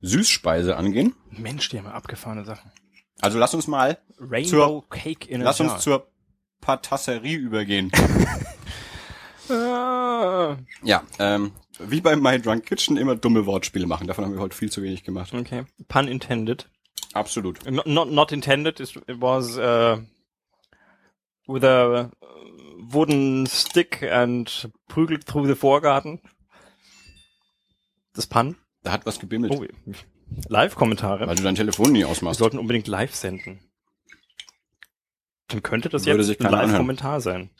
Süßspeise 0.00 0.76
angehen. 0.76 1.14
Mensch, 1.30 1.68
die 1.68 1.78
haben 1.78 1.86
ja 1.86 1.92
abgefahrene 1.92 2.44
Sachen. 2.44 2.72
Also 3.20 3.38
lass 3.38 3.54
uns 3.54 3.66
mal, 3.66 3.98
Rainbow 4.18 4.82
Cake 4.88 5.28
in 5.28 5.42
lass 5.42 5.60
uns 5.60 5.82
zur 5.82 6.06
Patisserie 6.60 7.36
übergehen. 7.36 7.92
Ja, 10.82 11.02
ähm, 11.18 11.52
wie 11.78 12.00
bei 12.00 12.14
My 12.16 12.40
Drunk 12.40 12.66
Kitchen 12.66 12.96
immer 12.96 13.16
dumme 13.16 13.46
Wortspiele 13.46 13.86
machen. 13.86 14.06
Davon 14.06 14.24
haben 14.24 14.34
wir 14.34 14.40
heute 14.40 14.56
viel 14.56 14.70
zu 14.70 14.82
wenig 14.82 15.02
gemacht. 15.02 15.32
okay. 15.34 15.64
Pun 15.88 16.08
intended. 16.08 16.68
Absolut. 17.14 17.68
Not, 17.68 17.86
not, 17.86 18.10
not 18.10 18.32
intended. 18.32 18.78
It 18.80 18.96
it 19.08 19.20
was 19.20 19.58
uh, 19.58 19.98
with 21.48 21.64
a 21.64 22.10
wooden 22.92 23.46
stick 23.46 24.02
and 24.02 24.68
prügelt 24.88 25.26
through 25.26 25.46
the 25.46 25.54
Vorgarten. 25.54 26.20
Das 28.14 28.26
Pun. 28.26 28.56
Da 28.82 28.92
hat 28.92 29.06
was 29.06 29.18
gebimmelt, 29.20 29.52
Oh, 29.54 29.64
Live-Kommentare. 30.48 31.26
weil 31.26 31.36
du 31.36 31.42
dein 31.42 31.54
Telefon 31.54 31.92
nie 31.92 32.00
Wir 32.00 32.08
ausmachst. 32.08 32.38
sollten 32.38 32.58
unbedingt 32.58 32.86
live 32.88 33.14
senden. 33.14 33.60
Dann 35.48 35.62
könnte 35.62 35.88
das 35.88 36.06
Würde 36.06 36.22
jetzt 36.22 36.44
ein. 36.44 36.50
Live-Kommentar 36.50 37.20
sein. 37.20 37.50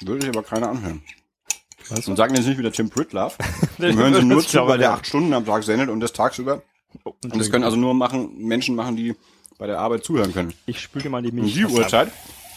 Würde 0.00 0.22
sich 0.26 0.30
aber 0.34 0.42
keiner 0.42 0.70
anhören. 0.70 1.02
Weißt 1.90 2.08
Und 2.08 2.16
sagen 2.16 2.34
jetzt 2.34 2.46
nicht 2.46 2.58
wieder 2.58 2.72
Tim 2.72 2.88
Pritlove. 2.90 3.34
Dem 3.78 3.96
hören 3.96 4.14
sie 4.14 4.24
nur 4.24 4.42
zu, 4.46 4.66
weil 4.66 4.78
der 4.78 4.92
acht 4.92 5.06
Stunden 5.06 5.32
am 5.34 5.44
Tag 5.44 5.62
sendet 5.64 5.88
und 5.90 6.00
das 6.00 6.12
tagsüber. 6.12 6.62
Oh, 7.04 7.12
Und 7.22 7.36
das 7.36 7.50
können 7.50 7.64
also 7.64 7.76
nur 7.76 7.94
machen, 7.94 8.36
Menschen 8.38 8.74
machen, 8.74 8.96
die 8.96 9.14
bei 9.58 9.66
der 9.66 9.78
Arbeit 9.78 10.04
zuhören 10.04 10.32
können. 10.32 10.54
ich 10.66 10.80
spüle 10.80 11.02
dir 11.04 11.10
mal 11.10 11.22
die 11.22 11.30
Um 11.30 11.36
Milch. 11.36 11.54
die 11.54 11.64
ab. 11.64 11.70
Uhrzeit 11.72 12.12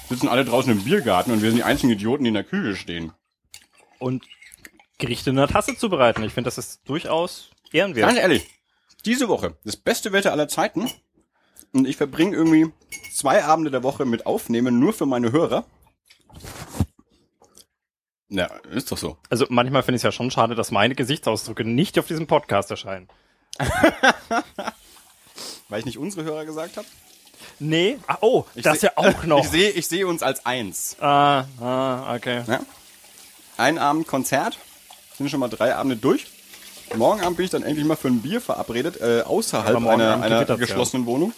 sitzen 0.09 0.27
alle 0.27 0.45
draußen 0.45 0.71
im 0.71 0.83
Biergarten 0.83 1.31
und 1.31 1.41
wir 1.41 1.49
sind 1.49 1.57
die 1.57 1.63
einzigen 1.63 1.91
Idioten, 1.91 2.23
die 2.23 2.29
in 2.29 2.33
der 2.33 2.43
Küche 2.43 2.75
stehen. 2.75 3.13
Und 3.99 4.23
Gerichte 4.97 5.31
in 5.31 5.37
einer 5.37 5.47
Tasse 5.47 5.75
zubereiten. 5.75 6.23
Ich 6.23 6.33
finde, 6.33 6.47
das 6.47 6.57
ist 6.57 6.81
durchaus 6.87 7.51
ehrenwert. 7.71 8.07
Ganz 8.07 8.19
ehrlich, 8.19 8.47
diese 9.05 9.27
Woche, 9.27 9.57
das 9.63 9.77
beste 9.77 10.11
Wetter 10.11 10.31
aller 10.31 10.47
Zeiten. 10.47 10.89
Und 11.73 11.87
ich 11.87 11.97
verbringe 11.97 12.35
irgendwie 12.35 12.71
zwei 13.11 13.43
Abende 13.43 13.71
der 13.71 13.83
Woche 13.83 14.05
mit 14.05 14.25
Aufnehmen 14.25 14.79
nur 14.79 14.93
für 14.93 15.05
meine 15.05 15.31
Hörer. 15.31 15.65
Ja, 18.29 18.45
ist 18.71 18.91
doch 18.91 18.97
so. 18.97 19.17
Also 19.29 19.45
manchmal 19.49 19.83
finde 19.83 19.95
ich 19.97 19.99
es 19.99 20.03
ja 20.03 20.11
schon 20.11 20.31
schade, 20.31 20.55
dass 20.55 20.71
meine 20.71 20.95
Gesichtsausdrücke 20.95 21.63
nicht 21.65 21.99
auf 21.99 22.07
diesem 22.07 22.27
Podcast 22.27 22.71
erscheinen. 22.71 23.07
Weil 25.69 25.79
ich 25.79 25.85
nicht 25.85 25.97
unsere 25.97 26.23
Hörer 26.23 26.45
gesagt 26.45 26.77
habe. 26.77 26.87
Nee. 27.59 27.97
Ah, 28.07 28.17
oh, 28.21 28.45
Ich 28.55 28.63
das 28.63 28.81
seh- 28.81 28.87
ja 28.87 28.93
auch 28.95 29.23
noch. 29.25 29.39
Ich 29.43 29.49
sehe 29.49 29.69
ich 29.69 29.87
sehe 29.87 30.07
uns 30.07 30.23
als 30.23 30.45
eins. 30.45 30.97
ah, 30.99 31.45
ah, 31.61 32.15
okay. 32.15 32.43
Ja? 32.47 32.59
Ein 33.57 33.77
Abend 33.77 34.07
Konzert, 34.07 34.57
sind 35.17 35.29
schon 35.29 35.39
mal 35.39 35.49
drei 35.49 35.75
Abende 35.75 35.95
durch. 35.95 36.27
Morgen 36.95 37.21
Abend 37.21 37.37
bin 37.37 37.45
ich 37.45 37.51
dann 37.51 37.63
endlich 37.63 37.85
mal 37.85 37.95
für 37.95 38.07
ein 38.07 38.21
Bier 38.21 38.41
verabredet, 38.41 39.01
äh, 39.01 39.21
außerhalb 39.21 39.75
einer, 39.77 40.15
einer 40.21 40.35
gewittert's, 40.35 40.49
ja. 40.49 40.55
geschlossenen 40.55 41.05
Wohnung. 41.05 41.33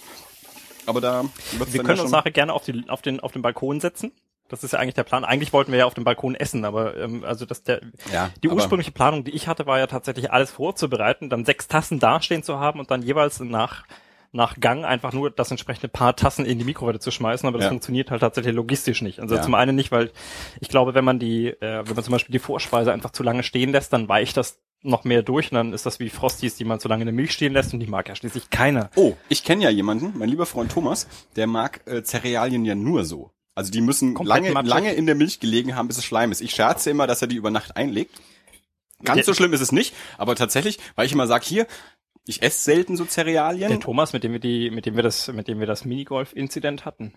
Aber 0.86 1.02
da 1.02 1.24
wird's 1.54 1.74
Wir 1.74 1.84
können 1.84 1.98
ja 1.98 2.04
uns 2.04 2.12
nachher 2.12 2.32
gerne 2.32 2.54
auf, 2.54 2.64
die, 2.64 2.84
auf, 2.88 3.02
den, 3.02 3.20
auf 3.20 3.32
den 3.32 3.41
Balkon 3.41 3.80
setzen. 3.80 4.12
Das 4.48 4.64
ist 4.64 4.74
ja 4.74 4.80
eigentlich 4.80 4.93
der 4.93 5.04
Plan. 5.04 5.26
Eigentlich 5.26 5.54
wollten 5.54 5.72
wir 5.72 5.80
ja 5.80 5.86
auf 5.86 5.96
dem 5.96 6.04
Balkon 6.04 6.36
essen, 6.36 6.66
aber 6.66 6.96
ähm, 6.98 7.24
also 7.24 7.46
das 7.46 7.64
der 7.64 7.82
Ja, 8.14 8.30
die 8.43 8.50
ursprüngliche 8.50 8.91
Planung, 8.91 9.24
die 9.24 9.32
ich 9.32 9.48
hatte, 9.48 9.66
war 9.66 9.80
ja 9.80 9.88
tatsächlich 9.88 10.32
alles 10.32 10.52
vorzubereiten, 10.52 11.30
dann 11.32 11.46
sechs 11.46 11.68
Tassen 11.68 12.00
dastehen 12.00 12.43
zu 12.43 12.60
haben 12.60 12.80
und 12.80 12.91
dann 12.91 13.02
jeweils 13.02 13.39
nach 13.39 13.86
nach 14.36 14.59
Gang 14.59 14.83
einfach 14.86 15.13
nur 15.13 15.31
das 15.31 15.49
entsprechende 15.49 15.88
paar 15.88 16.15
Tassen 16.15 16.45
in 16.45 16.59
die 16.59 16.65
Mikrowelle 16.65 16.99
zu 16.99 17.09
schmeißen, 17.09 17.47
aber 17.47 17.57
das 17.57 17.65
Ja. 17.65 17.69
funktioniert 17.69 18.11
halt 18.11 18.21
tatsächlich 18.21 18.53
logistisch 18.53 19.01
nicht. 19.01 19.19
Also 19.19 19.36
Ja. 19.36 19.41
zum 19.41 19.55
einen 19.55 19.75
nicht, 19.75 19.91
weil 19.91 20.11
ich 20.59 20.67
glaube, 20.69 20.93
wenn 20.93 21.05
man 21.05 21.19
die, 21.19 21.47
äh, 21.47 21.88
wenn 21.88 21.95
man 21.95 22.03
zum 22.03 22.11
Beispiel 22.11 22.33
die 22.33 22.39
Vorspeise 22.39 22.91
einfach 22.91 23.11
zu 23.11 23.23
lange 23.23 23.43
stehen 23.43 23.71
lässt, 23.71 23.93
dann 23.93 24.07
weicht 24.09 24.38
das 24.38 24.59
noch 24.83 25.03
mehr 25.03 25.23
durch 25.23 25.51
und 25.51 25.55
dann 25.55 25.73
ist 25.73 25.86
das 25.86 25.99
wie 25.99 26.09
Frosties, 26.09 26.55
die 26.55 26.65
man 26.65 26.79
zu 26.79 26.88
lange 26.88 27.01
in 27.01 27.07
der 27.07 27.13
Milch 27.15 27.31
stehen 27.31 27.53
lässt 27.53 27.73
und 27.73 27.79
die 27.79 27.88
mag 27.88 28.07
ja 28.07 28.15
schließlich 28.15 28.49
keiner. 28.51 28.91
Oh, 28.95 29.13
ich 29.29 29.43
kenne 29.43 29.63
ja 29.63 29.69
jemanden, 29.71 30.13
mein 30.15 30.29
lieber 30.29 30.45
Freund 30.45 30.71
Thomas, 30.71 31.07
der 31.36 31.47
mag 31.47 31.81
äh, 31.88 32.03
Cerealien 32.03 32.65
ja 32.65 32.75
nur 32.75 33.03
so. 33.05 33.31
Also 33.55 33.71
die 33.71 33.81
müssen 33.81 34.13
Komplett 34.13 34.36
lange, 34.43 34.51
matschig. 34.51 34.69
lange 34.69 34.93
in 34.93 35.05
der 35.05 35.15
Milch 35.15 35.39
gelegen 35.39 35.75
haben, 35.75 35.88
bis 35.88 35.97
es 35.97 36.03
Schleim 36.05 36.31
ist. 36.31 36.41
Ich 36.41 36.51
scherze 36.51 36.89
immer, 36.91 37.07
dass 37.07 37.21
er 37.21 37.29
die 37.29 37.38
über 37.38 37.51
Nacht 37.51 37.77
einlegt. 37.77 38.19
Ganz 39.03 39.25
so 39.25 39.33
schlimm 39.33 39.53
ist 39.53 39.61
es 39.61 39.71
nicht, 39.71 39.93
aber 40.17 40.36
tatsächlich, 40.36 40.77
weil 40.95 41.05
ich 41.05 41.13
immer 41.13 41.25
sag, 41.27 41.43
hier, 41.43 41.65
ich 42.28 42.41
esse 42.41 42.63
selten 42.63 42.97
so 42.97 43.05
Cerealien. 43.05 43.69
Der 43.69 43.80
Thomas, 43.80 44.13
mit 44.13 44.23
dem 44.23 44.32
wir 44.32 44.39
die, 44.39 44.71
mit 44.71 44.86
dem 44.86 44.95
wir 44.95 45.03
das, 45.03 45.28
mit 45.32 45.47
dem 45.47 45.59
wir 45.59 45.67
das 45.67 45.86
Minigolf-Inzident 45.86 46.86
hatten. 46.86 47.13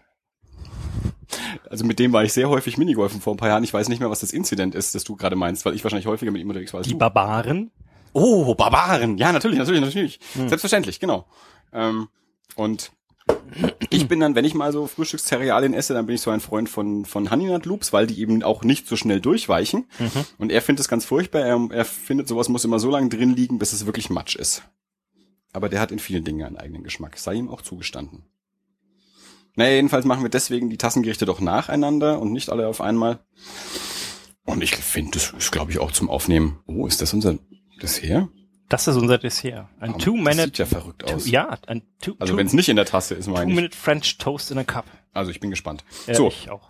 Also 1.68 1.84
mit 1.84 1.98
dem 1.98 2.12
war 2.12 2.24
ich 2.24 2.32
sehr 2.32 2.48
häufig 2.48 2.78
Minigolfen 2.78 3.20
vor 3.20 3.34
ein 3.34 3.36
paar 3.36 3.48
Jahren. 3.48 3.64
Ich 3.64 3.72
weiß 3.72 3.88
nicht 3.88 4.00
mehr, 4.00 4.10
was 4.10 4.20
das 4.20 4.32
Inzident 4.32 4.74
ist, 4.74 4.94
das 4.94 5.04
du 5.04 5.16
gerade 5.16 5.36
meinst, 5.36 5.64
weil 5.64 5.74
ich 5.74 5.84
wahrscheinlich 5.84 6.06
häufiger 6.06 6.30
mit 6.30 6.40
ihm 6.40 6.48
unterwegs 6.48 6.72
war 6.72 6.82
Die 6.82 6.92
du. 6.92 6.98
Barbaren. 6.98 7.70
Oh, 8.12 8.54
Barbaren. 8.54 9.18
Ja, 9.18 9.32
natürlich, 9.32 9.58
natürlich, 9.58 9.80
natürlich. 9.80 10.20
Hm. 10.34 10.48
Selbstverständlich, 10.48 11.00
genau. 11.00 11.26
Ähm, 11.72 12.08
und 12.56 12.90
ich 13.90 14.08
bin 14.08 14.20
dann, 14.20 14.34
wenn 14.34 14.44
ich 14.44 14.54
mal 14.54 14.72
so 14.72 14.86
Frühstückszerealien 14.86 15.74
esse, 15.74 15.92
dann 15.92 16.06
bin 16.06 16.14
ich 16.14 16.22
so 16.22 16.30
ein 16.30 16.40
Freund 16.40 16.68
von, 16.68 17.04
von 17.04 17.30
Honey 17.30 17.46
Nut 17.46 17.66
Loops, 17.66 17.92
weil 17.92 18.06
die 18.06 18.20
eben 18.20 18.42
auch 18.42 18.64
nicht 18.64 18.88
so 18.88 18.96
schnell 18.96 19.20
durchweichen. 19.20 19.86
Mhm. 19.98 20.24
Und 20.38 20.52
er 20.52 20.62
findet 20.62 20.80
es 20.80 20.88
ganz 20.88 21.04
furchtbar. 21.04 21.42
Er, 21.42 21.68
er 21.70 21.84
findet, 21.84 22.28
sowas 22.28 22.48
muss 22.48 22.64
immer 22.64 22.78
so 22.78 22.90
lange 22.90 23.08
drin 23.10 23.36
liegen, 23.36 23.58
bis 23.58 23.72
es 23.72 23.86
wirklich 23.86 24.10
Matsch 24.10 24.36
ist. 24.36 24.62
Aber 25.58 25.68
der 25.68 25.80
hat 25.80 25.90
in 25.90 25.98
vielen 25.98 26.22
Dingen 26.22 26.46
einen 26.46 26.56
eigenen 26.56 26.84
Geschmack. 26.84 27.18
Sei 27.18 27.34
ihm 27.34 27.48
auch 27.48 27.62
zugestanden. 27.62 28.22
Naja, 29.56 29.72
jedenfalls 29.74 30.04
machen 30.04 30.22
wir 30.22 30.30
deswegen 30.30 30.70
die 30.70 30.76
Tassengerichte 30.78 31.26
doch 31.26 31.40
nacheinander 31.40 32.20
und 32.20 32.30
nicht 32.30 32.48
alle 32.50 32.68
auf 32.68 32.80
einmal. 32.80 33.18
Und 34.44 34.62
ich 34.62 34.76
finde, 34.76 35.10
das 35.18 35.32
ist, 35.36 35.50
glaube 35.50 35.72
ich, 35.72 35.80
auch 35.80 35.90
zum 35.90 36.10
Aufnehmen. 36.10 36.60
Oh, 36.66 36.86
ist 36.86 37.02
das 37.02 37.12
unser 37.12 37.40
Dessert? 37.82 38.28
Das 38.68 38.86
ist 38.86 38.94
unser 38.94 39.18
Dessert. 39.18 39.66
Ein 39.80 39.90
Oh, 39.90 39.94
Das 39.94 40.04
Two-Minute, 40.04 40.42
sieht 40.44 40.58
ja 40.58 40.66
verrückt 40.66 41.12
aus. 41.12 41.28
ja, 41.28 41.58
ein 41.66 41.82
two, 42.00 42.14
Also 42.20 42.34
two, 42.34 42.38
wenn 42.38 42.46
es 42.46 42.52
nicht 42.52 42.68
in 42.68 42.76
der 42.76 42.84
Tasse 42.86 43.16
ist, 43.16 43.26
meine 43.26 43.46
ich. 43.46 43.48
Two-Minute 43.48 43.76
French 43.76 44.16
Toast 44.18 44.52
in 44.52 44.58
a 44.58 44.62
Cup. 44.64 44.84
Also 45.12 45.32
ich 45.32 45.40
bin 45.40 45.50
gespannt. 45.50 45.84
Ja, 46.06 46.14
so, 46.14 46.28
ich 46.28 46.48
auch. 46.50 46.68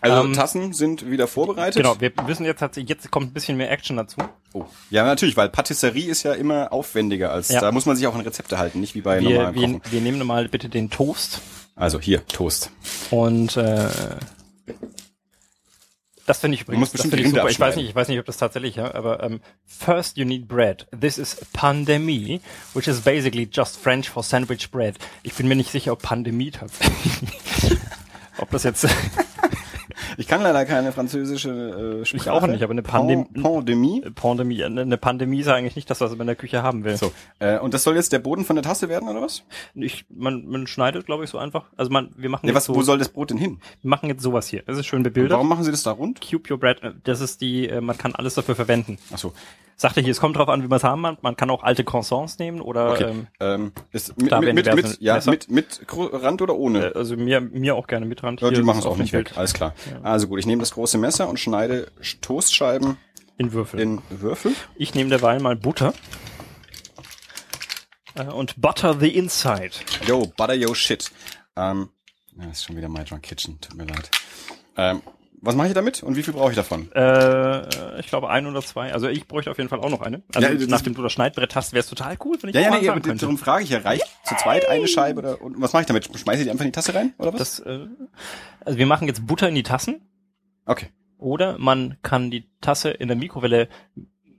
Also 0.00 0.24
ähm, 0.24 0.32
Tassen 0.34 0.72
sind 0.72 1.10
wieder 1.10 1.26
vorbereitet. 1.26 1.76
Genau, 1.76 2.00
wir 2.00 2.12
wissen 2.26 2.44
jetzt 2.44 2.60
tatsächlich, 2.60 2.90
jetzt 2.90 3.10
kommt 3.10 3.30
ein 3.30 3.32
bisschen 3.32 3.56
mehr 3.56 3.70
Action 3.70 3.96
dazu. 3.96 4.18
Oh. 4.52 4.64
Ja, 4.90 5.04
natürlich, 5.04 5.36
weil 5.36 5.48
Patisserie 5.48 6.10
ist 6.10 6.22
ja 6.22 6.32
immer 6.32 6.72
aufwendiger 6.72 7.32
als 7.32 7.48
Ja. 7.48 7.60
da 7.60 7.72
muss 7.72 7.86
man 7.86 7.96
sich 7.96 8.06
auch 8.06 8.14
an 8.14 8.20
Rezepte 8.20 8.58
halten, 8.58 8.80
nicht 8.80 8.94
wie 8.94 9.00
bei 9.00 9.20
Wir, 9.20 9.30
normalen 9.30 9.54
wir, 9.54 9.62
Kochen. 9.80 9.82
wir 9.92 10.00
nehmen 10.00 10.26
mal 10.26 10.48
bitte 10.48 10.68
den 10.68 10.90
Toast 10.90 11.40
Also 11.74 12.00
hier 12.00 12.26
Toast. 12.26 12.70
und 13.10 13.56
äh, 13.56 13.88
das 16.26 16.38
finde 16.40 16.56
ich 16.56 16.62
übrigens, 16.62 16.90
das 16.90 17.02
finde 17.02 17.20
ich 17.20 17.28
super. 17.28 17.48
Ich 17.48 17.60
weiß 17.60 17.76
nicht, 17.76 17.88
ich 17.88 17.94
weiß 17.94 18.08
nicht, 18.08 18.18
ob 18.18 18.26
das 18.26 18.36
tatsächlich, 18.36 18.76
ja, 18.76 18.92
aber 18.94 19.22
ähm, 19.22 19.40
first 19.64 20.16
you 20.16 20.24
need 20.24 20.48
bread. 20.48 20.86
This 20.98 21.18
is 21.18 21.36
Pandemie, 21.52 22.40
which 22.74 22.88
is 22.88 23.00
basically 23.00 23.48
just 23.50 23.76
French 23.76 24.10
for 24.10 24.24
sandwich 24.24 24.70
bread. 24.72 24.96
Ich 25.22 25.34
bin 25.34 25.46
mir 25.46 25.54
nicht 25.54 25.70
sicher, 25.70 25.92
ob 25.92 26.02
Pandemie 26.02 26.50
tatsächlich, 26.50 27.78
ob 28.38 28.50
das 28.50 28.64
jetzt 28.64 28.88
Ich 30.16 30.26
kann 30.26 30.42
leider 30.42 30.64
keine 30.64 30.92
französische 30.92 32.00
äh, 32.00 32.04
Sprache. 32.04 32.22
Ich 32.22 32.30
auch 32.30 32.46
nicht, 32.46 32.62
aber 32.62 32.72
eine 32.72 32.82
Pandem- 32.82 33.24
Pan- 33.32 33.42
Pandemie. 33.42 34.02
Pandemie, 34.14 34.64
eine 34.64 34.82
eine 34.82 34.96
Pandemie 34.96 35.40
ist 35.40 35.46
ja 35.46 35.54
eigentlich 35.54 35.76
nicht 35.76 35.90
das, 35.90 36.00
was 36.00 36.10
man 36.12 36.20
in 36.22 36.26
der 36.28 36.36
Küche 36.36 36.62
haben 36.62 36.84
will. 36.84 36.96
So, 36.96 37.12
äh, 37.38 37.58
und 37.58 37.74
das 37.74 37.82
soll 37.82 37.96
jetzt 37.96 38.12
der 38.12 38.18
Boden 38.18 38.44
von 38.44 38.56
der 38.56 38.62
Tasse 38.62 38.88
werden 38.88 39.08
oder 39.08 39.22
was? 39.22 39.42
Ich, 39.74 40.04
man, 40.08 40.46
man 40.46 40.66
schneidet, 40.66 41.06
glaube 41.06 41.24
ich, 41.24 41.30
so 41.30 41.38
einfach. 41.38 41.64
Also 41.76 41.90
man, 41.90 42.10
wir 42.16 42.28
machen 42.30 42.42
Nee, 42.46 42.50
jetzt 42.50 42.56
was, 42.56 42.64
so, 42.66 42.74
wo 42.74 42.82
soll 42.82 42.98
das 42.98 43.08
Brot 43.08 43.30
denn 43.30 43.38
hin? 43.38 43.58
wir 43.82 43.88
machen 43.90 44.08
jetzt 44.08 44.22
sowas 44.22 44.46
hier. 44.48 44.62
Das 44.66 44.78
ist 44.78 44.86
schön 44.86 44.98
Und 44.98 45.02
bebildert. 45.04 45.32
warum 45.32 45.48
machen 45.48 45.64
Sie 45.64 45.70
das 45.70 45.82
da 45.82 45.90
rund? 45.92 46.20
Cube 46.20 46.50
Your 46.50 46.58
Bread, 46.58 46.82
äh, 46.82 46.92
das 47.04 47.20
ist 47.20 47.40
die, 47.40 47.68
äh, 47.68 47.80
man 47.80 47.96
kann 47.98 48.14
alles 48.14 48.34
dafür 48.34 48.54
verwenden. 48.54 48.98
Ach 49.12 49.18
so, 49.18 49.32
Sagte 49.78 50.00
hier, 50.00 50.10
es 50.12 50.20
kommt 50.20 50.36
drauf 50.38 50.48
an, 50.48 50.62
wie 50.62 50.68
man 50.68 50.78
es 50.78 50.84
haben 50.84 51.02
mag. 51.02 51.22
Man 51.22 51.36
kann 51.36 51.50
auch 51.50 51.62
alte 51.62 51.84
Croissants 51.84 52.38
nehmen 52.38 52.62
oder 52.62 52.92
okay. 52.92 53.04
ähm, 53.10 53.26
Ähm, 53.40 53.72
ist 53.92 54.16
mit, 54.16 54.30
mit, 54.40 54.54
mit, 54.54 54.74
mit, 54.74 55.00
ja, 55.02 55.20
mit, 55.26 55.50
mit 55.50 55.80
Rand 55.94 56.40
oder 56.40 56.54
ohne? 56.56 56.86
äh, 56.92 56.92
also 56.96 57.14
mir, 57.16 57.42
mir 57.42 57.74
auch 57.74 57.86
gerne 57.86 58.06
mit 58.06 58.22
Rand. 58.22 58.40
ja, 58.40 58.50
die 58.50 58.62
machen 58.62 58.78
es 58.78 58.86
auch 58.86 58.96
nicht 58.96 59.12
weg. 59.12 59.32
Alles 59.36 59.52
klar. 59.52 59.74
Also 60.02 60.28
gut, 60.28 60.38
ich 60.38 60.46
nehme 60.46 60.60
das 60.60 60.70
große 60.72 60.96
Messer 60.96 61.28
und 61.28 61.38
schneide 61.38 61.90
Sch- 62.00 62.20
Toastscheiben 62.22 62.96
In 63.36 63.52
Würfel. 63.52 63.78
in 63.80 64.00
Würfel. 64.08 64.52
ich 64.76 64.94
nehme 64.94 65.10
derweil 65.10 65.40
mal 65.40 65.56
Butter. 65.56 65.92
Äh, 68.14 68.24
und 68.24 68.58
butter 68.60 68.98
the 68.98 69.14
inside. 69.14 69.72
Yo, 70.06 70.26
butter 70.38 70.54
yo 70.54 70.72
shit. 70.74 71.10
Ähm, 71.54 71.90
ja, 72.38 72.46
das 72.46 72.58
ist 72.58 72.64
schon 72.64 72.76
wieder 72.78 72.88
My 72.88 73.04
Drunk 73.04 73.22
Kitchen, 73.24 73.60
tut 73.60 73.76
mir 73.76 73.84
leid. 73.84 74.10
Ähm, 74.78 75.02
Was 75.40 75.54
mache 75.54 75.68
ich 75.68 75.74
damit 75.74 76.02
und 76.02 76.16
wie 76.16 76.22
viel 76.22 76.32
brauche 76.32 76.50
ich 76.50 76.56
davon? 76.56 76.90
Äh, 76.92 78.00
ich 78.00 78.06
glaube 78.06 78.30
ein 78.30 78.46
oder 78.46 78.62
zwei. 78.62 78.92
Also 78.92 79.08
ich 79.08 79.26
bräuchte 79.28 79.50
auf 79.50 79.58
jeden 79.58 79.68
Fall 79.68 79.80
auch 79.80 79.90
noch 79.90 80.00
eine. 80.00 80.22
Also 80.34 80.48
Ja, 80.48 80.66
nachdem 80.68 80.94
du 80.94 81.02
das 81.02 81.12
Schneidbrett 81.12 81.54
hast, 81.54 81.72
wäre 81.72 81.80
es 81.80 81.88
total 81.88 82.16
cool, 82.24 82.38
wenn 82.40 82.50
ich 82.50 82.54
Ja, 82.56 82.62
ja, 82.62 82.70
nee, 82.70 82.88
aber 82.88 83.00
könnte. 83.00 83.20
darum 83.20 83.38
frage 83.38 83.64
ich 83.64 83.70
ja, 83.70 83.78
reicht 83.78 84.06
zu 84.24 84.34
zweit 84.36 84.68
eine 84.68 84.88
Scheibe 84.88 85.20
oder 85.20 85.40
und 85.42 85.60
was 85.60 85.72
mache 85.72 85.82
ich 85.82 85.86
damit? 85.86 86.04
Schmeiße 86.06 86.38
ich 86.40 86.44
die 86.44 86.50
einfach 86.50 86.64
in 86.64 86.70
die 86.70 86.74
Tasse 86.74 86.94
rein 86.94 87.12
oder 87.18 87.32
was? 87.32 87.38
Das, 87.38 87.60
äh, 87.60 87.86
also 88.64 88.78
wir 88.78 88.86
machen 88.86 89.06
jetzt 89.08 89.26
Butter 89.26 89.48
in 89.48 89.54
die 89.54 89.62
Tassen 89.62 90.00
okay. 90.64 90.88
oder 91.18 91.58
man 91.58 91.98
kann 92.02 92.30
die 92.30 92.48
Tasse 92.60 92.90
in 92.90 93.08
der 93.08 93.16
Mikrowelle 93.16 93.68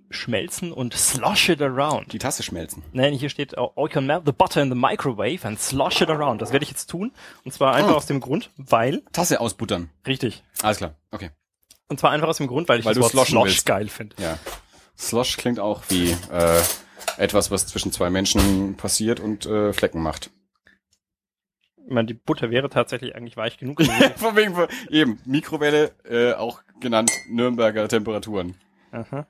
schmelzen 0.10 0.72
und 0.72 0.94
slosh 0.94 1.50
it 1.50 1.62
around. 1.62 2.12
Die 2.14 2.20
Tasse 2.20 2.44
schmelzen. 2.44 2.84
Nein, 2.94 3.14
hier 3.14 3.30
steht, 3.30 3.58
oh, 3.58 3.72
you 3.78 3.88
can 3.88 4.06
melt 4.06 4.24
the 4.26 4.32
butter 4.32 4.62
in 4.62 4.70
the 4.70 4.76
microwave 4.76 5.46
and 5.46 5.60
slosh 5.60 6.02
it 6.02 6.10
around. 6.10 6.42
Das 6.42 6.52
werde 6.52 6.64
ich 6.64 6.70
jetzt 6.70 6.88
tun. 6.88 7.12
Und 7.44 7.54
zwar 7.54 7.74
einfach 7.76 7.90
Hm. 7.92 7.96
aus 7.98 8.06
dem 8.06 8.20
Grund, 8.22 8.50
weil, 8.58 9.04
Tasse 9.12 9.40
ausbuttern. 9.40 9.90
richtig. 10.06 10.44
Alles 10.62 10.78
klar. 10.78 10.96
Okay. 11.12 11.32
Und 11.90 12.00
zwar 12.00 12.12
einfach 12.12 12.28
aus 12.28 12.38
dem 12.38 12.48
Grund, 12.48 12.68
weil 12.70 12.80
ich 12.80 12.86
Weil 12.86 12.96
das 12.96 13.14
Wort 13.16 13.28
slosh 13.28 13.64
geil 13.66 13.88
finde. 13.90 14.16
Ja. 14.22 14.38
Slosh 14.98 15.38
klingt 15.38 15.60
auch 15.60 15.84
wie 15.90 16.12
äh, 16.32 16.62
etwas, 17.18 17.52
was 17.52 17.68
zwischen 17.68 17.92
zwei 17.92 18.10
Menschen 18.10 18.76
passiert 18.78 19.20
und 19.20 19.46
äh, 19.46 19.72
Flecken 19.74 20.02
macht. 20.02 20.32
Ich 21.86 21.94
meine, 21.94 22.08
die 22.08 22.14
Butter 22.16 22.50
wäre 22.50 22.70
tatsächlich 22.70 23.16
eigentlich 23.16 23.38
weich 23.38 23.58
genug. 23.58 23.82
Von 24.18 24.36
wegen 24.36 24.56
von, 24.56 24.68
eben 24.90 25.20
Mikrowelle, 25.26 25.92
äh, 26.04 26.34
auch 26.34 26.62
genannt 26.82 27.12
Nürnberger 27.30 27.88
Temperaturen 27.88 28.56
Aha. 28.92 29.26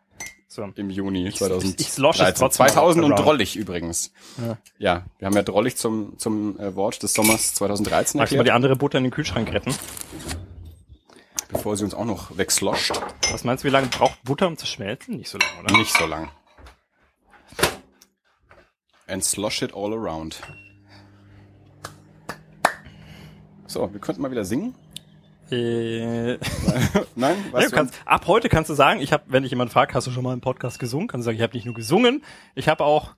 So. 0.49 0.63
im 0.75 0.89
Juni 0.89 1.27
ich 1.27 1.35
2013. 1.35 1.85
slosh 1.85 2.19
es 2.21 2.35
trotzdem 2.35 2.67
2000 2.67 3.05
und 3.05 3.15
drollig 3.19 3.55
übrigens. 3.57 4.13
Ja. 4.37 4.57
Ja, 4.77 5.05
wir 5.19 5.25
haben 5.25 5.35
ja 5.35 5.43
drollig 5.43 5.75
zum 5.75 6.17
zum 6.17 6.57
äh, 6.57 6.75
Wort 6.75 7.03
des 7.03 7.13
Sommers 7.13 7.53
2013 7.55 8.17
Magst 8.17 8.31
du 8.31 8.37
mal 8.37 8.43
die 8.43 8.49
erklärt, 8.49 8.55
andere 8.55 8.75
Butter 8.77 8.97
in 8.97 9.03
den 9.03 9.11
Kühlschrank 9.11 9.51
retten? 9.51 9.73
bevor 11.49 11.77
sie 11.77 11.83
uns 11.83 11.93
auch 11.93 12.05
noch 12.05 12.37
wegsloscht. 12.37 12.93
Was 13.31 13.43
meinst 13.43 13.63
du, 13.63 13.67
wie 13.67 13.71
lange 13.71 13.87
braucht 13.87 14.23
Butter, 14.23 14.47
um 14.47 14.57
zu 14.57 14.65
schmelzen? 14.65 15.17
Nicht 15.17 15.29
so 15.29 15.37
lange, 15.37 15.59
oder? 15.63 15.77
Nicht 15.77 15.93
so 15.93 16.05
lang. 16.05 16.29
And 19.07 19.23
slosh 19.23 19.61
it 19.61 19.73
all 19.73 19.93
around. 19.93 20.41
So, 23.65 23.91
wir 23.91 23.99
könnten 23.99 24.21
mal 24.21 24.31
wieder 24.31 24.45
singen. 24.45 24.75
Äh, 25.51 26.37
Nein, 26.37 26.39
ja, 27.15 27.35
was 27.51 27.65
du 27.69 27.71
kannst, 27.71 27.95
ab 28.05 28.27
heute 28.27 28.49
kannst 28.49 28.69
du 28.69 28.73
sagen, 28.73 28.99
ich 28.99 29.13
habe, 29.13 29.23
wenn 29.27 29.43
dich 29.43 29.51
jemand 29.51 29.71
fragt, 29.71 29.93
hast 29.93 30.07
du 30.07 30.11
schon 30.11 30.23
mal 30.23 30.33
im 30.33 30.41
Podcast 30.41 30.79
gesungen? 30.79 31.07
Kannst 31.07 31.25
du 31.25 31.27
sagen, 31.27 31.37
ich 31.37 31.43
habe 31.43 31.53
nicht 31.53 31.65
nur 31.65 31.75
gesungen, 31.75 32.23
ich 32.55 32.67
habe 32.67 32.83
auch, 32.83 33.15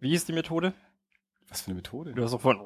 wie 0.00 0.10
hieß 0.10 0.24
die 0.26 0.32
Methode? 0.32 0.72
was 1.48 1.60
für 1.60 1.68
eine 1.68 1.76
Methode? 1.76 2.12
Du 2.12 2.22
hast 2.22 2.34
auch 2.34 2.40
von, 2.40 2.58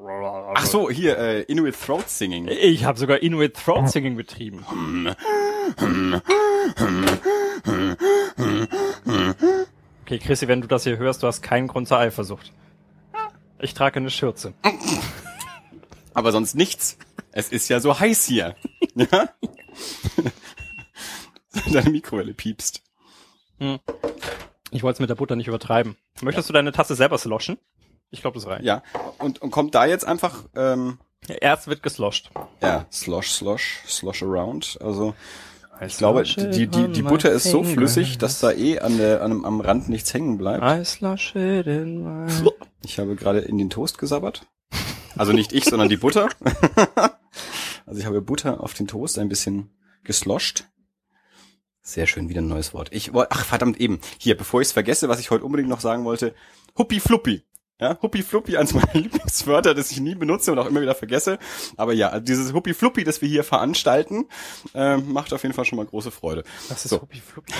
Ach 0.55 0.65
so, 0.65 0.89
hier 0.89 1.17
äh, 1.17 1.41
Inuit 1.43 1.75
Throat 1.79 2.09
Singing. 2.09 2.47
ich 2.47 2.83
habe 2.83 2.97
sogar 2.97 3.21
Inuit 3.21 3.55
Throat 3.55 3.89
Singing 3.89 4.15
betrieben. 4.15 4.65
Okay, 10.03 10.19
Chrissy, 10.19 10.47
wenn 10.47 10.61
du 10.61 10.67
das 10.67 10.83
hier 10.83 10.97
hörst, 10.97 11.23
du 11.23 11.27
hast 11.27 11.41
keinen 11.41 11.67
Grund 11.67 11.87
zur 11.87 11.99
Eifersucht. 11.99 12.51
Ich 13.59 13.73
trage 13.73 13.99
eine 13.99 14.09
Schürze. 14.09 14.53
Aber 16.13 16.31
sonst 16.31 16.55
nichts. 16.55 16.97
Es 17.31 17.49
ist 17.49 17.69
ja 17.69 17.79
so 17.79 17.99
heiß 17.99 18.25
hier. 18.25 18.55
Ja? 18.95 19.29
Deine 21.71 21.89
Mikrowelle 21.89 22.33
piepst. 22.33 22.83
Ich 24.71 24.83
wollte 24.83 24.95
es 24.95 24.99
mit 24.99 25.09
der 25.09 25.15
Butter 25.15 25.37
nicht 25.37 25.47
übertreiben. 25.47 25.95
Möchtest 26.21 26.49
du 26.49 26.53
deine 26.53 26.73
Tasse 26.73 26.95
selber 26.95 27.17
sloshen? 27.17 27.57
Ich 28.09 28.19
glaube, 28.21 28.35
das 28.35 28.47
reicht. 28.47 28.65
Ja. 28.65 28.83
Und, 29.17 29.41
und 29.41 29.51
kommt 29.51 29.75
da 29.75 29.85
jetzt 29.85 30.05
einfach 30.05 30.43
ähm, 30.55 30.99
Erst 31.39 31.67
wird 31.67 31.83
geslosht. 31.83 32.31
ja 32.61 32.85
slosh 32.91 33.29
slosh 33.31 33.83
slosh 33.87 34.23
around. 34.23 34.77
Also 34.81 35.13
ich 35.85 35.97
glaube, 35.97 36.23
die 36.23 36.67
die 36.67 36.87
die 36.89 37.01
Butter 37.01 37.31
ist 37.31 37.45
so 37.45 37.63
flüssig, 37.63 38.17
dass 38.17 38.39
da 38.39 38.51
eh 38.51 38.79
an 38.79 38.97
der 38.97 39.21
an, 39.21 39.45
am 39.45 39.61
Rand 39.61 39.87
nichts 39.89 40.13
hängen 40.13 40.37
bleibt. 40.37 40.63
Ich 42.83 42.99
habe 42.99 43.15
gerade 43.15 43.39
in 43.39 43.57
den 43.57 43.69
Toast 43.69 43.97
gesabbert. 43.97 44.45
Also 45.15 45.31
nicht 45.33 45.53
ich, 45.53 45.65
sondern 45.65 45.89
die 45.89 45.97
Butter. 45.97 46.29
also 47.91 47.99
ich 47.99 48.05
habe 48.05 48.21
Butter 48.21 48.61
auf 48.63 48.73
den 48.73 48.87
Toast 48.87 49.19
ein 49.19 49.27
bisschen 49.27 49.69
gesloscht. 50.05 50.63
Sehr 51.81 52.07
schön, 52.07 52.29
wieder 52.29 52.41
ein 52.41 52.47
neues 52.47 52.73
Wort. 52.73 52.87
Ich 52.93 53.11
wollte, 53.11 53.31
ach 53.33 53.43
verdammt 53.43 53.81
eben, 53.81 53.99
hier, 54.17 54.37
bevor 54.37 54.61
ich 54.61 54.69
es 54.69 54.71
vergesse, 54.71 55.09
was 55.09 55.19
ich 55.19 55.29
heute 55.29 55.43
unbedingt 55.43 55.67
noch 55.67 55.81
sagen 55.81 56.05
wollte, 56.05 56.33
Huppi 56.77 57.01
Fluppi. 57.01 57.43
Ja, 57.81 57.99
Huppi 58.01 58.23
Fluppi, 58.23 58.55
eins 58.55 58.73
meiner 58.75 58.93
Lieblingswörter, 58.93 59.73
das 59.73 59.91
ich 59.91 59.99
nie 59.99 60.15
benutze 60.15 60.53
und 60.53 60.59
auch 60.59 60.67
immer 60.67 60.79
wieder 60.79 60.95
vergesse. 60.95 61.37
Aber 61.75 61.91
ja, 61.91 62.07
also 62.07 62.23
dieses 62.23 62.53
Huppi 62.53 62.73
Fluppi, 62.73 63.03
das 63.03 63.21
wir 63.21 63.27
hier 63.27 63.43
veranstalten, 63.43 64.29
ähm, 64.73 65.11
macht 65.11 65.33
auf 65.33 65.43
jeden 65.43 65.53
Fall 65.53 65.65
schon 65.65 65.75
mal 65.75 65.85
große 65.85 66.11
Freude. 66.11 66.45
Das 66.69 66.85
ist 66.85 66.91
So. 66.91 67.01
Huppi 67.01 67.19
Fluppi. 67.19 67.53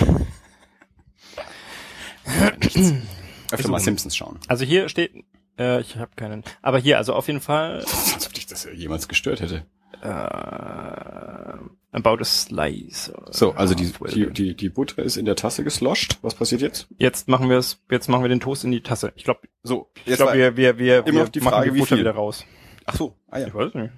Öfter 3.50 3.68
mal 3.68 3.80
Simpsons 3.80 4.16
schauen. 4.16 4.38
Also 4.48 4.64
hier 4.64 4.88
steht, 4.88 5.12
äh, 5.58 5.82
ich 5.82 5.96
habe 5.96 6.12
keinen, 6.16 6.42
aber 6.62 6.78
hier, 6.78 6.96
also 6.96 7.12
auf 7.12 7.26
jeden 7.26 7.42
Fall 7.42 7.84
Als 8.14 8.26
ob 8.26 8.32
dich 8.32 8.46
das 8.46 8.64
ja 8.64 8.70
jemals 8.70 9.08
gestört 9.08 9.42
hätte. 9.42 9.66
Äh, 10.00 11.56
about 11.92 12.18
a 12.20 12.24
slice. 12.24 13.12
So, 13.30 13.52
also 13.52 13.74
die, 13.74 13.92
die, 14.12 14.30
die, 14.32 14.56
die 14.56 14.68
Butter 14.68 15.02
ist 15.02 15.16
in 15.16 15.24
der 15.24 15.36
Tasse 15.36 15.64
gesloscht. 15.64 16.18
Was 16.22 16.34
passiert 16.34 16.60
jetzt? 16.62 16.88
Jetzt 16.98 17.28
machen 17.28 17.48
wir 17.50 17.58
es, 17.58 17.80
jetzt 17.90 18.08
machen 18.08 18.22
wir 18.22 18.28
den 18.28 18.40
Toast 18.40 18.64
in 18.64 18.70
die 18.70 18.82
Tasse. 18.82 19.12
Ich 19.16 19.24
glaube, 19.24 19.40
So, 19.62 19.90
ich 20.04 20.16
glaube, 20.16 20.34
wir, 20.34 20.56
wir, 20.56 20.78
wir, 20.78 21.06
wir 21.06 21.28
die 21.28 21.40
machen 21.40 21.52
Frage, 21.54 21.72
die 21.72 21.78
Butter 21.78 21.98
wieder 21.98 22.12
raus. 22.14 22.44
Ach 22.86 22.96
so, 22.96 23.16
ah 23.30 23.38
ja. 23.38 23.46
Ich 23.48 23.54
weiß 23.54 23.74
nicht. 23.74 23.92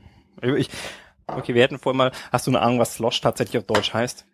Ich, 0.58 0.68
okay, 1.26 1.54
wir 1.54 1.62
hätten 1.62 1.78
vorher 1.78 1.96
mal, 1.96 2.12
hast 2.32 2.46
du 2.46 2.50
eine 2.50 2.60
Ahnung, 2.60 2.78
was 2.78 2.94
Slosh 2.94 3.20
tatsächlich 3.20 3.58
auf 3.58 3.66
Deutsch 3.66 3.94
heißt? 3.94 4.26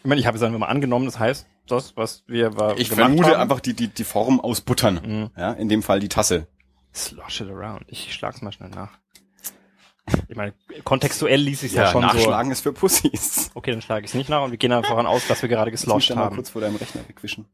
Ich 0.00 0.04
meine, 0.04 0.20
ich 0.20 0.26
habe 0.26 0.36
es 0.36 0.42
einfach 0.42 0.58
mal 0.58 0.66
angenommen, 0.66 1.06
das 1.06 1.18
heißt, 1.18 1.46
das, 1.66 1.96
was 1.96 2.22
wir 2.26 2.56
war, 2.56 2.78
Ich 2.78 2.90
vermute 2.90 3.30
haben. 3.30 3.40
einfach 3.40 3.60
die, 3.60 3.74
die, 3.74 3.88
die 3.88 4.04
Form 4.04 4.40
aus 4.40 4.60
Buttern. 4.60 5.00
Mhm. 5.04 5.30
Ja, 5.36 5.52
in 5.52 5.68
dem 5.68 5.82
Fall 5.82 6.00
die 6.00 6.08
Tasse. 6.08 6.46
Slosh 6.94 7.40
it 7.40 7.48
around. 7.48 7.84
Ich 7.88 8.12
schlag's 8.14 8.40
mal 8.42 8.52
schnell 8.52 8.70
nach. 8.70 8.98
Ich 10.28 10.36
meine, 10.36 10.54
kontextuell 10.84 11.40
ließ 11.40 11.64
ich 11.64 11.72
ja, 11.72 11.88
schon 11.90 12.02
nachschlagen 12.02 12.52
ist 12.52 12.60
für 12.60 12.72
Pussys. 12.72 13.46
so. 13.46 13.50
Okay, 13.54 13.72
dann 13.72 13.82
schlage 13.82 14.04
ich 14.04 14.10
es 14.10 14.14
nicht 14.14 14.28
nach 14.30 14.42
und 14.44 14.50
wir 14.52 14.58
gehen 14.58 14.72
einfach 14.72 14.90
davon 14.90 15.06
aus, 15.06 15.26
dass 15.26 15.42
wir 15.42 15.48
gerade 15.48 15.70
gesloshed 15.70 16.10
da 16.10 16.14
mal 16.14 16.24
haben. 16.26 16.36
kurz 16.36 16.50
vor 16.50 16.60
deinem 16.60 16.76
Rechner 16.76 17.02
wegwischen. 17.08 17.46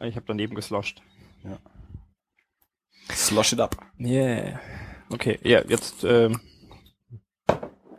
Ich 0.00 0.14
habe 0.16 0.24
daneben 0.26 0.54
gesloshed. 0.54 1.02
Slosh 3.10 3.52
it 3.54 3.60
up. 3.60 3.76
Yeah. 3.98 4.60
Okay, 5.10 5.38
ja, 5.42 5.62
jetzt, 5.66 6.04
ähm, 6.04 6.40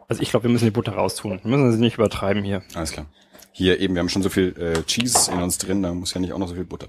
also 0.07 0.21
ich 0.21 0.29
glaube, 0.29 0.43
wir 0.43 0.51
müssen 0.51 0.65
die 0.65 0.71
Butter 0.71 0.93
raustun. 0.93 1.39
Wir 1.43 1.57
müssen 1.57 1.73
sie 1.73 1.79
nicht 1.79 1.95
übertreiben 1.95 2.43
hier. 2.43 2.61
Alles 2.75 2.91
klar. 2.91 3.07
Hier 3.51 3.79
eben, 3.79 3.95
wir 3.95 3.99
haben 4.01 4.09
schon 4.09 4.21
so 4.21 4.29
viel 4.29 4.55
äh, 4.57 4.83
Cheese 4.83 5.31
in 5.31 5.39
uns 5.41 5.57
drin, 5.57 5.81
da 5.81 5.93
muss 5.93 6.13
ja 6.13 6.21
nicht 6.21 6.33
auch 6.33 6.37
noch 6.37 6.47
so 6.47 6.53
viel 6.55 6.65
Butter. 6.65 6.87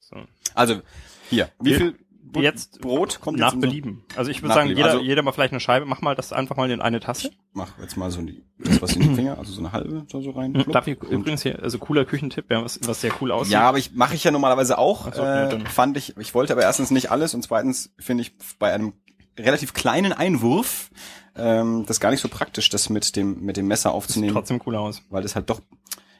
So. 0.00 0.16
Also, 0.54 0.80
hier, 1.28 1.50
wie 1.60 1.70
Wir- 1.70 1.76
viel 1.78 1.98
jetzt 2.36 2.80
Brot 2.80 3.20
kommt 3.20 3.38
Nach 3.38 3.52
jetzt 3.52 3.60
Belieben. 3.60 4.04
Also 4.16 4.30
ich 4.30 4.42
würde 4.42 4.54
sagen, 4.54 4.68
jeder, 4.68 4.84
Also- 4.92 5.00
jeder 5.00 5.22
mal 5.22 5.32
vielleicht 5.32 5.52
eine 5.52 5.60
Scheibe. 5.60 5.86
Mach 5.86 6.00
mal 6.00 6.14
das 6.14 6.32
einfach 6.32 6.56
mal 6.56 6.70
in 6.70 6.80
eine 6.80 7.00
Tasse. 7.00 7.30
Mach 7.52 7.78
jetzt 7.80 7.96
mal 7.96 8.10
so 8.10 8.22
die, 8.22 8.42
das 8.58 8.80
was 8.80 8.94
in 8.94 9.02
die 9.02 9.14
Finger, 9.14 9.36
also 9.38 9.52
so 9.52 9.60
eine 9.60 9.72
halbe 9.72 10.06
da 10.10 10.20
so 10.20 10.30
rein. 10.30 10.52
Darf 10.70 10.86
ich 10.86 11.00
übrigens 11.02 11.42
hier, 11.42 11.60
also 11.62 11.78
cooler 11.78 12.04
Küchentipp, 12.04 12.50
ja, 12.50 12.62
was, 12.62 12.78
was 12.86 13.00
sehr 13.00 13.12
cool 13.20 13.32
aussieht. 13.32 13.52
Ja, 13.54 13.62
aber 13.68 13.78
ich 13.78 13.92
mache 13.94 14.14
ich 14.14 14.22
ja 14.24 14.30
normalerweise 14.30 14.78
auch. 14.78 15.12
So, 15.12 15.22
äh, 15.22 15.58
fand 15.66 15.96
ich, 15.96 16.16
ich 16.18 16.34
wollte 16.34 16.52
aber 16.52 16.62
erstens 16.62 16.90
nicht 16.90 17.10
alles 17.10 17.34
und 17.34 17.42
zweitens 17.42 17.92
finde 17.98 18.22
ich 18.22 18.32
bei 18.58 18.72
einem 18.72 18.92
relativ 19.38 19.72
kleinen 19.74 20.12
Einwurf 20.12 20.90
ähm, 21.36 21.84
das 21.86 22.00
gar 22.00 22.10
nicht 22.10 22.20
so 22.20 22.28
praktisch, 22.28 22.68
das 22.68 22.90
mit 22.90 23.16
dem 23.16 23.40
mit 23.40 23.56
dem 23.56 23.66
Messer 23.66 23.90
Sieht 23.90 23.94
aufzunehmen, 23.96 24.32
trotzdem 24.34 24.60
cool 24.66 24.76
aus. 24.76 25.02
weil 25.10 25.22
das 25.22 25.34
halt 25.34 25.48
doch 25.50 25.60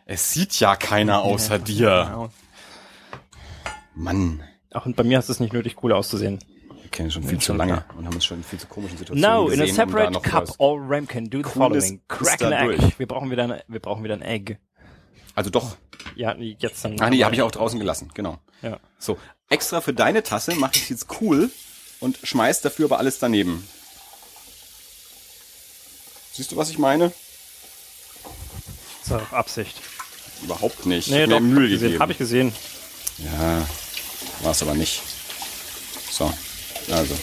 es 0.07 0.33
sieht 0.33 0.59
ja 0.59 0.75
keiner 0.77 1.23
außer 1.23 1.57
Ja, 1.57 1.59
dir. 1.59 2.05
genau. 2.09 2.31
Mann, 3.95 4.43
Ach, 4.73 4.87
und 4.87 4.97
bei 4.97 5.03
mir 5.03 5.19
hast 5.19 5.29
es 5.29 5.41
nicht 5.41 5.53
nötig, 5.53 5.77
cool 5.83 5.93
auszusehen. 5.93 6.39
wir 6.83 6.91
kennen 6.91 7.11
schon 7.11 7.23
viel 7.25 7.39
zu 7.39 7.53
lange 7.55 7.85
und 7.97 8.07
haben 8.07 8.15
uns 8.15 8.25
schon 8.25 8.39
in 8.39 8.45
viel 8.45 8.59
zu 8.59 8.67
komischen 8.67 8.99
Situationen 8.99 9.29
Now, 9.29 9.49
in 9.49 9.59
gesehen, 9.59 9.61
a 9.61 9.85
um 9.85 9.91
da 9.91 9.93
separate 9.93 10.13
noch 10.13 10.23
cup, 10.23 10.55
all 10.59 10.79
Ram 10.79 11.07
can 11.07 11.29
do 11.29 11.39
the 11.39 11.51
following. 11.51 12.01
Crack 12.09 12.43
an 12.43 12.53
egg. 12.53 12.95
Wir 12.99 13.07
brauchen 13.07 13.31
wieder 13.31 13.45
ein, 13.45 13.61
wir 13.67 13.81
brauchen 13.81 14.05
wieder 14.05 14.15
ein 14.15 14.23
Egg. 14.23 14.57
Also 15.35 15.51
doch. 15.51 15.77
Ja, 16.17 16.35
jetzt 16.37 16.85
dann. 16.85 17.01
Ah 17.01 17.11
nee, 17.11 17.23
habe 17.25 17.35
ich 17.35 17.43
auch 17.43 17.51
draußen 17.51 17.79
gelassen, 17.79 18.11
genau. 18.15 18.39
Ja. 18.63 18.79
So, 18.99 19.19
extra 19.49 19.81
für 19.81 19.93
deine 19.93 20.23
Tasse 20.23 20.55
mache 20.55 20.73
ich 20.77 20.91
jetzt 20.91 21.07
cool 21.21 21.51
und 22.01 22.19
schmeiß 22.23 22.61
dafür 22.61 22.87
aber 22.87 22.99
alles 22.99 23.19
daneben. 23.19 23.67
Siehst 26.33 26.53
du, 26.53 26.57
was 26.57 26.71
ich 26.71 26.79
meine? 26.79 27.13
Das 29.05 29.13
auch 29.21 29.33
Absicht. 29.33 29.77
Überhaupt 30.43 30.87
nicht. 30.87 31.11
Nee, 31.11 31.25
Ich 31.25 31.29
doch, 31.29 31.37
hab 31.37 31.43
hab 31.43 31.51
Mühe 31.51 31.69
gegeben. 31.69 31.99
Hab 31.99 32.11
ich 32.11 32.19
gesehen. 32.19 32.53
Ja, 33.19 33.67
war 34.43 34.53
es 34.53 34.63
aber 34.63 34.75
nicht. 34.75 35.03
So, 36.11 36.33
also. 36.93 37.15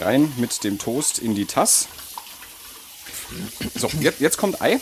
Rein 0.00 0.32
mit 0.36 0.62
dem 0.64 0.78
Toast 0.78 1.18
in 1.18 1.34
die 1.34 1.46
Tasse. 1.46 1.88
So, 3.74 3.88
jetzt, 4.00 4.20
jetzt 4.20 4.36
kommt 4.38 4.60
Ei. 4.62 4.78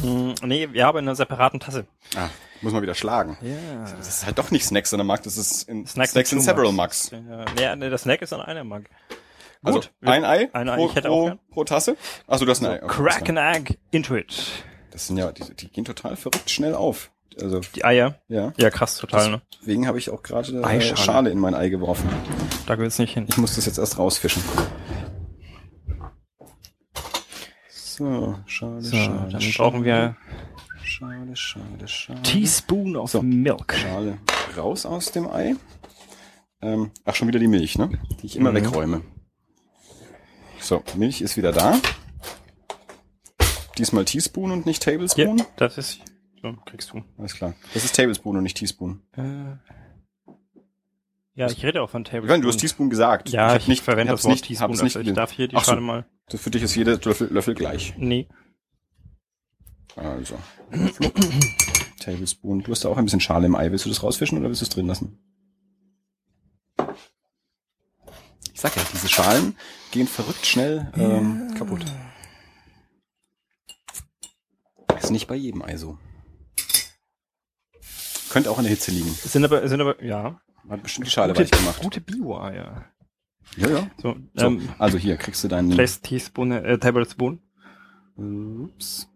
Hm, 0.00 0.34
nee, 0.42 0.68
wir 0.72 0.86
haben 0.86 0.98
in 0.98 1.04
einer 1.04 1.14
separaten 1.16 1.60
Tasse. 1.60 1.86
Ah, 2.16 2.28
muss 2.60 2.72
man 2.72 2.82
wieder 2.82 2.94
schlagen. 2.94 3.36
Ja. 3.42 3.90
Das 3.96 4.08
ist 4.08 4.26
halt 4.26 4.38
doch 4.38 4.50
nicht 4.50 4.64
Snacks 4.64 4.92
in 4.92 4.98
der 4.98 5.04
Markt, 5.04 5.26
das 5.26 5.36
ist 5.36 5.68
in 5.68 5.86
Snacks 5.86 6.12
Snacks, 6.12 6.32
in 6.32 6.40
several 6.40 6.72
mugs. 6.72 7.10
Mugs. 7.12 7.58
Ja, 7.60 7.74
nee, 7.76 7.84
nee, 7.84 7.90
der 7.90 7.98
Snack 7.98 8.22
ist 8.22 8.32
an 8.32 8.40
einer 8.40 8.64
Mug. 8.64 8.82
Also 9.62 9.80
Gut. 9.80 9.90
ein 10.02 10.24
Ei, 10.24 10.50
Ein 10.52 10.68
Ei, 10.68 10.76
pro, 10.76 10.88
ich 10.88 10.94
hätte 10.94 11.10
auch 11.10 11.20
pro, 11.20 11.24
gern. 11.26 11.38
pro 11.50 11.64
Tasse. 11.64 11.96
Achso, 12.26 12.44
das 12.44 12.58
ist 12.58 12.64
ein 12.66 12.72
Ei. 12.72 12.82
Okay, 12.82 13.02
Crack 13.02 13.28
an 13.30 13.36
egg 13.38 13.78
into 13.92 14.14
it. 14.16 14.34
Das 14.90 15.06
sind 15.06 15.16
ja, 15.16 15.32
die, 15.32 15.42
die 15.54 15.68
gehen 15.70 15.84
total 15.84 16.16
verrückt 16.16 16.50
schnell 16.50 16.74
auf. 16.74 17.10
Also, 17.40 17.60
Die 17.74 17.84
Eier. 17.84 18.20
ja. 18.28 18.52
Ja, 18.56 18.70
krass, 18.70 18.96
total, 18.98 19.30
ne? 19.30 19.42
Deswegen 19.60 19.86
habe 19.86 19.98
ich 19.98 20.10
auch 20.10 20.22
gerade 20.22 20.52
äh, 20.60 20.64
Eischale. 20.64 20.96
Schale 20.96 21.30
in 21.30 21.38
mein 21.38 21.54
Ei 21.54 21.68
geworfen. 21.68 22.08
Da 22.66 22.76
gehört's 22.76 22.98
nicht 22.98 23.14
hin. 23.14 23.26
Ich 23.28 23.36
muss 23.38 23.56
das 23.56 23.66
jetzt 23.66 23.78
erst 23.78 23.98
rausfischen. 23.98 24.42
So, 27.70 28.38
schade, 28.46 28.82
So, 28.82 28.96
schade. 28.96 29.28
dann 29.32 29.40
schade, 29.40 29.70
brauchen 29.70 29.84
wir 29.84 30.16
Schade, 30.82 31.34
schade, 31.36 31.88
schade. 31.88 32.22
Teaspoon 32.22 32.96
of 32.96 33.10
So. 33.10 33.22
Milk. 33.22 33.74
Schale 33.74 34.18
raus 34.56 34.86
aus 34.86 35.10
dem 35.12 35.28
Ei. 35.28 35.54
Ähm, 36.60 36.90
ach, 37.04 37.14
schon 37.14 37.28
wieder 37.28 37.38
die 37.40 37.48
Milch, 37.48 37.78
ne? 37.78 37.90
Die 38.20 38.26
ich 38.26 38.36
immer 38.36 38.50
Mhm. 38.50 38.56
wegräume. 38.56 39.00
So, 40.60 40.82
Milch 40.94 41.20
ist 41.20 41.36
wieder 41.36 41.52
da. 41.52 41.78
Diesmal 43.78 44.04
Teaspoon 44.04 44.50
und 44.52 44.66
nicht 44.66 44.84
Ja, 44.86 44.92
Tablespoon. 44.92 45.42
das 45.56 45.78
ist, 45.78 45.98
so, 46.44 46.52
kriegst 46.66 46.92
du. 46.92 47.02
Alles 47.16 47.34
klar. 47.34 47.54
Das 47.72 47.84
ist 47.86 47.96
Tablespoon 47.96 48.36
und 48.36 48.42
nicht 48.42 48.58
Teaspoon. 48.58 49.00
Äh, 49.16 49.56
ja, 51.36 51.46
ich 51.50 51.64
rede 51.64 51.80
auch 51.82 51.88
von 51.88 52.02
Ich 52.02 52.08
Tablespoon. 52.08 52.28
meine, 52.28 52.42
du 52.42 52.48
hast 52.48 52.58
Teaspoon 52.58 52.90
gesagt. 52.90 53.30
Ja, 53.30 53.52
hab 53.52 53.60
ich, 53.60 53.68
nicht, 53.68 53.82
verwende 53.82 54.12
das 54.12 54.24
Wort 54.24 54.32
nicht, 54.32 54.44
Teaspoon. 54.44 54.70
nicht 54.72 54.82
also 54.96 55.00
ich 55.00 55.12
darf 55.14 55.32
hier 55.32 55.48
die 55.48 55.56
Ach 55.56 55.64
so. 55.64 55.70
Schale 55.70 55.80
mal. 55.80 56.06
Das 56.28 56.42
für 56.42 56.50
dich 56.50 56.62
ist 56.62 56.74
jeder 56.74 56.98
Löffel, 56.98 57.32
Löffel 57.32 57.54
gleich. 57.54 57.94
Nee. 57.96 58.28
Also. 59.96 60.38
Tablespoon. 62.00 62.62
Du 62.62 62.72
hast 62.72 62.84
da 62.84 62.90
auch 62.90 62.98
ein 62.98 63.04
bisschen 63.04 63.20
Schale 63.20 63.46
im 63.46 63.54
Ei. 63.54 63.70
Willst 63.70 63.86
du 63.86 63.88
das 63.88 64.02
rausfischen 64.02 64.36
oder 64.38 64.48
willst 64.48 64.60
du 64.60 64.64
es 64.66 64.70
drin 64.70 64.86
lassen? 64.86 65.18
Ich 68.52 68.60
sag 68.60 68.76
ja, 68.76 68.82
diese 68.92 69.08
Schalen 69.08 69.56
gehen 69.92 70.06
verrückt 70.06 70.44
schnell 70.44 70.92
ähm, 70.96 71.54
kaputt. 71.56 71.84
Ist 74.98 75.10
nicht 75.10 75.26
bei 75.26 75.36
jedem 75.36 75.62
Ei 75.62 75.76
so. 75.78 75.98
Könnte 78.34 78.50
auch 78.50 78.58
an 78.58 78.64
der 78.64 78.70
Hitze 78.70 78.90
liegen. 78.90 79.10
Sind 79.10 79.44
aber, 79.44 79.68
sind 79.68 79.80
aber, 79.80 80.02
ja. 80.02 80.40
Hat 80.68 80.82
bestimmt 80.82 81.06
die 81.06 81.10
Schale 81.12 81.34
Gute, 81.34 81.44
weich 81.44 81.50
gemacht. 81.52 81.80
gute 81.80 82.00
Bio-Eier. 82.00 82.84
Ja, 83.56 83.68
ja. 83.68 83.90
So, 84.02 84.16
So, 84.34 84.46
ähm, 84.46 84.68
also 84.76 84.98
hier 84.98 85.16
kriegst 85.16 85.44
du 85.44 85.46
deinen. 85.46 85.70
Place 85.70 86.00
Teaspoon, 86.00 86.50
äh, 86.50 86.76
Tablespoon. 86.76 87.40
Ups. 88.16 89.08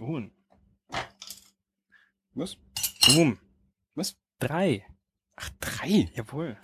Uh, 0.00 0.22
Was? 2.32 2.56
boom. 3.06 3.38
Was? 3.94 4.16
Drei. 4.38 4.86
Ach, 5.36 5.50
drei. 5.60 6.10
Jawohl. 6.14 6.56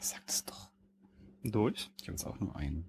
Sag 0.00 0.22
es 0.26 0.46
doch. 0.46 0.70
Durch. 1.42 1.90
Ich 2.00 2.08
habe 2.08 2.12
jetzt 2.12 2.24
auch 2.24 2.40
nur 2.40 2.56
einen. 2.56 2.88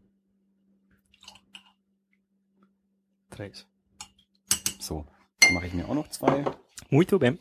Drei. 3.32 3.52
So, 4.80 5.06
dann 5.42 5.56
mache 5.56 5.68
ich 5.68 5.74
mir 5.74 5.90
auch 5.90 5.94
noch 5.94 6.08
zwei 6.08 6.46
Muito 6.90 7.20
bem. 7.20 7.38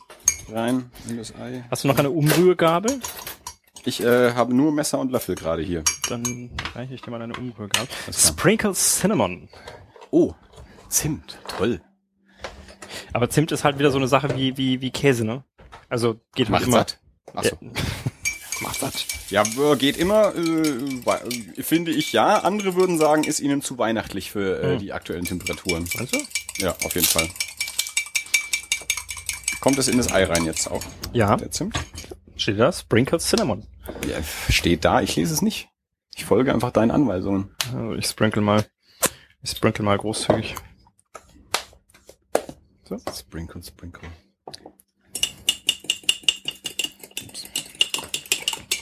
rein 0.52 0.90
in 1.08 1.16
das 1.18 1.34
Ei. 1.34 1.64
Hast 1.70 1.84
du 1.84 1.88
noch 1.88 1.98
eine 1.98 2.10
Umrührgabel? 2.10 3.00
Ich 3.84 4.00
äh, 4.02 4.32
habe 4.32 4.54
nur 4.54 4.72
Messer 4.72 4.98
und 4.98 5.12
Löffel 5.12 5.34
gerade 5.34 5.62
hier. 5.62 5.84
Dann 6.08 6.50
reiche 6.74 6.94
ich 6.94 7.02
dir 7.02 7.10
mal 7.10 7.20
eine 7.20 7.34
Umrührgabel. 7.36 7.88
Sprinkle 8.12 8.72
Cinnamon. 8.72 9.48
Oh, 10.10 10.32
Zimt, 10.88 11.38
toll. 11.48 11.80
Aber 13.12 13.28
Zimt 13.28 13.52
ist 13.52 13.64
halt 13.64 13.78
wieder 13.78 13.90
so 13.90 13.98
eine 13.98 14.08
Sache 14.08 14.36
wie, 14.36 14.56
wie, 14.56 14.80
wie 14.80 14.90
Käse, 14.90 15.24
ne? 15.24 15.44
Also 15.88 16.20
geht 16.34 16.48
halt 16.48 16.52
Macht 16.60 16.66
immer. 16.66 16.76
satt. 16.78 17.00
Achso. 17.34 17.56
Ja. 17.60 17.70
Macht 18.60 18.78
satt. 18.80 19.06
Ja, 19.30 19.42
geht 19.74 19.96
immer, 19.96 20.32
äh, 20.34 21.62
finde 21.62 21.90
ich 21.90 22.12
ja. 22.12 22.38
Andere 22.38 22.76
würden 22.76 22.96
sagen, 22.98 23.24
ist 23.24 23.40
ihnen 23.40 23.60
zu 23.62 23.76
weihnachtlich 23.78 24.30
für 24.30 24.62
äh, 24.62 24.72
Hm. 24.74 24.78
die 24.78 24.92
aktuellen 24.92 25.24
Temperaturen. 25.24 25.86
Weißt 25.94 26.14
du? 26.14 26.18
Ja, 26.58 26.70
auf 26.84 26.94
jeden 26.94 27.06
Fall. 27.06 27.28
Kommt 29.64 29.78
es 29.78 29.88
in 29.88 29.96
das 29.96 30.12
Ei 30.12 30.24
rein 30.24 30.44
jetzt 30.44 30.70
auch, 30.70 30.84
Ja. 31.14 31.36
der 31.36 31.50
Zimt? 31.50 31.74
Steht 32.36 32.60
da? 32.60 32.70
Sprinkle 32.70 33.18
Cinnamon. 33.18 33.66
Ja, 34.06 34.18
steht 34.50 34.84
da, 34.84 35.00
ich 35.00 35.16
lese 35.16 35.32
es 35.32 35.40
nicht. 35.40 35.70
Ich 36.14 36.26
folge 36.26 36.52
einfach 36.52 36.70
deinen 36.70 36.90
Anweisungen. 36.90 37.56
Also 37.72 37.94
ich 37.94 38.04
sprinkle 38.06 38.42
mal. 38.42 38.66
Ich 39.40 39.52
sprinkle 39.52 39.82
mal 39.82 39.96
großzügig. 39.96 40.54
So. 42.86 42.98
Sprinkle, 43.18 43.62
sprinkle. 43.62 44.06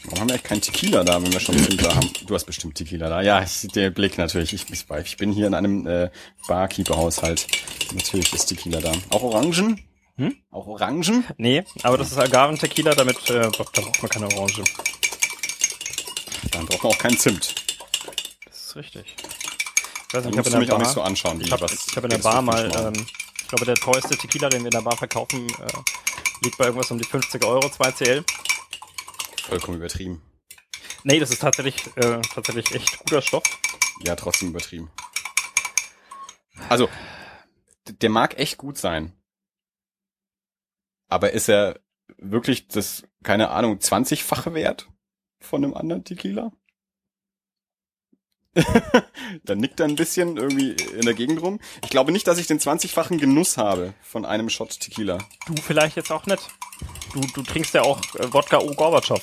Warum 0.06 0.18
haben 0.18 0.28
wir 0.30 0.34
eigentlich 0.34 0.42
keinen 0.42 0.62
Tequila 0.62 1.04
da, 1.04 1.22
wenn 1.22 1.32
wir 1.32 1.38
schon 1.38 1.56
Zimt 1.58 1.80
da 1.80 1.94
haben? 1.94 2.10
Du 2.26 2.34
hast 2.34 2.44
bestimmt 2.44 2.74
Tequila 2.74 3.08
da. 3.08 3.22
Ja, 3.22 3.40
ich, 3.40 3.68
der 3.68 3.90
Blick 3.90 4.18
natürlich. 4.18 4.52
Ich, 4.52 4.68
ich, 4.68 4.84
ich 5.04 5.16
bin 5.16 5.30
hier 5.30 5.46
in 5.46 5.54
einem 5.54 5.86
äh, 5.86 6.10
Barkeeper-Haushalt. 6.48 7.46
Natürlich 7.94 8.32
ist 8.32 8.46
Tequila 8.46 8.80
da. 8.80 8.90
Auch 9.10 9.22
Orangen? 9.22 9.80
Hm? 10.22 10.36
Auch 10.52 10.68
Orangen? 10.68 11.24
Nee, 11.36 11.64
aber 11.82 11.98
das 11.98 12.12
ist 12.12 12.18
Agaven-Tequila, 12.18 12.94
damit 12.94 13.28
äh, 13.28 13.40
da 13.40 13.48
braucht 13.50 14.02
man 14.02 14.08
keine 14.08 14.26
Orange. 14.26 14.62
Dann 16.52 16.66
braucht 16.66 16.84
man 16.84 16.92
auch 16.92 16.98
keinen 16.98 17.18
Zimt. 17.18 17.52
Das 18.46 18.66
ist 18.66 18.76
richtig. 18.76 19.16
Ich 19.16 20.14
weiß 20.14 20.24
nicht, 20.24 20.34
ich 20.34 20.38
habe 20.38 20.58
mich 20.58 20.68
in 20.68 20.74
auch 20.74 20.78
nicht 20.78 20.90
so 20.90 21.00
Bar, 21.00 21.06
anschauen. 21.06 21.40
ich 21.40 21.50
habe 21.50 21.66
hab 21.66 22.04
in 22.04 22.10
der 22.10 22.18
Bar 22.18 22.40
mal, 22.40 22.70
ähm, 22.72 23.06
ich 23.40 23.48
glaube, 23.48 23.64
der 23.64 23.74
teuerste 23.74 24.16
Tequila, 24.16 24.48
den 24.48 24.60
wir 24.60 24.66
in 24.66 24.70
der 24.70 24.82
Bar 24.82 24.96
verkaufen, 24.96 25.48
äh, 25.48 26.44
liegt 26.44 26.56
bei 26.56 26.66
irgendwas 26.66 26.92
um 26.92 26.98
die 26.98 27.04
50 27.04 27.44
Euro, 27.44 27.66
2CL. 27.66 28.24
Vollkommen 29.48 29.78
übertrieben. 29.78 30.22
Nee, 31.02 31.18
das 31.18 31.32
ist 31.32 31.40
tatsächlich, 31.40 31.74
äh, 31.96 32.20
tatsächlich 32.32 32.72
echt 32.76 32.96
guter 33.00 33.22
Stoff. 33.22 33.42
Ja, 34.04 34.14
trotzdem 34.14 34.50
übertrieben. 34.50 34.88
Also, 36.68 36.88
der 37.88 38.10
mag 38.10 38.38
echt 38.38 38.56
gut 38.56 38.78
sein. 38.78 39.16
Aber 41.12 41.32
ist 41.32 41.50
er 41.50 41.78
wirklich 42.16 42.68
das, 42.68 43.02
keine 43.22 43.50
Ahnung, 43.50 43.76
20-fache 43.76 44.54
wert 44.54 44.88
von 45.40 45.62
einem 45.62 45.74
anderen 45.74 46.04
Tequila? 46.04 46.52
Dann 49.44 49.58
nickt 49.58 49.78
er 49.80 49.86
ein 49.86 49.96
bisschen 49.96 50.38
irgendwie 50.38 50.70
in 50.70 51.02
der 51.02 51.12
Gegend 51.12 51.42
rum. 51.42 51.60
Ich 51.82 51.90
glaube 51.90 52.12
nicht, 52.12 52.26
dass 52.26 52.38
ich 52.38 52.46
den 52.46 52.58
20-fachen 52.58 53.18
Genuss 53.18 53.58
habe 53.58 53.92
von 54.00 54.24
einem 54.24 54.48
Shot 54.48 54.80
Tequila. 54.80 55.18
Du 55.46 55.54
vielleicht 55.60 55.96
jetzt 55.96 56.10
auch 56.10 56.24
nicht. 56.24 56.48
Du, 57.12 57.20
du 57.20 57.42
trinkst 57.42 57.74
ja 57.74 57.82
auch 57.82 58.00
äh, 58.14 58.32
Wodka 58.32 58.60
O 58.60 58.72
Gorbatschow. 58.74 59.20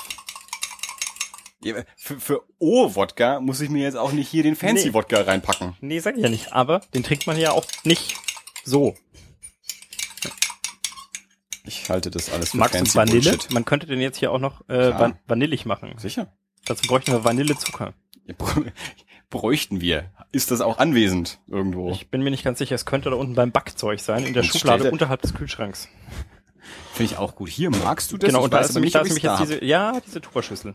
Ja, 1.64 1.84
Für, 1.98 2.20
für 2.20 2.44
O-Wodka 2.60 3.40
muss 3.40 3.62
ich 3.62 3.70
mir 3.70 3.84
jetzt 3.84 3.98
auch 3.98 4.12
nicht 4.12 4.30
hier 4.30 4.44
den 4.44 4.56
Fancy-Wodka 4.56 5.22
reinpacken. 5.22 5.76
Nee, 5.82 6.00
sag 6.00 6.16
ich 6.16 6.24
ja 6.24 6.30
nicht. 6.30 6.54
Aber 6.54 6.82
den 6.94 7.04
trinkt 7.04 7.26
man 7.26 7.38
ja 7.38 7.52
auch 7.52 7.66
nicht 7.84 8.16
so. 8.64 8.96
Ich 11.70 11.90
halte 11.90 12.10
das 12.12 12.32
alles 12.32 12.52
für 12.52 12.58
Magst 12.58 12.74
du 12.76 12.80
fancy 12.80 12.96
Vanille? 12.98 13.22
Bullshit. 13.32 13.52
Man 13.52 13.64
könnte 13.66 13.86
den 13.88 14.00
jetzt 14.02 14.18
hier 14.18 14.32
auch 14.32 14.40
noch 14.40 14.62
äh, 14.62 14.88
Klar. 14.88 15.00
van 15.00 15.20
vanillig 15.28 15.66
machen. 15.66 15.94
Sicher. 15.98 16.34
Dazu 16.66 16.88
bräuchten 16.88 17.12
wir 17.12 17.24
Vanillezucker. 17.24 17.94
Ja, 18.26 18.36
Bräuchten 19.30 19.80
wir. 19.80 20.12
Ist 20.32 20.50
das 20.50 20.60
auch 20.62 20.80
anwesend 20.80 21.40
irgendwo? 21.48 21.92
Ich 21.92 22.10
bin 22.10 22.24
mir 22.24 22.32
nicht 22.32 22.44
ganz 22.44 22.58
sicher, 22.58 22.74
es 22.74 22.86
könnte 22.86 23.10
da 23.12 23.16
unten 23.16 23.36
beim 23.36 23.52
Backzeug 23.52 24.00
sein, 24.00 24.26
in 24.26 24.34
der 24.34 24.42
Und 24.44 24.50
Schublade 24.50 24.86
er- 24.86 24.92
unterhalb 24.94 25.22
des 25.22 25.34
Kühlschranks. 25.36 25.88
Finde 26.94 27.14
ich 27.14 27.18
auch 27.20 27.36
gut. 27.36 27.50
Hier, 27.50 27.70
magst 27.70 28.12
du 28.12 28.18
das? 28.18 28.28
genau, 28.28 28.40
Ich 28.40 28.46
und 28.46 28.54
da 28.54 28.60
ist 28.60 28.74
nämlich, 28.74 28.94
da 28.94 29.02
ist 29.02 29.08
nämlich 29.10 29.24
jetzt 29.24 29.40
diese, 29.40 29.64
ja, 29.64 30.00
diese 30.06 30.20
Tupperschüssel. 30.22 30.74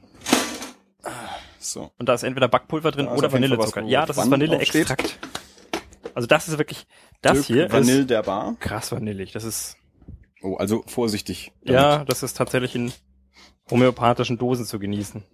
So. 1.58 1.90
Und 1.98 2.08
da 2.08 2.14
ist 2.14 2.22
entweder 2.22 2.48
Backpulver 2.48 2.90
drin 2.92 3.08
oder 3.08 3.32
Vanillezucker. 3.32 3.82
Ja, 3.82 4.06
das 4.06 4.18
ist. 4.18 4.30
Vanilleextrakt. 4.30 5.18
Also 6.14 6.26
das 6.28 6.48
ist 6.48 6.58
wirklich, 6.58 6.86
das 7.22 7.34
Dirk 7.38 7.46
hier 7.46 7.72
Vanille 7.72 8.00
ist 8.02 8.10
der 8.10 8.22
Bar. 8.22 8.54
krass 8.60 8.92
vanillig. 8.92 9.32
Das 9.32 9.42
ist, 9.44 9.76
Oh, 10.44 10.56
also 10.56 10.82
vorsichtig. 10.86 11.52
damit. 11.62 11.80
ja, 11.80 12.04
das 12.04 12.22
ist 12.22 12.36
tatsächlich 12.36 12.74
in 12.74 12.92
homöopathischen 13.70 14.36
Dosen 14.36 14.66
zu 14.66 14.78
genießen. 14.78 15.24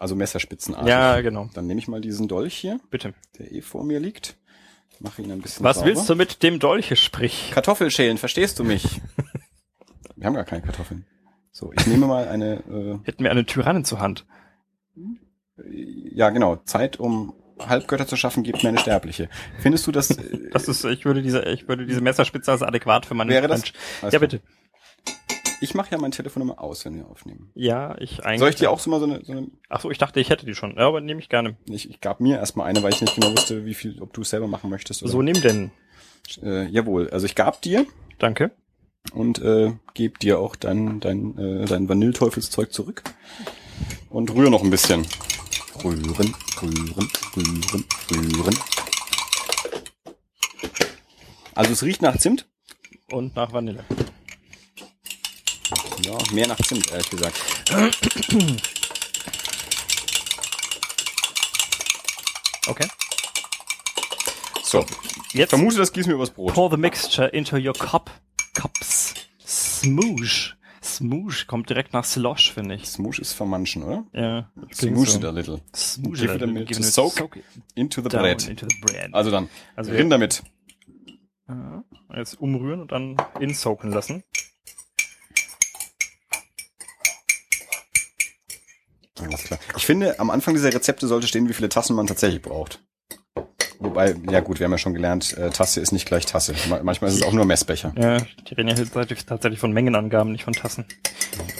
Also 0.00 0.16
Messerspitzenartig. 0.16 0.88
Ja, 0.88 1.20
genau. 1.20 1.48
Dann 1.54 1.68
nehme 1.68 1.78
ich 1.78 1.86
mal 1.86 2.00
diesen 2.00 2.26
Dolch 2.26 2.54
hier, 2.56 2.80
Bitte. 2.90 3.14
der 3.38 3.52
eh 3.52 3.60
vor 3.60 3.84
mir 3.84 4.00
liegt. 4.00 4.36
Mache 4.98 5.22
ihn 5.22 5.30
ein 5.30 5.40
bisschen 5.40 5.62
Was 5.64 5.76
sauber. 5.76 5.90
willst 5.90 6.10
du 6.10 6.16
mit 6.16 6.42
dem 6.42 6.58
Dolche, 6.58 6.96
sprich? 6.96 7.52
Kartoffelschälen, 7.52 8.18
verstehst 8.18 8.58
du 8.58 8.64
mich? 8.64 9.00
wir 10.16 10.26
haben 10.26 10.34
gar 10.34 10.44
keine 10.44 10.62
Kartoffeln. 10.62 11.06
So, 11.52 11.72
ich 11.72 11.86
nehme 11.86 12.06
mal 12.08 12.26
eine, 12.26 13.00
Hätten 13.04 13.22
wir 13.22 13.30
eine 13.30 13.46
Tyrannen 13.46 13.84
zur 13.84 14.00
Hand. 14.00 14.26
äh, 14.96 16.10
ja 16.14 16.30
genau, 16.30 16.56
Zeit, 16.56 16.98
um 16.98 17.34
Halbgötter 17.68 18.06
zu 18.06 18.16
schaffen, 18.16 18.42
gibt 18.42 18.62
mir 18.62 18.70
eine 18.70 18.78
Sterbliche. 18.78 19.28
Findest 19.58 19.86
du 19.86 19.92
das? 19.92 20.10
Äh, 20.18 20.50
Das 20.52 20.68
ist, 20.68 20.84
ich 20.84 21.04
würde 21.04 21.22
diese, 21.22 21.42
ich 21.48 21.68
würde 21.68 21.86
diese 21.86 22.00
Messerspitze 22.00 22.52
als 22.52 22.62
adäquat 22.62 23.06
für 23.06 23.14
meine 23.14 23.30
Wäre 23.32 23.48
das? 23.48 23.62
Ja, 24.10 24.18
bitte. 24.18 24.40
Ich 25.60 25.74
mache 25.74 25.92
ja 25.92 25.98
mein 25.98 26.10
Telefon 26.10 26.42
immer 26.42 26.60
aus, 26.60 26.84
wenn 26.84 26.96
wir 26.96 27.06
aufnehmen. 27.08 27.50
Ja, 27.54 27.96
ich 28.00 28.24
eigentlich. 28.24 28.40
Soll 28.40 28.48
ich 28.50 28.56
dir 28.56 28.70
auch 28.70 28.80
so 28.80 28.90
mal 28.90 28.98
so 28.98 29.06
eine, 29.06 29.24
so 29.24 29.30
eine 29.32 29.46
Ach 29.68 29.80
so, 29.80 29.90
ich 29.92 29.98
dachte, 29.98 30.18
ich 30.18 30.28
hätte 30.28 30.44
die 30.44 30.54
schon. 30.56 30.74
Ja, 30.76 30.88
aber 30.88 31.00
nehme 31.00 31.20
ich 31.20 31.28
gerne. 31.28 31.56
ich, 31.66 31.88
ich 31.88 32.00
gab 32.00 32.18
mir 32.20 32.38
erstmal 32.38 32.66
eine, 32.68 32.82
weil 32.82 32.92
ich 32.92 33.00
nicht 33.00 33.14
genau 33.14 33.30
wusste, 33.30 33.64
wie 33.64 33.74
viel, 33.74 34.00
ob 34.02 34.12
du 34.12 34.22
es 34.22 34.30
selber 34.30 34.48
machen 34.48 34.70
möchtest. 34.70 35.02
Oder? 35.02 35.12
So, 35.12 35.22
nimm 35.22 35.40
denn. 35.40 35.70
Äh, 36.42 36.66
jawohl, 36.68 37.10
also 37.10 37.26
ich 37.26 37.34
gab 37.36 37.62
dir 37.62 37.86
Danke. 38.18 38.50
und 39.12 39.40
äh, 39.40 39.72
geb 39.94 40.18
dir 40.18 40.38
auch 40.40 40.56
dein, 40.56 40.98
dein, 41.00 41.38
äh, 41.38 41.64
dein 41.66 41.88
Vanilleteufelszeug 41.88 42.72
zurück. 42.72 43.02
Und 44.10 44.34
rühre 44.34 44.50
noch 44.50 44.62
ein 44.64 44.70
bisschen. 44.70 45.06
Rühren, 45.84 46.04
rühren, 46.10 46.34
rühren, 46.62 47.84
rühren. 48.10 48.58
Also 51.54 51.72
es 51.72 51.82
riecht 51.82 52.02
nach 52.02 52.16
Zimt. 52.18 52.46
Und 53.10 53.36
nach 53.36 53.52
Vanille. 53.52 53.84
Ja, 56.04 56.18
mehr 56.32 56.46
nach 56.48 56.58
Zimt, 56.62 56.90
ehrlich 56.90 57.10
gesagt. 57.10 57.36
Okay. 62.66 62.88
So, 64.62 64.86
Jetzt 65.32 65.50
vermute, 65.50 65.76
das 65.78 65.92
gießen 65.92 66.10
wir 66.10 66.14
übers 66.16 66.30
Brot. 66.30 66.54
pour 66.54 66.70
the 66.70 66.76
mixture 66.76 67.26
into 67.28 67.56
your 67.56 67.72
cup. 67.74 68.10
Cups. 68.54 69.14
Smoosh. 69.46 70.54
Smoosh 70.82 71.46
kommt 71.46 71.70
direkt 71.70 71.92
nach 71.92 72.04
Slosh, 72.04 72.52
finde 72.52 72.74
ich. 72.74 72.86
Smoosh 72.88 73.20
ist 73.20 73.32
vermanschen, 73.34 73.82
oder? 73.84 74.04
Ja. 74.12 74.50
Smoosh 74.74 75.14
it 75.16 75.24
a 75.24 75.30
little. 75.30 75.60
Smoosh 75.74 76.20
Give 76.20 76.34
it 76.34 76.42
a 76.42 76.46
give 76.46 76.80
to 76.80 76.82
soak 76.82 77.36
it 77.36 77.44
Into 77.74 78.02
the 78.02 78.08
bread. 78.08 78.48
into 78.48 78.66
the 78.68 78.76
bread. 78.80 79.14
Also 79.14 79.30
dann, 79.30 79.48
Also 79.76 79.92
rin 79.92 80.10
damit. 80.10 80.42
Jetzt 82.14 82.34
umrühren 82.40 82.80
und 82.80 82.92
dann 82.92 83.16
insoaken 83.40 83.92
lassen. 83.92 84.24
Alles 89.20 89.44
klar. 89.44 89.60
Ich 89.76 89.86
finde, 89.86 90.18
am 90.18 90.30
Anfang 90.30 90.54
dieser 90.54 90.72
Rezepte 90.72 91.06
sollte 91.06 91.26
stehen, 91.28 91.48
wie 91.48 91.52
viele 91.52 91.68
Tassen 91.68 91.94
man 91.94 92.06
tatsächlich 92.06 92.42
braucht. 92.42 92.82
Wobei, 93.82 94.14
ja 94.30 94.40
gut, 94.40 94.60
wir 94.60 94.64
haben 94.64 94.72
ja 94.72 94.78
schon 94.78 94.94
gelernt, 94.94 95.36
äh, 95.36 95.50
Tasse 95.50 95.80
ist 95.80 95.90
nicht 95.92 96.06
gleich 96.06 96.24
Tasse. 96.26 96.54
Ma- 96.68 96.80
Manchmal 96.82 97.10
ist 97.10 97.16
es 97.16 97.22
auch 97.22 97.32
nur 97.32 97.44
Messbecher. 97.44 97.92
Ja, 97.98 98.18
die 98.48 98.54
reden 98.54 98.68
ja 98.68 98.74
tatsächlich- 99.26 99.58
von 99.58 99.72
Mengenangaben, 99.72 100.30
nicht 100.32 100.44
von 100.44 100.52
Tassen. 100.54 100.84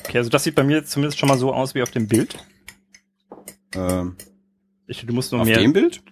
Okay, 0.07 0.19
also 0.19 0.31
das 0.31 0.45
sieht 0.45 0.55
bei 0.55 0.63
mir 0.63 0.85
zumindest 0.85 1.19
schon 1.19 1.29
mal 1.29 1.37
so 1.39 1.53
aus 1.53 1.75
wie 1.75 1.83
auf 1.83 1.91
dem 1.91 2.07
Bild. 2.07 2.37
Ähm, 3.75 4.17
Ich, 4.87 5.05
du 5.05 5.13
musst 5.13 5.33
nur 5.33 5.41
auf 5.41 5.47
mehr. 5.49 5.59
dem 5.59 5.73
Bild? 5.73 6.03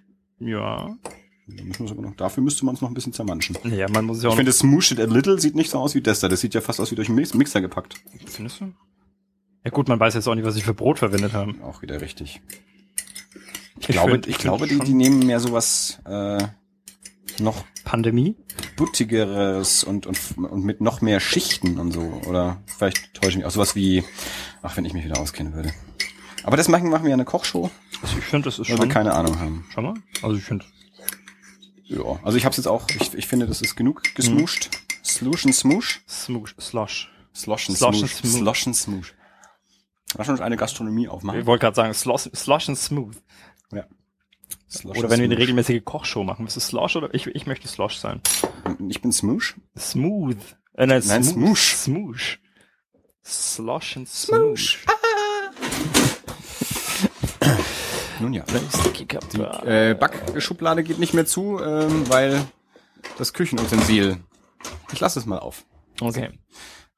Ja. 0.41 0.97
Noch, 1.79 2.15
dafür 2.17 2.43
müsste 2.43 2.65
man 2.65 2.75
es 2.77 2.81
noch 2.81 2.89
ein 2.89 2.95
bisschen 2.95 3.13
zermanschen. 3.13 3.57
Ja, 3.65 3.89
man 3.89 4.05
muss 4.05 4.19
es 4.19 4.23
ja 4.23 4.29
auch 4.29 4.35
Ich 4.35 4.37
finde, 4.39 4.53
Smoosh 4.53 4.93
it 4.93 5.01
a 5.01 5.05
little 5.05 5.39
sieht 5.41 5.55
nicht 5.57 5.71
so 5.71 5.79
aus 5.79 5.95
wie 5.95 6.01
das 6.01 6.21
da. 6.21 6.29
Das 6.29 6.41
sieht 6.41 6.55
ja 6.55 6.61
fast 6.61 6.81
aus 6.81 6.91
wie 6.91 6.95
durch 6.95 7.09
einen 7.09 7.17
Mix 7.17 7.35
Mixer 7.35 7.61
gepackt. 7.61 7.95
noch, 8.13 8.29
Findest 8.31 8.61
du? 8.61 8.73
Ja 9.65 9.71
gut, 9.71 9.89
man 9.89 9.99
weiß 10.01 10.15
jetzt 10.15 10.27
auch 10.29 10.35
nicht, 10.35 10.45
was 10.45 10.55
sie 10.55 10.63
für 10.63 10.75
Brot 10.75 10.99
verwendet 11.01 11.33
haben. 11.33 11.61
Auch 11.63 11.83
wieder 11.83 12.01
richtig. 12.01 12.41
Ich, 13.81 13.89
Ich 13.89 13.95
glaube, 13.97 14.13
find- 14.13 14.27
ich 14.29 14.39
glaube, 14.39 14.67
die, 14.67 14.79
die 14.79 14.95
nehmen 14.95 15.27
mehr 15.27 15.41
sowas 15.41 15.99
äh, 16.07 16.39
noch 17.39 17.65
Pandemie? 17.85 18.37
buttigeres 18.77 19.85
und, 19.85 20.07
und, 20.07 20.19
und 20.37 20.65
mit 20.65 20.81
noch 20.81 21.01
mehr 21.01 21.21
Schichten 21.21 21.79
und 21.79 21.93
so. 21.93 22.01
Oder 22.27 22.63
vielleicht 22.67 23.15
täusche 23.15 23.31
ich 23.31 23.37
mich 23.39 23.45
auch 23.47 23.51
sowas 23.51 23.75
wie, 23.75 24.05
ach, 24.63 24.77
wenn 24.77 24.85
ich 24.85 24.93
mich 24.93 25.05
wieder 25.05 25.19
auskennen 25.21 25.55
würde. 25.55 25.73
Aber 26.45 26.57
das 26.57 26.69
machen, 26.69 26.89
machen 26.89 27.05
wir 27.05 27.13
eine 27.13 27.25
Kochshow, 27.25 27.71
Also 28.03 28.17
ich 28.19 28.25
finde, 28.25 28.47
das 28.47 28.59
ist 28.59 28.71
weil 28.71 28.77
schon. 28.79 28.87
wir 28.89 28.93
keine 28.93 29.13
Ahnung 29.13 29.39
haben. 29.39 29.67
Schau 29.75 29.83
mal. 29.83 29.95
Also 30.23 30.37
ich 30.37 30.45
finde. 30.45 30.65
Ja, 31.85 32.19
also 32.23 32.39
ich 32.39 32.45
habe 32.45 32.51
es 32.53 32.57
jetzt 32.59 32.67
auch, 32.69 32.87
ich, 33.01 33.15
ich 33.15 33.27
finde, 33.27 33.47
das 33.47 33.61
ist 33.61 33.77
genug 33.77 34.03
gesmooshed. 34.15 34.71
Slush 35.03 35.45
and 35.45 35.55
smoosh. 35.55 36.01
Smoosh, 36.09 36.55
Slosh. 36.61 37.11
Slosh 37.35 37.69
and 37.69 37.79
smoosh. 37.79 37.97
smoosh. 38.07 38.39
Slosh 38.39 38.67
and 38.67 38.77
smoosh. 38.77 39.15
Lass 40.17 40.29
uns 40.29 40.41
eine 40.41 40.57
Gastronomie 40.57 41.09
aufmachen. 41.09 41.41
Ich 41.41 41.47
wollte 41.47 41.63
gerade 41.63 41.77
sagen, 41.77 41.95
Slosh, 41.95 42.29
Slosh 42.35 42.69
and 42.69 42.79
Smooth. 42.79 43.17
Ja. 43.73 43.85
Slosh 44.69 44.99
Oder 44.99 45.11
wenn 45.11 45.21
wir 45.21 45.25
eine 45.25 45.39
regelmäßige 45.39 45.83
Kochshow 45.85 46.25
machen. 46.25 46.45
Bist 46.45 46.57
du 46.57 46.61
Slosh 46.61 46.97
oder? 46.97 47.13
Ich, 47.15 47.27
ich 47.27 47.47
möchte 47.47 47.69
Slosh 47.69 47.97
sein. 47.97 48.21
Ich 48.89 49.01
bin 49.01 49.13
smoosh. 49.13 49.57
Smooth. 49.77 50.37
Äh, 50.75 50.87
nein, 50.87 51.03
Nein, 51.07 51.25
smoosh. 51.25 51.75
Smoosh. 51.75 52.41
Slosh 53.25 53.97
and 53.97 54.09
Smoosh. 54.09 54.85
Nun 58.21 58.33
ja. 58.33 58.45
Cup. 59.09 59.65
Äh, 59.65 59.95
Backschublade 59.95 60.83
geht 60.83 60.99
nicht 60.99 61.15
mehr 61.15 61.27
zu, 61.27 61.59
ähm, 61.61 62.09
weil 62.09 62.45
das 63.19 63.33
Küchenutensil. 63.33 64.19
Ich 64.93 65.01
lasse 65.01 65.19
es 65.19 65.27
mal 65.27 65.39
auf. 65.39 65.65
Okay. 66.01 66.31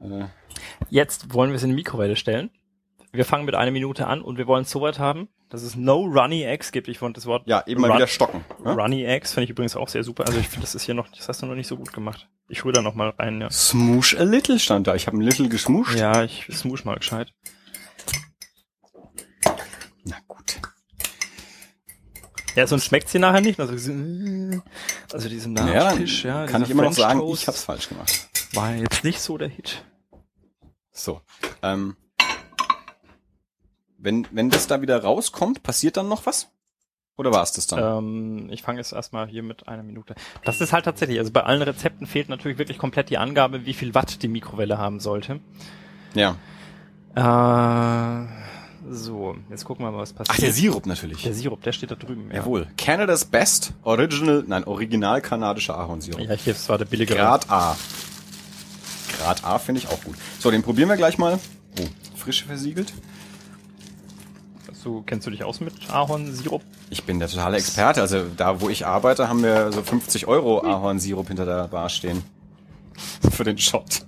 Äh, 0.00 0.26
Jetzt 0.90 1.32
wollen 1.32 1.50
wir 1.50 1.56
es 1.56 1.62
in 1.62 1.70
die 1.70 1.76
Mikrowelle 1.76 2.16
stellen. 2.16 2.50
Wir 3.12 3.24
fangen 3.24 3.44
mit 3.44 3.54
einer 3.54 3.70
Minute 3.70 4.06
an 4.06 4.22
und 4.22 4.38
wir 4.38 4.46
wollen 4.46 4.62
es 4.62 4.70
so 4.70 4.80
weit 4.80 4.98
haben, 4.98 5.28
dass 5.52 5.62
es 5.62 5.76
no 5.76 6.04
runny 6.04 6.44
eggs 6.44 6.72
gibt. 6.72 6.88
Ich 6.88 7.00
wollte 7.02 7.14
das 7.14 7.26
Wort 7.26 7.46
ja, 7.46 7.62
eben 7.66 7.80
mal 7.80 7.88
Run- 7.88 7.96
wieder 7.98 8.06
stocken. 8.06 8.44
Ja? 8.64 8.72
runny 8.72 9.04
eggs 9.04 9.32
finde 9.32 9.44
ich 9.44 9.50
übrigens 9.50 9.76
auch 9.76 9.88
sehr 9.88 10.02
super. 10.02 10.26
Also 10.26 10.38
ich 10.38 10.48
finde, 10.48 10.62
das 10.62 10.74
ist 10.74 10.84
hier 10.84 10.94
noch, 10.94 11.08
das 11.08 11.28
hast 11.28 11.42
du 11.42 11.46
noch 11.46 11.54
nicht 11.54 11.66
so 11.66 11.76
gut 11.76 11.92
gemacht. 11.92 12.28
Ich 12.48 12.64
rühre 12.64 12.72
da 12.74 12.82
noch 12.82 12.94
mal 12.94 13.10
rein, 13.10 13.40
ja. 13.40 13.50
Smoosh 13.50 14.16
a 14.18 14.22
little 14.24 14.58
stand 14.58 14.86
da. 14.86 14.94
Ich 14.94 15.06
habe 15.06 15.16
ein 15.18 15.20
little 15.20 15.48
geschmuscht. 15.48 15.96
Ja, 15.98 16.24
ich 16.24 16.46
smoosh 16.50 16.84
mal 16.84 16.96
gescheit. 16.96 17.32
Na 20.04 20.16
gut. 20.26 20.58
Ja, 22.54 22.66
sonst 22.66 22.84
schmeckt's 22.86 23.12
dir 23.12 23.20
nachher 23.20 23.40
nicht. 23.40 23.58
Also, 23.60 23.72
diese- 23.72 24.62
also 25.12 25.28
diese 25.28 25.48
Ja, 25.48 25.54
dann 25.54 25.66
Nachtisch, 25.74 26.24
ja, 26.24 26.46
kann 26.46 26.62
dieser 26.62 26.64
ich 26.64 26.70
immer 26.70 26.82
noch 26.82 26.92
sagen, 26.92 27.18
Toast 27.20 27.42
ich 27.42 27.48
hab's 27.48 27.64
falsch 27.64 27.88
gemacht. 27.88 28.28
War 28.54 28.74
jetzt 28.74 29.04
nicht 29.04 29.20
so 29.20 29.38
der 29.38 29.48
Hit. 29.48 29.84
So. 30.90 31.22
Ähm, 31.62 31.96
wenn, 34.02 34.26
wenn 34.32 34.50
das 34.50 34.66
da 34.66 34.82
wieder 34.82 35.02
rauskommt, 35.02 35.62
passiert 35.62 35.96
dann 35.96 36.08
noch 36.08 36.26
was? 36.26 36.48
Oder 37.16 37.32
war 37.32 37.42
es 37.42 37.52
das 37.52 37.66
dann? 37.66 38.04
Ähm, 38.04 38.48
ich 38.50 38.62
fange 38.62 38.78
jetzt 38.78 38.92
erstmal 38.92 39.28
hier 39.28 39.42
mit 39.42 39.68
einer 39.68 39.82
Minute. 39.82 40.14
Das 40.44 40.60
ist 40.60 40.72
halt 40.72 40.84
tatsächlich, 40.84 41.18
also 41.18 41.30
bei 41.30 41.42
allen 41.44 41.62
Rezepten 41.62 42.06
fehlt 42.06 42.28
natürlich 42.28 42.58
wirklich 42.58 42.78
komplett 42.78 43.10
die 43.10 43.18
Angabe, 43.18 43.66
wie 43.66 43.74
viel 43.74 43.94
Watt 43.94 44.22
die 44.22 44.28
Mikrowelle 44.28 44.78
haben 44.78 45.00
sollte. 45.00 45.40
ja. 46.14 46.36
Äh, 47.14 48.26
so, 48.90 49.36
jetzt 49.48 49.64
gucken 49.64 49.84
wir 49.84 49.92
mal, 49.92 49.98
was 49.98 50.12
passiert. 50.12 50.36
Ach, 50.36 50.40
der 50.40 50.52
Sirup 50.52 50.86
natürlich. 50.86 51.22
Der 51.22 51.34
Sirup, 51.34 51.62
der 51.62 51.72
steht 51.72 51.90
da 51.90 51.94
drüben. 51.94 52.30
Ja. 52.30 52.38
Jawohl. 52.38 52.66
Canada's 52.76 53.24
Best 53.24 53.74
Original, 53.82 54.44
nein, 54.46 54.64
original 54.64 55.20
kanadischer 55.20 55.78
Ahornsirup. 55.78 56.20
Ja, 56.20 56.34
hier 56.34 56.52
ist 56.52 56.64
zwar 56.64 56.78
der 56.78 56.86
billige 56.86 57.14
Grad 57.14 57.48
A. 57.50 57.76
Grad 59.18 59.44
A 59.44 59.58
finde 59.58 59.82
ich 59.82 59.88
auch 59.88 60.02
gut. 60.02 60.16
So, 60.40 60.50
den 60.50 60.62
probieren 60.62 60.88
wir 60.88 60.96
gleich 60.96 61.16
mal. 61.18 61.38
Oh, 61.78 61.84
frische 62.16 62.46
versiegelt. 62.46 62.92
So, 64.82 65.00
kennst 65.06 65.28
du 65.28 65.30
dich 65.30 65.44
aus 65.44 65.60
mit 65.60 65.72
Ahornsirup? 65.90 66.60
Ich 66.90 67.04
bin 67.04 67.20
der 67.20 67.28
totale 67.28 67.56
Experte. 67.56 68.00
Also 68.00 68.24
da, 68.36 68.60
wo 68.60 68.68
ich 68.68 68.84
arbeite, 68.84 69.28
haben 69.28 69.44
wir 69.44 69.70
so 69.70 69.80
50 69.80 70.26
Euro 70.26 70.60
Ahornsirup 70.64 71.28
hinter 71.28 71.44
der 71.44 71.68
Bar 71.68 71.88
stehen. 71.88 72.24
Für 73.30 73.44
den 73.44 73.58
Shot. 73.58 74.04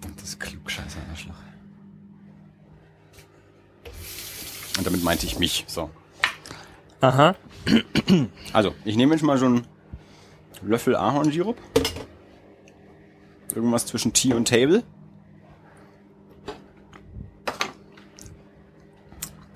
Verdammtes 0.00 0.36
klugscheißer 0.40 0.98
Arschloch. 1.10 1.34
Und 4.78 4.84
damit 4.84 5.04
meinte 5.04 5.26
ich 5.26 5.38
mich. 5.38 5.64
So. 5.68 5.88
Aha. 7.00 7.36
Also, 8.52 8.74
ich 8.84 8.96
nehme 8.96 9.14
jetzt 9.14 9.22
mal 9.22 9.38
so 9.38 9.46
einen 9.46 9.64
Löffel 10.62 10.96
Ahornsirup. 10.96 11.56
Irgendwas 13.54 13.86
zwischen 13.86 14.12
Tea 14.12 14.34
und 14.34 14.48
Table. 14.48 14.82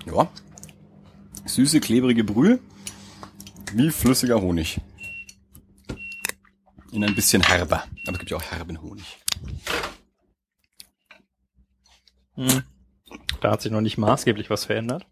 Ja. 0.05 0.29
Süße, 1.45 1.79
klebrige 1.79 2.23
Brühe. 2.23 2.59
Wie 3.73 3.89
flüssiger 3.89 4.41
Honig. 4.41 4.81
In 6.91 7.03
ein 7.03 7.15
bisschen 7.15 7.41
herber. 7.41 7.83
Aber 8.03 8.13
es 8.13 8.19
gibt 8.19 8.31
ja 8.31 8.37
auch 8.37 8.43
herben 8.43 8.81
Honig. 8.81 9.19
Hm. 12.35 12.63
Da 13.41 13.51
hat 13.51 13.61
sich 13.61 13.71
noch 13.71 13.81
nicht 13.81 13.97
maßgeblich 13.97 14.49
was 14.49 14.65
verändert. 14.65 15.05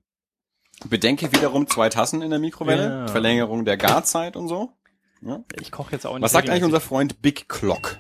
Bedenke 0.86 1.32
wiederum 1.34 1.68
zwei 1.68 1.90
Tassen 1.90 2.22
in 2.22 2.30
der 2.30 2.40
Mikrowelle. 2.40 2.90
Ja. 2.90 3.08
Verlängerung 3.08 3.66
der 3.66 3.78
Garzeit 3.78 4.36
und 4.36 4.48
so. 4.48 4.74
Ja. 5.22 5.44
Ich 5.60 5.72
koche 5.72 5.92
jetzt 5.92 6.06
auch 6.06 6.14
nicht. 6.14 6.22
Was 6.22 6.32
sagt 6.32 6.50
eigentlich 6.50 6.64
unser. 6.64 6.80
Freund 6.80 7.22
Big 7.22 7.50
Clock? 7.50 7.98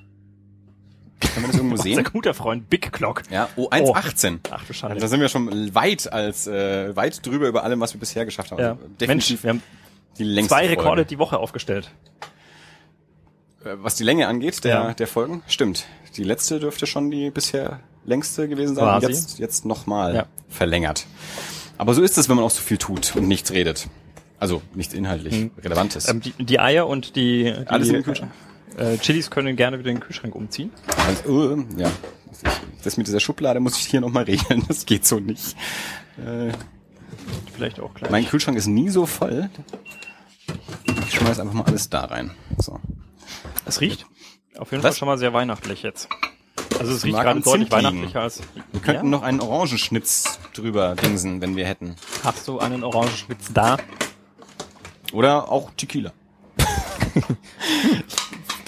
Können 1.20 1.46
wir 1.46 1.48
das 1.48 1.56
irgendwo 1.58 1.74
Unser 1.76 1.84
sehen? 1.84 2.04
guter 2.12 2.34
Freund 2.34 2.70
Big 2.70 2.91
Clock. 2.91 3.24
Ja, 3.30 3.50
oh, 3.56 3.70
1,18. 3.70 4.40
Ach 4.52 4.64
du 4.66 4.74
Schande. 4.74 4.96
Also 4.96 5.06
da 5.06 5.08
sind 5.10 5.20
wir 5.22 5.30
schon 5.30 5.74
weit 5.76 6.12
als 6.12 6.48
äh, 6.48 6.96
weit 6.96 7.26
drüber 7.26 7.48
über 7.48 7.64
allem, 7.64 7.80
was 7.80 7.94
wir 7.94 8.00
bisher 8.00 8.26
geschafft 8.26 8.52
haben. 8.52 8.60
ja. 8.62 8.72
Also, 8.72 8.86
Mensch, 9.08 9.36
wir 9.44 9.50
haben 9.50 9.64
die 10.18 10.24
längste 10.24 10.54
zwei 10.56 10.68
Rekorde 10.68 10.88
Folge. 10.88 11.06
die 11.06 11.20
Woche 11.20 11.38
aufgestellt. 11.38 11.91
Äh, 13.64 13.76
Was 13.78 13.96
die 13.96 14.04
Länge 14.04 14.28
angeht, 14.28 14.64
der, 14.64 14.72
Ja. 14.74 14.94
der 14.94 15.08
Folgen, 15.08 15.44
stimmt. 15.48 15.86
Die 16.16 16.24
letzte 16.24 16.60
dürfte 16.60 16.88
schon 16.88 17.12
die 17.12 17.30
bisher 17.30 17.80
längste 18.06 18.48
gewesen 18.48 18.76
sein. 18.76 18.86
War 18.86 19.02
sie? 19.02 19.08
jetzt 19.08 19.40
jetzt 19.40 19.66
nochmal 19.66 20.16
Ja. 20.16 20.26
verlängert. 20.48 21.06
Aber 21.78 21.94
so 21.94 22.02
ist 22.02 22.18
es, 22.18 22.28
wenn 22.30 22.36
man 22.36 22.46
auch 22.46 22.50
so 22.52 22.62
viel 22.62 22.78
tut 22.78 23.16
und 23.16 23.28
nichts 23.28 23.52
redet. 23.52 23.88
Also 24.40 24.62
nichts 24.74 24.94
inhaltlich 24.94 25.34
Hm. 25.36 25.52
Relevantes. 25.62 26.08
Ähm, 26.08 26.22
die, 26.22 26.32
die 26.32 26.60
Eier 26.60 26.88
und 26.88 27.16
die, 27.16 27.44
die 27.44 27.68
Alles 27.68 27.88
in 27.90 27.96
den 27.96 28.04
Kühlschrank? 28.04 28.32
Äh, 28.78 28.98
Chilis 28.98 29.30
können 29.30 29.56
gerne 29.56 29.80
wieder 29.80 29.90
in 29.90 29.98
den 29.98 30.02
Kühlschrank 30.04 30.36
umziehen. 30.36 30.72
Also, 31.08 31.56
äh, 31.56 31.66
ja. 31.78 31.91
Das 32.84 32.96
mit 32.98 33.08
dieser 33.08 33.20
Schublade 33.20 33.60
muss 33.60 33.78
ich 33.78 33.86
hier 33.86 34.02
nochmal 34.02 34.24
regeln. 34.24 34.64
Das 34.68 34.86
geht 34.86 35.06
so 35.06 35.20
nicht. 35.20 35.56
Äh, 36.18 36.52
Vielleicht 37.54 37.80
auch 37.80 37.94
gleich. 37.94 38.10
mein 38.12 38.26
Kühlschrank 38.26 38.58
ist 38.58 38.68
nie 38.68 38.90
so 38.90 39.06
voll. 39.06 39.50
Ich 41.08 41.16
schmeiß 41.16 41.40
einfach 41.40 41.54
mal 41.54 41.64
alles 41.66 41.90
da 41.90 42.06
rein. 42.06 42.32
So. 42.58 42.80
es 43.66 43.82
riecht 43.82 44.06
auf 44.58 44.72
jeden 44.72 44.84
Was? 44.84 44.96
Fall 44.96 45.00
schon 45.00 45.08
mal 45.08 45.18
sehr 45.18 45.34
weihnachtlich 45.34 45.84
jetzt. 45.84 46.10
Also 46.80 46.94
es 46.94 47.04
riecht 47.04 47.16
mag 47.16 47.24
gerade 47.24 47.41
deutlich 47.41 47.72
weihnachtlicher 47.72 48.22
als. 48.22 48.41
Wir 48.72 48.82
könnten 48.82 49.10
noch 49.10 49.24
einen 49.24 49.40
Orangenschnitz 49.41 50.40
drüber 50.54 50.96
dingsen, 50.96 51.41
wenn 51.41 51.56
wir 51.56 51.66
hätten. 51.66 51.96
Hast 52.24 52.48
du 52.48 52.60
einen 52.60 52.84
Orangenschwitz 52.84 53.52
da? 53.54 53.78
Oder 55.14 55.50
auch 55.50 55.72
Tequila. 55.76 56.12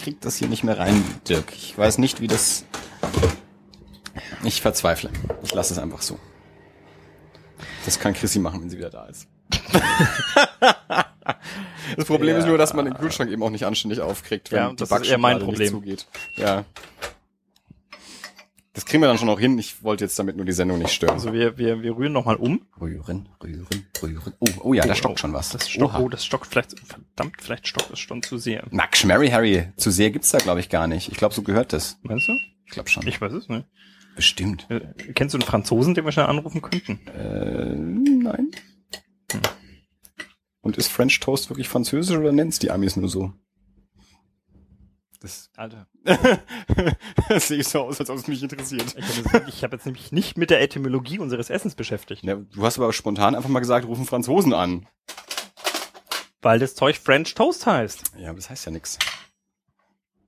ich 0.01 0.05
krieg 0.05 0.21
das 0.21 0.37
hier 0.37 0.47
nicht 0.47 0.63
mehr 0.63 0.79
rein, 0.79 1.03
Dirk. 1.29 1.53
Ich 1.55 1.77
weiß 1.77 1.99
nicht, 1.99 2.21
wie 2.21 2.27
das... 2.27 2.65
Ich 4.43 4.59
verzweifle. 4.59 5.11
Ich 5.43 5.53
lasse 5.53 5.73
es 5.75 5.79
einfach 5.79 6.01
so. 6.01 6.17
Das 7.85 7.99
kann 7.99 8.13
Chrissy 8.15 8.39
machen, 8.39 8.61
wenn 8.63 8.69
sie 8.71 8.79
wieder 8.79 8.89
da 8.89 9.05
ist. 9.05 9.27
das 11.95 12.05
Problem 12.05 12.35
ist 12.35 12.47
nur, 12.47 12.57
dass 12.57 12.73
man 12.73 12.85
den 12.85 12.95
Kühlschrank 12.95 13.29
eben 13.29 13.43
auch 13.43 13.51
nicht 13.51 13.63
anständig 13.67 14.01
aufkriegt, 14.01 14.51
wenn 14.51 14.57
Ja, 14.57 14.69
die 14.71 14.77
das 14.77 14.89
ist 14.91 15.07
eher 15.07 15.19
mein 15.19 15.37
nicht 15.37 15.45
Problem. 15.45 15.69
zugeht. 15.69 16.07
Ja. 16.35 16.65
Das 18.73 18.85
kriegen 18.85 19.03
wir 19.03 19.07
dann 19.07 19.17
schon 19.17 19.27
noch 19.27 19.39
hin. 19.39 19.59
Ich 19.59 19.83
wollte 19.83 20.05
jetzt 20.05 20.17
damit 20.17 20.37
nur 20.37 20.45
die 20.45 20.53
Sendung 20.53 20.79
nicht 20.79 20.93
stören. 20.93 21.11
Also 21.13 21.33
wir, 21.33 21.57
wir, 21.57 21.81
wir 21.83 21.97
rühren 21.97 22.13
nochmal 22.13 22.37
um. 22.37 22.65
Rühren, 22.79 23.27
rühren, 23.43 23.67
rühren. 24.01 24.33
Oh, 24.39 24.47
oh 24.61 24.73
ja, 24.73 24.85
da 24.85 24.95
stockt 24.95 25.19
schon 25.19 25.33
was. 25.33 25.49
Das 25.49 25.69
stockt, 25.69 25.99
oh, 25.99 26.07
das 26.07 26.25
stockt 26.25 26.47
vielleicht, 26.47 26.79
verdammt, 26.79 27.35
vielleicht 27.41 27.67
stockt 27.67 27.91
es 27.91 27.99
schon 27.99 28.23
zu 28.23 28.37
sehr. 28.37 28.63
Na, 28.71 28.85
Schmerry 28.93 29.29
Harry, 29.29 29.67
zu 29.75 29.91
sehr 29.91 30.09
gibt's 30.11 30.31
da, 30.31 30.37
glaube 30.37 30.61
ich, 30.61 30.69
gar 30.69 30.87
nicht. 30.87 31.09
Ich 31.11 31.17
glaube, 31.17 31.33
so 31.35 31.41
gehört 31.41 31.73
das. 31.73 31.97
Meinst 32.03 32.29
du? 32.29 32.33
Ich 32.65 32.71
glaube 32.71 32.89
schon. 32.89 33.05
Ich 33.05 33.19
weiß 33.19 33.33
es 33.33 33.49
nicht. 33.49 33.65
Bestimmt. 34.15 34.67
Äh, 34.69 34.81
Kennst 35.15 35.33
du 35.33 35.37
einen 35.37 35.47
Franzosen, 35.47 35.93
den 35.93 36.05
wir 36.05 36.13
schnell 36.13 36.27
anrufen 36.27 36.61
könnten? 36.61 36.99
Äh, 37.07 37.75
nein. 37.75 38.51
Und 40.61 40.77
ist 40.77 40.87
French 40.87 41.19
Toast 41.19 41.49
wirklich 41.49 41.67
französisch 41.67 42.15
oder 42.15 42.31
nennt's 42.31 42.59
die 42.59 42.71
Amis 42.71 42.95
nur 42.95 43.09
so? 43.09 43.33
Das, 45.21 45.51
Alter. 45.55 45.87
das 47.29 47.47
sehe 47.47 47.59
ich 47.59 47.67
so 47.67 47.81
aus, 47.81 47.99
als 47.99 48.09
ob 48.09 48.17
es 48.17 48.27
mich 48.27 48.41
interessiert. 48.41 48.95
Ich 48.97 49.05
habe 49.05 49.37
jetzt, 49.37 49.47
ich 49.49 49.63
hab 49.63 49.71
jetzt 49.71 49.85
nämlich 49.85 50.11
nicht 50.11 50.35
mit 50.35 50.49
der 50.49 50.61
Etymologie 50.61 51.19
unseres 51.19 51.51
Essens 51.51 51.75
beschäftigt. 51.75 52.23
Ja, 52.23 52.35
du 52.35 52.63
hast 52.63 52.79
aber 52.79 52.91
spontan 52.91 53.35
einfach 53.35 53.49
mal 53.49 53.59
gesagt, 53.59 53.85
rufen 53.85 54.05
Franzosen 54.05 54.51
an. 54.51 54.87
Weil 56.41 56.57
das 56.57 56.73
Zeug 56.73 56.97
French 56.97 57.35
Toast 57.35 57.67
heißt. 57.67 58.13
Ja, 58.17 58.29
aber 58.29 58.37
das 58.37 58.49
heißt 58.49 58.65
ja 58.65 58.71
nix. 58.71 58.97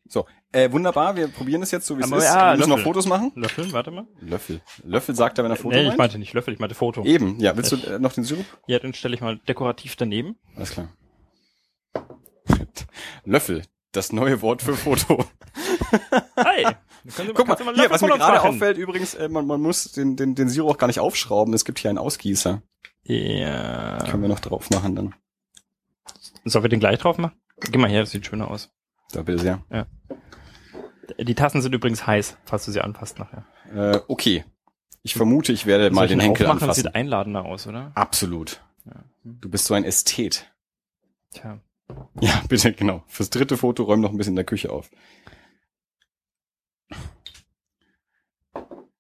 So, 0.08 0.28
äh, 0.52 0.72
wunderbar, 0.72 1.16
wir 1.16 1.28
probieren 1.28 1.64
es 1.64 1.72
jetzt 1.72 1.88
so, 1.88 1.98
wie 1.98 2.04
es 2.04 2.12
ist. 2.12 2.24
ja, 2.26 2.52
wir 2.52 2.58
müssen 2.58 2.70
noch 2.70 2.78
Löffel. 2.78 2.84
Fotos 2.84 3.08
machen. 3.08 3.32
Löffel, 3.34 3.74
warte 3.74 3.90
mal. 3.90 4.06
Löffel. 4.20 4.62
Löffel 4.84 5.16
sagt 5.16 5.40
er, 5.40 5.44
wenn 5.44 5.50
er 5.50 5.58
Foto 5.58 5.76
nee, 5.76 5.82
ich 5.82 5.88
meint. 5.88 5.98
meinte 5.98 6.20
nicht 6.20 6.34
Löffel, 6.34 6.54
ich 6.54 6.60
meinte 6.60 6.76
Foto. 6.76 7.04
Eben, 7.04 7.40
ja. 7.40 7.58
Willst 7.58 7.72
du 7.72 7.78
äh, 7.78 7.98
noch 7.98 8.14
den 8.14 8.24
Sirup? 8.24 8.46
Ja, 8.68 8.78
den 8.78 8.94
stelle 8.94 9.16
ich 9.16 9.22
mal 9.22 9.40
dekorativ 9.48 9.96
daneben. 9.96 10.36
Alles 10.56 10.70
klar. 10.70 10.90
Löffel, 13.26 13.64
das 13.94 14.12
neue 14.12 14.42
Wort 14.42 14.62
für 14.62 14.76
Foto. 14.76 15.26
Hi! 16.38 16.66
Können, 17.16 17.34
Guck 17.34 17.48
mal, 17.48 17.56
du 17.56 17.74
hier, 17.74 17.90
was 17.90 18.02
mir 18.02 18.10
gerade 18.10 18.42
auffällt 18.42 18.78
übrigens, 18.78 19.14
äh, 19.14 19.30
man, 19.30 19.46
man 19.46 19.62
muss 19.62 19.92
den, 19.92 20.16
den, 20.16 20.36
den 20.36 20.50
Sirup 20.50 20.72
auch 20.72 20.78
gar 20.78 20.88
nicht 20.88 21.00
aufschrauben. 21.00 21.54
Es 21.54 21.66
gibt 21.66 21.80
hier 21.80 21.90
einen 21.90 21.98
Ausgießer. 21.98 22.62
Ja. 23.04 23.98
Können 24.10 24.22
wir 24.22 24.30
noch 24.30 24.40
drauf 24.40 24.70
machen 24.70 24.96
dann. 24.96 25.16
Sollen 26.46 26.64
wir 26.64 26.70
den 26.70 26.80
gleich 26.80 27.00
drauf 27.00 27.18
machen? 27.18 27.38
Geh 27.60 27.78
mal 27.78 27.90
her, 27.90 28.02
das 28.02 28.12
sieht 28.12 28.26
schöner 28.26 28.50
aus. 28.50 28.72
Da 29.12 29.22
bitte 29.22 29.40
sehr. 29.40 29.88
Die 31.20 31.36
Tassen 31.36 31.62
sind 31.62 31.76
übrigens 31.76 32.08
heiß, 32.08 32.38
falls 32.46 32.66
du 32.66 32.72
sie 32.72 32.82
anfasst 32.82 33.20
nachher. 33.20 33.46
Äh, 33.74 34.00
okay. 34.08 34.46
Ich 35.04 35.14
vermute, 35.16 35.52
ich 35.52 35.66
werde 35.66 35.92
mal 35.92 36.02
Soll 36.02 36.06
ich 36.06 36.12
den 36.12 36.20
Henkel 36.22 36.46
aufmachen? 36.46 36.60
Das 36.60 36.64
anfassen. 36.78 36.84
sieht 36.84 36.96
einladender 36.96 37.44
aus, 37.44 37.68
oder? 37.68 37.92
Absolut. 37.94 38.62
Ja. 38.86 39.04
Hm. 39.24 39.38
Du 39.42 39.50
bist 39.50 39.66
so 39.66 39.74
ein 39.74 39.84
Ästhet. 39.84 40.50
Tja. 41.32 41.60
Ja, 42.22 42.42
bitte, 42.48 42.74
genau. 42.74 43.04
Fürs 43.08 43.30
dritte 43.30 43.58
Foto 43.58 43.84
räum 43.84 44.02
noch 44.02 44.12
ein 44.12 44.18
bisschen 44.18 44.34
in 44.34 44.38
der 44.38 44.46
Küche 44.46 44.72
auf. 44.72 44.90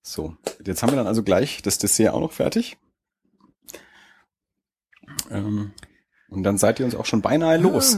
So, 0.01 0.35
jetzt 0.65 0.83
haben 0.83 0.91
wir 0.91 0.97
dann 0.97 1.07
also 1.07 1.23
gleich 1.23 1.61
das 1.61 1.77
Dessert 1.77 2.13
auch 2.13 2.19
noch 2.19 2.33
fertig. 2.33 2.77
Ähm, 5.31 5.73
und 6.29 6.43
dann 6.43 6.57
seid 6.57 6.79
ihr 6.79 6.85
uns 6.85 6.95
auch 6.95 7.05
schon 7.05 7.21
beinahe 7.21 7.57
los. 7.57 7.97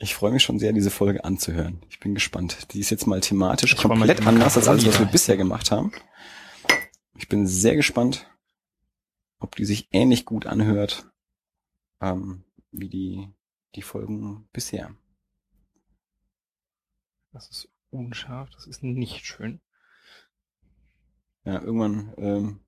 Ich 0.00 0.14
freue 0.14 0.30
mich 0.30 0.44
schon 0.44 0.60
sehr, 0.60 0.72
diese 0.72 0.90
Folge 0.90 1.24
anzuhören. 1.24 1.82
Ich 1.90 1.98
bin 1.98 2.14
gespannt. 2.14 2.72
Die 2.72 2.78
ist 2.78 2.90
jetzt 2.90 3.08
mal 3.08 3.20
thematisch 3.20 3.72
Ich 3.72 3.78
komplett 3.82 4.24
anders 4.24 4.56
als 4.56 4.68
alles, 4.68 4.86
was 4.86 5.00
wir 5.00 5.06
bisher 5.06 5.36
gemacht 5.36 5.72
haben. 5.72 5.90
Ich 7.16 7.28
bin 7.28 7.48
sehr 7.48 7.74
gespannt, 7.74 8.30
ob 9.40 9.56
die 9.56 9.64
sich 9.64 9.88
ähnlich 9.90 10.24
gut 10.24 10.46
anhört 10.46 11.10
ähm, 12.00 12.44
wie 12.70 12.88
die, 12.88 13.28
die 13.74 13.82
Folgen 13.82 14.48
bisher. 14.52 14.94
Das 17.32 17.48
ist 17.50 17.68
unscharf, 17.90 18.50
das 18.50 18.66
ist 18.66 18.82
nicht 18.82 19.26
schön. 19.26 19.60
Ja, 21.44 21.60
irgendwann, 21.60 22.12
ähm, 22.16 22.60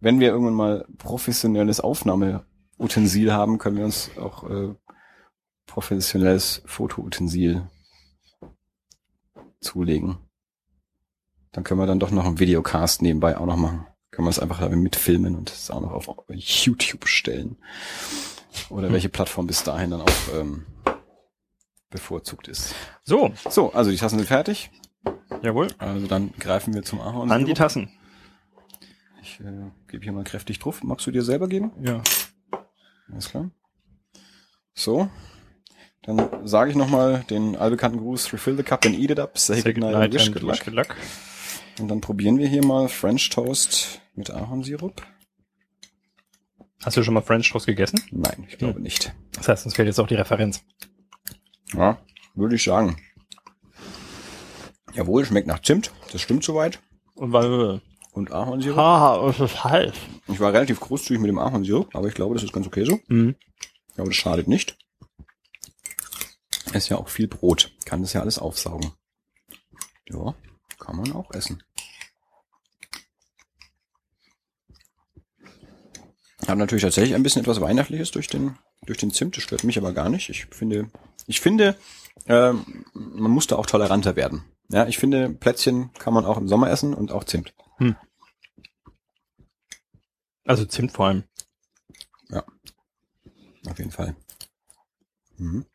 wenn 0.00 0.20
wir 0.20 0.28
irgendwann 0.28 0.54
mal 0.54 0.86
professionelles 0.98 1.80
Aufnahmeutensil 1.80 3.32
haben, 3.32 3.58
können 3.58 3.76
wir 3.76 3.84
uns 3.84 4.10
auch 4.18 4.48
äh, 4.48 4.74
professionelles 5.66 6.62
Fotoutensil 6.66 7.68
zulegen. 9.60 10.18
Dann 11.52 11.64
können 11.64 11.80
wir 11.80 11.86
dann 11.86 12.00
doch 12.00 12.10
noch 12.10 12.24
einen 12.24 12.38
Videocast 12.38 13.02
nebenbei 13.02 13.36
auch 13.36 13.46
noch 13.46 13.56
machen. 13.56 13.86
Können 14.10 14.26
wir 14.26 14.30
es 14.30 14.38
einfach 14.38 14.60
damit 14.60 14.80
mitfilmen 14.80 15.36
und 15.36 15.50
es 15.50 15.70
auch 15.70 15.80
noch 15.80 15.92
auf 15.92 16.08
YouTube 16.28 17.06
stellen. 17.06 17.56
Oder 18.68 18.92
welche 18.92 19.08
Plattform 19.08 19.46
bis 19.46 19.62
dahin 19.62 19.90
dann 19.90 20.02
auch 20.02 20.34
ähm, 20.34 20.66
bevorzugt 21.90 22.48
ist. 22.48 22.74
So, 23.04 23.32
So, 23.48 23.72
also 23.72 23.90
die 23.90 23.96
Tassen 23.96 24.18
sind 24.18 24.28
fertig. 24.28 24.70
jawohl. 25.42 25.68
Also 25.78 26.06
dann 26.06 26.32
greifen 26.38 26.74
wir 26.74 26.82
zum 26.82 27.00
Ahorn. 27.00 27.30
An 27.30 27.44
die 27.44 27.54
Tassen. 27.54 27.90
Ich 29.22 29.40
äh, 29.40 29.70
gebe 29.88 30.02
hier 30.04 30.12
mal 30.12 30.24
kräftig 30.24 30.58
drauf. 30.58 30.82
Magst 30.82 31.06
du 31.06 31.10
dir 31.10 31.22
selber 31.22 31.48
geben? 31.48 31.72
Ja. 31.82 32.02
Alles 33.10 33.30
klar. 33.30 33.50
So. 34.74 35.08
Dann 36.02 36.46
sage 36.46 36.70
ich 36.70 36.76
nochmal 36.76 37.24
den 37.28 37.56
allbekannten 37.56 38.00
Gruß, 38.00 38.32
refill 38.32 38.56
the 38.56 38.62
cup 38.62 38.86
and 38.86 38.98
eat 38.98 39.10
it 39.10 39.18
up, 39.18 39.36
say 39.38 39.60
Say 39.60 39.74
goodnight 39.74 39.94
and 39.94 40.14
wish 40.14 40.30
good 40.64 40.74
luck. 40.74 40.96
Und 41.78 41.88
dann 41.88 42.00
probieren 42.00 42.38
wir 42.38 42.48
hier 42.48 42.64
mal 42.64 42.88
French 42.88 43.28
Toast 43.28 44.00
mit 44.14 44.30
Ahornsirup. 44.30 45.02
Hast 46.82 46.96
du 46.96 47.02
schon 47.02 47.14
mal 47.14 47.20
French 47.20 47.50
Toast 47.50 47.66
gegessen? 47.66 48.00
Nein, 48.10 48.46
ich 48.48 48.56
glaube 48.58 48.80
nicht. 48.80 49.12
Das 49.32 49.48
heißt, 49.48 49.66
uns 49.66 49.74
fehlt 49.74 49.86
jetzt 49.86 50.00
auch 50.00 50.06
die 50.06 50.14
Referenz. 50.14 50.62
Ja, 51.74 51.98
würde 52.34 52.54
ich 52.56 52.64
sagen. 52.64 52.96
Jawohl, 54.94 55.24
schmeckt 55.24 55.46
nach 55.46 55.60
Zimt. 55.60 55.92
Das 56.12 56.20
stimmt 56.22 56.42
soweit. 56.42 56.80
Und 57.14 57.32
weil, 57.32 57.80
Und 58.12 58.32
Ahornsirup. 58.32 58.76
haha, 58.76 59.28
es 59.28 59.40
ist 59.40 59.62
heiß. 59.62 59.92
Ich 60.28 60.40
war 60.40 60.52
relativ 60.52 60.80
großzügig 60.80 61.20
mit 61.20 61.28
dem 61.28 61.38
Ahornsirup, 61.38 61.94
aber 61.94 62.08
ich 62.08 62.14
glaube, 62.14 62.34
das 62.34 62.42
ist 62.42 62.52
ganz 62.52 62.66
okay 62.66 62.84
so. 62.84 62.98
Mhm. 63.08 63.36
Ich 63.88 63.94
glaube, 63.94 64.10
das 64.10 64.16
schadet 64.16 64.48
nicht. 64.48 64.76
Ist 66.72 66.88
ja 66.88 66.96
auch 66.96 67.08
viel 67.08 67.28
Brot. 67.28 67.72
Kann 67.84 68.00
das 68.02 68.12
ja 68.14 68.20
alles 68.22 68.38
aufsaugen. 68.38 68.92
Ja, 70.08 70.34
kann 70.78 70.96
man 70.96 71.12
auch 71.12 71.30
essen. 71.32 71.62
Hat 76.48 76.58
natürlich 76.58 76.82
tatsächlich 76.82 77.14
ein 77.14 77.22
bisschen 77.22 77.42
etwas 77.42 77.60
Weihnachtliches 77.60 78.10
durch 78.10 78.26
den, 78.26 78.56
durch 78.86 78.98
den 78.98 79.10
Zimt. 79.12 79.36
Das 79.36 79.44
stört 79.44 79.64
mich 79.64 79.78
aber 79.78 79.92
gar 79.92 80.08
nicht. 80.08 80.28
Ich 80.30 80.46
finde, 80.46 80.90
ich 81.26 81.40
finde, 81.40 81.76
ähm, 82.26 82.84
man 82.94 83.30
muss 83.30 83.46
da 83.46 83.56
auch 83.56 83.66
toleranter 83.66 84.16
werden. 84.16 84.44
Ja, 84.68 84.86
ich 84.86 84.98
finde, 84.98 85.30
Plätzchen 85.30 85.92
kann 85.94 86.14
man 86.14 86.24
auch 86.24 86.38
im 86.38 86.48
Sommer 86.48 86.70
essen 86.70 86.94
und 86.94 87.12
auch 87.12 87.24
Zimt. 87.24 87.52
Also 90.44 90.64
Zimt 90.64 90.92
vor 90.92 91.06
allem. 91.06 91.24
Auf 93.68 93.78
jeden 93.78 93.90
Fall. 93.90 94.16
Mhm. 95.36 95.66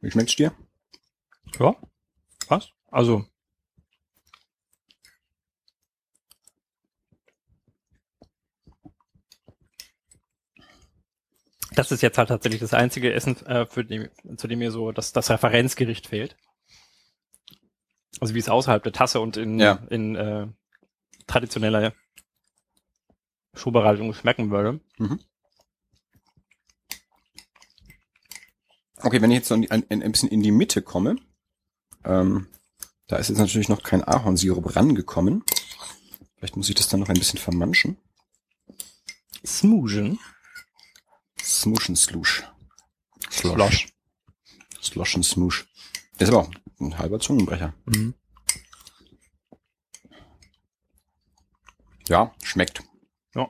Wie 0.00 0.10
schmeckt's 0.10 0.36
dir? 0.36 0.52
Ja. 1.58 1.74
Was? 2.48 2.70
Also. 2.90 3.24
Das 11.74 11.90
ist 11.92 12.02
jetzt 12.02 12.18
halt 12.18 12.28
tatsächlich 12.28 12.60
das 12.60 12.74
einzige 12.74 13.12
Essen, 13.12 13.36
äh, 13.46 13.66
für 13.66 13.84
die, 13.84 14.08
zu 14.36 14.46
dem 14.48 14.58
mir 14.60 14.70
so 14.70 14.92
das, 14.92 15.12
das 15.12 15.30
Referenzgericht 15.30 16.06
fehlt. 16.06 16.36
Also 18.20 18.34
wie 18.34 18.38
es 18.38 18.48
außerhalb 18.48 18.82
der 18.82 18.92
Tasse 18.92 19.20
und 19.20 19.36
in, 19.36 19.58
Ja. 19.58 19.82
in 19.90 20.14
äh, 20.14 20.46
traditioneller 21.26 21.92
Schuhbereitung 23.54 24.14
schmecken 24.14 24.50
würde. 24.50 24.80
Okay, 29.02 29.20
wenn 29.20 29.30
ich 29.30 29.38
jetzt 29.38 29.48
so 29.48 29.54
ein, 29.54 29.70
ein, 29.70 29.84
ein 29.88 30.12
bisschen 30.12 30.28
in 30.28 30.42
die 30.42 30.52
Mitte 30.52 30.80
komme, 30.82 31.16
ähm, 32.04 32.46
da 33.06 33.16
ist 33.16 33.28
jetzt 33.28 33.38
natürlich 33.38 33.68
noch 33.68 33.82
kein 33.82 34.02
Ahornsirup 34.02 34.76
rangekommen. 34.76 35.44
Vielleicht 36.36 36.56
muss 36.56 36.68
ich 36.68 36.74
das 36.74 36.88
dann 36.88 37.00
noch 37.00 37.08
ein 37.08 37.18
bisschen 37.18 37.38
vermanschen. 37.38 37.96
Smoogen. 39.44 40.18
Smuschen 41.64 41.96
Slush. 41.96 42.44
Slosh. 43.30 43.86
Slosh 44.82 45.14
und 45.16 45.22
Smoosh. 45.22 45.66
Ist 46.18 46.28
aber 46.28 46.40
auch 46.40 46.50
ein 46.78 46.98
halber 46.98 47.18
Zungenbrecher. 47.18 47.72
Mhm. 47.86 48.12
Ja, 52.06 52.34
schmeckt. 52.42 52.82
Ja. 53.34 53.48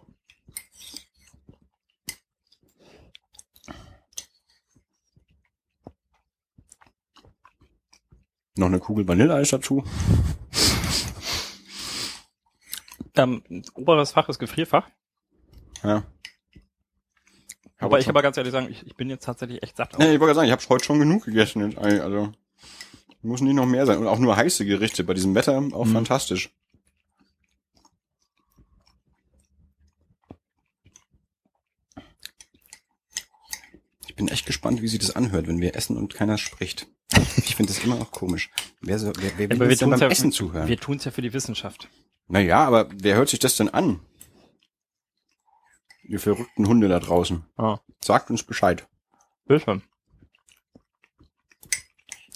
Noch 8.55 8.67
eine 8.67 8.79
Kugel 8.79 9.09
Vanilleeis 9.09 9.51
dazu. 9.51 9.83
Ähm, 13.17 13.43
oberes 13.75 14.13
Fach 14.13 14.29
ist 14.29 14.39
Gefrierfach. 14.39 14.89
Ja. 15.83 16.05
Aber 17.85 17.99
ich 17.99 18.05
kann 18.07 18.13
aber 18.13 18.23
ganz 18.23 18.37
ehrlich 18.37 18.53
sagen, 18.53 18.69
ich, 18.71 18.87
ich 18.87 18.95
bin 18.97 19.09
jetzt 19.11 19.25
tatsächlich 19.25 19.63
echt 19.63 19.77
satt. 19.77 19.99
Nee, 19.99 20.05
ich 20.15 20.21
wollte 20.21 20.27
gerade 20.27 20.35
sagen, 20.37 20.47
ich 20.47 20.53
habe 20.53 20.63
heute 20.69 20.85
schon 20.85 20.99
genug 20.99 21.25
gegessen. 21.25 21.71
Jetzt. 21.71 21.79
Also 21.79 22.33
muss 23.23 23.41
nicht 23.41 23.55
noch 23.55 23.67
mehr 23.67 23.87
sein. 23.87 23.99
Und 23.99 24.07
auch 24.07 24.19
nur 24.19 24.37
heiße 24.37 24.65
Gerichte 24.67 25.03
bei 25.05 25.15
diesem 25.15 25.35
Wetter 25.35 25.57
auch 25.73 25.85
Mhm. 25.87 25.93
fantastisch. 25.93 26.51
Ich 34.07 34.15
bin 34.17 34.29
echt 34.29 34.47
gespannt, 34.47 34.83
wie 34.83 34.89
sich 34.89 35.01
das 35.01 35.17
anhört, 35.17 35.47
wenn 35.49 35.61
wir 35.61 35.75
essen 35.75 35.97
und 35.97 36.15
keiner 36.15 36.39
spricht. 36.39 36.87
Ich 37.37 37.57
finde 37.57 37.73
das 37.73 37.83
immer 37.85 37.97
noch 37.97 38.11
komisch. 38.11 38.51
Wer, 38.81 38.99
so, 38.99 39.13
wer, 39.19 39.31
wer 39.37 39.51
will 39.51 39.57
Aber 39.57 39.69
wir 39.69 39.77
beim 39.77 39.99
ja, 40.01 40.09
Essen 40.09 40.33
zuhören? 40.33 40.69
wir 40.69 40.77
tun's 40.79 41.05
ja 41.05 41.11
für 41.11 41.23
die 41.23 41.33
Wissenschaft. 41.33 41.89
Naja, 42.29 42.65
aber 42.65 42.89
wer 42.95 43.17
hört 43.17 43.29
sich 43.29 43.39
das 43.39 43.57
denn 43.57 43.69
an? 43.69 44.01
Ihr 46.07 46.21
verrückten 46.21 46.69
Hunde 46.69 46.89
da 46.89 47.01
draußen. 47.01 47.45
Ah, 47.57 47.79
Sagt 48.03 48.31
uns 48.31 48.43
Bescheid. 48.43 48.87
Bitte. 49.47 49.83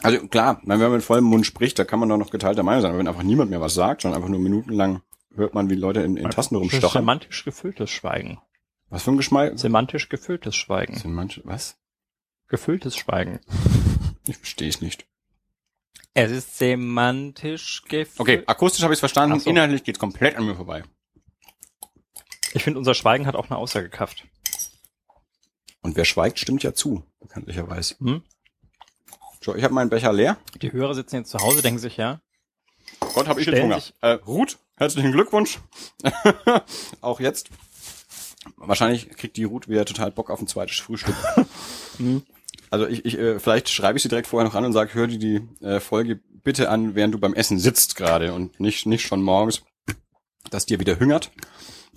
Also 0.02 0.26
klar, 0.28 0.60
wenn 0.64 0.78
man 0.78 0.92
mit 0.92 1.02
vollem 1.02 1.24
Mund 1.24 1.44
spricht, 1.44 1.78
da 1.78 1.84
kann 1.84 1.98
man 1.98 2.08
doch 2.08 2.16
noch 2.16 2.30
geteilter 2.30 2.62
Meinung 2.62 2.82
sein. 2.82 2.90
Aber 2.90 2.98
wenn 2.98 3.08
einfach 3.08 3.22
niemand 3.22 3.50
mehr 3.50 3.60
was 3.60 3.74
sagt, 3.74 4.02
sondern 4.02 4.18
einfach 4.18 4.30
nur 4.30 4.40
minutenlang 4.40 5.02
hört 5.34 5.54
man, 5.54 5.70
wie 5.70 5.74
Leute 5.74 6.00
in, 6.00 6.16
in 6.16 6.30
Tasten 6.30 6.56
rumstochern. 6.56 7.02
Semantisch 7.02 7.44
gefülltes 7.44 7.90
Schweigen. 7.90 8.40
Was 8.90 9.02
für 9.02 9.10
ein 9.10 9.16
Geschmack? 9.16 9.58
Semantisch 9.58 10.08
gefülltes 10.08 10.56
Schweigen. 10.56 11.00
Manche, 11.14 11.42
was? 11.44 11.78
Gefülltes 12.48 12.96
Schweigen. 12.96 13.40
Ich 14.26 14.36
verstehe 14.36 14.68
es 14.68 14.82
nicht. 14.82 15.06
Es 16.12 16.30
ist 16.30 16.58
semantisch 16.58 17.82
gefüllt. 17.88 18.20
Okay, 18.20 18.42
akustisch 18.46 18.82
habe 18.82 18.92
ich 18.92 18.96
es 18.98 19.00
verstanden, 19.00 19.40
so. 19.40 19.48
inhaltlich 19.48 19.84
geht's 19.84 19.98
komplett 19.98 20.36
an 20.36 20.44
mir 20.44 20.54
vorbei. 20.54 20.82
Ich 22.54 22.64
finde, 22.64 22.78
unser 22.78 22.94
Schweigen 22.94 23.26
hat 23.26 23.36
auch 23.36 23.50
eine 23.50 23.58
Aussagekraft. 23.58 24.26
Und 25.82 25.96
wer 25.96 26.04
schweigt, 26.04 26.38
stimmt 26.38 26.62
ja 26.62 26.74
zu, 26.74 27.04
bekanntlicherweise. 27.20 27.94
Hm? 28.00 28.22
So, 29.40 29.54
ich 29.54 29.64
habe 29.64 29.74
meinen 29.74 29.90
Becher 29.90 30.12
leer. 30.12 30.36
Die 30.60 30.72
Hörer 30.72 30.94
sitzen 30.94 31.16
jetzt 31.16 31.30
zu 31.30 31.38
Hause, 31.38 31.62
denken 31.62 31.78
sich, 31.78 31.96
ja, 31.96 32.20
Gott, 33.00 33.28
habe 33.28 33.40
ich 33.40 33.46
jetzt 33.46 33.60
Hunger. 33.60 33.82
Äh, 34.00 34.12
Ruth, 34.26 34.58
herzlichen 34.76 35.12
Glückwunsch. 35.12 35.58
Auch 37.00 37.20
jetzt. 37.20 37.50
Wahrscheinlich 38.56 39.10
kriegt 39.10 39.36
die 39.36 39.44
Ruth 39.44 39.68
wieder 39.68 39.84
total 39.84 40.10
Bock 40.10 40.30
auf 40.30 40.40
ein 40.40 40.46
zweites 40.46 40.76
Frühstück. 40.78 41.14
Hm. 41.98 42.22
Also 42.70 42.86
ich, 42.86 43.04
ich 43.04 43.18
äh, 43.18 43.40
vielleicht 43.40 43.68
schreibe 43.70 43.96
ich 43.96 44.04
sie 44.04 44.08
direkt 44.08 44.28
vorher 44.28 44.48
noch 44.48 44.54
an 44.54 44.64
und 44.64 44.72
sage, 44.72 44.94
hör 44.94 45.08
dir 45.08 45.18
die 45.18 45.64
äh, 45.64 45.80
Folge 45.80 46.20
bitte 46.44 46.70
an, 46.70 46.94
während 46.94 47.12
du 47.12 47.18
beim 47.18 47.34
Essen 47.34 47.58
sitzt 47.58 47.96
gerade 47.96 48.32
und 48.34 48.60
nicht 48.60 48.86
nicht 48.86 49.04
schon 49.04 49.20
morgens, 49.20 49.62
dass 50.50 50.64
dir 50.64 50.78
wieder 50.78 51.00
hüngert, 51.00 51.32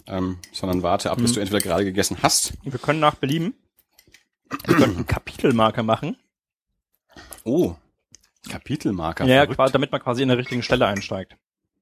ähm, 0.08 0.38
sondern 0.52 0.84
warte 0.84 1.12
ab, 1.12 1.18
bis 1.20 1.32
Mhm. 1.32 1.36
du 1.36 1.40
entweder 1.42 1.60
gerade 1.62 1.86
gegessen 1.86 2.18
hast. 2.22 2.54
wir 2.64 2.80
können 2.80 3.00
nach 3.00 3.16
Belieben 3.16 3.54
wir 4.66 4.76
können 4.76 5.06
Kapitelmarker 5.08 5.84
machen. 5.84 6.18
Oh, 7.44 7.76
Kapitelmarker. 8.50 9.26
Ja, 9.26 9.46
quasi, 9.46 9.72
damit 9.72 9.92
man 9.92 10.02
quasi 10.02 10.22
in 10.24 10.28
der 10.30 10.38
richtigen 10.38 10.64
Stelle 10.64 10.88
einsteigt. 10.88 11.36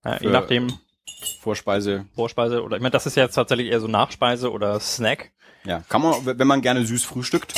Ja, 0.05 0.19
je 0.21 0.29
nachdem, 0.29 0.73
Vorspeise. 1.41 2.05
Vorspeise 2.15 2.63
oder 2.63 2.77
ich 2.77 2.81
meine, 2.81 2.91
das 2.91 3.05
ist 3.05 3.15
ja 3.17 3.23
jetzt 3.23 3.35
tatsächlich 3.35 3.67
eher 3.71 3.79
so 3.79 3.87
Nachspeise 3.87 4.51
oder 4.51 4.79
Snack. 4.79 5.31
Ja, 5.65 5.81
kann 5.89 6.01
man, 6.01 6.25
wenn 6.25 6.47
man 6.47 6.61
gerne 6.61 6.85
süß 6.85 7.03
frühstückt. 7.03 7.53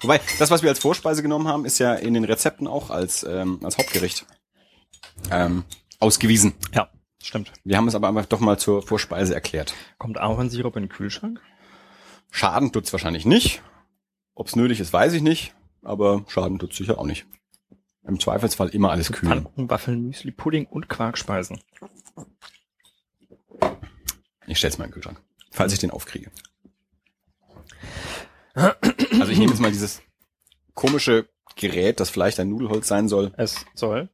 Wobei, 0.00 0.20
das, 0.38 0.50
was 0.50 0.62
wir 0.62 0.70
als 0.70 0.80
Vorspeise 0.80 1.22
genommen 1.22 1.48
haben, 1.48 1.64
ist 1.64 1.78
ja 1.78 1.94
in 1.94 2.14
den 2.14 2.24
Rezepten 2.24 2.66
auch 2.66 2.90
als, 2.90 3.24
ähm, 3.24 3.60
als 3.62 3.78
Hauptgericht 3.78 4.26
ähm, 5.30 5.64
ausgewiesen. 5.98 6.54
Ja, 6.74 6.90
stimmt. 7.26 7.52
Wir 7.64 7.76
haben 7.76 7.88
es 7.88 7.94
aber 7.94 8.08
einfach 8.08 8.26
doch 8.26 8.40
mal 8.40 8.58
zur 8.58 8.82
Vorspeise 8.82 9.34
erklärt. 9.34 9.74
Kommt 9.98 10.18
Ahornsirup 10.18 10.76
in 10.76 10.84
den 10.84 10.88
Kühlschrank? 10.88 11.40
Schaden 12.30 12.72
tut's 12.72 12.92
wahrscheinlich 12.92 13.26
nicht. 13.26 13.62
Ob's 14.34 14.56
nötig 14.56 14.80
ist, 14.80 14.92
weiß 14.92 15.12
ich 15.12 15.22
nicht. 15.22 15.54
Aber 15.82 16.24
Schaden 16.28 16.58
tut's 16.58 16.76
sicher 16.76 16.98
auch 16.98 17.06
nicht. 17.06 17.26
Im 18.04 18.18
Zweifelsfall 18.18 18.68
immer 18.70 18.90
alles 18.90 19.12
kühl. 19.12 19.28
Pfannkuchen, 19.28 19.70
Waffeln, 19.70 20.02
Müsli, 20.06 20.32
Pudding 20.32 20.66
und 20.66 20.88
Quarkspeisen. 20.88 21.60
Ich 24.46 24.58
stell's 24.58 24.78
mal 24.78 24.84
in 24.84 24.90
den 24.90 24.94
Kühlschrank, 24.94 25.20
falls 25.50 25.72
ich 25.72 25.78
den 25.78 25.90
aufkriege. 25.90 26.30
Also 29.20 29.30
ich 29.30 29.38
nehme 29.38 29.52
jetzt 29.52 29.60
mal 29.60 29.70
dieses 29.70 30.02
komische 30.74 31.28
Gerät, 31.54 32.00
das 32.00 32.10
vielleicht 32.10 32.40
ein 32.40 32.48
Nudelholz 32.48 32.88
sein 32.88 33.08
soll. 33.08 33.32
Es 33.36 33.64
soll. 33.74 34.08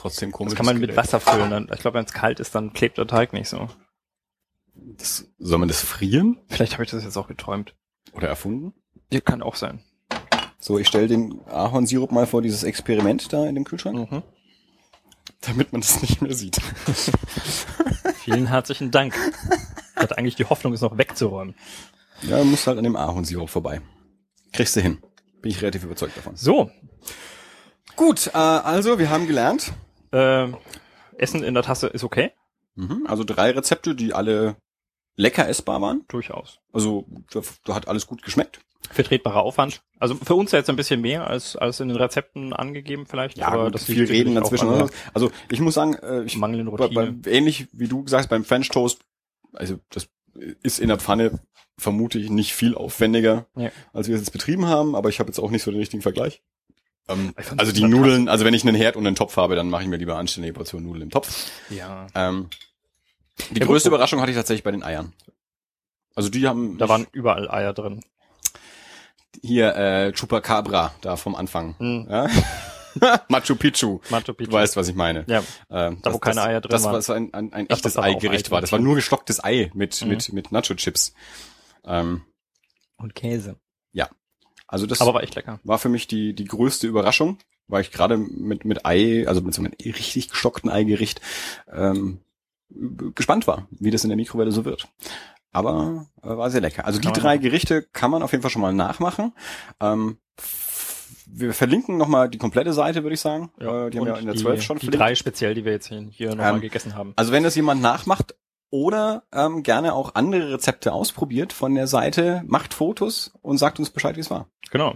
Trotzdem 0.00 0.32
komisch. 0.32 0.52
Das 0.52 0.56
kann 0.56 0.64
man 0.64 0.78
mit 0.80 0.96
Wasser 0.96 1.20
füllen. 1.20 1.50
Dann, 1.50 1.68
ich 1.74 1.80
glaube, 1.80 1.98
wenn 1.98 2.06
es 2.06 2.12
kalt 2.14 2.40
ist, 2.40 2.54
dann 2.54 2.72
klebt 2.72 2.96
der 2.96 3.06
Teig 3.06 3.34
nicht 3.34 3.48
so. 3.50 3.68
Das, 4.74 5.26
soll 5.38 5.58
man 5.58 5.68
das 5.68 5.82
frieren 5.82 6.38
Vielleicht 6.48 6.72
habe 6.72 6.84
ich 6.84 6.90
das 6.90 7.04
jetzt 7.04 7.18
auch 7.18 7.28
geträumt. 7.28 7.74
oder 8.14 8.28
erfunden? 8.28 8.72
Ja, 9.12 9.20
kann 9.20 9.42
auch 9.42 9.56
sein. 9.56 9.84
So, 10.58 10.78
ich 10.78 10.88
stelle 10.88 11.06
den 11.06 11.40
Ahornsirup 11.48 12.12
mal 12.12 12.26
vor 12.26 12.40
dieses 12.40 12.62
Experiment 12.62 13.30
da 13.32 13.46
in 13.46 13.54
dem 13.56 13.64
Kühlschrank, 13.64 14.10
Mhm. 14.10 14.22
damit 15.42 15.72
man 15.72 15.82
das 15.82 16.00
nicht 16.00 16.22
mehr 16.22 16.34
sieht. 16.34 16.56
Vielen 18.24 18.46
herzlichen 18.46 18.90
Dank. 18.90 19.14
Ich 19.96 20.02
hatte 20.02 20.16
eigentlich 20.16 20.36
die 20.36 20.44
Hoffnung, 20.46 20.72
es 20.72 20.80
noch 20.80 20.96
wegzuräumen. 20.96 21.54
Ja, 22.22 22.38
du 22.38 22.44
musst 22.44 22.66
halt 22.66 22.78
an 22.78 22.84
dem 22.84 22.96
Ahornsirup 22.96 23.50
vorbei. 23.50 23.80
Kriegst 24.52 24.76
du 24.76 24.80
hin. 24.80 24.98
Bin 25.42 25.50
ich 25.50 25.60
relativ 25.60 25.84
überzeugt 25.84 26.16
davon. 26.16 26.36
So, 26.36 26.70
Gut, 27.96 28.28
äh, 28.28 28.38
also 28.38 28.98
wir 28.98 29.10
haben 29.10 29.26
gelernt. 29.26 29.72
Äh, 30.12 30.48
Essen 31.16 31.42
in 31.42 31.54
der 31.54 31.62
Tasse 31.62 31.86
ist 31.88 32.04
okay. 32.04 32.32
Mhm, 32.74 33.04
also 33.08 33.24
drei 33.24 33.50
Rezepte, 33.50 33.94
die 33.94 34.14
alle 34.14 34.56
lecker 35.16 35.48
essbar 35.48 35.80
waren. 35.82 36.04
Durchaus. 36.08 36.60
Also 36.72 37.06
da, 37.32 37.40
da 37.64 37.74
hat 37.74 37.88
alles 37.88 38.06
gut 38.06 38.22
geschmeckt. 38.22 38.60
Vertretbarer 38.90 39.42
Aufwand. 39.42 39.82
Also 39.98 40.14
für 40.14 40.34
uns 40.34 40.52
jetzt 40.52 40.70
ein 40.70 40.76
bisschen 40.76 41.00
mehr 41.00 41.26
als, 41.26 41.54
als 41.56 41.80
in 41.80 41.88
den 41.88 41.96
Rezepten 41.98 42.52
angegeben 42.52 43.06
vielleicht. 43.06 43.40
aber 43.42 43.64
gut, 43.66 43.74
das 43.74 43.84
viel 43.84 44.04
reden 44.04 44.34
dazwischen. 44.34 44.68
an 44.68 44.74
oder? 44.82 44.90
Also 45.12 45.30
ich 45.50 45.60
muss 45.60 45.74
sagen, 45.74 45.94
äh, 45.94 46.22
ich, 46.24 46.36
mangelnden 46.36 46.74
bei, 46.74 46.84
Routine. 46.84 47.12
bei, 47.12 47.30
ähnlich 47.30 47.68
wie 47.72 47.88
du 47.88 48.02
gesagt 48.04 48.22
hast, 48.24 48.28
beim 48.30 48.44
French 48.44 48.68
Toast, 48.70 49.02
also 49.52 49.78
das 49.90 50.08
ist 50.62 50.78
in 50.78 50.88
der 50.88 50.98
Pfanne 50.98 51.40
vermute 51.76 52.18
ich 52.18 52.30
nicht 52.30 52.54
viel 52.54 52.74
aufwendiger, 52.74 53.46
Ja. 53.56 53.70
als 53.92 54.08
wir 54.08 54.14
es 54.14 54.22
jetzt 54.22 54.32
betrieben 54.32 54.66
haben, 54.66 54.94
aber 54.94 55.08
ich 55.08 55.18
habe 55.20 55.28
jetzt 55.28 55.38
auch 55.38 55.50
nicht 55.50 55.62
so 55.62 55.70
den 55.70 55.80
richtigen 55.80 56.02
Vergleich. 56.02 56.42
Ähm, 57.10 57.34
also 57.56 57.72
die 57.72 57.82
Nudeln, 57.84 58.28
also 58.28 58.44
wenn 58.44 58.54
ich 58.54 58.64
einen 58.66 58.76
Herd 58.76 58.96
und 58.96 59.06
einen 59.06 59.16
Topf 59.16 59.36
habe, 59.36 59.56
dann 59.56 59.68
mache 59.70 59.82
ich 59.82 59.88
mir 59.88 59.96
lieber 59.96 60.16
anständige 60.16 60.54
Portion 60.54 60.82
Nudeln 60.84 61.02
im 61.04 61.10
Topf. 61.10 61.50
ja. 61.70 62.06
Ähm, 62.14 62.48
die 63.50 63.60
Ja, 63.60 63.66
größte 63.66 63.88
gut. 63.88 63.96
Überraschung 63.96 64.20
hatte 64.20 64.30
ich 64.32 64.36
tatsächlich 64.36 64.64
bei 64.64 64.70
den 64.70 64.82
Eiern. 64.82 65.12
Also 66.14 66.28
die 66.28 66.46
haben 66.46 66.76
Da 66.78 66.88
waren 66.88 67.06
überall 67.12 67.50
Eier 67.50 67.72
drin. 67.72 68.02
hier 69.42 69.74
äh, 69.76 70.12
Chupacabra 70.12 70.94
da 71.00 71.16
vom 71.16 71.34
Anfang. 71.34 71.74
Hm. 71.78 72.06
Ja? 72.10 72.28
Machu 73.28 73.54
Picchu. 73.54 74.00
Machu 74.10 74.34
Picchu. 74.34 74.50
Du 74.50 74.56
weißt, 74.56 74.76
was 74.76 74.88
ich 74.88 74.94
meine. 74.96 75.24
Ja, 75.28 75.42
Ähm, 75.70 76.00
Da, 76.02 76.12
wo 76.12 76.18
das, 76.18 76.20
keine 76.20 76.36
das, 76.36 76.44
Eier 76.46 76.60
drin 76.60 76.70
das, 76.72 76.84
waren. 76.84 76.94
was 76.94 77.10
ein, 77.10 77.32
ein, 77.32 77.52
ein 77.52 77.68
Das, 77.68 77.78
echtes 77.78 77.96
Eigericht 77.96 78.48
Ei 78.48 78.50
war. 78.50 78.60
Das 78.60 78.72
war 78.72 78.78
nur 78.80 78.96
gestocktes 78.96 79.42
Ei 79.42 79.70
mit, 79.74 80.02
Mhm. 80.02 80.08
mit, 80.08 80.32
mit 80.32 80.52
Nacho-Chips. 80.52 81.14
Ähm, 81.84 82.22
und 82.96 83.14
Käse. 83.14 83.56
Also 84.70 84.86
das 84.86 85.00
Aber 85.00 85.14
war 85.14 85.22
echt 85.22 85.34
lecker. 85.34 85.60
war 85.64 85.78
für 85.78 85.88
mich 85.88 86.06
die, 86.06 86.32
die 86.34 86.44
größte 86.46 86.86
Überraschung, 86.86 87.38
weil 87.68 87.82
ich 87.82 87.90
gerade 87.92 88.16
mit, 88.16 88.64
mit 88.64 88.86
Ei, 88.86 89.24
also 89.28 89.40
mit 89.42 89.52
so 89.54 89.62
einem 89.62 89.72
richtig 89.84 90.28
gestockten 90.30 90.70
Eigericht, 90.70 91.20
ähm, 91.72 92.20
gespannt 93.14 93.46
war, 93.46 93.66
wie 93.70 93.90
das 93.90 94.04
in 94.04 94.10
der 94.10 94.16
Mikrowelle 94.16 94.52
so 94.52 94.64
wird. 94.64 94.88
Aber 95.52 96.06
äh, 96.22 96.28
war 96.28 96.50
sehr 96.50 96.60
lecker. 96.60 96.84
Also 96.86 97.00
die 97.00 97.10
drei. 97.12 97.36
Gerichte 97.36 97.82
kann 97.92 98.10
man 98.12 98.22
auf 98.22 98.30
jeden 98.30 98.42
Fall 98.42 98.50
schon 98.52 98.62
mal 98.62 98.72
nachmachen. 98.72 99.32
Ähm, 99.80 100.18
wir 101.26 101.52
verlinken 101.54 101.96
nochmal 101.96 102.28
die 102.28 102.38
komplette 102.38 102.72
Seite, 102.72 103.02
würde 103.02 103.14
ich 103.14 103.20
sagen. 103.20 103.50
Äh, 103.58 103.90
die 103.90 103.98
haben 103.98 104.06
ja 104.06 104.16
in 104.16 104.26
der 104.26 104.34
die, 104.34 104.40
12 104.40 104.62
schon 104.62 104.76
Die 104.78 104.86
verlinkt. 104.86 105.00
drei 105.00 105.14
speziell, 105.14 105.54
die 105.54 105.64
wir 105.64 105.72
jetzt 105.72 105.86
hier, 105.88 106.06
hier 106.10 106.28
nochmal 106.30 106.54
Ähm, 106.54 106.60
gegessen 106.60 106.94
haben. 106.94 107.12
Also 107.16 107.32
wenn 107.32 107.42
das 107.42 107.54
jemand 107.56 107.82
nachmacht 107.82 108.34
oder 108.70 109.24
ähm, 109.32 109.62
gerne 109.62 109.94
auch 109.94 110.14
andere 110.14 110.52
Rezepte 110.52 110.92
ausprobiert 110.92 111.52
von 111.52 111.74
der 111.74 111.86
Seite, 111.86 112.42
macht 112.46 112.74
Fotos 112.74 113.32
und 113.42 113.58
sagt 113.58 113.78
uns 113.78 113.90
Bescheid, 113.90 114.16
wie 114.16 114.20
es 114.20 114.30
war. 114.30 114.48
Genau. 114.70 114.94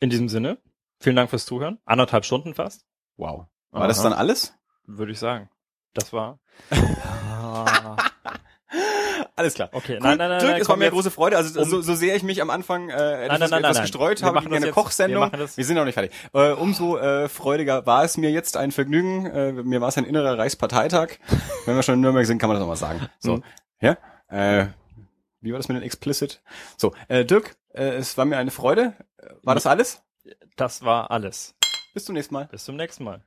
In 0.00 0.10
diesem 0.10 0.28
Sinne, 0.28 0.58
vielen 1.00 1.16
Dank 1.16 1.30
fürs 1.30 1.46
Zuhören. 1.46 1.78
Anderthalb 1.84 2.24
Stunden 2.24 2.54
fast, 2.54 2.84
Wow. 3.16 3.46
War 3.70 3.88
das 3.88 4.00
Aha. 4.00 4.10
dann 4.10 4.18
alles? 4.18 4.54
würde 4.88 5.12
ich 5.12 5.18
sagen. 5.18 5.48
Das 5.92 6.12
war. 6.12 6.38
Alles 9.38 9.54
klar. 9.54 9.68
Okay, 9.72 9.94
Cool. 9.94 10.00
nein, 10.02 10.18
nein, 10.18 10.28
nein, 10.30 10.38
Dirk, 10.40 10.50
nein, 10.52 10.60
es 10.62 10.68
war 10.68 10.76
mir 10.76 10.90
große 10.90 11.10
Freude. 11.10 11.36
Also 11.36 11.60
Um- 11.60 11.68
so, 11.70 11.80
so 11.80 11.94
sehr 11.94 12.16
ich 12.16 12.22
mich 12.24 12.42
am 12.42 12.50
Anfang 12.50 12.88
äh, 12.90 13.24
etwas, 13.24 13.38
nein, 13.38 13.50
nein, 13.50 13.58
etwas 13.60 13.76
nein. 13.76 13.82
gestreut 13.84 14.22
habe 14.22 14.40
gegen 14.40 14.54
eine. 14.56 14.70
Kochsendung. 14.72 15.30
Wir 15.32 15.48
Wir 15.56 15.64
sind 15.64 15.76
noch 15.76 15.84
nicht 15.84 15.94
fertig. 15.94 16.12
Äh, 16.34 16.52
umso 16.52 16.98
äh, 16.98 17.28
freudiger 17.28 17.86
war 17.86 18.02
es 18.04 18.16
mir 18.16 18.30
jetzt 18.30 18.56
ein 18.56 18.72
Vergnügen. 18.72 19.26
Äh, 19.26 19.52
mir 19.52 19.80
war 19.80 19.88
es 19.88 19.96
ein 19.96 20.04
innerer 20.04 20.36
Reichsparteitag. 20.36 21.18
Wenn 21.66 21.76
wir 21.76 21.82
schon 21.82 21.94
in 21.94 22.00
Nürnberg 22.00 22.26
sind, 22.26 22.38
kann 22.38 22.48
man 22.48 22.56
das 22.56 22.64
auch 22.64 22.68
mal 22.68 22.76
sagen. 22.76 23.08
So, 23.20 23.36
Mhm. 23.36 23.42
ja. 23.80 23.96
Äh, 24.28 24.66
wie 25.40 25.52
war 25.52 25.58
das 25.58 25.68
mit 25.68 25.76
den 25.76 25.84
Explicit? 25.84 26.42
So, 26.76 26.92
äh, 27.06 27.24
Dirk, 27.24 27.56
äh, 27.72 27.84
es 27.84 28.18
war 28.18 28.24
mir 28.24 28.38
eine 28.38 28.50
Freude. 28.50 28.94
War 29.44 29.54
das 29.54 29.66
alles? 29.66 30.02
Das 30.56 30.82
war 30.82 31.10
alles. 31.12 31.54
Bis 31.94 32.04
zum 32.04 32.14
nächsten 32.14 32.34
Mal. 32.34 32.46
Bis 32.50 32.64
zum 32.64 32.74
nächsten 32.76 33.04
Mal. 33.04 33.22